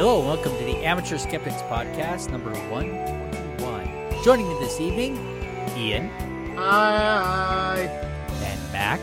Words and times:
Hello, 0.00 0.20
and 0.20 0.28
welcome 0.28 0.56
to 0.56 0.64
the 0.64 0.78
Amateur 0.78 1.18
Skeptics 1.18 1.60
Podcast, 1.64 2.30
number 2.30 2.48
121. 2.70 4.24
Joining 4.24 4.48
me 4.48 4.58
this 4.58 4.80
evening, 4.80 5.14
Ian 5.76 6.08
Hi. 6.56 7.82
and 8.42 8.72
Mac. 8.72 8.98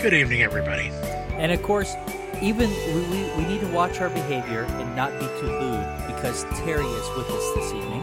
Good 0.00 0.14
evening, 0.14 0.44
everybody. 0.44 0.90
And 1.36 1.50
of 1.50 1.60
course, 1.64 1.96
even 2.40 2.70
we, 2.70 3.00
we, 3.08 3.28
we 3.36 3.44
need 3.44 3.60
to 3.62 3.66
watch 3.72 4.00
our 4.00 4.08
behavior 4.08 4.62
and 4.62 4.94
not 4.94 5.10
be 5.18 5.26
too 5.40 5.48
lewd 5.48 6.06
because 6.06 6.44
Terry 6.60 6.86
is 6.86 7.16
with 7.16 7.28
us 7.28 7.54
this 7.56 7.72
evening. 7.72 8.02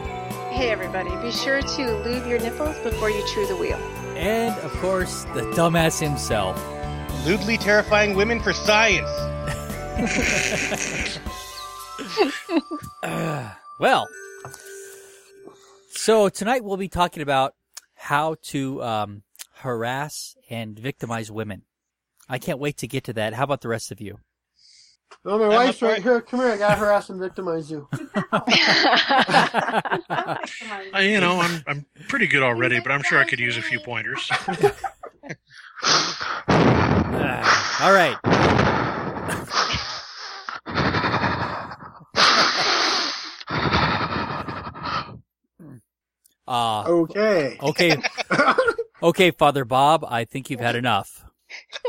Hey 0.52 0.70
everybody, 0.70 1.12
be 1.26 1.32
sure 1.32 1.62
to 1.62 1.96
lube 2.04 2.28
your 2.28 2.40
nipples 2.40 2.78
before 2.80 3.10
you 3.10 3.26
chew 3.34 3.48
the 3.48 3.56
wheel. 3.56 3.78
And 4.18 4.54
of 4.66 4.74
course, 4.82 5.24
the 5.34 5.44
dumbass 5.56 6.02
himself. 6.02 6.62
Lewdly 7.26 7.56
terrifying 7.58 8.18
women 8.18 8.42
for 8.42 8.52
science. 8.52 9.08
Uh, 13.04 13.50
well, 13.80 14.08
so 15.90 16.30
tonight 16.30 16.64
we'll 16.64 16.78
be 16.78 16.88
talking 16.88 17.24
about 17.24 17.56
how 17.96 18.36
to 18.44 18.82
um, 18.84 19.24
harass 19.56 20.36
and 20.50 20.78
victimize 20.78 21.32
women. 21.32 21.64
I 22.30 22.38
can't 22.38 22.60
wait 22.60 22.78
to 22.78 22.88
get 22.88 23.06
to 23.06 23.14
that. 23.14 23.34
How 23.34 23.44
about 23.44 23.62
the 23.62 23.70
rest 23.70 23.92
of 23.92 24.00
you? 24.02 24.20
Oh, 25.26 25.38
my 25.38 25.50
wife's 25.50 25.84
up 25.84 25.90
right 25.90 26.02
here. 26.02 26.22
Come 26.22 26.40
here. 26.40 26.50
I 26.50 26.58
gotta 26.58 26.76
harass 26.76 27.10
and 27.10 27.20
victimize 27.20 27.70
you. 27.70 27.88
I, 30.94 31.02
you 31.02 31.20
know, 31.20 31.42
I'm 31.42 31.64
I'm 31.68 31.86
pretty 32.08 32.28
good 32.28 32.44
already, 32.44 32.80
but 32.80 32.92
I'm 32.92 33.04
sure 33.04 33.20
I 33.20 33.26
could 33.26 33.40
use 33.40 33.58
a 33.58 33.62
few 33.62 33.80
pointers. 33.82 34.30
Ah, 36.48 37.84
all 37.84 37.94
right. 37.94 39.68
Uh, 46.52 46.84
Okay. 46.86 47.58
okay, 47.62 47.98
okay, 49.04 49.32
Father 49.32 49.64
Bob. 49.66 50.04
I 50.08 50.26
think 50.26 50.50
you've 50.50 50.60
had 50.60 50.76
enough. 50.76 51.24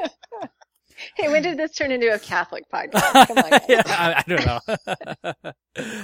hey, 1.17 1.29
when 1.29 1.43
did 1.43 1.57
this 1.59 1.73
turn 1.73 1.91
into 1.91 2.13
a 2.15 2.19
Catholic 2.19 2.65
podcast? 2.73 3.27
Come 3.27 3.39
on. 3.39 3.61
Yeah, 3.69 3.83
I, 3.87 4.15
I 4.19 4.25
don't 4.29 4.47
know. 4.47 5.43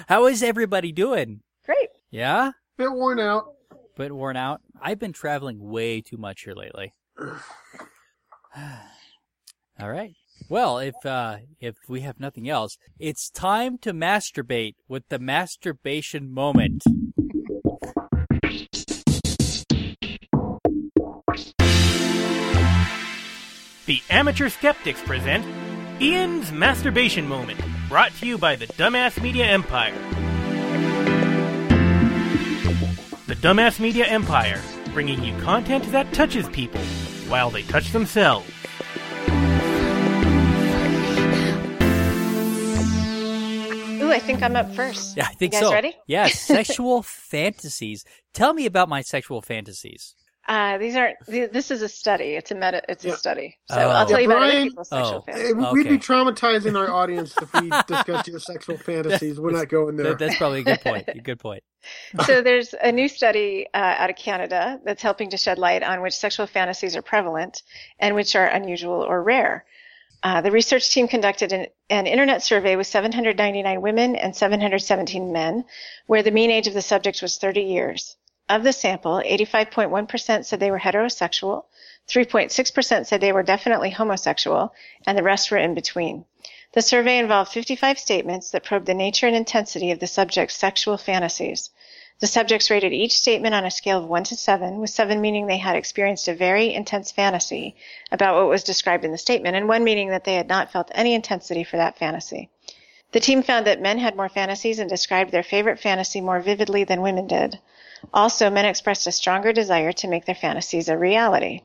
How 0.08 0.26
is 0.26 0.42
everybody 0.42 0.90
doing? 0.92 1.40
Great. 1.64 1.88
Yeah, 2.10 2.52
Bit 2.76 2.90
worn 2.92 3.20
out. 3.20 3.52
bit 3.96 4.12
worn 4.14 4.36
out. 4.36 4.60
I've 4.80 4.98
been 4.98 5.12
traveling 5.12 5.58
way 5.60 6.00
too 6.00 6.16
much 6.16 6.42
here 6.42 6.54
lately. 6.54 6.94
All 9.80 9.90
right. 9.90 10.14
Well, 10.48 10.78
if 10.78 10.94
uh, 11.04 11.38
if 11.60 11.76
we 11.88 12.00
have 12.00 12.18
nothing 12.18 12.48
else, 12.48 12.76
it's 12.98 13.28
time 13.30 13.78
to 13.78 13.92
masturbate 13.92 14.74
with 14.88 15.08
the 15.08 15.18
masturbation 15.18 16.32
moment. 16.32 16.82
The 23.88 24.02
Amateur 24.10 24.50
Skeptics 24.50 25.00
present 25.00 25.46
Ian's 25.98 26.52
Masturbation 26.52 27.26
Moment, 27.26 27.58
brought 27.88 28.12
to 28.16 28.26
you 28.26 28.36
by 28.36 28.54
the 28.54 28.66
Dumbass 28.66 29.18
Media 29.22 29.46
Empire. 29.46 29.96
The 33.26 33.34
Dumbass 33.36 33.80
Media 33.80 34.04
Empire, 34.04 34.60
bringing 34.92 35.24
you 35.24 35.34
content 35.40 35.90
that 35.92 36.12
touches 36.12 36.46
people 36.50 36.82
while 37.28 37.48
they 37.48 37.62
touch 37.62 37.90
themselves. 37.92 38.46
Ooh, 44.02 44.12
I 44.12 44.20
think 44.22 44.42
I'm 44.42 44.54
up 44.54 44.70
first. 44.74 45.16
Yeah, 45.16 45.28
I 45.28 45.32
think 45.32 45.54
you 45.54 45.60
guys 45.60 45.66
so. 45.66 45.72
ready? 45.72 45.96
Yes, 46.06 46.38
sexual 46.42 47.02
fantasies. 47.02 48.04
Tell 48.34 48.52
me 48.52 48.66
about 48.66 48.90
my 48.90 49.00
sexual 49.00 49.40
fantasies. 49.40 50.14
Uh, 50.48 50.78
these 50.78 50.96
aren't. 50.96 51.16
This 51.26 51.70
is 51.70 51.82
a 51.82 51.88
study. 51.90 52.34
It's 52.34 52.50
a 52.50 52.54
meta. 52.54 52.80
It's 52.88 53.04
a 53.04 53.14
study. 53.16 53.58
So 53.70 53.76
Oh. 53.76 53.88
I'll 53.90 54.06
tell 54.06 54.18
Yeah, 54.18 54.24
you 54.24 54.30
about 54.32 54.42
other 54.44 54.50
Brian- 54.52 54.68
people's 54.68 54.88
sexual 54.88 55.16
Oh. 55.18 55.20
fantasies. 55.32 55.50
Eh, 55.54 55.70
We'd 55.72 55.88
be 55.90 55.98
traumatizing 55.98 56.74
our 56.78 56.90
audience 56.90 57.34
if 57.40 57.52
we 57.52 57.68
discussed 57.86 58.28
your 58.28 58.40
sexual 58.40 58.78
fantasies. 58.78 59.38
We're 59.38 59.50
not 59.50 59.68
going 59.68 59.96
there. 59.96 60.08
That, 60.14 60.18
that's 60.18 60.38
probably 60.38 60.60
a 60.60 60.64
good 60.64 60.80
point. 60.80 61.04
A 61.08 61.18
good 61.20 61.38
point. 61.38 61.62
so 62.24 62.40
there's 62.40 62.74
a 62.82 62.90
new 62.90 63.08
study 63.08 63.66
uh, 63.74 63.76
out 63.98 64.08
of 64.10 64.16
Canada 64.16 64.80
that's 64.84 65.02
helping 65.02 65.28
to 65.30 65.36
shed 65.36 65.58
light 65.58 65.82
on 65.82 66.00
which 66.00 66.14
sexual 66.16 66.46
fantasies 66.46 66.96
are 66.96 67.02
prevalent 67.02 67.62
and 67.98 68.14
which 68.14 68.34
are 68.34 68.46
unusual 68.46 69.02
or 69.02 69.22
rare. 69.22 69.66
Uh, 70.22 70.40
the 70.40 70.50
research 70.50 70.90
team 70.90 71.06
conducted 71.08 71.52
an, 71.52 71.66
an 71.90 72.06
internet 72.06 72.42
survey 72.42 72.74
with 72.74 72.86
799 72.86 73.82
women 73.82 74.16
and 74.16 74.34
717 74.34 75.30
men, 75.30 75.64
where 76.06 76.22
the 76.22 76.30
mean 76.30 76.50
age 76.50 76.66
of 76.66 76.74
the 76.74 76.82
subjects 76.82 77.20
was 77.22 77.36
30 77.36 77.60
years. 77.60 78.16
Of 78.50 78.64
the 78.64 78.72
sample, 78.72 79.22
85.1% 79.26 80.44
said 80.46 80.58
they 80.58 80.70
were 80.70 80.78
heterosexual, 80.78 81.64
3.6% 82.08 83.06
said 83.06 83.20
they 83.20 83.32
were 83.32 83.42
definitely 83.42 83.90
homosexual, 83.90 84.72
and 85.06 85.18
the 85.18 85.22
rest 85.22 85.50
were 85.50 85.58
in 85.58 85.74
between. 85.74 86.24
The 86.72 86.80
survey 86.80 87.18
involved 87.18 87.52
55 87.52 87.98
statements 87.98 88.50
that 88.50 88.64
probed 88.64 88.86
the 88.86 88.94
nature 88.94 89.26
and 89.26 89.36
intensity 89.36 89.90
of 89.90 89.98
the 89.98 90.06
subject's 90.06 90.54
sexual 90.54 90.96
fantasies. 90.96 91.68
The 92.20 92.26
subjects 92.26 92.70
rated 92.70 92.94
each 92.94 93.18
statement 93.18 93.54
on 93.54 93.66
a 93.66 93.70
scale 93.70 93.98
of 93.98 94.08
1 94.08 94.24
to 94.24 94.36
7, 94.36 94.78
with 94.78 94.88
7 94.88 95.20
meaning 95.20 95.46
they 95.46 95.58
had 95.58 95.76
experienced 95.76 96.26
a 96.26 96.34
very 96.34 96.72
intense 96.72 97.12
fantasy 97.12 97.76
about 98.10 98.34
what 98.34 98.48
was 98.48 98.64
described 98.64 99.04
in 99.04 99.12
the 99.12 99.18
statement, 99.18 99.56
and 99.56 99.68
1 99.68 99.84
meaning 99.84 100.08
that 100.08 100.24
they 100.24 100.36
had 100.36 100.48
not 100.48 100.72
felt 100.72 100.90
any 100.94 101.12
intensity 101.12 101.64
for 101.64 101.76
that 101.76 101.98
fantasy. 101.98 102.48
The 103.12 103.20
team 103.20 103.42
found 103.42 103.66
that 103.66 103.82
men 103.82 103.98
had 103.98 104.16
more 104.16 104.30
fantasies 104.30 104.78
and 104.78 104.88
described 104.88 105.32
their 105.32 105.42
favorite 105.42 105.78
fantasy 105.80 106.22
more 106.22 106.40
vividly 106.40 106.84
than 106.84 107.02
women 107.02 107.26
did. 107.26 107.58
Also, 108.12 108.50
men 108.50 108.64
expressed 108.64 109.06
a 109.06 109.12
stronger 109.12 109.52
desire 109.52 109.92
to 109.92 110.08
make 110.08 110.24
their 110.24 110.34
fantasies 110.34 110.88
a 110.88 110.96
reality. 110.96 111.62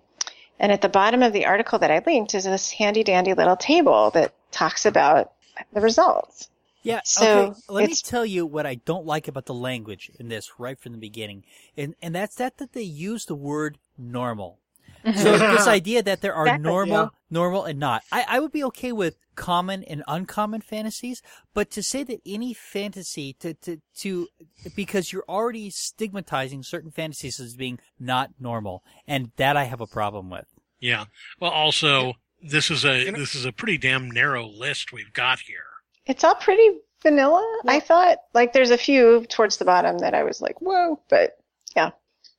And 0.59 0.71
at 0.71 0.81
the 0.81 0.89
bottom 0.89 1.23
of 1.23 1.33
the 1.33 1.45
article 1.45 1.79
that 1.79 1.91
I 1.91 2.01
linked 2.05 2.35
is 2.35 2.44
this 2.45 2.71
handy 2.71 3.03
dandy 3.03 3.33
little 3.33 3.57
table 3.57 4.11
that 4.11 4.33
talks 4.51 4.85
about 4.85 5.33
the 5.73 5.81
results. 5.81 6.49
Yeah. 6.83 7.01
So, 7.05 7.39
okay. 7.39 7.59
Let 7.69 7.89
me 7.89 7.95
tell 7.95 8.25
you 8.25 8.45
what 8.45 8.66
I 8.66 8.75
don't 8.75 9.05
like 9.05 9.27
about 9.27 9.45
the 9.45 9.53
language 9.53 10.11
in 10.19 10.27
this 10.27 10.59
right 10.59 10.79
from 10.79 10.91
the 10.91 10.97
beginning, 10.97 11.45
and 11.77 11.95
and 12.01 12.13
that's 12.13 12.35
that 12.35 12.57
that 12.57 12.73
they 12.73 12.81
use 12.81 13.25
the 13.25 13.35
word 13.35 13.77
normal. 13.97 14.59
So 15.16 15.38
this 15.38 15.68
idea 15.68 16.02
that 16.03 16.22
there 16.22 16.34
are 16.34 16.46
Exactly. 16.47 16.69
normal, 16.69 16.97
Yeah. 16.97 17.08
normal, 17.30 17.64
and 17.66 17.80
not. 17.80 18.03
I, 18.12 18.25
I 18.28 18.40
would 18.40 18.52
be 18.52 18.64
okay 18.66 18.91
with 18.91 19.18
common 19.36 19.84
and 19.84 20.03
uncommon 20.08 20.62
fantasies, 20.62 21.22
but 21.53 21.69
to 21.72 21.81
say 21.84 22.03
that 22.03 22.22
any 22.25 22.53
fantasy 22.53 23.34
to, 23.40 23.53
to, 23.56 23.81
to, 23.97 24.28
because 24.75 25.12
you're 25.12 25.25
already 25.28 25.69
stigmatizing 25.69 26.64
certain 26.64 26.91
fantasies 26.91 27.40
as 27.40 27.56
being 27.56 27.80
not 28.00 28.31
normal, 28.40 28.84
and 29.08 29.31
that 29.38 29.58
I 29.58 29.64
have 29.66 29.81
a 29.81 29.88
problem 29.88 30.30
with. 30.30 30.46
Yeah. 30.80 31.06
Well, 31.40 31.52
also, 31.52 32.14
this 32.41 32.70
is 32.70 32.85
a 32.85 33.09
this 33.12 33.35
is 33.35 33.46
a 33.46 33.52
pretty 33.52 33.78
damn 33.78 34.12
narrow 34.12 34.46
list 34.47 34.91
we've 34.94 35.14
got 35.14 35.40
here. 35.40 35.64
It's 36.06 36.24
all 36.24 36.35
pretty 36.35 36.70
vanilla. 37.02 37.44
I 37.66 37.80
thought 37.80 38.18
like 38.34 38.53
there's 38.53 38.70
a 38.72 38.78
few 38.78 39.25
towards 39.30 39.58
the 39.58 39.66
bottom 39.66 39.97
that 40.00 40.14
I 40.14 40.24
was 40.24 40.41
like, 40.41 40.62
whoa, 40.62 41.00
but 41.09 41.38
yeah. 41.75 41.91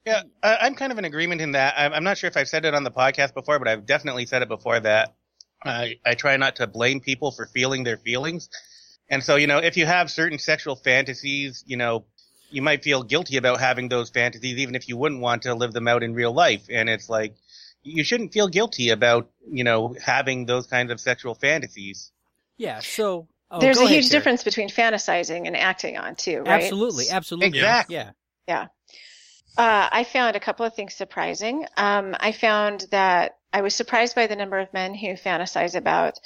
Yeah, 0.06 0.22
I, 0.42 0.58
I'm 0.62 0.74
kind 0.74 0.92
of 0.92 0.98
in 0.98 1.04
agreement 1.04 1.40
in 1.40 1.52
that. 1.52 1.74
I'm, 1.76 1.92
I'm 1.92 2.04
not 2.04 2.18
sure 2.18 2.28
if 2.28 2.36
I've 2.36 2.48
said 2.48 2.64
it 2.64 2.74
on 2.74 2.84
the 2.84 2.90
podcast 2.90 3.34
before, 3.34 3.58
but 3.58 3.68
I've 3.68 3.86
definitely 3.86 4.26
said 4.26 4.42
it 4.42 4.48
before 4.48 4.78
that 4.80 5.14
I, 5.64 5.98
I 6.04 6.14
try 6.14 6.36
not 6.36 6.56
to 6.56 6.66
blame 6.66 7.00
people 7.00 7.30
for 7.30 7.46
feeling 7.46 7.84
their 7.84 7.96
feelings. 7.96 8.48
And 9.08 9.22
so, 9.22 9.36
you 9.36 9.46
know, 9.46 9.58
if 9.58 9.76
you 9.76 9.86
have 9.86 10.10
certain 10.10 10.38
sexual 10.38 10.76
fantasies, 10.76 11.64
you 11.66 11.76
know, 11.76 12.04
you 12.50 12.62
might 12.62 12.84
feel 12.84 13.02
guilty 13.02 13.36
about 13.36 13.60
having 13.60 13.88
those 13.88 14.10
fantasies, 14.10 14.56
even 14.58 14.74
if 14.74 14.88
you 14.88 14.96
wouldn't 14.96 15.20
want 15.20 15.42
to 15.42 15.54
live 15.54 15.72
them 15.72 15.88
out 15.88 16.02
in 16.02 16.14
real 16.14 16.32
life. 16.32 16.66
And 16.70 16.88
it's 16.88 17.08
like, 17.08 17.34
you 17.82 18.04
shouldn't 18.04 18.32
feel 18.32 18.48
guilty 18.48 18.90
about, 18.90 19.30
you 19.50 19.64
know, 19.64 19.94
having 20.02 20.46
those 20.46 20.66
kinds 20.66 20.90
of 20.90 21.00
sexual 21.00 21.34
fantasies. 21.34 22.12
Yeah. 22.56 22.80
So 22.80 23.28
oh, 23.50 23.60
there's 23.60 23.78
a 23.78 23.80
ahead, 23.82 23.94
huge 23.94 24.08
Terry. 24.08 24.20
difference 24.20 24.44
between 24.44 24.68
fantasizing 24.68 25.46
and 25.46 25.56
acting 25.56 25.98
on 25.98 26.14
too, 26.14 26.40
right? 26.40 26.62
Absolutely. 26.62 27.10
Absolutely. 27.10 27.48
Exactly. 27.48 27.96
Yeah. 27.96 28.10
Yeah. 28.46 28.66
Uh, 29.56 29.88
I 29.92 30.04
found 30.04 30.36
a 30.36 30.40
couple 30.40 30.66
of 30.66 30.74
things 30.74 30.94
surprising. 30.94 31.66
Um, 31.76 32.14
I 32.18 32.32
found 32.32 32.86
that 32.90 33.36
I 33.52 33.60
was 33.62 33.74
surprised 33.74 34.14
by 34.14 34.26
the 34.26 34.36
number 34.36 34.58
of 34.58 34.72
men 34.72 34.94
who 34.94 35.08
fantasize 35.14 35.74
about 35.76 36.18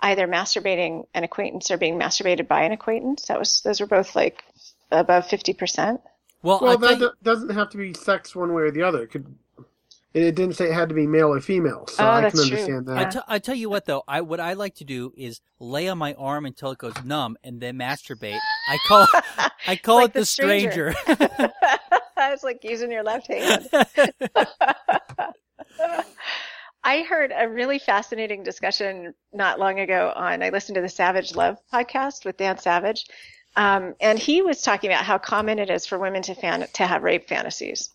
either 0.00 0.26
masturbating 0.28 1.04
an 1.14 1.24
acquaintance 1.24 1.70
or 1.70 1.78
being 1.78 1.98
masturbated 1.98 2.46
by 2.46 2.62
an 2.64 2.72
acquaintance. 2.72 3.26
That 3.28 3.38
was 3.38 3.62
those 3.62 3.80
were 3.80 3.86
both 3.86 4.14
like 4.14 4.44
above 4.90 5.26
fifty 5.26 5.54
percent. 5.54 6.00
Well, 6.42 6.58
well, 6.60 6.72
tell 6.78 6.88
that 6.88 6.98
you- 7.00 7.08
do- 7.08 7.12
doesn't 7.22 7.50
have 7.50 7.70
to 7.70 7.78
be 7.78 7.94
sex 7.94 8.36
one 8.36 8.52
way 8.52 8.64
or 8.64 8.70
the 8.70 8.82
other. 8.82 9.04
It 9.04 9.10
could. 9.12 9.34
It 10.12 10.36
didn't 10.36 10.54
say 10.54 10.66
it 10.68 10.74
had 10.74 10.90
to 10.90 10.94
be 10.94 11.08
male 11.08 11.34
or 11.34 11.40
female, 11.40 11.88
so 11.88 12.04
Oh, 12.04 12.08
I 12.08 12.30
can 12.30 12.38
understand 12.38 12.88
I 12.88 13.02
that. 13.02 13.12
t- 13.14 13.18
I 13.26 13.40
tell 13.40 13.56
you 13.56 13.68
what 13.68 13.86
though, 13.86 14.04
I 14.06 14.20
what 14.20 14.38
I 14.38 14.52
like 14.52 14.76
to 14.76 14.84
do 14.84 15.12
is 15.16 15.40
lay 15.58 15.88
on 15.88 15.98
my 15.98 16.14
arm 16.14 16.46
until 16.46 16.70
it 16.70 16.78
goes 16.78 16.94
numb 17.04 17.36
and 17.42 17.60
then 17.60 17.76
masturbate. 17.76 18.38
I 18.68 18.78
call 18.86 19.08
I 19.66 19.74
call 19.74 19.96
Like 19.96 20.10
it 20.10 20.12
the 20.12 20.20
the 20.20 20.26
stranger. 20.26 20.92
stranger. 20.92 21.52
it's 22.32 22.44
like 22.44 22.64
using 22.64 22.90
your 22.90 23.02
left 23.02 23.28
hand. 23.28 23.68
I 26.84 27.02
heard 27.02 27.32
a 27.34 27.48
really 27.48 27.78
fascinating 27.78 28.42
discussion 28.42 29.14
not 29.32 29.58
long 29.58 29.80
ago 29.80 30.12
on, 30.14 30.42
I 30.42 30.50
listened 30.50 30.74
to 30.76 30.82
the 30.82 30.88
Savage 30.88 31.34
Love 31.34 31.56
podcast 31.72 32.26
with 32.26 32.36
Dan 32.36 32.58
Savage, 32.58 33.06
Um, 33.56 33.94
and 34.00 34.18
he 34.18 34.42
was 34.42 34.60
talking 34.60 34.90
about 34.90 35.04
how 35.04 35.16
common 35.16 35.58
it 35.58 35.70
is 35.70 35.86
for 35.86 35.98
women 35.98 36.22
to 36.22 36.34
fan 36.34 36.66
to 36.74 36.86
have 36.86 37.02
rape 37.02 37.28
fantasies, 37.28 37.90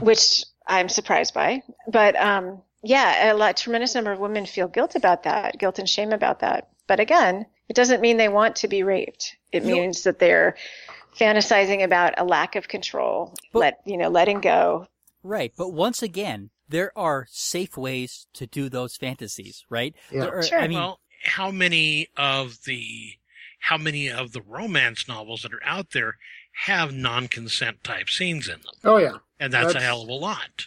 which 0.00 0.44
I'm 0.66 0.88
surprised 0.88 1.34
by. 1.34 1.62
But 1.86 2.16
um, 2.16 2.62
yeah, 2.82 3.32
a 3.32 3.34
lot, 3.34 3.56
tremendous 3.56 3.94
number 3.94 4.12
of 4.12 4.20
women 4.20 4.46
feel 4.46 4.68
guilt 4.68 4.94
about 4.94 5.24
that, 5.24 5.58
guilt 5.58 5.78
and 5.78 5.88
shame 5.88 6.12
about 6.12 6.40
that. 6.40 6.68
But 6.86 7.00
again, 7.00 7.46
it 7.68 7.76
doesn't 7.76 8.00
mean 8.00 8.16
they 8.16 8.28
want 8.28 8.56
to 8.56 8.68
be 8.68 8.82
raped. 8.82 9.36
It 9.50 9.64
means 9.64 10.02
that 10.04 10.18
they're 10.18 10.56
fantasizing 11.18 11.82
about 11.84 12.14
a 12.18 12.24
lack 12.24 12.56
of 12.56 12.68
control, 12.68 13.34
But- 13.52 13.58
let 13.58 13.80
you 13.84 13.96
know, 13.96 14.08
letting 14.08 14.40
go. 14.40 14.86
Right, 15.22 15.52
but 15.56 15.72
once 15.72 16.02
again, 16.02 16.50
there 16.68 16.96
are 16.98 17.26
safe 17.30 17.76
ways 17.76 18.26
to 18.34 18.46
do 18.46 18.68
those 18.68 18.96
fantasies, 18.96 19.64
right? 19.70 19.94
Yeah. 20.10 20.20
There 20.22 20.38
are- 20.38 20.42
Sure. 20.42 20.58
I 20.60 20.68
mean, 20.68 20.78
well, 20.78 21.00
how 21.24 21.50
many 21.50 22.08
of 22.16 22.64
the 22.64 23.14
how 23.60 23.78
many 23.78 24.10
of 24.10 24.32
the 24.32 24.42
romance 24.42 25.06
novels 25.06 25.42
that 25.42 25.54
are 25.54 25.62
out 25.64 25.90
there 25.92 26.16
have 26.64 26.92
non-consent 26.92 27.84
type 27.84 28.08
scenes 28.10 28.48
in 28.48 28.54
them? 28.54 28.74
Oh 28.82 28.96
yeah. 28.96 29.18
And 29.38 29.52
that's, 29.52 29.74
a 29.74 29.80
hell 29.80 30.02
of 30.02 30.08
a 30.08 30.12
lot. 30.12 30.66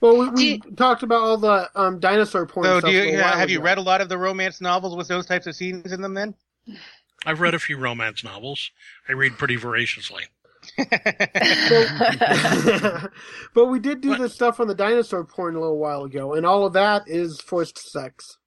Well, 0.00 0.18
we, 0.18 0.28
we 0.30 0.58
talked 0.76 1.02
about 1.02 1.22
all 1.22 1.36
the 1.38 1.70
um, 1.74 1.98
dinosaur 2.00 2.44
porn 2.46 2.66
So, 2.66 2.78
stuff. 2.80 2.90
do 2.90 2.94
you 2.96 3.04
little 3.04 3.20
while 3.22 3.38
have 3.38 3.48
you 3.48 3.62
read 3.62 3.78
a 3.78 3.82
lot 3.82 4.02
of 4.02 4.10
the 4.10 4.18
romance 4.18 4.60
novels 4.60 4.94
with 4.96 5.08
those 5.08 5.24
types 5.24 5.46
of 5.46 5.56
scenes 5.56 5.92
in 5.92 6.02
them? 6.02 6.12
Then, 6.12 6.34
I've 7.26 7.40
read 7.40 7.54
a 7.54 7.58
few 7.58 7.76
romance 7.78 8.22
novels. 8.24 8.70
I 9.08 9.12
read 9.12 9.38
pretty 9.38 9.56
voraciously. 9.56 10.24
but 13.54 13.66
we 13.66 13.78
did 13.78 14.00
do 14.00 14.10
What? 14.10 14.20
this 14.20 14.34
stuff 14.34 14.60
on 14.60 14.66
the 14.68 14.74
dinosaur 14.74 15.24
porn 15.24 15.56
a 15.56 15.60
little 15.60 15.78
while 15.78 16.04
ago, 16.04 16.34
and 16.34 16.46
all 16.46 16.64
of 16.66 16.72
that 16.74 17.02
is 17.06 17.40
forced 17.40 17.78
sex. 17.78 18.38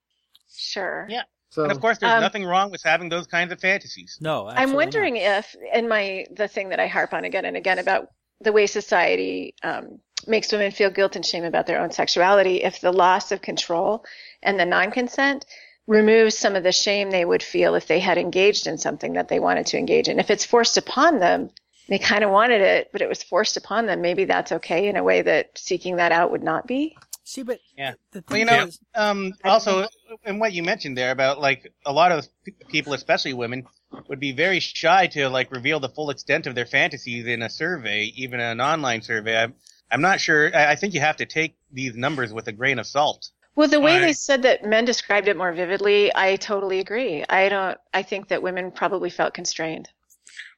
Sure. 0.55 1.05
Yeah. 1.09 1.23
So 1.49 1.63
and 1.63 1.71
of 1.71 1.79
course, 1.79 1.97
there's 1.99 2.11
Um, 2.13 2.21
nothing 2.21 2.43
wrong 2.45 2.71
with 2.71 2.83
having 2.83 3.09
those 3.09 3.27
kinds 3.27 3.51
of 3.51 3.59
fantasies. 3.59 4.17
no. 4.19 4.47
I'm 4.47 4.73
wondering 4.73 5.13
not. 5.15 5.21
if, 5.21 5.55
in 5.73 5.87
my 5.87 6.25
the 6.31 6.47
thing 6.47 6.69
that 6.69 6.79
I 6.79 6.87
harp 6.87 7.13
on 7.13 7.23
again 7.25 7.45
and 7.45 7.55
again 7.57 7.79
about 7.79 8.07
the 8.41 8.51
way 8.51 8.67
society 8.67 9.55
um, 9.63 9.99
makes 10.27 10.51
women 10.51 10.71
feel 10.71 10.89
guilt 10.89 11.15
and 11.15 11.25
shame 11.25 11.43
about 11.43 11.65
their 11.67 11.79
own 11.81 11.91
sexuality, 11.91 12.63
if 12.63 12.81
the 12.81 12.91
loss 12.91 13.31
of 13.31 13.41
control 13.41 14.03
and 14.43 14.59
the 14.59 14.65
non-consent 14.65 15.45
removes 15.87 16.37
some 16.37 16.55
of 16.55 16.63
the 16.63 16.71
shame 16.71 17.09
they 17.09 17.25
would 17.25 17.41
feel 17.41 17.75
if 17.75 17.87
they 17.87 17.99
had 17.99 18.17
engaged 18.17 18.67
in 18.67 18.77
something 18.77 19.13
that 19.13 19.29
they 19.29 19.39
wanted 19.39 19.65
to 19.67 19.77
engage 19.77 20.09
in. 20.09 20.19
If 20.19 20.29
it's 20.29 20.45
forced 20.45 20.77
upon 20.77 21.19
them, 21.19 21.49
they 21.87 21.97
kind 21.97 22.23
of 22.23 22.29
wanted 22.29 22.61
it, 22.61 22.89
but 22.91 23.01
it 23.01 23.07
was 23.07 23.23
forced 23.23 23.55
upon 23.55 23.85
them. 23.85 24.01
Maybe 24.01 24.25
that's 24.25 24.51
okay 24.51 24.89
in 24.89 24.97
a 24.97 25.03
way 25.03 25.21
that 25.21 25.57
seeking 25.57 25.95
that 25.95 26.11
out 26.11 26.31
would 26.31 26.43
not 26.43 26.67
be. 26.67 26.97
See, 27.23 27.43
but 27.43 27.59
Yeah. 27.77 27.93
the 28.11 28.23
Well, 28.29 28.37
you 28.37 28.45
know, 28.45 28.65
is- 28.67 28.79
um, 28.95 29.33
also, 29.43 29.87
and 30.25 30.39
what 30.39 30.53
you 30.53 30.63
mentioned 30.63 30.97
there 30.97 31.11
about 31.11 31.39
like 31.39 31.71
a 31.85 31.91
lot 31.93 32.11
of 32.11 32.27
people, 32.69 32.93
especially 32.93 33.33
women, 33.33 33.65
would 34.09 34.19
be 34.19 34.33
very 34.33 34.59
shy 34.59 35.07
to 35.07 35.29
like 35.29 35.51
reveal 35.51 35.79
the 35.79 35.89
full 35.89 36.09
extent 36.09 36.47
of 36.47 36.55
their 36.55 36.65
fantasies 36.65 37.25
in 37.25 37.41
a 37.41 37.49
survey, 37.49 38.11
even 38.15 38.39
an 38.41 38.59
online 38.59 39.01
survey. 39.01 39.41
I'm, 39.43 39.53
I'm 39.89 40.01
not 40.01 40.19
sure. 40.19 40.53
I, 40.55 40.71
I 40.71 40.75
think 40.75 40.93
you 40.93 40.99
have 40.99 41.17
to 41.17 41.25
take 41.25 41.55
these 41.71 41.95
numbers 41.95 42.33
with 42.33 42.47
a 42.49 42.51
grain 42.51 42.79
of 42.79 42.87
salt. 42.87 43.29
Well, 43.57 43.67
the 43.67 43.79
way 43.79 43.97
I- 43.97 43.99
they 43.99 44.13
said 44.13 44.43
that 44.43 44.63
men 44.63 44.85
described 44.85 45.27
it 45.27 45.35
more 45.35 45.51
vividly, 45.51 46.11
I 46.15 46.35
totally 46.35 46.79
agree. 46.79 47.25
I 47.27 47.49
don't, 47.49 47.77
I 47.91 48.03
think 48.03 48.27
that 48.27 48.43
women 48.43 48.71
probably 48.71 49.09
felt 49.09 49.33
constrained. 49.33 49.89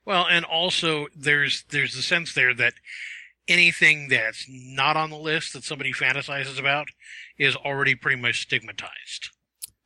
Well, 0.05 0.27
and 0.29 0.43
also 0.43 1.07
there's 1.15 1.63
there's 1.69 1.95
the 1.95 2.01
sense 2.01 2.33
there 2.33 2.53
that 2.55 2.73
anything 3.47 4.09
that's 4.09 4.45
not 4.49 4.97
on 4.97 5.09
the 5.09 5.17
list 5.17 5.53
that 5.53 5.63
somebody 5.63 5.93
fantasizes 5.93 6.59
about 6.59 6.87
is 7.37 7.55
already 7.55 7.95
pretty 7.95 8.19
much 8.21 8.41
stigmatized. 8.41 9.29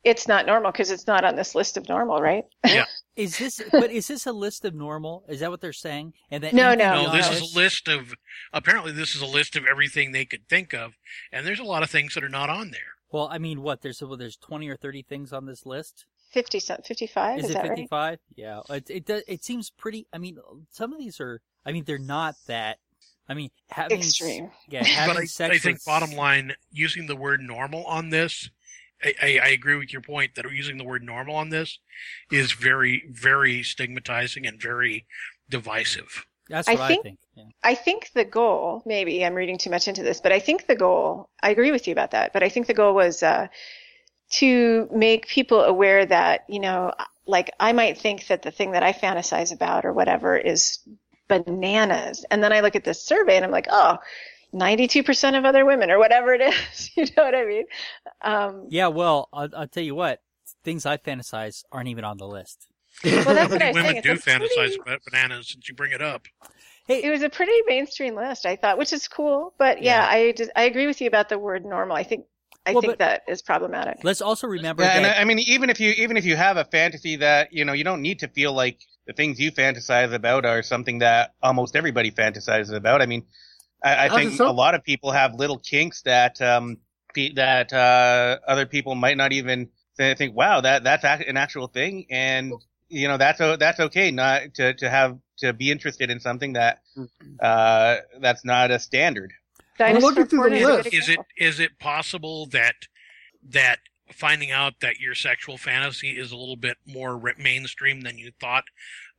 It's 0.04 0.28
not 0.28 0.46
normal 0.46 0.72
because 0.72 0.92
it's 0.92 1.08
not 1.08 1.24
on 1.24 1.36
this 1.36 1.56
list 1.56 1.78
of 1.78 1.88
normal, 1.88 2.20
right? 2.22 2.46
Yeah. 2.66 2.86
is 3.16 3.38
this? 3.38 3.62
But 3.72 3.92
is 3.92 4.08
this 4.08 4.26
a 4.26 4.32
list 4.34 4.66
of 4.66 4.74
normal? 4.74 5.24
Is 5.30 5.40
that 5.42 5.52
what 5.52 5.62
they're 5.62 5.72
saying? 5.72 6.14
And 6.32 6.44
that 6.44 6.54
No, 6.54 6.74
no. 6.74 7.04
No, 7.04 7.12
this 7.12 7.30
this- 7.30 7.42
is 7.42 7.54
a 7.54 7.60
list 7.60 7.88
of 7.88 8.14
apparently 8.52 8.92
this 8.92 9.16
is 9.16 9.22
a 9.22 9.26
list 9.28 9.56
of 9.56 9.66
everything 9.66 10.12
they 10.12 10.26
could 10.26 10.48
think 10.50 10.74
of, 10.74 10.94
and 11.32 11.46
there's 11.46 11.60
a 11.60 11.64
lot 11.64 11.84
of 11.84 11.92
things 11.92 12.16
that 12.16 12.24
are 12.24 12.30
not 12.30 12.50
on 12.50 12.72
there. 12.72 12.93
Well, 13.14 13.30
I 13.32 13.38
mean, 13.38 13.62
what? 13.62 13.82
There's 13.82 14.02
well, 14.02 14.18
there's 14.18 14.36
twenty 14.38 14.68
or 14.68 14.76
thirty 14.76 15.04
things 15.04 15.32
on 15.32 15.46
this 15.46 15.66
list. 15.66 16.06
50, 16.32 16.60
some- 16.60 16.82
55, 16.84 17.38
is, 17.40 17.46
Is 17.46 17.52
it 17.52 17.54
that 17.54 17.60
right? 17.60 17.68
fifty-five? 17.70 18.20
Yeah. 18.36 18.62
It 18.72 18.90
it 18.90 19.06
does. 19.06 19.22
It 19.28 19.44
seems 19.46 19.70
pretty. 19.70 20.08
I 20.12 20.18
mean, 20.18 20.40
some 20.72 20.92
of 20.92 20.98
these 21.00 21.22
are. 21.22 21.40
I 21.64 21.72
mean, 21.72 21.84
they're 21.86 22.00
not 22.00 22.36
that. 22.48 22.80
I 23.30 23.36
mean, 23.36 23.52
having 23.70 24.00
Extreme. 24.00 24.50
Yeah, 24.68 24.84
having 24.84 25.16
but 25.16 25.22
I, 25.22 25.26
sex. 25.26 25.56
I 25.56 25.60
think 25.60 25.76
with- 25.76 25.86
bottom 25.86 26.12
line, 26.12 26.56
using 26.72 27.06
the 27.06 27.16
word 27.16 27.40
normal 27.40 27.86
on 27.86 28.10
this, 28.10 28.50
I, 29.02 29.14
I, 29.22 29.40
I 29.44 29.48
agree 29.50 29.76
with 29.78 29.94
your 29.94 30.02
point 30.02 30.34
that 30.36 30.52
using 30.52 30.78
the 30.78 30.84
word 30.84 31.04
normal 31.04 31.36
on 31.36 31.50
this 31.50 31.80
is 32.32 32.52
very, 32.54 33.04
very 33.12 33.62
stigmatizing 33.64 34.46
and 34.48 34.60
very 34.60 35.06
divisive. 35.48 36.26
That's 36.50 36.68
I 36.68 36.74
what 36.74 36.82
I 36.82 36.88
think- 36.88 37.04
think. 37.04 37.20
Yeah. 37.36 37.44
I 37.64 37.74
think 37.76 38.12
the 38.14 38.26
goal, 38.26 38.84
maybe 38.86 39.26
I'm 39.26 39.34
reading 39.34 39.58
too 39.58 39.70
much 39.72 39.88
into 39.88 40.04
this, 40.04 40.22
but 40.22 40.32
I 40.32 40.40
think 40.40 40.68
the 40.68 40.76
goal, 40.76 41.30
I 41.42 41.50
agree 41.50 41.72
with 41.72 41.88
you 41.88 41.92
about 41.94 42.12
that, 42.12 42.32
but 42.32 42.44
I 42.44 42.50
think 42.50 42.68
the 42.68 42.76
goal 42.76 42.94
was 42.94 43.24
uh, 43.24 43.48
to 44.34 44.88
make 44.92 45.28
people 45.28 45.62
aware 45.62 46.06
that, 46.06 46.42
you 46.48 46.60
know, 46.60 46.94
like 47.26 47.52
I 47.60 47.72
might 47.74 47.98
think 47.98 48.28
that 48.28 48.42
the 48.44 48.52
thing 48.52 48.72
that 48.72 48.84
I 48.84 48.94
fantasize 48.94 49.52
about 49.54 49.86
or 49.86 49.94
whatever 49.94 50.38
is 50.38 50.78
bananas. 51.28 52.26
And 52.30 52.44
then 52.44 52.54
I 52.54 52.60
look 52.60 52.76
at 52.76 52.84
this 52.84 53.02
survey 53.04 53.36
and 53.38 53.46
I'm 53.46 53.52
like, 53.52 53.68
oh, 53.72 53.98
92% 54.54 55.38
of 55.38 55.46
other 55.46 55.66
women 55.66 55.90
or 55.90 55.98
whatever 55.98 56.34
it 56.34 56.42
is. 56.72 56.92
you 56.96 57.06
know 57.18 57.24
what 57.24 57.34
I 57.36 57.46
mean? 57.46 57.66
Um, 58.22 58.68
Yeah. 58.70 58.88
Well, 58.88 59.30
I'll, 59.34 59.50
I'll 59.56 59.68
tell 59.68 59.84
you 59.84 59.96
what. 59.96 60.20
Things 60.64 60.86
I 60.86 60.98
fantasize 60.98 61.64
aren't 61.72 61.90
even 61.90 62.04
on 62.06 62.18
the 62.18 62.28
list. 62.28 62.68
Well, 63.04 63.36
that's 63.36 63.52
what 63.52 63.62
I 63.62 63.72
Many 63.72 63.74
was 63.74 63.74
saying. 63.74 63.74
women 63.74 64.02
do 64.02 64.12
It's 64.14 64.22
a 64.28 64.30
pretty- 64.40 64.46
fantasize 64.58 64.82
about 64.82 65.00
bananas 65.10 65.50
since 65.50 65.68
you 65.68 65.76
bring 65.76 65.92
it 65.92 66.02
up. 66.02 66.24
It 66.88 67.10
was 67.10 67.22
a 67.22 67.30
pretty 67.30 67.54
mainstream 67.66 68.16
list, 68.16 68.46
I 68.46 68.56
thought, 68.58 68.78
which 68.78 68.92
is 68.92 69.08
cool. 69.08 69.54
But 69.58 69.82
yeah, 69.82 70.02
Yeah. 70.04 70.10
I 70.28 70.32
just, 70.34 70.52
I 70.56 70.64
agree 70.64 70.86
with 70.88 71.00
you 71.00 71.08
about 71.08 71.30
the 71.30 71.40
word 71.40 71.66
normal. 71.66 71.96
I 71.96 72.04
think 72.04 72.26
I 72.66 72.72
Well, 72.74 72.82
think 72.82 72.98
that 73.00 73.24
is 73.28 73.42
problematic. 73.42 73.98
Let's 74.04 74.22
also 74.22 74.48
remember 74.48 74.84
Yeah, 74.84 74.98
and. 74.98 75.06
I, 75.06 75.22
I 75.22 75.24
mean, 75.26 75.40
even 75.40 75.70
if 75.70 75.80
you 75.82 75.92
even 75.98 76.16
if 76.18 76.24
you 76.26 76.36
have 76.38 76.56
a 76.58 76.64
fantasy 76.66 77.18
that 77.18 77.52
you 77.52 77.66
know, 77.66 77.74
you 77.74 77.84
don't 77.84 78.02
need 78.02 78.20
to 78.20 78.28
feel 78.30 78.54
like 78.54 78.80
the 79.06 79.12
things 79.14 79.38
you 79.40 79.52
fantasize 79.52 80.14
about 80.14 80.46
are 80.46 80.62
something 80.64 81.00
that 81.00 81.34
almost 81.42 81.76
everybody 81.76 82.10
fantasizes 82.12 82.74
about. 82.74 83.02
I 83.02 83.06
mean, 83.06 83.26
I, 83.84 84.06
I 84.08 84.10
think 84.16 84.34
so? 84.34 84.50
a 84.50 84.52
lot 84.52 84.76
of 84.76 84.84
people 84.84 85.12
have 85.12 85.36
little 85.36 85.58
kinks 85.60 86.02
that 86.04 86.42
um 86.42 86.78
pe- 87.14 87.34
that 87.34 87.72
uh 87.74 88.40
other 88.48 88.66
people 88.66 88.96
might 88.96 89.18
not 89.18 89.34
even 89.34 89.70
think, 89.98 90.34
wow, 90.36 90.62
that 90.62 90.84
that's 90.86 91.04
an 91.04 91.36
actual 91.38 91.68
thing, 91.68 92.06
and 92.10 92.54
you 92.94 93.08
know 93.08 93.18
that's 93.18 93.40
that's 93.40 93.80
okay 93.80 94.12
not 94.12 94.54
to 94.56 94.74
to 94.76 94.90
have 94.90 95.18
to 95.40 95.52
be 95.54 95.72
interested 95.72 96.10
in 96.10 96.20
something 96.20 96.54
that 96.54 96.80
uh 97.42 97.98
that's 98.22 98.46
not 98.46 98.72
a 98.72 98.80
standard. 98.80 99.34
Well, 99.80 100.00
looking 100.00 100.28
through 100.28 100.50
the 100.52 100.56
is 100.58 100.64
list- 100.68 100.88
Is 100.94 101.10
it 101.10 101.12
example. 101.14 101.26
is 101.38 101.60
it 101.60 101.80
possible 101.80 102.46
that 102.48 102.76
that 103.50 103.80
finding 104.12 104.52
out 104.52 104.74
that 104.82 105.00
your 105.00 105.16
sexual 105.16 105.58
fantasy 105.58 106.12
is 106.12 106.32
a 106.32 106.38
little 106.38 106.56
bit 106.56 106.78
more 106.86 107.20
mainstream 107.38 108.02
than 108.02 108.18
you 108.18 108.32
thought 108.40 108.66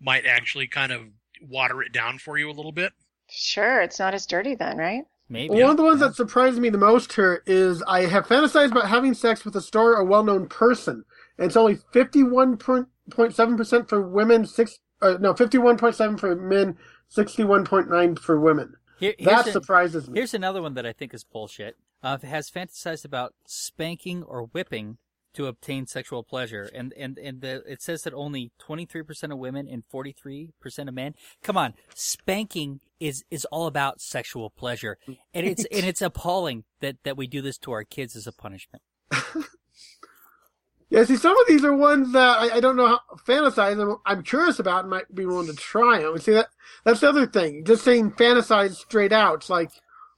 might 0.01 0.25
actually 0.25 0.69
kind 0.69 0.93
of 0.93 1.03
water 1.43 1.83
it 1.83 1.93
down 1.93 2.19
for 2.19 2.39
you 2.39 2.49
a 2.49 2.53
little 2.53 2.73
bit? 2.73 2.93
Sure, 3.29 3.81
it's 3.83 3.99
not 3.99 4.15
as 4.15 4.27
dirty 4.27 4.55
then, 4.55 4.77
right? 4.79 5.03
maybe 5.29 5.61
One 5.63 5.71
of 5.71 5.77
the 5.77 5.83
ones 5.83 6.01
that 6.01 6.15
surprised 6.15 6.59
me 6.59 6.69
the 6.69 6.79
most 6.79 7.13
here 7.15 7.43
is 7.47 7.83
I 7.89 8.03
have 8.03 8.27
fantasized 8.27 8.71
about 8.71 8.89
having 8.89 9.15
sex 9.15 9.45
with 9.45 9.57
a 9.57 9.61
star 9.61 9.97
or 9.97 10.05
well-known 10.05 10.47
person, 10.49 11.05
and 11.39 11.47
it's 11.47 11.57
only 11.57 11.79
fifty-one 11.93 12.57
point 13.11 13.35
seven 13.35 13.57
percent 13.57 13.89
for 13.89 14.01
women, 14.01 14.47
six 14.47 14.79
uh, 15.03 15.17
no 15.21 15.35
fifty-one 15.35 15.77
point 15.77 15.95
seven 15.95 16.17
for 16.17 16.35
men, 16.37 16.77
sixty-one 17.09 17.65
point 17.65 17.91
nine 17.91 18.17
for 18.17 18.39
women. 18.41 18.75
Here- 18.99 19.15
That 19.21 19.47
surprises 19.47 20.09
me. 20.09 20.19
Here's 20.19 20.35
another 20.35 20.63
one 20.63 20.75
that 20.75 20.87
I 20.87 20.93
think 20.93 21.13
is 21.15 21.25
bullshit. 21.25 21.77
Uh, 22.03 22.19
has 22.19 22.51
fantasized 22.51 23.05
about 23.05 23.35
spanking 23.47 24.23
or 24.23 24.43
whipping 24.45 24.99
to 25.33 25.47
obtain 25.47 25.87
sexual 25.87 26.23
pleasure, 26.23 26.71
and 26.75 26.93
and 26.97 27.19
and 27.19 27.41
the, 27.41 27.63
it 27.67 27.83
says 27.83 28.03
that 28.03 28.15
only 28.15 28.53
23% 28.63 29.33
of 29.33 29.39
women 29.39 29.67
and 29.69 29.83
43% 29.93 30.53
of 30.89 30.95
men. 30.95 31.15
Come 31.43 31.57
on, 31.57 31.75
spanking 31.95 32.81
is 33.01 33.25
is 33.31 33.45
all 33.47 33.67
about 33.67 34.01
sexual 34.01 34.51
pleasure, 34.51 34.97
and 35.09 35.47
it's 35.47 35.65
and 35.65 35.85
it's 35.85 36.03
appalling 36.03 36.65
that 36.81 36.97
that 37.05 37.17
we 37.17 37.27
do 37.27 37.41
this 37.43 37.59
to 37.59 37.73
our 37.73 37.85
kids 37.85 38.15
as 38.17 38.27
a 38.27 38.33
punishment. 38.33 38.83
Yeah, 40.95 41.05
see, 41.05 41.17
some 41.17 41.37
of 41.39 41.47
these 41.49 41.65
are 41.65 41.75
ones 41.75 42.13
that 42.13 42.39
I, 42.39 42.57
I 42.57 42.61
don't 42.61 42.77
know 42.77 42.87
how 42.87 43.01
fantasize. 43.27 43.81
I'm, 43.81 43.97
I'm 44.07 44.23
curious 44.23 44.59
about 44.59 44.81
and 44.83 44.91
might 44.91 45.13
be 45.15 45.27
willing 45.27 45.49
to 45.49 45.55
try 45.55 46.01
them. 46.03 46.17
See 46.19 46.33
that 46.33 46.49
that's 46.85 47.01
the 47.01 47.09
other 47.09 47.27
thing. 47.27 47.65
Just 47.65 47.85
saying 47.85 48.13
fantasize 48.13 48.75
straight 48.77 49.13
out. 49.13 49.37
It's 49.37 49.51
like, 49.51 49.71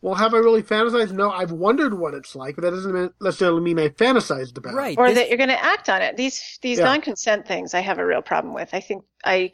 well, 0.03 0.15
have 0.15 0.35
I 0.35 0.39
really 0.39 0.63
fantasized? 0.63 1.13
No, 1.13 1.31
I've 1.31 1.53
wondered 1.53 1.95
what 1.99 2.15
it's 2.15 2.37
like, 2.37 2.57
but 2.57 2.63
that 2.63 2.71
doesn't 2.73 3.15
necessarily 3.21 3.61
mean 3.63 3.79
I 3.79 3.89
fantasized 3.89 4.57
about. 4.59 4.75
it. 4.75 4.77
Right. 4.77 4.99
Or 4.99 5.09
this- 5.09 5.19
that 5.19 5.29
you're 5.29 5.39
going 5.39 5.49
to 5.49 5.65
act 5.65 5.89
on 5.89 6.03
it. 6.03 6.17
These 6.17 6.59
these 6.63 6.79
Yeah. 6.79 6.85
non-consent 6.85 7.47
things, 7.49 7.73
I 7.75 7.81
have 7.81 7.99
a 7.99 8.07
real 8.07 8.23
problem 8.23 8.53
with. 8.55 8.71
I 8.73 8.81
think 8.81 9.05
I 9.25 9.53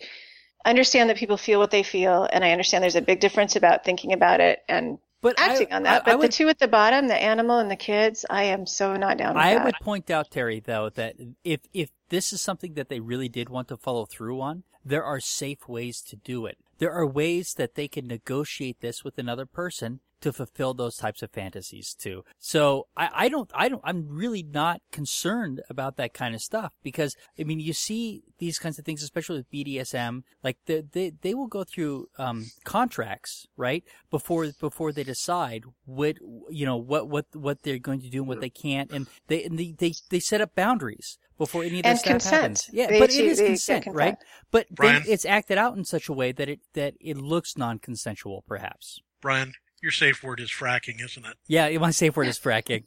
understand 0.65 1.11
that 1.11 1.17
people 1.17 1.37
feel 1.37 1.59
what 1.61 1.71
they 1.71 1.83
feel, 1.83 2.29
and 2.33 2.45
I 2.45 2.51
understand 2.53 2.83
there's 2.83 2.97
a 2.97 3.03
big 3.03 3.21
difference 3.21 3.57
about 3.57 3.85
thinking 3.85 4.13
about 4.13 4.41
it 4.41 4.61
and 4.69 4.99
but 5.23 5.41
I- 5.41 5.53
acting 5.53 5.73
on 5.73 5.85
that. 5.85 6.03
I 6.03 6.05
but 6.05 6.13
the 6.13 6.19
would- 6.19 6.33
two 6.33 6.49
at 6.49 6.59
the 6.59 6.69
bottom, 6.69 7.09
the 7.09 7.17
animal 7.17 7.59
and 7.59 7.71
the 7.71 7.77
kids, 7.77 8.27
I 8.29 8.45
am 8.45 8.67
so 8.67 8.97
not 8.97 9.17
down 9.17 9.35
with 9.35 9.43
that. 9.43 9.49
I 9.49 9.55
that. 9.55 9.65
would 9.65 9.75
point 9.83 10.11
out, 10.11 10.31
Terry, 10.31 10.61
though, 10.61 10.91
that 10.91 11.17
if 11.45 11.61
if 11.73 11.91
this 12.11 12.33
is 12.33 12.43
something 12.43 12.75
that 12.75 12.89
they 12.91 13.01
really 13.01 13.29
did 13.31 13.49
want 13.49 13.69
to 13.69 13.77
follow 13.79 14.05
through 14.05 14.41
on, 14.43 14.65
there 14.85 15.05
are 15.05 15.21
safe 15.21 15.67
ways 15.69 16.03
to 16.03 16.17
do 16.17 16.45
it. 16.47 16.59
There 16.79 16.93
are 16.93 17.07
ways 17.07 17.55
that 17.55 17.75
they 17.75 17.89
can 17.89 18.07
negotiate 18.07 18.81
this 18.81 19.05
with 19.05 19.19
another 19.19 19.47
person 19.47 20.01
to 20.23 20.33
fulfill 20.33 20.73
those 20.73 20.97
types 20.97 21.21
of 21.23 21.31
fantasies 21.31 21.95
too. 21.95 22.25
So 22.39 22.87
I, 22.97 23.11
I 23.13 23.29
don't, 23.29 23.51
I 23.55 23.69
don't, 23.69 23.83
I'm 23.85 24.07
really 24.09 24.43
not 24.43 24.81
concerned 24.91 25.61
about 25.69 25.97
that 25.97 26.15
kind 26.15 26.35
of 26.35 26.41
stuff 26.41 26.73
because 26.83 27.17
I 27.39 27.45
mean, 27.45 27.61
you 27.61 27.73
see 27.73 28.23
these 28.39 28.59
kinds 28.59 28.79
of 28.79 28.85
things, 28.85 29.03
especially 29.03 29.39
with 29.39 29.51
BDSM, 29.51 30.23
like 30.43 30.59
they, 30.67 30.83
they, 30.93 31.13
they 31.21 31.35
will 31.35 31.49
go 31.49 31.65
through, 31.65 32.07
um, 32.19 32.47
contracts, 32.65 33.47
right? 33.57 33.85
Before, 34.11 34.47
before 34.59 34.93
they 34.93 35.05
decide 35.05 35.65
what, 35.85 36.17
you 36.51 36.65
know, 36.65 36.77
what, 36.77 37.09
what, 37.09 37.27
what 37.35 37.63
they're 37.63 37.79
going 37.79 38.01
to 38.01 38.09
do 38.09 38.21
and 38.21 38.29
what 38.29 38.41
they 38.41 38.51
can't. 38.51 38.91
And 38.93 39.09
they, 39.27 39.45
and 39.45 39.59
they, 39.59 39.75
they, 39.77 39.93
they 40.11 40.21
set 40.21 40.41
up 40.41 40.55
boundaries 40.55 41.19
before 41.45 41.65
any 41.65 41.79
of 41.81 41.83
this 41.85 41.91
And 41.91 41.99
stuff 41.99 42.11
consent. 42.13 42.33
happens. 42.43 42.71
Yeah, 42.73 42.87
They 42.89 42.99
but 43.01 43.09
achieve- 43.11 43.25
it 43.25 43.31
is 43.33 43.41
consent, 43.41 43.85
consent. 43.85 43.97
right? 43.97 44.17
But 44.51 44.67
then 44.69 44.75
Brian? 44.77 45.03
it's 45.07 45.25
acted 45.25 45.59
out 45.59 45.77
in 45.77 45.85
such 45.85 46.09
a 46.09 46.13
way 46.13 46.33
that 46.33 46.49
it, 46.49 46.61
that 46.75 46.95
it 47.01 47.17
looks 47.17 47.57
non-consensual, 47.57 48.45
perhaps. 48.47 49.01
Brian, 49.21 49.55
your 49.83 49.93
safe 49.93 50.23
word 50.23 50.41
is 50.41 50.51
fracking, 50.51 51.05
isn't 51.05 51.25
it? 51.25 51.37
Yeah, 51.49 51.77
my 51.79 51.91
safe 51.91 52.17
word 52.17 52.29
is 52.29 52.39
fracking. 52.39 52.85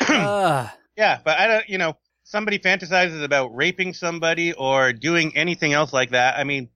uh, 0.00 0.68
Yeah, 0.96 1.18
but 1.22 1.38
I 1.38 1.46
don't, 1.46 1.68
you 1.68 1.76
know, 1.76 1.98
somebody 2.24 2.58
fantasizes 2.58 3.22
about 3.22 3.54
raping 3.54 3.92
somebody 3.92 4.54
or 4.54 4.94
doing 4.94 5.36
anything 5.36 5.74
else 5.74 5.92
like 5.92 6.10
that. 6.12 6.38
I 6.38 6.44
mean, 6.44 6.70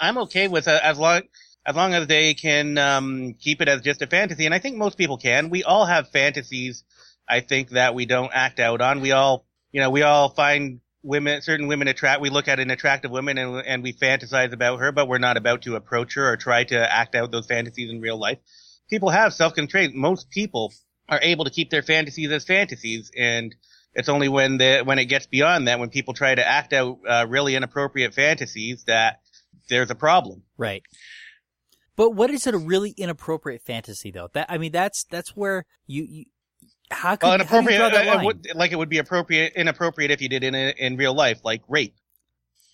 I'm 0.00 0.16
okay 0.18 0.48
with 0.48 0.66
it 0.68 0.80
as 0.82 0.98
long 0.98 1.22
as 1.66 1.76
long 1.76 1.92
as 1.92 2.06
they 2.06 2.32
can 2.32 2.78
um, 2.78 3.34
keep 3.38 3.60
it 3.60 3.68
as 3.68 3.82
just 3.82 4.00
a 4.00 4.06
fantasy, 4.06 4.46
and 4.46 4.54
I 4.54 4.58
think 4.58 4.76
most 4.78 4.96
people 4.96 5.18
can. 5.18 5.50
We 5.50 5.64
all 5.64 5.84
have 5.84 6.08
fantasies. 6.08 6.82
I 7.28 7.40
think 7.40 7.70
that 7.70 7.94
we 7.94 8.06
don't 8.06 8.30
act 8.32 8.60
out 8.60 8.80
on. 8.80 9.00
We 9.00 9.12
all, 9.12 9.46
you 9.72 9.80
know, 9.80 9.90
we 9.90 10.02
all 10.02 10.30
find 10.30 10.80
women, 11.02 11.42
certain 11.42 11.66
women 11.68 11.88
attract. 11.88 12.20
We 12.20 12.30
look 12.30 12.48
at 12.48 12.60
an 12.60 12.70
attractive 12.70 13.10
woman 13.10 13.38
and 13.38 13.62
and 13.66 13.82
we 13.82 13.92
fantasize 13.92 14.52
about 14.52 14.80
her, 14.80 14.92
but 14.92 15.08
we're 15.08 15.18
not 15.18 15.36
about 15.36 15.62
to 15.62 15.76
approach 15.76 16.14
her 16.14 16.32
or 16.32 16.36
try 16.36 16.64
to 16.64 16.92
act 16.92 17.14
out 17.14 17.30
those 17.30 17.46
fantasies 17.46 17.90
in 17.90 18.00
real 18.00 18.18
life. 18.18 18.38
People 18.88 19.10
have 19.10 19.34
self 19.34 19.54
control. 19.54 19.88
Most 19.94 20.30
people 20.30 20.72
are 21.08 21.20
able 21.22 21.44
to 21.44 21.50
keep 21.50 21.70
their 21.70 21.82
fantasies 21.82 22.30
as 22.30 22.44
fantasies, 22.44 23.10
and 23.16 23.54
it's 23.94 24.08
only 24.08 24.28
when 24.28 24.58
the 24.58 24.82
when 24.84 24.98
it 24.98 25.06
gets 25.06 25.26
beyond 25.26 25.68
that, 25.68 25.78
when 25.78 25.90
people 25.90 26.14
try 26.14 26.34
to 26.34 26.46
act 26.46 26.72
out 26.72 26.98
uh, 27.08 27.26
really 27.28 27.54
inappropriate 27.54 28.14
fantasies, 28.14 28.84
that 28.84 29.20
there's 29.68 29.90
a 29.90 29.94
problem. 29.94 30.42
right. 30.56 30.82
But 31.96 32.10
what 32.10 32.30
is 32.30 32.46
it 32.46 32.54
a 32.54 32.58
really 32.58 32.90
inappropriate 32.96 33.62
fantasy 33.62 34.12
though? 34.12 34.28
That 34.32 34.46
I 34.48 34.56
mean, 34.56 34.70
that's 34.70 35.04
that's 35.10 35.30
where 35.30 35.64
you, 35.88 36.06
you 36.08 36.24
how 36.90 37.16
could 37.16 37.26
Well, 37.26 37.30
how 37.30 37.36
you 37.36 37.42
inappropriate, 37.42 37.78
draw 37.78 37.88
that 37.90 38.08
uh, 38.08 38.10
uh, 38.10 38.14
line? 38.16 38.24
would- 38.26 38.48
like 38.54 38.72
it 38.72 38.76
would 38.76 38.88
be 38.88 38.98
appropriate, 38.98 39.52
inappropriate 39.54 40.10
if 40.10 40.20
you 40.22 40.28
did 40.28 40.42
it 40.44 40.54
in 40.54 40.54
in 40.54 40.96
real 40.96 41.14
life, 41.14 41.40
like 41.44 41.62
rape. 41.68 41.94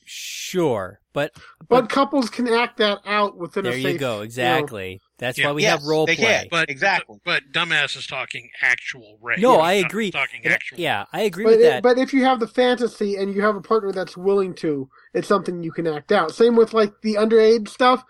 Sure, 0.06 1.00
but 1.14 1.32
But 1.68 1.88
couples 1.88 2.28
can 2.28 2.46
act 2.46 2.76
that 2.76 2.98
out 3.06 3.38
within 3.38 3.64
there 3.64 3.72
a 3.72 3.76
you 3.76 3.96
go. 3.98 4.20
Exactly. 4.20 5.00
That's 5.16 5.38
Yeah. 5.38 5.46
why 5.46 5.52
we 5.52 5.62
Yes, 5.62 5.70
have 5.80 5.84
role 5.84 6.04
they 6.04 6.16
play. 6.16 6.24
can. 6.26 6.48
But 6.50 6.68
Exactly. 6.68 7.18
But 7.24 7.44
dumbass 7.52 7.96
is 7.96 8.06
talking 8.06 8.50
actual 8.60 9.18
rape. 9.22 9.38
No, 9.38 9.54
He's 9.54 9.62
I 9.62 9.72
agree. 9.74 10.10
Talking 10.10 10.44
actual. 10.46 10.78
yeah, 10.78 11.06
I 11.12 11.22
agree 11.22 11.44
But, 11.44 11.50
with 11.52 11.60
it- 11.60 11.62
that. 11.70 11.82
but 11.82 11.98
if 11.98 12.12
you 12.12 12.22
have 12.24 12.38
the 12.40 12.46
fantasy 12.46 13.16
and 13.16 13.34
you 13.34 13.40
have 13.40 13.56
a 13.56 13.62
partner 13.62 13.92
that's 13.92 14.16
willing 14.16 14.52
to, 14.56 14.90
it's 15.14 15.26
something 15.28 15.62
you 15.62 15.72
can 15.72 15.86
act 15.86 16.12
out. 16.12 16.34
Same 16.34 16.54
with 16.56 16.74
like 16.74 17.00
the 17.00 17.14
underage 17.14 17.68
stuff. 17.68 18.04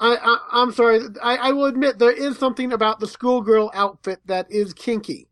I, 0.00 0.16
I 0.16 0.38
I'm 0.62 0.72
sorry. 0.72 1.00
I, 1.22 1.36
I 1.36 1.52
will 1.52 1.64
admit 1.66 1.98
there 1.98 2.10
is 2.12 2.36
something 2.38 2.72
about 2.74 3.00
the 3.00 3.08
schoolgirl 3.08 3.70
outfit 3.72 4.20
that 4.26 4.50
is 4.50 4.74
kinky. 4.74 5.27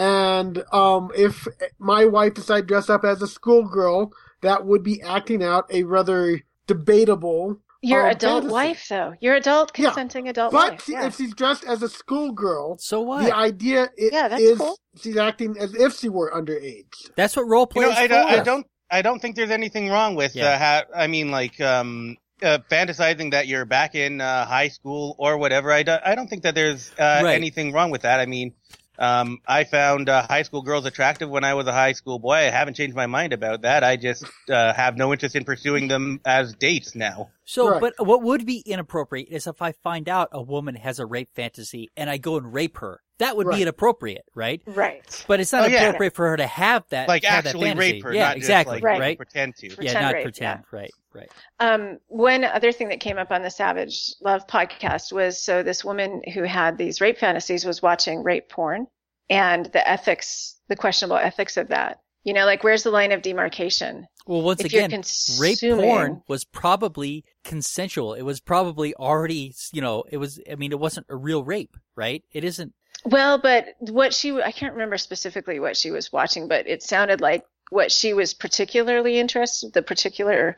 And 0.00 0.64
um, 0.72 1.10
if 1.14 1.46
my 1.78 2.06
wife 2.06 2.34
decided 2.34 2.62
to 2.62 2.66
dress 2.66 2.88
up 2.88 3.04
as 3.04 3.20
a 3.20 3.26
schoolgirl, 3.26 4.12
that 4.40 4.64
would 4.64 4.82
be 4.82 5.02
acting 5.02 5.42
out 5.44 5.66
a 5.70 5.82
rather 5.84 6.40
debatable. 6.66 7.60
Your 7.82 8.04
um, 8.06 8.10
adult 8.10 8.42
fantasy. 8.42 8.52
wife, 8.52 8.86
though. 8.88 9.14
Your 9.20 9.34
adult 9.36 9.72
Yeah. 9.78 9.86
consenting 9.88 10.28
adult 10.28 10.52
But 10.52 10.72
wife. 10.72 10.84
she- 10.84 10.92
yeah. 10.92 11.06
if 11.06 11.16
she's 11.16 11.34
dressed 11.34 11.64
as 11.64 11.82
a 11.82 11.88
schoolgirl, 11.88 12.78
so 12.78 13.00
what? 13.02 13.24
the 13.24 13.34
idea 13.34 13.84
i- 13.84 13.88
Yeah, 14.12 14.28
that's 14.28 14.42
is 14.42 14.58
cool. 14.58 14.78
she's 15.00 15.16
acting 15.16 15.56
as 15.58 15.74
if 15.74 15.98
she 15.98 16.08
were 16.08 16.30
underage. 16.30 17.10
That's 17.16 17.36
what 17.36 17.46
role 17.46 17.66
play 17.66 17.82
You 17.84 17.88
know, 17.88 17.92
is 17.92 17.98
I, 17.98 18.02
for. 18.02 18.08
don't, 18.08 18.26
I 18.30 18.42
don't, 18.42 18.66
I 18.90 19.02
don't 19.02 19.20
think 19.20 19.36
there's 19.36 19.50
anything 19.50 19.88
wrong 19.88 20.14
with. 20.14 20.34
Yeah. 20.34 20.50
Uh, 20.50 20.58
ha- 20.58 20.84
I 20.94 21.06
mean, 21.06 21.30
like, 21.30 21.60
um, 21.60 22.16
uh, 22.42 22.58
fantasizing 22.70 23.30
that 23.32 23.46
you're 23.48 23.64
back 23.66 23.94
in 23.94 24.20
uh, 24.20 24.44
high 24.46 24.68
school 24.68 25.14
or 25.18 25.36
whatever. 25.38 25.70
I 25.72 25.82
don't, 25.82 26.02
I 26.04 26.14
don't 26.14 26.28
think 26.28 26.42
that 26.44 26.54
there's 26.54 26.90
uh, 26.98 27.20
Right. 27.24 27.34
anything 27.34 27.72
wrong 27.72 27.90
with 27.90 28.02
that. 28.02 28.18
I 28.20 28.26
mean, 28.26 28.52
um, 29.00 29.38
I 29.46 29.64
found 29.64 30.08
uh, 30.08 30.26
high 30.28 30.42
school 30.42 30.62
girls 30.62 30.84
attractive 30.84 31.30
when 31.30 31.42
I 31.42 31.54
was 31.54 31.66
a 31.66 31.72
high 31.72 31.92
school 31.92 32.18
boy. 32.18 32.34
I 32.34 32.50
haven't 32.50 32.74
changed 32.74 32.94
my 32.94 33.06
mind 33.06 33.32
about 33.32 33.62
that. 33.62 33.82
I 33.82 33.96
just 33.96 34.24
uh, 34.50 34.74
have 34.74 34.96
no 34.96 35.12
interest 35.12 35.34
in 35.34 35.44
pursuing 35.44 35.88
them 35.88 36.20
as 36.26 36.54
dates 36.54 36.94
now. 36.94 37.30
So, 37.52 37.68
Right. 37.68 37.80
but 37.80 38.06
what 38.06 38.22
would 38.22 38.46
be 38.46 38.60
inappropriate 38.64 39.26
is 39.28 39.48
if 39.48 39.60
I 39.60 39.72
find 39.72 40.08
out 40.08 40.28
a 40.30 40.40
woman 40.40 40.76
has 40.76 41.00
a 41.00 41.04
rape 41.06 41.30
fantasy 41.34 41.88
and 41.96 42.08
I 42.08 42.16
go 42.16 42.36
and 42.36 42.52
rape 42.54 42.78
her. 42.78 43.00
That 43.18 43.36
would 43.36 43.50
be 43.50 43.60
inappropriate, 43.60 44.22
right? 44.36 44.62
Right. 44.66 45.24
But 45.26 45.40
it's 45.40 45.52
not 45.52 45.64
Oh, 45.64 45.66
yeah. 45.66 45.82
appropriate 45.88 46.14
for 46.14 46.28
her 46.30 46.36
to 46.36 46.46
have 46.46 46.84
that, 46.90 47.08
Like 47.08 47.24
have 47.24 47.44
actually 47.44 47.66
fantasy. 47.66 47.92
rape 47.94 48.04
her, 48.04 48.14
Yeah, 48.14 48.28
not 48.28 48.36
exactly. 48.36 48.76
just 48.76 48.84
like 48.84 49.00
Right. 49.00 49.16
pretend 49.16 49.56
to. 49.56 49.66
yeah, 49.66 49.74
Pretend 49.74 50.00
not 50.00 50.14
rape, 50.14 50.22
pretend. 50.22 50.60
Right, 50.70 50.90
right. 51.12 51.30
Um, 51.58 51.98
one 52.06 52.44
other 52.44 52.70
thing 52.70 52.88
that 52.90 53.00
came 53.00 53.18
up 53.18 53.32
on 53.32 53.42
the 53.42 53.50
Savage 53.50 54.14
Love 54.22 54.46
podcast 54.46 55.12
was 55.12 55.42
so 55.42 55.64
this 55.64 55.84
woman 55.84 56.22
who 56.32 56.44
had 56.44 56.78
these 56.78 57.00
rape 57.00 57.18
fantasies 57.18 57.64
was 57.66 57.82
watching 57.82 58.22
rape 58.22 58.48
porn 58.48 58.86
and 59.28 59.66
the 59.66 59.86
ethics, 59.86 60.56
the 60.68 60.76
questionable 60.76 61.16
ethics 61.18 61.56
of 61.56 61.68
that. 61.68 61.98
You 62.22 62.34
know, 62.34 62.44
like 62.44 62.62
where's 62.62 62.82
the 62.82 62.90
line 62.90 63.12
of 63.12 63.22
demarcation? 63.22 64.06
Well, 64.26 64.42
once 64.42 64.60
If 64.60 64.66
again, 64.66 65.02
rape 65.38 65.58
porn 65.60 66.22
was 66.28 66.44
probably 66.44 67.24
consensual. 67.44 68.14
It 68.14 68.22
was 68.22 68.40
probably 68.40 68.94
already, 68.94 69.54
you 69.72 69.80
know, 69.80 70.04
it 70.10 70.18
was, 70.18 70.38
I 70.50 70.54
mean, 70.56 70.72
it 70.72 70.78
wasn't 70.78 71.06
a 71.08 71.16
real 71.16 71.42
rape, 71.42 71.76
right? 71.96 72.22
It 72.32 72.44
isn't. 72.44 72.74
Well, 73.04 73.38
but 73.38 73.66
what 73.78 74.12
she, 74.12 74.40
I 74.40 74.52
can't 74.52 74.74
remember 74.74 74.98
specifically 74.98 75.58
what 75.58 75.76
she 75.76 75.90
was 75.90 76.12
watching, 76.12 76.48
but 76.48 76.66
it 76.68 76.82
sounded 76.82 77.22
like 77.22 77.44
what 77.70 77.90
she 77.90 78.12
was 78.12 78.34
particularly 78.34 79.18
interested, 79.18 79.72
the 79.72 79.82
particular, 79.82 80.56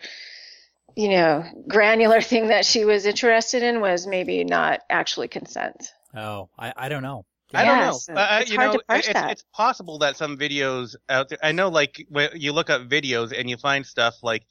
you 0.96 1.10
know, 1.10 1.44
granular 1.68 2.20
thing 2.20 2.48
that 2.48 2.66
she 2.66 2.84
was 2.84 3.06
interested 3.06 3.62
in 3.62 3.80
was 3.80 4.06
maybe 4.06 4.42
not 4.42 4.80
actually 4.90 5.28
consent. 5.28 5.92
Oh, 6.16 6.48
I, 6.58 6.72
I 6.76 6.88
don't 6.88 7.02
know. 7.02 7.24
I 7.54 7.64
don't 7.64 7.78
know. 7.78 7.92
so 7.92 8.14
Uh, 8.14 8.38
it's 8.40 8.50
you 8.50 8.56
hard 8.56 8.72
know, 8.72 8.78
to 8.78 8.84
parse 8.86 9.06
it's, 9.06 9.12
that. 9.14 9.30
it's 9.30 9.44
possible 9.52 9.98
that 9.98 10.16
some 10.16 10.38
videos 10.38 10.96
out 11.08 11.28
there. 11.28 11.38
I 11.42 11.52
know, 11.52 11.68
like 11.68 12.06
when 12.08 12.30
you 12.34 12.52
look 12.52 12.70
up 12.70 12.82
videos 12.88 13.38
and 13.38 13.48
you 13.48 13.56
find 13.56 13.84
stuff 13.86 14.22
like 14.22 14.44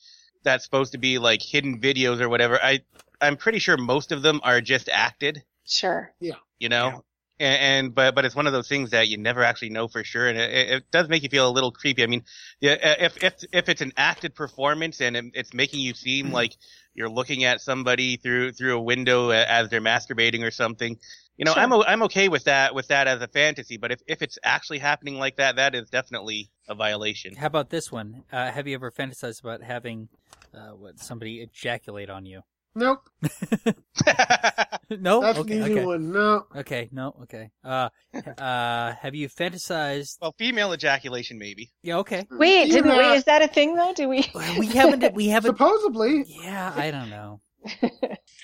that's 0.44 0.64
supposed 0.64 0.92
to 0.94 0.98
be 0.98 1.18
like 1.20 1.42
hidden 1.42 1.80
videos 1.82 2.22
or 2.22 2.30
whatever. 2.30 2.60
I 2.62 2.82
I'm 3.20 3.38
pretty 3.38 3.60
sure 3.60 3.78
most 3.78 4.12
of 4.12 4.22
them 4.22 4.42
are 4.44 4.62
just 4.62 4.90
acted. 4.90 5.44
Sure. 5.66 6.12
Yeah. 6.20 6.36
You 6.60 6.70
know. 6.70 7.04
And, 7.42 7.62
and 7.88 7.96
but 7.96 8.14
but 8.14 8.24
it's 8.24 8.36
one 8.36 8.46
of 8.46 8.54
those 8.54 8.68
things 8.68 8.92
that 8.92 9.08
you 9.08 9.18
never 9.18 9.44
actually 9.44 9.72
know 9.72 9.88
for 9.88 10.04
sure, 10.04 10.28
and 10.28 10.38
it, 10.38 10.70
it 10.70 10.92
does 10.92 11.10
make 11.10 11.24
you 11.24 11.30
feel 11.30 11.50
a 11.50 11.52
little 11.52 11.72
creepy. 11.72 12.04
I 12.04 12.06
mean, 12.08 12.24
yeah, 12.60 12.76
if 13.00 13.22
if 13.24 13.44
if 13.52 13.68
it's 13.68 13.82
an 13.82 13.94
acted 13.98 14.36
performance 14.36 15.02
and 15.02 15.18
it, 15.18 15.26
it's 15.34 15.54
making 15.54 15.80
you 15.80 15.96
seem 15.96 16.32
like 16.32 16.56
you're 16.94 17.10
looking 17.10 17.44
at 17.44 17.60
somebody 17.60 18.18
through 18.18 18.52
through 18.52 18.78
a 18.78 18.82
window 18.82 19.32
as 19.32 19.70
they're 19.70 19.82
masturbating 19.82 20.46
or 20.46 20.52
something, 20.52 20.98
you 21.38 21.46
know, 21.46 21.54
Sure. 21.54 21.64
I'm 21.64 21.74
I'm 21.74 22.04
okay 22.04 22.30
with 22.30 22.44
that 22.44 22.76
with 22.76 22.90
that 22.90 23.08
as 23.08 23.22
a 23.22 23.28
fantasy. 23.28 23.78
But 23.78 23.92
if 23.92 24.02
if 24.06 24.22
it's 24.22 24.38
actually 24.44 24.78
happening 24.78 25.16
like 25.18 25.38
that, 25.38 25.56
that 25.56 25.74
is 25.74 25.90
definitely 25.90 26.52
a 26.68 26.76
violation. 26.76 27.36
How 27.36 27.48
about 27.48 27.72
this 27.72 27.92
one? 27.92 28.24
Uh, 28.32 28.52
have 28.52 28.68
you 28.68 28.76
ever 28.76 28.92
fantasized 28.92 29.42
about 29.42 29.64
having 29.64 30.10
uh, 30.54 30.76
what 30.76 31.00
somebody 31.00 31.42
ejaculate 31.42 32.12
on 32.12 32.26
you? 32.28 32.44
Nope, 32.74 33.10
no. 34.90 35.22
that's 35.22 35.40
okay. 35.40 35.58
an 35.58 35.64
easy 35.64 35.72
okay. 35.74 35.86
one. 35.86 36.12
No, 36.12 36.46
Okay. 36.56 36.90
No. 36.92 37.14
Okay. 37.24 37.52
Uh, 37.64 37.90
uh, 38.38 38.94
have 38.94 39.14
you 39.14 39.28
fantasized? 39.28 40.18
well, 40.22 40.34
female 40.38 40.74
ejaculation 40.74 41.38
maybe. 41.38 41.72
Yeah. 41.84 41.98
Okay. 41.98 42.26
Wait, 42.32 42.68
You 42.68 42.74
didn't 42.76 42.98
we? 42.98 43.04
Is 43.14 43.26
that 43.26 43.42
a 43.42 43.48
thing 43.48 43.76
though? 43.76 43.94
Do 43.94 44.08
we? 44.08 44.26
We 44.58 44.68
haven't. 44.68 45.14
We 45.14 45.28
haven't. 45.28 45.52
supposedly. 45.58 46.24
Yeah. 46.28 46.74
I 46.76 46.92
don't 46.92 47.10
know. 47.10 47.42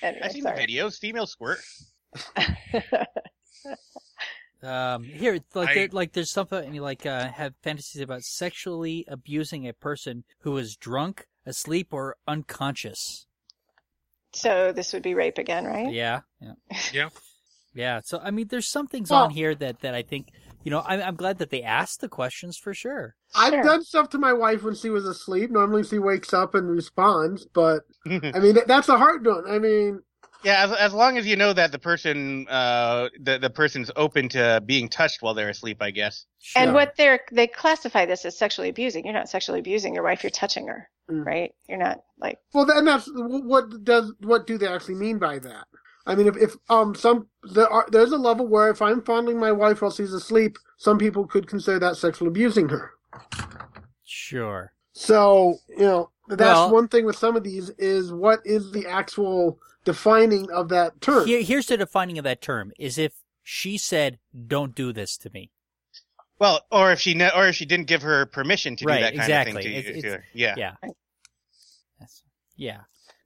anyway, 0.01 0.21
I've 0.23 0.31
seen 0.31 0.43
the 0.43 0.51
videos. 0.51 0.99
Female 0.99 1.25
squirt. 1.27 1.59
Um, 4.63 5.03
here, 5.03 5.39
like 5.53 5.69
I- 5.69 5.73
there, 5.75 5.87
like 5.91 6.13
there's 6.13 6.31
something 6.31 6.65
and 6.65 6.73
you 6.73 6.81
like 6.81 7.05
uh, 7.05 7.27
have 7.29 7.53
fantasies 7.61 8.01
about 8.01 8.23
sexually 8.23 9.05
abusing 9.07 9.67
a 9.67 9.73
person 9.73 10.23
who 10.39 10.57
is 10.57 10.75
drunk, 10.75 11.27
asleep, 11.45 11.89
or 11.93 12.15
unconscious. 12.27 13.26
So 14.33 14.71
this 14.71 14.93
would 14.93 15.03
be 15.03 15.13
rape 15.15 15.37
again, 15.37 15.65
right? 15.65 15.91
Yeah. 15.91 16.21
Yeah. 16.41 16.53
Yeah. 16.93 17.09
Yeah. 17.73 18.01
So 18.03 18.19
I 18.23 18.31
mean, 18.31 18.47
there's 18.49 18.67
some 18.69 18.87
things 18.87 19.09
Well- 19.09 19.23
on 19.25 19.29
here 19.31 19.53
that 19.55 19.81
that 19.81 19.93
I 19.95 20.01
think 20.01 20.29
you 20.63 20.71
know. 20.71 20.83
I'm 20.85 21.01
I'm 21.01 21.15
glad 21.15 21.37
that 21.37 21.49
they 21.49 21.63
asked 21.63 22.01
the 22.01 22.09
questions 22.09 22.57
for 22.57 22.73
sure. 22.73 23.15
I've 23.35 23.53
Sure. 23.53 23.63
done 23.63 23.83
stuff 23.83 24.09
to 24.09 24.17
my 24.17 24.33
wife 24.33 24.63
when 24.63 24.75
she 24.75 24.89
was 24.89 25.05
asleep. 25.05 25.51
Normally 25.51 25.83
she 25.83 25.99
wakes 25.99 26.33
up 26.33 26.55
and 26.55 26.69
responds, 26.69 27.45
but 27.45 27.83
I 28.05 28.39
mean 28.39 28.57
that's 28.67 28.89
a 28.89 28.97
hard 28.97 29.25
one. 29.25 29.43
I 29.49 29.59
mean, 29.59 30.01
Yeah, 30.43 30.63
as, 30.63 30.71
as 30.71 30.93
long 30.93 31.17
as 31.17 31.25
you 31.25 31.35
know 31.35 31.51
that 31.53 31.71
the 31.71 31.79
person, 31.79 32.47
uh, 32.47 33.09
the 33.19 33.39
the 33.39 33.49
person's 33.49 33.89
open 33.95 34.29
to 34.29 34.61
being 34.65 34.87
touched 34.87 35.21
while 35.21 35.33
they're 35.33 35.49
asleep, 35.49 35.81
I 35.81 35.91
guess. 35.91 36.25
Sure. 36.39 36.61
And 36.61 36.73
what 36.73 36.95
they're 36.95 37.21
they 37.31 37.47
classify 37.47 38.05
this 38.05 38.23
as 38.23 38.37
sexually 38.37 38.69
abusing. 38.69 39.03
You're 39.05 39.13
not 39.13 39.29
sexually 39.29 39.59
abusing 39.59 39.93
your 39.95 40.03
wife. 40.03 40.23
You're 40.23 40.29
touching 40.29 40.67
her, 40.67 40.89
Mm. 41.09 41.25
right? 41.25 41.51
You're 41.67 41.79
not 41.79 41.99
like 42.19 42.37
Well, 42.53 42.65
then 42.65 42.85
that's 42.85 43.09
what 43.13 43.83
does 43.83 44.13
what 44.19 44.45
do 44.45 44.57
they 44.57 44.67
actually 44.67 44.95
mean 44.95 45.17
by 45.17 45.39
that? 45.39 45.65
I 46.05 46.15
mean, 46.15 46.27
if, 46.27 46.37
if 46.37 46.55
um 46.69 46.93
some 46.95 47.27
there 47.53 47.67
are 47.67 47.87
there's 47.91 48.11
a 48.11 48.17
level 48.17 48.47
where 48.47 48.69
if 48.69 48.81
I'm 48.81 49.01
fondling 49.01 49.39
my 49.39 49.51
wife 49.51 49.81
while 49.81 49.91
she's 49.91 50.13
asleep, 50.13 50.57
some 50.77 50.97
people 50.97 51.25
could 51.25 51.47
consider 51.47 51.79
that 51.79 51.97
sexual 51.97 52.27
abusing 52.27 52.69
her. 52.69 52.91
Sure. 54.05 54.71
So 54.93 55.57
you 55.69 55.79
know 55.85 56.11
that's 56.27 56.39
Well- 56.41 56.71
one 56.73 56.87
thing 56.87 57.05
with 57.05 57.17
some 57.17 57.35
of 57.35 57.43
these 57.43 57.69
is 57.71 58.11
what 58.11 58.39
is 58.45 58.71
the 58.71 58.85
actual 58.87 59.59
defining 59.85 60.49
of 60.51 60.69
that 60.69 60.99
term? 61.01 61.25
Here, 61.27 61.41
here's 61.41 61.67
the 61.67 61.77
defining 61.77 62.17
of 62.17 62.23
that 62.25 62.41
term: 62.41 62.71
is 62.77 62.97
if 62.97 63.13
she 63.43 63.77
said, 63.77 64.19
"Don't 64.47 64.75
do 64.75 64.91
this 64.91 65.17
to 65.17 65.29
me." 65.29 65.51
Well, 66.39 66.61
or 66.71 66.91
if 66.91 66.99
she 66.99 67.13
ne- 67.13 67.31
or 67.35 67.47
if 67.47 67.55
she 67.55 67.65
didn't 67.65 67.87
give 67.87 68.01
her 68.03 68.25
permission 68.25 68.75
to 68.75 68.85
Right, 68.85 68.97
do 68.97 69.03
that 69.03 69.09
kind 69.15 69.21
exactly. 69.21 69.55
of 69.55 69.63
thing 69.63 69.71
to, 69.73 69.89
It's- 69.89 70.01
to 70.03 70.07
it's- 70.09 70.23
Yeah. 70.33 70.55
Yeah. 70.57 70.75
That's, 71.99 72.23
yeah. 72.55 72.81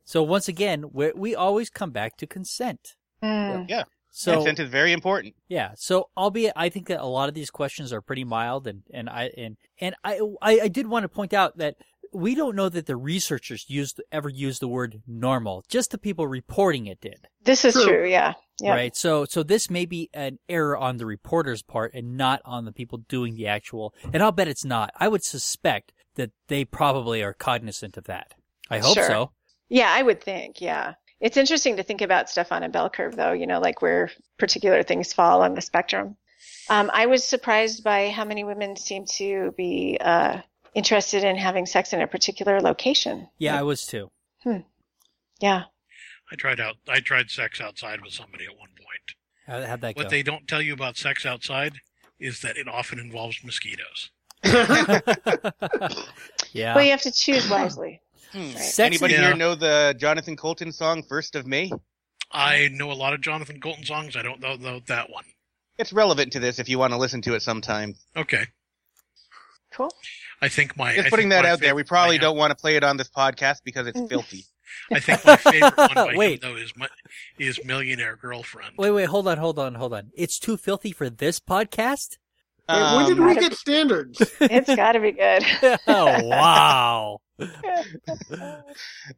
So 0.05 0.23
once 0.23 0.47
again, 0.47 0.85
we 0.91 1.11
we 1.13 1.35
always 1.35 1.69
come 1.69 1.91
back 1.91 2.17
to 2.17 2.27
consent. 2.27 2.95
mm, 3.23 3.69
Yeah. 3.69 3.83
So 4.13 4.35
Consent 4.35 4.59
is 4.59 4.69
very 4.69 4.91
important. 4.91 5.35
Yeah. 5.47 5.71
So 5.77 6.09
albeit 6.17 6.51
I 6.57 6.67
think 6.67 6.87
that 6.87 6.99
a 6.99 7.05
lot 7.05 7.29
of 7.29 7.35
these 7.35 7.49
questions 7.49 7.93
are 7.93 8.01
pretty 8.01 8.25
mild 8.25 8.67
and, 8.67 8.83
and 8.93 9.09
I 9.09 9.31
and 9.37 9.55
and 9.79 9.95
I, 10.03 10.19
I 10.41 10.59
I 10.63 10.67
did 10.67 10.87
want 10.87 11.03
to 11.03 11.09
point 11.09 11.33
out 11.33 11.57
that 11.59 11.75
we 12.13 12.35
don't 12.35 12.55
know 12.55 12.69
that 12.69 12.85
the 12.85 12.95
researchers 12.95 13.65
used 13.67 14.01
ever 14.11 14.29
used 14.29 14.61
the 14.61 14.67
word 14.67 15.01
normal. 15.07 15.63
Just 15.69 15.91
the 15.91 15.97
people 15.97 16.27
reporting 16.27 16.87
it 16.87 16.99
did. 17.01 17.27
this 17.43 17.63
is 17.65 17.73
True. 17.73 17.85
true. 17.85 18.07
Yeah. 18.09 18.33
Yeah. 18.59 18.71
Right. 18.73 18.95
So 18.95 19.25
so 19.25 19.41
this 19.43 19.69
may 19.69 19.85
be 19.85 20.09
an 20.13 20.37
error 20.47 20.77
on 20.77 20.97
the 20.97 21.05
reporter's 21.05 21.63
part 21.63 21.93
and 21.93 22.15
not 22.17 22.41
on 22.45 22.65
the 22.65 22.71
people 22.71 22.99
doing 23.09 23.35
the 23.35 23.47
actual 23.47 23.93
and 24.13 24.21
I'll 24.21 24.31
bet 24.31 24.47
it's 24.47 24.65
not. 24.65 24.91
I 24.99 25.07
would 25.07 25.23
suspect 25.23 25.93
that 26.15 26.31
they 26.47 26.65
probably 26.65 27.23
are 27.23 27.33
cognizant 27.33 27.97
of 27.97 28.03
that. 28.05 28.33
I 28.69 28.79
hope 28.79 28.95
Sure. 28.95 29.07
so. 29.07 29.31
Yeah, 29.69 29.89
I 29.91 30.01
would 30.03 30.21
think. 30.21 30.61
Yeah. 30.61 30.93
It's 31.21 31.37
interesting 31.37 31.77
to 31.77 31.83
think 31.83 32.01
about 32.01 32.29
stuff 32.29 32.51
on 32.51 32.63
a 32.63 32.69
bell 32.69 32.89
curve, 32.89 33.15
though, 33.15 33.31
you 33.31 33.47
know, 33.47 33.59
like 33.59 33.81
where 33.81 34.11
particular 34.37 34.83
things 34.83 35.13
fall 35.13 35.41
on 35.43 35.53
the 35.53 35.61
spectrum. 35.61 36.17
Um, 36.69 36.89
I 36.93 37.05
was 37.05 37.23
surprised 37.23 37.83
by 37.83 38.09
how 38.09 38.25
many 38.25 38.43
women 38.43 38.75
seem 38.75 39.05
to 39.17 39.53
be 39.55 39.97
uh, 40.01 40.41
interested 40.73 41.23
in 41.23 41.35
having 41.37 41.65
sex 41.65 41.93
in 41.93 42.01
a 42.01 42.07
particular 42.07 42.61
location. 42.61 43.27
Yeah, 43.37 43.57
I 43.59 43.63
was 43.63 43.85
too. 43.85 44.11
Yeah. 45.39 45.63
I 46.31 46.35
tried 46.35 46.59
out. 46.59 46.75
I 46.87 46.99
tried 46.99 47.29
sex 47.29 47.59
outside 47.59 48.01
with 48.01 48.13
somebody 48.13 48.45
at 48.45 48.57
one 48.57 48.69
point. 48.69 49.15
How, 49.47 49.65
how'd 49.67 49.81
that 49.81 49.95
What 49.95 50.03
go? 50.03 50.09
they 50.09 50.23
don't 50.23 50.47
tell 50.47 50.61
you 50.61 50.73
about 50.73 50.95
sex 50.97 51.25
outside 51.25 51.73
is 52.19 52.41
that 52.41 52.55
it 52.57 52.67
often 52.67 52.99
involves 52.99 53.43
mosquitoes. 53.43 54.11
yeah. 56.53 56.75
Well, 56.75 56.83
you 56.83 56.91
have 56.91 57.01
to 57.01 57.11
choose 57.11 57.49
wisely. 57.49 58.01
Hmm. 58.31 58.53
Right. 58.55 58.79
Anybody 58.79 59.15
Yeah. 59.15 59.25
here 59.25 59.35
know 59.35 59.55
the 59.55 59.93
Jonathan 59.99 60.37
Coulton 60.37 60.71
song 60.71 61.03
"First 61.03 61.35
of 61.35 61.45
May"? 61.45 61.69
I 62.31 62.69
know 62.71 62.89
a 62.89 62.93
lot 62.93 63.11
of 63.13 63.19
Jonathan 63.19 63.59
Coulton 63.59 63.83
songs. 63.83 64.15
I 64.15 64.21
don't 64.21 64.39
know, 64.39 64.55
know 64.55 64.79
that 64.87 65.09
one. 65.09 65.25
It's 65.77 65.91
relevant 65.91 66.31
to 66.31 66.39
this 66.39 66.57
if 66.57 66.69
you 66.69 66.79
want 66.79 66.93
to 66.93 66.97
listen 66.97 67.21
to 67.23 67.33
it 67.33 67.41
sometime. 67.41 67.95
Okay, 68.15 68.45
Cool. 69.73 69.93
I 70.41 70.49
think 70.49 70.75
my 70.77 70.95
Just 70.95 71.09
putting 71.09 71.29
that 71.29 71.45
out 71.45 71.59
there. 71.59 71.75
We 71.75 71.83
probably 71.83 72.17
don't 72.17 72.35
want 72.37 72.51
to 72.51 72.55
play 72.55 72.75
it 72.75 72.83
on 72.83 72.97
this 72.97 73.09
podcast 73.09 73.57
because 73.63 73.87
it's 73.87 74.01
filthy. 74.09 74.45
I 74.91 74.99
think 74.99 75.23
my 75.25 75.35
favorite 75.35 75.77
one 75.77 75.93
by 75.95 76.15
Wait. 76.15 76.43
him 76.43 76.51
though 76.51 76.57
is 76.57 76.73
my, 76.75 76.87
is 77.37 77.63
Millionaire 77.65 78.15
Girlfriend. 78.15 78.73
Wait, 78.77 78.91
wait, 78.91 79.05
hold 79.05 79.27
on, 79.27 79.37
hold 79.37 79.59
on, 79.59 79.75
hold 79.75 79.93
on. 79.93 80.11
It's 80.15 80.39
too 80.39 80.57
filthy 80.57 80.91
for 80.91 81.09
this 81.09 81.39
podcast? 81.39 82.17
Wait, 82.69 82.95
when 82.95 83.05
did 83.09 83.19
Um, 83.19 83.27
we 83.27 83.35
get 83.35 83.53
standards? 83.53 84.21
It's 84.41 84.73
got 84.73 84.93
to 84.93 84.99
be 85.01 85.11
good. 85.11 85.43
oh, 85.87 86.23
wow. 86.23 87.17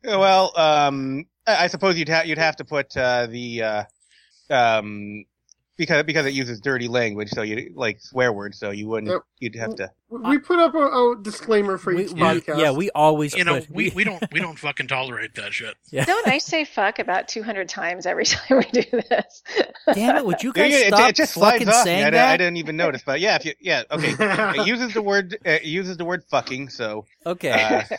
Well, 0.03 0.51
um, 0.57 1.25
I 1.45 1.65
I 1.65 1.67
suppose 1.67 1.97
you'd 1.97 2.09
have 2.09 2.25
you'd 2.25 2.37
have 2.37 2.55
to 2.57 2.65
put 2.65 2.95
uh, 2.97 3.27
the 3.27 3.61
uh, 3.61 3.83
um, 4.49 5.25
because 5.77 6.03
because 6.03 6.25
it 6.25 6.33
uses 6.33 6.59
dirty 6.61 6.87
language, 6.87 7.29
so 7.29 7.41
you 7.41 7.71
like 7.75 7.99
swear 8.01 8.31
words, 8.31 8.59
so 8.59 8.71
you 8.71 8.87
wouldn't. 8.87 9.11
Yep. 9.11 9.21
You'd 9.39 9.55
have 9.55 9.75
to. 9.75 9.91
we 10.09 10.37
put 10.37 10.57
up 10.59 10.73
a, 10.73 10.77
a 10.77 11.15
disclaimer 11.21 11.77
for 11.77 11.93
We, 11.93 12.05
each 12.05 12.11
we- 12.13 12.21
podcast. 12.21 12.59
yeah, 12.59 12.71
we 12.71 12.89
always 12.91 13.33
you 13.35 13.43
know, 13.43 13.59
put, 13.59 13.69
we, 13.69 13.91
we 13.93 14.03
don't 14.05 14.23
we 14.31 14.39
don't 14.39 14.57
fucking 14.57 14.87
tolerate 14.87 15.35
that 15.35 15.53
shit. 15.53 15.75
yeah. 15.91 16.05
Don't 16.05 16.27
I 16.27 16.37
say 16.37 16.63
fuck 16.63 16.99
about 16.99 17.27
200 17.27 17.67
times 17.67 18.05
every 18.05 18.23
time 18.25 18.59
we 18.59 18.81
do 18.81 19.01
this? 19.09 19.43
Damn 19.93 20.17
it, 20.17 20.25
would 20.25 20.41
you 20.43 20.53
Yeah, 20.55 20.63
guys 20.63 20.71
yeah, 20.81 20.87
stop 20.87 21.09
it 21.09 21.15
just 21.15 21.33
slides 21.33 21.57
fucking 21.65 21.67
off. 21.69 21.83
saying 21.83 22.05
I, 22.05 22.09
that? 22.11 22.29
I 22.29 22.37
didn't 22.37 22.57
even 22.57 22.77
notice, 22.77 23.01
but 23.05 23.19
yeah, 23.19 23.35
if 23.35 23.45
you 23.45 23.53
yeah 23.59 23.83
okay, 23.91 24.15
it 24.61 24.67
uses 24.67 24.93
the 24.93 25.01
word 25.01 25.33
uh, 25.45 25.49
it 25.49 25.63
uses 25.65 25.97
the 25.97 26.05
word 26.05 26.23
fucking, 26.29 26.69
so 26.69 27.05
okay. 27.25 27.51
uh, 27.51 27.97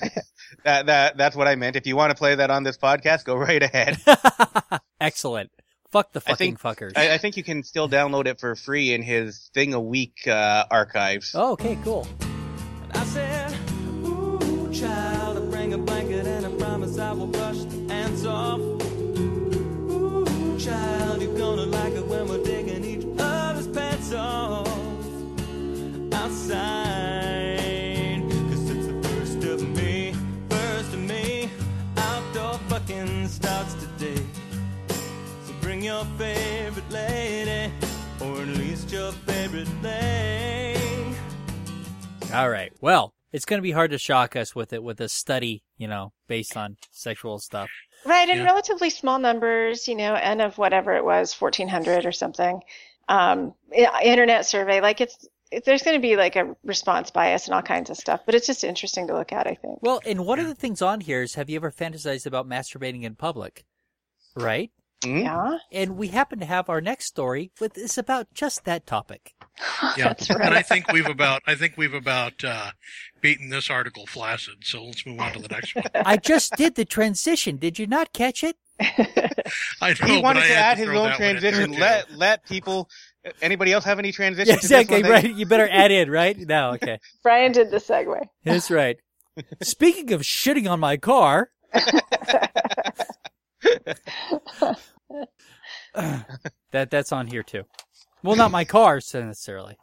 that 0.64 0.86
that 0.86 1.16
that's 1.18 1.36
what 1.36 1.46
I 1.48 1.56
meant. 1.56 1.76
If 1.76 1.86
you 1.86 1.96
want 1.96 2.10
to 2.10 2.16
play 2.16 2.34
that 2.36 2.50
on 2.50 2.62
this 2.62 2.78
podcast, 2.78 3.24
go 3.24 3.36
right 3.36 3.62
ahead. 3.62 3.98
Excellent. 5.00 5.50
Fuck 5.94 6.10
the 6.10 6.18
I 6.26 6.30
fucking 6.32 6.56
think- 6.56 6.60
fuckers. 6.60 6.92
I, 6.96 7.14
I 7.14 7.18
think 7.18 7.36
you 7.36 7.44
can 7.44 7.62
still 7.62 7.88
download 7.88 8.26
it 8.26 8.40
for 8.40 8.56
free 8.56 8.92
in 8.92 9.00
his 9.00 9.48
thing 9.54 9.74
a 9.74 9.80
week 9.80 10.26
uh, 10.26 10.64
archives. 10.68 11.30
oh, 11.36 11.52
okay, 11.52 11.78
cool. 11.84 12.04
I 12.92 13.04
said, 13.04 13.54
Ooh, 14.04 14.72
child, 14.72 15.38
I 15.38 15.40
bring 15.52 15.72
a 15.72 15.78
blanket 15.78 16.26
and 16.26 16.46
I 16.46 16.50
promise 16.56 16.98
I 16.98 17.12
will 17.12 17.28
brush 17.28 17.53
All 42.34 42.50
right. 42.50 42.72
Well, 42.80 43.14
it's 43.32 43.44
going 43.44 43.58
to 43.58 43.62
be 43.62 43.72
hard 43.72 43.90
to 43.90 43.98
shock 43.98 44.36
us 44.36 44.54
with 44.54 44.72
it 44.72 44.82
with 44.82 45.00
a 45.00 45.08
study, 45.08 45.62
you 45.76 45.88
know, 45.88 46.12
based 46.28 46.56
on 46.56 46.76
sexual 46.90 47.38
stuff. 47.38 47.70
Right, 48.04 48.28
in 48.28 48.38
Yeah. 48.38 48.44
relatively 48.44 48.90
small 48.90 49.18
numbers, 49.18 49.88
you 49.88 49.94
know, 49.94 50.14
n 50.14 50.40
of 50.40 50.58
whatever 50.58 50.94
it 50.94 51.04
was, 51.04 51.32
1400 51.34 52.06
or 52.06 52.12
something. 52.12 52.60
Um, 53.08 53.54
internet 53.72 54.46
survey, 54.46 54.80
like 54.80 55.00
it's, 55.00 55.26
it, 55.50 55.64
there's 55.64 55.82
going 55.82 55.96
to 55.96 56.02
be 56.02 56.16
like 56.16 56.36
a 56.36 56.54
response 56.64 57.10
bias 57.10 57.46
and 57.46 57.54
all 57.54 57.62
kinds 57.62 57.90
of 57.90 57.96
stuff, 57.96 58.20
but 58.26 58.34
it's 58.34 58.46
just 58.46 58.64
interesting 58.64 59.06
to 59.08 59.14
look 59.14 59.32
at, 59.32 59.46
I 59.46 59.54
think. 59.54 59.78
Well, 59.82 60.00
and 60.06 60.26
one 60.26 60.38
of 60.38 60.46
the 60.46 60.54
things 60.54 60.82
on 60.82 61.00
here 61.00 61.22
is 61.22 61.34
have 61.34 61.50
you 61.50 61.56
ever 61.56 61.70
fantasized 61.70 62.26
about 62.26 62.48
masturbating 62.48 63.02
in 63.02 63.14
public? 63.14 63.64
Right? 64.36 64.70
Hmm? 65.04 65.18
Yeah, 65.18 65.58
And 65.70 65.96
we 65.96 66.08
happen 66.08 66.38
to 66.40 66.46
have 66.46 66.68
our 66.68 66.80
next 66.80 67.06
story 67.06 67.50
with 67.60 67.76
is 67.78 67.98
about 67.98 68.32
just 68.34 68.64
that 68.64 68.86
topic. 68.86 69.34
Yeah, 69.96 70.08
that's 70.08 70.30
and 70.30 70.42
I 70.54 70.62
think 70.62 70.90
we've 70.92 71.06
about 71.08 71.42
I 71.46 71.54
think 71.54 71.74
we've 71.76 71.94
about 71.94 72.42
uh, 72.42 72.70
beaten 73.20 73.50
this 73.50 73.70
article 73.70 74.06
flaccid. 74.06 74.64
So 74.64 74.84
let's 74.84 75.04
move 75.06 75.20
on 75.20 75.32
to 75.34 75.38
the 75.40 75.48
next 75.48 75.74
one. 75.76 75.84
I 75.94 76.16
just 76.16 76.56
did 76.56 76.74
the 76.74 76.84
transition. 76.84 77.56
Did 77.56 77.78
you 77.78 77.86
not 77.86 78.12
catch 78.12 78.42
it? 78.42 78.56
I 78.80 79.90
know, 79.90 80.06
He 80.06 80.14
but 80.16 80.22
wanted 80.22 80.42
I 80.44 80.48
to 80.48 80.54
had 80.54 80.64
add 80.72 80.78
his 80.78 80.88
own 80.88 80.94
that 80.94 81.02
one 81.10 81.16
transition. 81.16 81.72
too. 81.72 81.78
Let 81.80 82.12
let 82.12 82.44
people. 82.46 82.88
Anybody 83.40 83.72
else 83.72 83.84
have 83.84 83.98
any 83.98 84.12
transition? 84.12 84.48
Yeah, 84.50 84.56
exactly. 84.56 85.02
one? 85.02 85.10
Right. 85.10 85.34
You 85.34 85.46
better 85.46 85.68
add 85.70 85.90
in, 85.92 86.10
right? 86.10 86.36
No, 86.36 86.70
okay. 86.74 86.98
Brian 87.22 87.52
did 87.52 87.70
the 87.70 87.78
segue. 87.78 88.20
That's 88.44 88.70
right. 88.70 88.96
Speaking 89.62 90.12
of 90.12 90.20
shitting 90.22 90.68
on 90.70 90.78
my 90.80 90.96
car, 90.96 91.50
that 96.72 96.90
that's 96.90 97.12
on 97.12 97.26
here 97.26 97.42
too. 97.42 97.64
Well, 98.22 98.36
not 98.36 98.50
my 98.50 98.64
car 98.64 98.96
necessarily. 98.96 99.76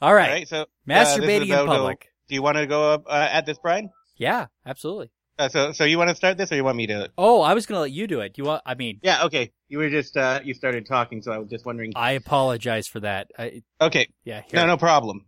All 0.00 0.08
All 0.08 0.14
right, 0.14 0.30
right. 0.30 0.48
So 0.48 0.62
uh, 0.62 0.64
masturbating 0.88 1.42
is 1.42 1.50
in 1.50 1.54
uh, 1.54 1.66
public. 1.66 2.08
Do 2.28 2.34
you 2.34 2.42
want 2.42 2.56
to 2.56 2.66
go 2.66 2.92
up 2.92 3.04
uh, 3.06 3.28
at 3.30 3.46
this, 3.46 3.58
Brian? 3.58 3.90
Yeah, 4.16 4.46
absolutely. 4.66 5.10
Uh, 5.38 5.48
so 5.48 5.72
so 5.72 5.84
you 5.84 5.98
want 5.98 6.10
to 6.10 6.16
start 6.16 6.36
this, 6.36 6.52
or 6.52 6.56
you 6.56 6.64
want 6.64 6.76
me 6.76 6.86
to? 6.88 7.10
Oh, 7.16 7.40
I 7.40 7.54
was 7.54 7.66
gonna 7.66 7.80
let 7.80 7.90
you 7.92 8.06
do 8.06 8.20
it. 8.20 8.36
You 8.36 8.44
want? 8.44 8.62
I 8.66 8.74
mean, 8.74 9.00
Yeah. 9.02 9.24
Okay. 9.24 9.52
You 9.68 9.78
were 9.78 9.88
just 9.88 10.16
uh, 10.16 10.40
you 10.44 10.54
started 10.54 10.86
talking, 10.86 11.22
so 11.22 11.32
I 11.32 11.38
was 11.38 11.48
just 11.48 11.64
wondering. 11.64 11.92
I 11.96 12.12
apologize 12.12 12.86
for 12.86 13.00
that. 13.00 13.30
I, 13.38 13.62
Okay. 13.80 14.08
yeah. 14.24 14.42
Here. 14.42 14.60
No, 14.60 14.66
no 14.66 14.76
problem. 14.76 15.26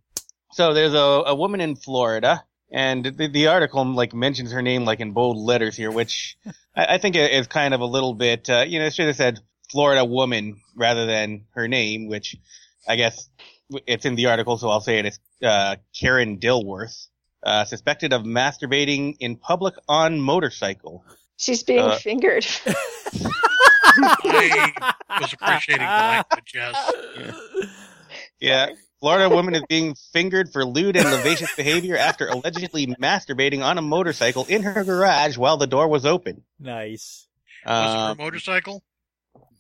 So 0.53 0.75
there's 0.75 0.95
a, 0.95 0.97
a 0.99 1.35
woman 1.35 1.61
in 1.61 1.75
Florida, 1.75 2.45
and 2.72 3.05
the, 3.05 3.29
the 3.29 3.46
article 3.48 3.85
like 3.94 4.14
mentions 4.14 4.53
her 4.53 4.62
name 4.62 4.85
like 4.85 5.00
in 5.00 5.12
bold 5.12 5.37
letters 5.37 5.77
here, 5.77 5.90
which 5.90 6.37
I, 6.77 6.94
I 6.94 6.98
think 6.98 7.16
is 7.16 7.46
kind 7.46 7.74
of 7.74 7.81
a 7.81 7.87
little 7.87 8.14
bit. 8.14 8.48
Uh, 8.50 8.64
you 8.66 8.79
know, 8.79 8.87
it 8.87 8.94
should 8.94 9.07
have 9.07 9.16
said 9.16 9.40
Florida 9.70 10.05
woman 10.05 10.61
rather 10.77 11.07
than 11.07 11.46
her 11.55 11.68
name, 11.68 12.09
which 12.09 12.37
I 12.88 12.96
guess 12.96 13.29
it's 13.87 14.05
in 14.05 14.14
the 14.14 14.27
article, 14.27 14.59
so 14.59 14.68
I'll 14.68 14.81
say 14.81 14.98
it. 14.98 15.07
It's 15.07 15.18
uh, 15.42 15.77
Karen 15.98 16.38
Dilworth, 16.38 17.09
uh, 17.42 17.64
suspected 17.64 18.12
of 18.12 18.22
masturbating 18.22 19.16
in 19.20 19.37
public 19.37 19.74
on 19.88 20.20
motorcycle. 20.20 21.05
She's 21.37 21.62
being 21.62 21.81
Uh, 21.81 21.96
fingered. 21.96 22.46
I 23.96 25.18
was 25.20 25.33
appreciating 25.33 25.87
the 25.87 25.92
language. 25.92 26.53
Yes. 26.55 26.92
Yeah. 28.40 28.68
Florida 29.05 29.29
woman 29.29 29.55
is 29.55 29.62
being 29.69 29.95
fingered 30.14 30.51
for 30.51 30.64
lewd 30.64 30.97
and 30.97 31.05
lascivious 31.05 31.55
behavior 31.55 31.95
after 31.95 32.27
allegedly 32.27 32.87
masturbating 32.87 33.62
on 33.62 33.77
a 33.77 33.83
motorcycle 33.83 34.47
in 34.47 34.62
her 34.62 34.83
garage 34.83 35.37
while 35.37 35.59
the 35.59 35.67
door 35.67 35.88
was 35.88 36.07
open. 36.07 36.43
Nice. 36.59 37.27
Was 37.67 37.93
it 37.93 37.97
Uh, 37.99 38.09
her 38.09 38.14
motorcycle? 38.14 38.83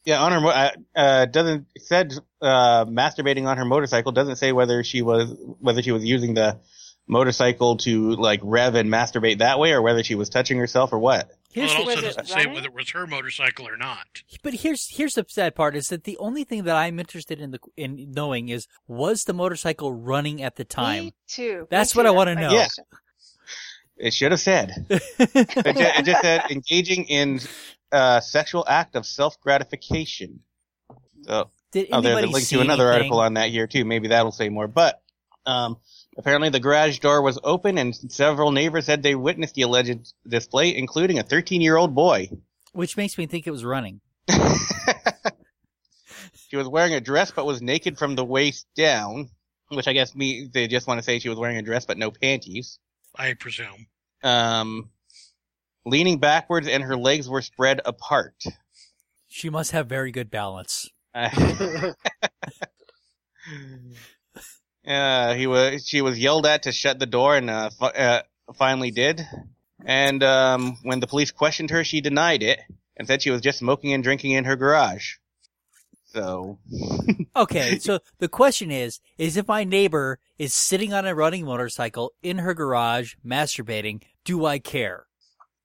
yeah, 0.06 0.22
on 0.22 0.32
her 0.32 0.40
mo- 0.40 0.48
uh, 0.48 0.70
uh, 0.96 1.24
doesn't 1.26 1.66
it 1.74 1.82
said 1.82 2.14
uh, 2.40 2.86
masturbating 2.86 3.44
on 3.46 3.58
her 3.58 3.66
motorcycle 3.66 4.12
doesn't 4.12 4.36
say 4.36 4.52
whether 4.52 4.82
she 4.82 5.02
was 5.02 5.34
whether 5.60 5.82
she 5.82 5.92
was 5.92 6.02
using 6.06 6.32
the 6.32 6.58
motorcycle 7.06 7.76
to 7.76 8.12
like 8.12 8.40
rev 8.42 8.74
and 8.76 8.88
masturbate 8.90 9.40
that 9.40 9.58
way 9.58 9.72
or 9.72 9.82
whether 9.82 10.02
she 10.02 10.14
was 10.14 10.30
touching 10.30 10.56
herself 10.56 10.90
or 10.94 10.98
what. 10.98 11.30
Here's 11.54 11.70
well, 11.72 11.82
it 11.82 11.84
the, 11.86 11.90
also 11.92 12.06
Was 12.06 12.16
it 12.16 12.18
doesn't 12.18 12.26
say 12.28 12.34
running? 12.40 12.52
whether 12.54 12.66
it 12.68 12.74
was 12.74 12.90
her 12.90 13.06
motorcycle 13.06 13.68
or 13.68 13.76
not. 13.76 14.22
but 14.42 14.54
here's 14.54 14.88
here's 14.96 15.14
the 15.14 15.24
sad 15.28 15.54
part 15.54 15.76
is 15.76 15.86
that 15.88 16.04
the 16.04 16.18
only 16.18 16.44
thing 16.44 16.64
that 16.64 16.76
I'm 16.76 16.98
interested 16.98 17.40
in 17.40 17.52
the 17.52 17.60
in 17.76 18.10
knowing 18.12 18.48
is 18.48 18.66
was 18.88 19.22
the 19.24 19.32
motorcycle 19.34 19.92
running 19.94 20.42
at 20.42 20.56
the 20.56 20.64
time? 20.64 21.04
Me 21.04 21.14
too. 21.28 21.66
That's 21.70 21.94
Me 21.94 22.00
what 22.00 22.02
too. 22.04 22.08
I 22.08 22.12
wanna 22.12 22.34
know. 22.34 22.50
Yeah. 22.52 22.66
It 23.96 24.12
should 24.12 24.32
have 24.32 24.40
said. 24.40 24.86
It 24.90 25.76
just, 25.76 25.98
it 25.98 26.04
just 26.04 26.20
said 26.22 26.50
engaging 26.50 27.04
in 27.04 27.40
uh, 27.92 28.20
sexual 28.20 28.64
act 28.68 28.96
of 28.96 29.06
self 29.06 29.40
gratification. 29.40 30.40
So 31.22 31.50
Did 31.72 31.88
Oh, 31.92 32.00
there's 32.00 32.16
a 32.16 32.18
anybody 32.18 32.32
link 32.32 32.46
see 32.46 32.56
to 32.56 32.62
another 32.62 32.88
anything? 32.88 33.12
article 33.12 33.20
on 33.20 33.34
that 33.34 33.50
here 33.50 33.66
too. 33.68 33.84
Maybe 33.84 34.08
that'll 34.08 34.32
say 34.32 34.48
more. 34.48 34.66
But 34.68 35.00
um, 35.46 35.76
apparently, 36.16 36.48
the 36.48 36.60
garage 36.60 36.98
door 36.98 37.22
was 37.22 37.38
open, 37.42 37.78
and 37.78 37.94
several 38.10 38.52
neighbors 38.52 38.86
said 38.86 39.02
they 39.02 39.14
witnessed 39.14 39.54
the 39.54 39.62
alleged 39.62 40.12
display, 40.26 40.76
including 40.76 41.18
a 41.18 41.24
13-year-old 41.24 41.94
boy. 41.94 42.30
Which 42.72 42.96
makes 42.96 43.18
me 43.18 43.26
think 43.26 43.46
it 43.46 43.50
was 43.50 43.64
running. 43.64 44.00
she 46.48 46.56
was 46.56 46.68
wearing 46.68 46.94
a 46.94 47.00
dress, 47.00 47.30
but 47.30 47.46
was 47.46 47.62
naked 47.62 47.98
from 47.98 48.14
the 48.14 48.24
waist 48.24 48.66
down. 48.76 49.30
Which 49.68 49.88
I 49.88 49.92
guess 49.92 50.14
me 50.14 50.48
they 50.52 50.68
just 50.68 50.86
want 50.86 50.98
to 50.98 51.02
say 51.02 51.18
she 51.18 51.28
was 51.28 51.38
wearing 51.38 51.56
a 51.56 51.62
dress, 51.62 51.86
but 51.86 51.98
no 51.98 52.10
panties. 52.10 52.78
I 53.16 53.34
presume. 53.34 53.86
Um, 54.22 54.90
leaning 55.84 56.18
backwards, 56.18 56.68
and 56.68 56.82
her 56.82 56.96
legs 56.96 57.28
were 57.28 57.42
spread 57.42 57.80
apart. 57.84 58.34
She 59.28 59.50
must 59.50 59.72
have 59.72 59.88
very 59.88 60.12
good 60.12 60.30
balance. 60.30 60.88
Uh, 64.86 65.34
he 65.34 65.46
was, 65.46 65.86
she 65.86 66.02
was 66.02 66.18
yelled 66.18 66.46
at 66.46 66.64
to 66.64 66.72
shut 66.72 66.98
the 66.98 67.06
door 67.06 67.36
and, 67.36 67.48
uh, 67.48 67.70
fi- 67.70 67.88
uh, 67.88 68.22
finally 68.54 68.90
did. 68.90 69.26
And, 69.84 70.22
um, 70.22 70.76
when 70.82 71.00
the 71.00 71.06
police 71.06 71.30
questioned 71.30 71.70
her, 71.70 71.84
she 71.84 72.00
denied 72.00 72.42
it 72.42 72.60
and 72.96 73.08
said 73.08 73.22
she 73.22 73.30
was 73.30 73.40
just 73.40 73.58
smoking 73.58 73.92
and 73.92 74.02
drinking 74.02 74.32
in 74.32 74.44
her 74.44 74.56
garage. 74.56 75.14
So, 76.06 76.58
Okay, 77.36 77.80
so 77.80 77.98
the 78.18 78.28
question 78.28 78.70
is, 78.70 79.00
is 79.18 79.36
if 79.36 79.48
my 79.48 79.64
neighbor 79.64 80.20
is 80.38 80.54
sitting 80.54 80.92
on 80.92 81.04
a 81.04 81.14
running 81.14 81.44
motorcycle 81.44 82.12
in 82.22 82.38
her 82.38 82.54
garage 82.54 83.14
masturbating, 83.26 84.02
do 84.24 84.46
I 84.46 84.60
care? 84.60 85.06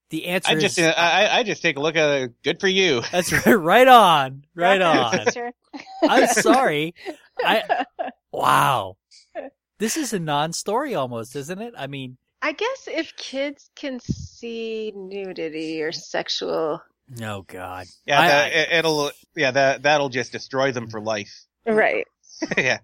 The 0.10 0.26
answer 0.26 0.54
I 0.54 0.56
is 0.56 0.64
just, 0.64 0.80
uh, 0.80 0.94
I, 0.98 1.40
I 1.40 1.44
just 1.44 1.62
take 1.62 1.78
a 1.78 1.80
look 1.80 1.96
at 1.96 2.10
it. 2.10 2.44
Good 2.44 2.60
for 2.60 2.68
you. 2.68 3.02
that's 3.12 3.32
right, 3.32 3.54
right 3.54 3.88
on, 3.88 4.46
right 4.56 4.82
on. 4.82 5.28
I'm 6.02 6.28
sorry. 6.34 6.96
I 7.46 7.86
wow. 8.32 8.98
This 9.80 9.98
is 9.98 10.13
a 10.13 10.20
non-story 10.20 10.94
almost, 10.96 11.36
isn't 11.36 11.62
it? 11.62 11.74
I 11.78 11.88
mean, 11.88 12.18
I 12.42 12.52
guess 12.52 12.88
if 12.88 13.15
kids 13.18 13.70
can 13.76 14.00
see 14.02 14.92
nudity 14.96 15.82
or 15.82 15.92
sexual, 15.92 16.82
oh 17.22 17.42
god. 17.48 17.88
Yeah, 18.06 18.20
I- 18.22 18.28
that, 18.28 18.46
I- 18.46 18.50
it, 18.56 18.68
it'll, 18.80 19.12
yeah, 19.36 19.52
that, 19.52 19.84
that'll 19.84 20.10
just 20.10 20.32
destroy 20.32 20.72
them 20.72 20.89
for 20.89 21.02
life. 21.02 21.32
right? 21.65 22.06
yeah. 22.58 22.80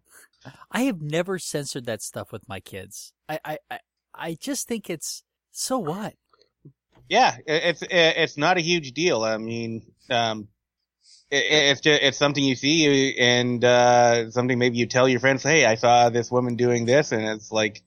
I 0.71 0.81
have 0.81 1.01
never 1.01 1.39
censored 1.39 1.85
that 1.85 2.01
stuff 2.01 2.31
with 2.31 2.47
my 2.47 2.59
kids. 2.59 3.11
I 3.27 3.39
I 3.43 3.57
I, 3.71 3.79
I 4.13 4.37
just 4.39 4.67
think 4.67 4.89
it's 4.89 5.23
so 5.51 5.77
what? 5.79 6.13
Yeah, 7.09 7.37
it's 7.47 7.83
it's 7.89 8.37
not 8.37 8.57
a 8.57 8.61
huge 8.61 8.91
deal. 8.93 9.23
I 9.23 9.37
mean, 9.37 9.85
um, 10.09 10.47
it, 11.31 11.45
it's 11.49 11.81
just, 11.81 12.01
it's 12.01 12.17
something 12.17 12.43
you 12.43 12.55
see 12.55 13.17
and 13.17 13.63
uh, 13.63 14.31
something 14.31 14.57
maybe 14.57 14.77
you 14.77 14.85
tell 14.85 15.07
your 15.07 15.19
friends, 15.19 15.43
"Hey, 15.43 15.65
I 15.65 15.75
saw 15.75 16.09
this 16.09 16.31
woman 16.31 16.55
doing 16.55 16.85
this," 16.85 17.11
and 17.11 17.23
it's 17.23 17.51
like 17.51 17.81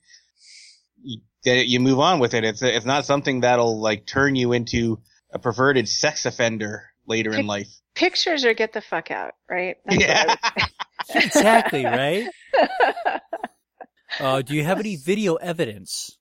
you, 1.02 1.20
you 1.44 1.80
move 1.80 1.98
on 2.00 2.18
with 2.18 2.34
it. 2.34 2.44
It's 2.44 2.62
it's 2.62 2.86
not 2.86 3.04
something 3.04 3.40
that'll 3.40 3.80
like 3.80 4.06
turn 4.06 4.36
you 4.36 4.52
into 4.52 5.00
a 5.32 5.38
perverted 5.38 5.88
sex 5.88 6.26
offender 6.26 6.84
later 7.06 7.32
in 7.34 7.46
life. 7.46 7.68
Pictures 7.94 8.44
or 8.44 8.54
get 8.54 8.72
the 8.72 8.80
fuck 8.80 9.10
out, 9.10 9.34
right? 9.48 9.76
That's 9.84 10.00
Yeah. 10.00 10.36
exactly 11.14 11.84
right. 11.84 12.26
say. 12.54 13.20
Uh, 14.20 14.40
do 14.40 14.54
you 14.54 14.64
have 14.64 14.80
any 14.80 14.96
video 14.96 15.34
evidence? 15.36 16.17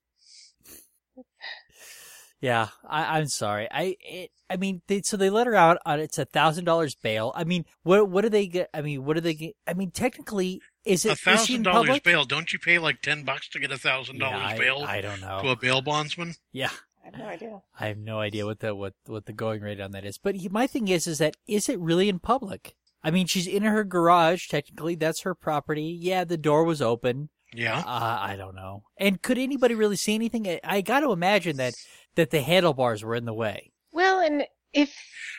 Yeah, 2.40 2.68
I, 2.88 3.18
I'm 3.20 3.28
sorry. 3.28 3.68
I 3.72 3.96
it, 4.00 4.32
I 4.50 4.58
mean, 4.58 4.82
they, 4.88 5.02
so 5.02 5.18
they 5.18 5.30
let 5.30 5.48
her 5.48 5.56
out 5.56 5.78
on 5.86 6.00
it's 6.00 6.18
a 6.18 6.26
thousand 6.26 6.66
dollars 6.66 6.96
bail. 6.96 7.34
I 7.36 7.44
mean, 7.44 7.66
what 7.84 8.10
what 8.10 8.22
do 8.22 8.30
they 8.30 8.48
get? 8.48 8.70
I 8.74 8.82
mean, 8.82 9.06
what 9.06 9.16
do 9.16 9.22
they 9.22 9.34
get? 9.34 9.56
I 9.66 9.74
mean, 9.74 9.92
technically, 9.92 10.62
is 10.86 11.06
it 11.06 11.10
A 11.10 11.12
it 11.12 11.14
is 11.14 11.20
she 11.20 11.26
thousand 11.32 11.56
in 11.56 11.64
dollars 11.64 12.00
bail. 12.00 12.26
Don't 12.26 12.54
you 12.54 12.60
pay 12.60 12.78
like 12.78 13.02
ten 13.02 13.24
bucks 13.24 13.50
to 13.50 13.60
get 13.60 13.72
a 13.72 13.78
thousand 13.78 14.20
dollars 14.20 14.58
bail 14.58 14.86
I, 14.88 15.02
don't 15.02 15.22
know. 15.22 15.42
to 15.42 15.50
a 15.50 15.56
bail 15.56 15.82
bondsman? 15.82 16.36
yeah, 16.52 16.70
I 17.04 17.06
have 17.06 17.18
no 17.18 17.26
idea. 17.26 17.62
I 17.80 17.88
have 17.88 17.98
no 17.98 18.20
idea 18.20 18.46
what 18.46 18.60
the 18.60 18.76
what 18.76 18.94
what 19.06 19.26
the 19.26 19.34
going 19.34 19.62
rate 19.62 19.82
on 19.82 19.92
that 19.92 20.06
is. 20.06 20.18
But 20.18 20.36
he, 20.36 20.50
my 20.50 20.68
thing 20.68 20.88
is, 20.88 21.08
is 21.08 21.18
that 21.18 21.36
is 21.48 21.70
it 21.70 21.80
really 21.80 22.08
in 22.08 22.20
public? 22.20 22.76
I 23.04 23.12
mean, 23.12 23.26
she's 23.26 23.48
in 23.48 23.64
her 23.64 23.84
garage. 23.84 24.48
Technically, 24.48 24.96
that's 24.96 25.22
her 25.22 25.34
property. 25.34 25.98
Yeah, 26.00 26.24
the 26.24 26.38
door 26.38 26.64
was 26.64 26.82
open. 26.82 27.30
Yeah. 27.54 27.80
Uh, 27.80 28.18
I 28.20 28.36
don't 28.38 28.56
know. 28.56 28.84
And 28.98 29.22
could 29.22 29.38
anybody 29.38 29.74
really 29.74 29.96
see 29.96 30.16
anything? 30.16 30.48
I, 30.48 30.60
I 30.64 30.82
got 30.82 31.00
to 31.00 31.12
imagine 31.12 31.58
that 31.58 31.76
that 32.18 32.30
the 32.32 32.42
handlebars 32.42 33.04
were 33.04 33.16
in 33.16 33.26
the 33.26 33.34
way. 33.34 33.72
Well, 33.94 34.20
and 34.20 34.46
if 34.74 34.94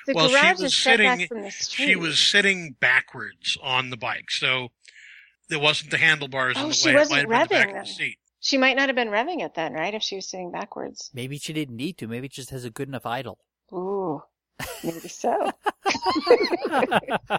the 0.06 0.14
Well, 0.14 0.28
she 0.28 0.34
garage 0.34 0.52
was 0.54 0.62
is 0.72 0.76
set 0.76 0.98
back 0.98 1.18
sitting- 1.18 1.28
from 1.28 1.42
the 1.42 1.50
street, 1.50 1.86
She 1.86 1.96
was 1.96 2.18
sitting 2.18 2.76
backwards 2.80 3.58
on 3.62 3.90
the 3.90 3.96
bike, 3.98 4.30
so 4.30 4.68
there 5.50 5.58
wasn't 5.58 5.90
the 5.90 5.98
handlebars 5.98 6.56
Oh, 6.56 6.62
in 6.62 6.68
the 6.68 6.74
she 6.74 6.88
way. 6.88 6.94
wasn't 6.94 7.20
it 7.20 7.28
might 7.28 7.36
have 7.38 7.48
been 7.50 7.58
the 7.58 7.64
back 7.66 7.74
revving 7.74 7.80
of 7.82 7.86
the 7.86 7.92
seat. 7.92 8.18
She 8.40 8.56
might 8.56 8.76
not 8.76 8.88
have 8.88 8.96
been 8.96 9.08
revving 9.08 9.44
it 9.44 9.54
then, 9.54 9.74
right? 9.74 9.92
If 9.94 10.02
she 10.02 10.16
was 10.16 10.28
sitting 10.28 10.50
backwards. 10.50 11.10
Maybe 11.12 11.38
she 11.38 11.52
didn't 11.52 11.76
need 11.76 11.98
to. 11.98 12.08
Maybe 12.08 12.26
it 12.26 12.32
just 12.32 12.50
has 12.50 12.64
a 12.64 12.70
good 12.70 12.88
enough 12.88 13.04
idle. 13.04 13.38
Ooh, 13.72 14.22
maybe 14.82 15.08
so. 15.08 15.50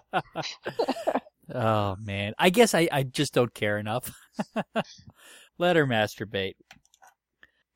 oh 1.54 1.96
man, 2.00 2.34
I 2.38 2.50
guess 2.50 2.74
I, 2.76 2.88
I 2.92 3.04
just 3.04 3.34
don't 3.34 3.54
care 3.54 3.78
enough. 3.78 4.12
Let 5.58 5.76
her 5.76 5.86
masturbate. 5.88 6.54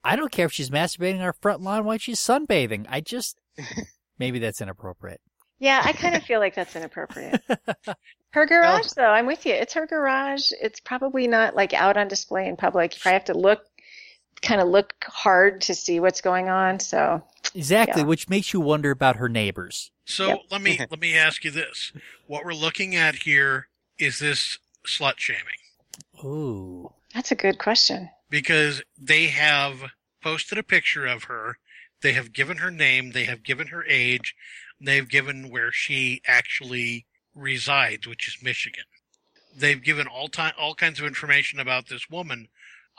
I 0.04 0.16
don't 0.16 0.32
care 0.32 0.46
if 0.46 0.52
she's 0.52 0.70
masturbating 0.70 1.16
on 1.16 1.22
her 1.22 1.34
front 1.34 1.62
lawn 1.62 1.86
while 1.86 1.98
she's 1.98 2.20
sunbathing. 2.20 2.86
I 2.89 3.02
just 3.02 3.38
maybe 4.20 4.39
that's 4.39 4.62
inappropriate. 4.62 5.22
Yeah, 5.60 5.82
I 5.84 5.94
kind 5.94 6.16
of 6.16 6.24
feel 6.24 6.39
like 6.39 6.56
that's 6.56 6.76
inappropriate. 6.76 7.42
Her 8.32 8.46
garage, 8.48 8.88
though, 8.98 9.12
I'm 9.12 9.28
with 9.28 9.46
you. 9.46 9.54
It's 9.54 9.74
her 9.76 9.86
garage. 9.86 10.50
It's 10.60 10.80
probably 10.80 11.28
not 11.28 11.56
like 11.56 11.72
out 11.74 11.98
on 11.98 12.08
display 12.08 12.48
in 12.48 12.58
public. 12.58 12.96
You 12.96 13.00
probably 13.02 13.13
have 13.13 13.26
to 13.26 13.38
look, 13.38 13.62
kind 14.42 14.60
of 14.60 14.68
look 14.70 14.92
hard 15.04 15.62
to 15.62 15.76
see 15.76 16.00
what's 16.00 16.20
going 16.20 16.50
on. 16.50 16.80
So, 16.80 17.22
Exactly, 17.54 18.02
Yeah. 18.02 18.08
which 18.08 18.28
makes 18.30 18.52
you 18.52 18.60
wonder 18.60 18.89
about 18.89 19.18
her 19.18 19.30
neighbors. 19.30 19.92
So 20.06 20.30
Yep. 20.30 20.39
let 20.50 20.62
me 20.63 20.80
let 20.89 21.00
me 21.00 21.16
ask 21.16 21.46
you 21.46 21.52
this: 21.52 21.94
What 22.26 22.44
we're 22.44 22.54
looking 22.56 22.96
at 22.96 23.16
here 23.18 23.68
is 24.00 24.18
this 24.20 24.58
slut 24.86 25.20
shaming 25.20 25.62
Ooh. 26.26 26.92
that's 27.13 27.32
a 27.32 27.36
good 27.36 27.60
question. 27.60 28.10
Because 28.34 28.82
they 29.00 29.28
have 29.28 29.91
posted 30.24 30.58
a 30.58 30.63
picture 30.63 31.06
of 31.06 31.26
her, 31.26 31.60
they 32.02 32.13
have 32.13 32.34
given 32.34 32.58
her 32.58 32.72
name, 32.72 33.12
they 33.12 33.26
have 33.26 33.43
given 33.43 33.67
her 33.67 33.86
age, 33.86 34.34
they've 34.82 35.08
given 35.08 35.52
where 35.52 35.72
she 35.72 36.19
actually 36.26 37.06
resides, 37.36 38.08
which 38.08 38.28
is 38.28 38.43
Michigan. 38.43 38.86
They've 39.56 39.82
given 39.82 40.08
all 40.08 40.30
time 40.30 40.54
all 40.58 40.74
kinds 40.74 41.00
of 41.00 41.06
information 41.06 41.60
about 41.60 41.89
this 41.89 42.10
woman. 42.10 42.48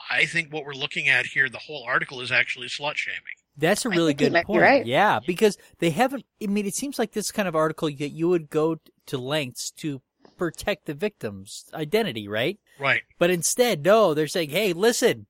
I 0.09 0.25
think 0.25 0.53
what 0.53 0.65
we're 0.65 0.73
looking 0.73 1.09
at 1.09 1.27
here, 1.27 1.49
the 1.49 1.59
whole 1.59 1.83
article 1.85 2.21
is 2.21 2.31
actually 2.31 2.69
slut 2.69 2.95
shaming. 2.95 3.35
That's 3.57 3.85
a 3.85 3.89
really 3.89 4.15
good 4.15 4.33
point. 4.33 4.63
right. 4.63 4.87
Yeah, 4.87 5.19
because 5.27 5.59
they 5.81 5.91
haven't. 5.91 6.25
I 6.41 6.47
mean, 6.47 6.65
it 6.67 6.77
seems 6.77 6.97
like 6.97 7.11
this 7.11 7.33
kind 7.33 7.49
of 7.49 7.57
article 7.57 7.89
that 7.89 8.11
you 8.11 8.29
would 8.29 8.51
go 8.51 8.77
to 9.07 9.19
lengths 9.19 9.73
to 9.79 10.01
protect 10.37 10.87
the 10.87 10.95
victim's 10.95 11.65
identity, 11.75 12.29
right? 12.29 12.59
Right. 12.79 13.03
But 13.19 13.31
instead, 13.31 13.85
no, 13.85 14.15
they're 14.15 14.27
saying, 14.27 14.51
"Hey, 14.51 14.73
listen, 14.73 15.27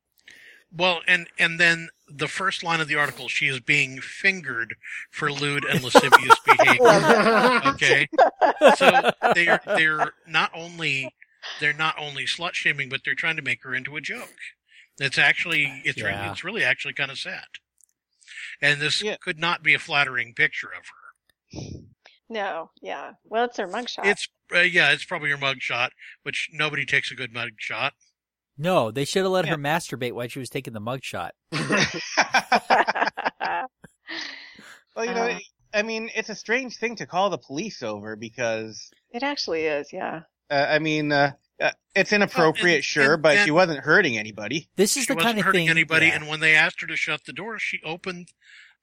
Well, 0.72 1.00
and 1.06 1.28
and 1.38 1.60
then 1.60 1.88
the 2.08 2.28
first 2.28 2.62
line 2.62 2.80
of 2.80 2.88
the 2.88 2.96
article, 2.96 3.28
she 3.28 3.46
is 3.48 3.60
being 3.60 4.00
fingered 4.00 4.74
for 5.10 5.30
lewd 5.32 5.64
and 5.64 5.82
lascivious 5.82 6.38
behavior. 6.44 7.60
Okay, 7.64 8.08
so 8.76 9.10
they're 9.34 9.60
they're 9.76 10.12
not 10.26 10.50
only 10.54 11.14
they're 11.60 11.72
not 11.72 11.94
only 11.98 12.24
slut 12.26 12.54
shaming, 12.54 12.88
but 12.88 13.00
they're 13.04 13.14
trying 13.14 13.36
to 13.36 13.42
make 13.42 13.62
her 13.62 13.74
into 13.74 13.96
a 13.96 14.00
joke. 14.00 14.34
It's 14.98 15.18
actually 15.18 15.82
it's 15.84 16.00
really 16.02 16.26
it's 16.32 16.44
really 16.44 16.64
actually 16.64 16.94
kind 16.94 17.10
of 17.10 17.18
sad. 17.18 17.44
And 18.60 18.80
this 18.80 19.02
Yeah. 19.02 19.16
could 19.16 19.38
not 19.38 19.62
be 19.62 19.74
a 19.74 19.78
flattering 19.78 20.34
picture 20.34 20.68
of 20.72 20.84
her. 20.88 21.60
No, 22.30 22.70
yeah. 22.80 23.12
Well, 23.24 23.44
it's 23.44 23.58
her 23.58 23.68
mugshot. 23.68 24.06
It's 24.06 24.28
uh, 24.54 24.60
yeah, 24.60 24.92
it's 24.92 25.04
probably 25.04 25.30
her 25.30 25.36
mug 25.36 25.58
shot, 25.60 25.92
which 26.22 26.48
nobody 26.52 26.84
takes 26.86 27.10
a 27.10 27.14
good 27.14 27.32
mug 27.32 27.50
shot. 27.58 27.92
No, 28.56 28.90
they 28.90 29.04
should 29.04 29.22
have 29.24 29.32
let 29.32 29.44
Yeah. 29.46 29.52
her 29.52 29.56
masturbate 29.58 30.12
while 30.12 30.28
she 30.28 30.38
was 30.38 30.48
taking 30.48 30.72
the 30.74 30.80
mugshot. 30.80 31.30
well, 34.96 35.04
you 35.04 35.14
know, 35.14 35.28
Uh. 35.30 35.38
I 35.72 35.82
mean, 35.82 36.08
it's 36.14 36.28
a 36.28 36.36
strange 36.36 36.76
thing 36.76 36.94
to 36.96 37.06
call 37.06 37.30
the 37.30 37.38
police 37.38 37.82
over 37.82 38.14
because, 38.14 38.90
it 39.10 39.24
actually 39.24 39.64
is, 39.66 39.92
yeah. 39.92 40.20
uh, 40.48 40.66
I 40.70 40.78
mean, 40.78 41.10
uh, 41.10 41.32
uh, 41.60 41.72
it's 41.96 42.12
inappropriate, 42.12 42.76
and- 42.76 42.84
sure, 42.84 43.14
and- 43.14 43.22
but 43.24 43.36
and- 43.38 43.44
she 43.44 43.50
wasn't 43.50 43.80
hurting 43.80 44.16
anybody. 44.16 44.68
This 44.76 44.96
is 44.96 45.02
She 45.02 45.06
the 45.08 45.14
wasn't 45.16 45.26
kind 45.30 45.38
of 45.40 45.44
hurting 45.46 45.62
thing. 45.62 45.70
anybody, 45.70 46.06
yeah. 46.06 46.14
and 46.14 46.28
when 46.28 46.38
they 46.38 46.54
asked 46.54 46.80
her 46.80 46.86
to 46.86 46.94
shut 46.94 47.24
the 47.26 47.32
door, 47.32 47.58
she 47.58 47.80
opened. 47.84 48.28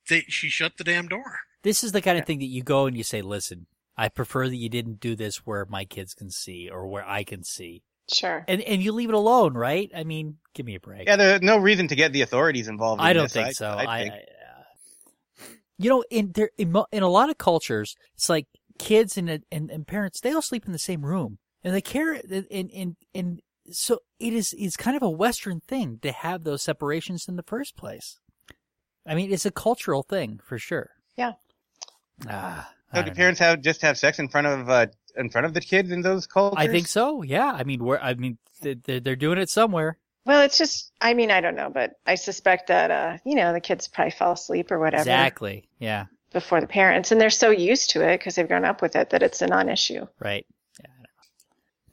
They, 0.09 0.21
she 0.27 0.49
shut 0.49 0.75
the 0.77 0.83
damn 0.83 1.07
door. 1.07 1.39
This 1.63 1.83
is 1.83 1.91
the 1.91 2.01
kind 2.01 2.17
of 2.17 2.25
thing 2.25 2.39
that 2.39 2.45
you 2.45 2.63
go 2.63 2.85
and 2.87 2.97
you 2.97 3.03
say, 3.03 3.21
"Listen, 3.21 3.67
I 3.97 4.09
prefer 4.09 4.47
that 4.49 4.55
you 4.55 4.69
didn't 4.69 4.99
do 4.99 5.15
this 5.15 5.37
where 5.45 5.65
my 5.65 5.85
kids 5.85 6.13
can 6.13 6.29
see 6.29 6.69
or 6.69 6.87
where 6.87 7.07
I 7.07 7.23
can 7.23 7.43
see," 7.43 7.83
Sure. 8.11 8.43
and 8.47 8.61
and 8.61 8.81
you 8.81 8.91
leave 8.91 9.09
it 9.09 9.15
alone, 9.15 9.53
right? 9.53 9.91
I 9.95 10.03
mean, 10.03 10.37
give 10.53 10.65
me 10.65 10.75
a 10.75 10.79
break. 10.79 11.07
Yeah, 11.07 11.15
there's 11.17 11.41
no 11.41 11.57
reason 11.57 11.87
to 11.89 11.95
get 11.95 12.11
the 12.13 12.21
authorities 12.21 12.67
involved. 12.67 13.01
In 13.01 13.07
I 13.07 13.13
don't 13.13 13.23
this, 13.25 13.33
think 13.33 13.55
so. 13.55 13.67
I, 13.69 13.85
I, 13.85 14.01
think. 14.03 14.13
I- 14.13 14.17
uh, 14.17 15.47
you 15.77 15.89
know, 15.89 16.03
in 16.11 16.31
there, 16.33 16.51
in, 16.57 16.75
in 16.91 17.03
a 17.03 17.09
lot 17.09 17.29
of 17.29 17.37
cultures, 17.37 17.95
it's 18.15 18.29
like 18.29 18.47
kids 18.79 19.17
and, 19.17 19.29
and 19.51 19.69
and 19.71 19.87
parents 19.87 20.19
they 20.19 20.31
all 20.31 20.41
sleep 20.41 20.65
in 20.65 20.71
the 20.71 20.79
same 20.79 21.05
room, 21.05 21.37
and 21.63 21.73
they 21.73 21.81
care, 21.81 22.13
and 22.13 22.71
and 22.71 22.95
and 23.13 23.41
so 23.71 23.99
it 24.19 24.33
is. 24.33 24.53
It's 24.57 24.77
kind 24.77 24.95
of 24.97 25.03
a 25.03 25.09
Western 25.09 25.59
thing 25.59 25.99
to 26.01 26.11
have 26.11 26.43
those 26.43 26.61
separations 26.63 27.27
in 27.27 27.35
the 27.35 27.43
first 27.43 27.75
place. 27.77 28.19
I 29.05 29.15
mean, 29.15 29.31
it's 29.31 29.45
a 29.45 29.51
cultural 29.51 30.03
thing 30.03 30.39
for 30.43 30.57
sure. 30.59 30.91
Yeah. 31.17 31.33
Ah, 32.29 32.69
so 32.93 33.01
do 33.01 33.05
don't 33.05 33.07
know. 33.07 33.13
parents 33.13 33.39
have 33.39 33.61
just 33.61 33.81
have 33.81 33.97
sex 33.97 34.19
in 34.19 34.27
front 34.29 34.47
of 34.47 34.69
uh, 34.69 34.87
in 35.15 35.29
front 35.29 35.45
of 35.45 35.53
the 35.53 35.61
kids 35.61 35.91
in 35.91 36.01
those 36.01 36.27
cultures? 36.27 36.57
I 36.57 36.67
think 36.67 36.87
so. 36.87 37.21
Yeah. 37.23 37.51
I 37.51 37.63
mean, 37.63 37.83
where 37.83 38.01
I 38.01 38.13
mean, 38.13 38.37
they- 38.61 38.75
they're 38.75 38.99
they're 38.99 39.15
doing 39.15 39.37
it 39.37 39.49
somewhere. 39.49 39.97
Well, 40.23 40.43
it's 40.43 40.59
just, 40.59 40.91
I 41.01 41.15
mean, 41.15 41.31
I 41.31 41.41
don't 41.41 41.55
know, 41.55 41.71
but 41.73 41.93
I 42.05 42.13
suspect 42.13 42.67
that, 42.67 42.91
uh, 42.91 43.17
you 43.25 43.33
know, 43.33 43.53
the 43.53 43.59
kids 43.59 43.87
probably 43.87 44.11
fall 44.11 44.33
asleep 44.33 44.71
or 44.71 44.77
whatever 44.77 45.01
Exactly. 45.01 45.67
Yeah. 45.79 46.05
before 46.31 46.61
the 46.61 46.67
parents. 46.67 47.11
And 47.11 47.19
they're 47.19 47.31
so 47.31 47.49
used 47.49 47.89
to 47.91 48.07
it 48.07 48.19
because 48.19 48.35
they've 48.35 48.47
grown 48.47 48.63
up 48.63 48.83
with 48.83 48.95
it 48.95 49.09
that 49.09 49.23
it's 49.23 49.41
a 49.41 49.47
non 49.47 49.67
issue. 49.67 50.05
Right. 50.19 50.45
Yeah. 50.79 50.85
I 50.91 50.93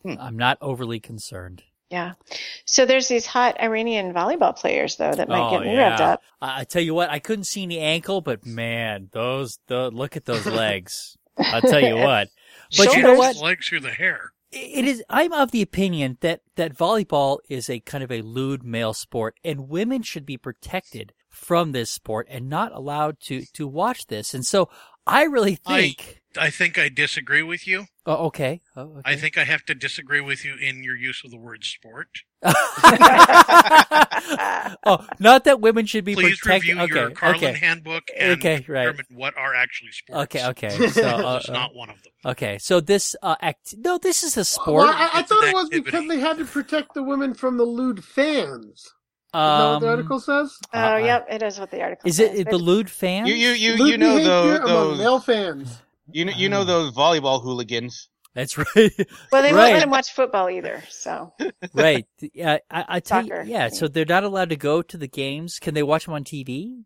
don't 0.09 0.14
know. 0.14 0.21
Hmm. 0.21 0.27
I'm 0.27 0.37
not 0.37 0.59
overly 0.61 1.01
concerned. 1.01 1.62
Yeah. 1.90 2.12
So 2.66 2.85
there's 2.85 3.09
these 3.09 3.24
hot 3.27 3.61
Iranian 3.61 4.12
volleyball 4.12 4.55
players, 4.55 4.96
though, 4.96 5.12
that 5.12 5.29
might 5.29 5.48
Oh, 5.48 5.51
get 5.51 5.61
me 5.66 5.74
revved 5.74 6.01
up. 6.01 6.22
I, 6.40 6.61
I 6.61 6.64
tell 6.64 6.83
you 6.83 6.92
what, 6.94 7.11
I 7.11 7.18
couldn't 7.18 7.44
see 7.44 7.62
any 7.62 7.79
ankle, 7.79 8.20
but 8.20 8.44
man, 8.44 9.09
those 9.12 9.59
the 9.68 9.90
look 9.90 10.16
at 10.16 10.27
those 10.27 10.46
legs. 10.64 11.16
I'll 11.38 11.62
tell 11.62 11.83
you 11.83 11.96
what. 11.96 12.29
But 12.77 12.94
you 12.94 13.03
know 13.03 13.14
what? 13.14 13.37
Legs 13.37 13.66
through 13.66 13.81
the 13.81 13.90
hair. 13.90 14.33
It 14.53 14.85
is. 14.85 15.03
I'm 15.09 15.33
of 15.33 15.53
the 15.53 15.62
opinion 15.62 16.18
that 16.20 16.40
that 16.57 16.77
volleyball 16.77 17.38
is 17.48 17.70
a 17.70 17.81
kind 17.81 18.05
of 18.05 18.12
a 18.12 18.20
lewd 18.20 18.62
male 18.62 18.92
sport, 18.92 19.37
and 19.42 19.70
women 19.70 20.03
should 20.03 20.27
be 20.27 20.37
protected 20.37 21.14
from 21.31 21.72
this 21.72 21.90
sport 21.90 22.27
and 22.29 22.51
not 22.51 22.72
allowed 22.74 23.20
to 23.20 23.46
to 23.55 23.66
watch 23.66 24.09
this. 24.09 24.35
And 24.35 24.44
so, 24.44 24.68
I 25.07 25.22
really 25.22 25.55
think. 25.55 26.20
I 26.20 26.28
think 26.51 26.79
I 26.79 26.88
disagree 26.88 27.43
with 27.43 27.67
you. 27.67 27.87
oh, 28.07 28.27
okay. 28.27 28.61
Oh, 28.77 28.83
okay. 28.99 29.03
I 29.05 29.17
think 29.17 29.38
I 29.38 29.45
have 29.45 29.64
to 29.67 29.75
disagree 29.75 30.21
with 30.21 30.45
you 30.45 30.57
in 30.57 30.83
your 30.83 30.97
use 30.97 31.23
of 31.25 31.31
the 31.31 31.37
word 31.38 31.64
sport. 31.64 32.09
oh, 32.45 32.53
not 35.19 35.45
that 35.45 35.61
women 35.61 35.87
should 35.87 36.05
be 36.05 36.14
Please 36.14 36.38
protected. 36.41 36.69
review 36.77 36.83
okay. 36.85 36.95
your 36.95 37.11
Carlin 37.11 37.37
okay. 37.37 37.55
handbook 37.59 38.05
and 38.17 38.33
Okay, 38.33 38.64
right. 38.69 38.85
determine 38.85 39.07
what 39.11 39.37
are 39.37 39.55
actually 39.55 39.93
sports. 39.93 40.35
Okay. 40.37 40.47
Okay. 40.49 40.88
So, 40.91 41.03
uh, 41.07 41.35
This 41.38 41.45
is 41.45 41.51
not 41.51 41.75
one 41.75 41.91
of 41.91 42.03
them. 42.03 42.12
okay. 42.27 42.59
So 42.59 42.81
this 42.81 43.17
uh, 43.23 43.37
act. 43.41 43.75
No, 43.79 43.99
this 43.99 44.23
is 44.23 44.37
a 44.37 44.41
Well, 44.41 44.45
sport. 44.45 44.88
I, 44.91 45.11
I 45.14 45.23
thought 45.23 45.45
it 45.45 45.55
was 45.55 45.64
activity. 45.67 45.91
because 45.91 46.09
they 46.09 46.21
had 46.21 46.38
to 46.38 46.45
protect 46.45 46.95
the 46.95 47.03
women 47.03 47.35
from 47.35 47.57
the 47.57 47.64
lewd 47.64 48.05
fans. 48.05 48.64
Is 48.64 48.93
that 49.35 49.38
what 49.38 49.43
Um, 49.77 49.83
the 49.83 49.88
article 49.88 50.21
says? 50.21 50.57
Oh, 50.73 50.95
Uh, 50.95 50.97
yep, 50.99 51.27
it 51.31 51.43
is 51.43 51.59
what 51.61 51.71
the 51.71 51.83
article 51.83 52.09
Is 52.09 52.17
says. 52.17 52.38
it 52.38 52.49
the 52.49 52.57
lewd 52.59 52.91
fans? 52.91 53.29
You 53.29 53.35
you 53.35 53.51
you 53.51 53.77
Lewd 53.77 53.91
you 53.91 53.99
know 53.99 54.17
behavior 54.17 54.59
those, 54.61 54.71
among 54.71 54.88
those 54.91 54.99
male 54.99 55.21
fans. 55.21 55.83
You 56.12 56.25
know 56.25 56.33
you 56.33 56.49
know 56.49 56.64
those 56.64 56.92
volleyball 56.92 57.42
hooligans. 57.42 58.09
That's 58.35 58.57
right. 58.77 58.92
well, 59.33 59.42
they 59.42 59.53
won't 59.53 59.73
let 59.73 59.83
him 59.83 59.90
watch 59.90 60.12
football 60.12 60.49
either. 60.51 60.83
So 60.90 61.33
right. 61.75 62.07
Yeah, 62.21 62.59
I, 62.71 62.85
I 62.88 63.01
tell 63.01 63.25
you, 63.25 63.35
yeah. 63.44 63.68
So 63.68 63.88
they're 63.88 64.05
not 64.05 64.25
allowed 64.25 64.51
to 64.51 64.57
go 64.57 64.83
to 64.83 64.97
the 64.97 65.09
games. 65.09 65.59
Can 65.59 65.75
they 65.75 65.83
watch 65.83 66.05
them 66.05 66.14
on 66.14 66.25
TV? 66.25 66.83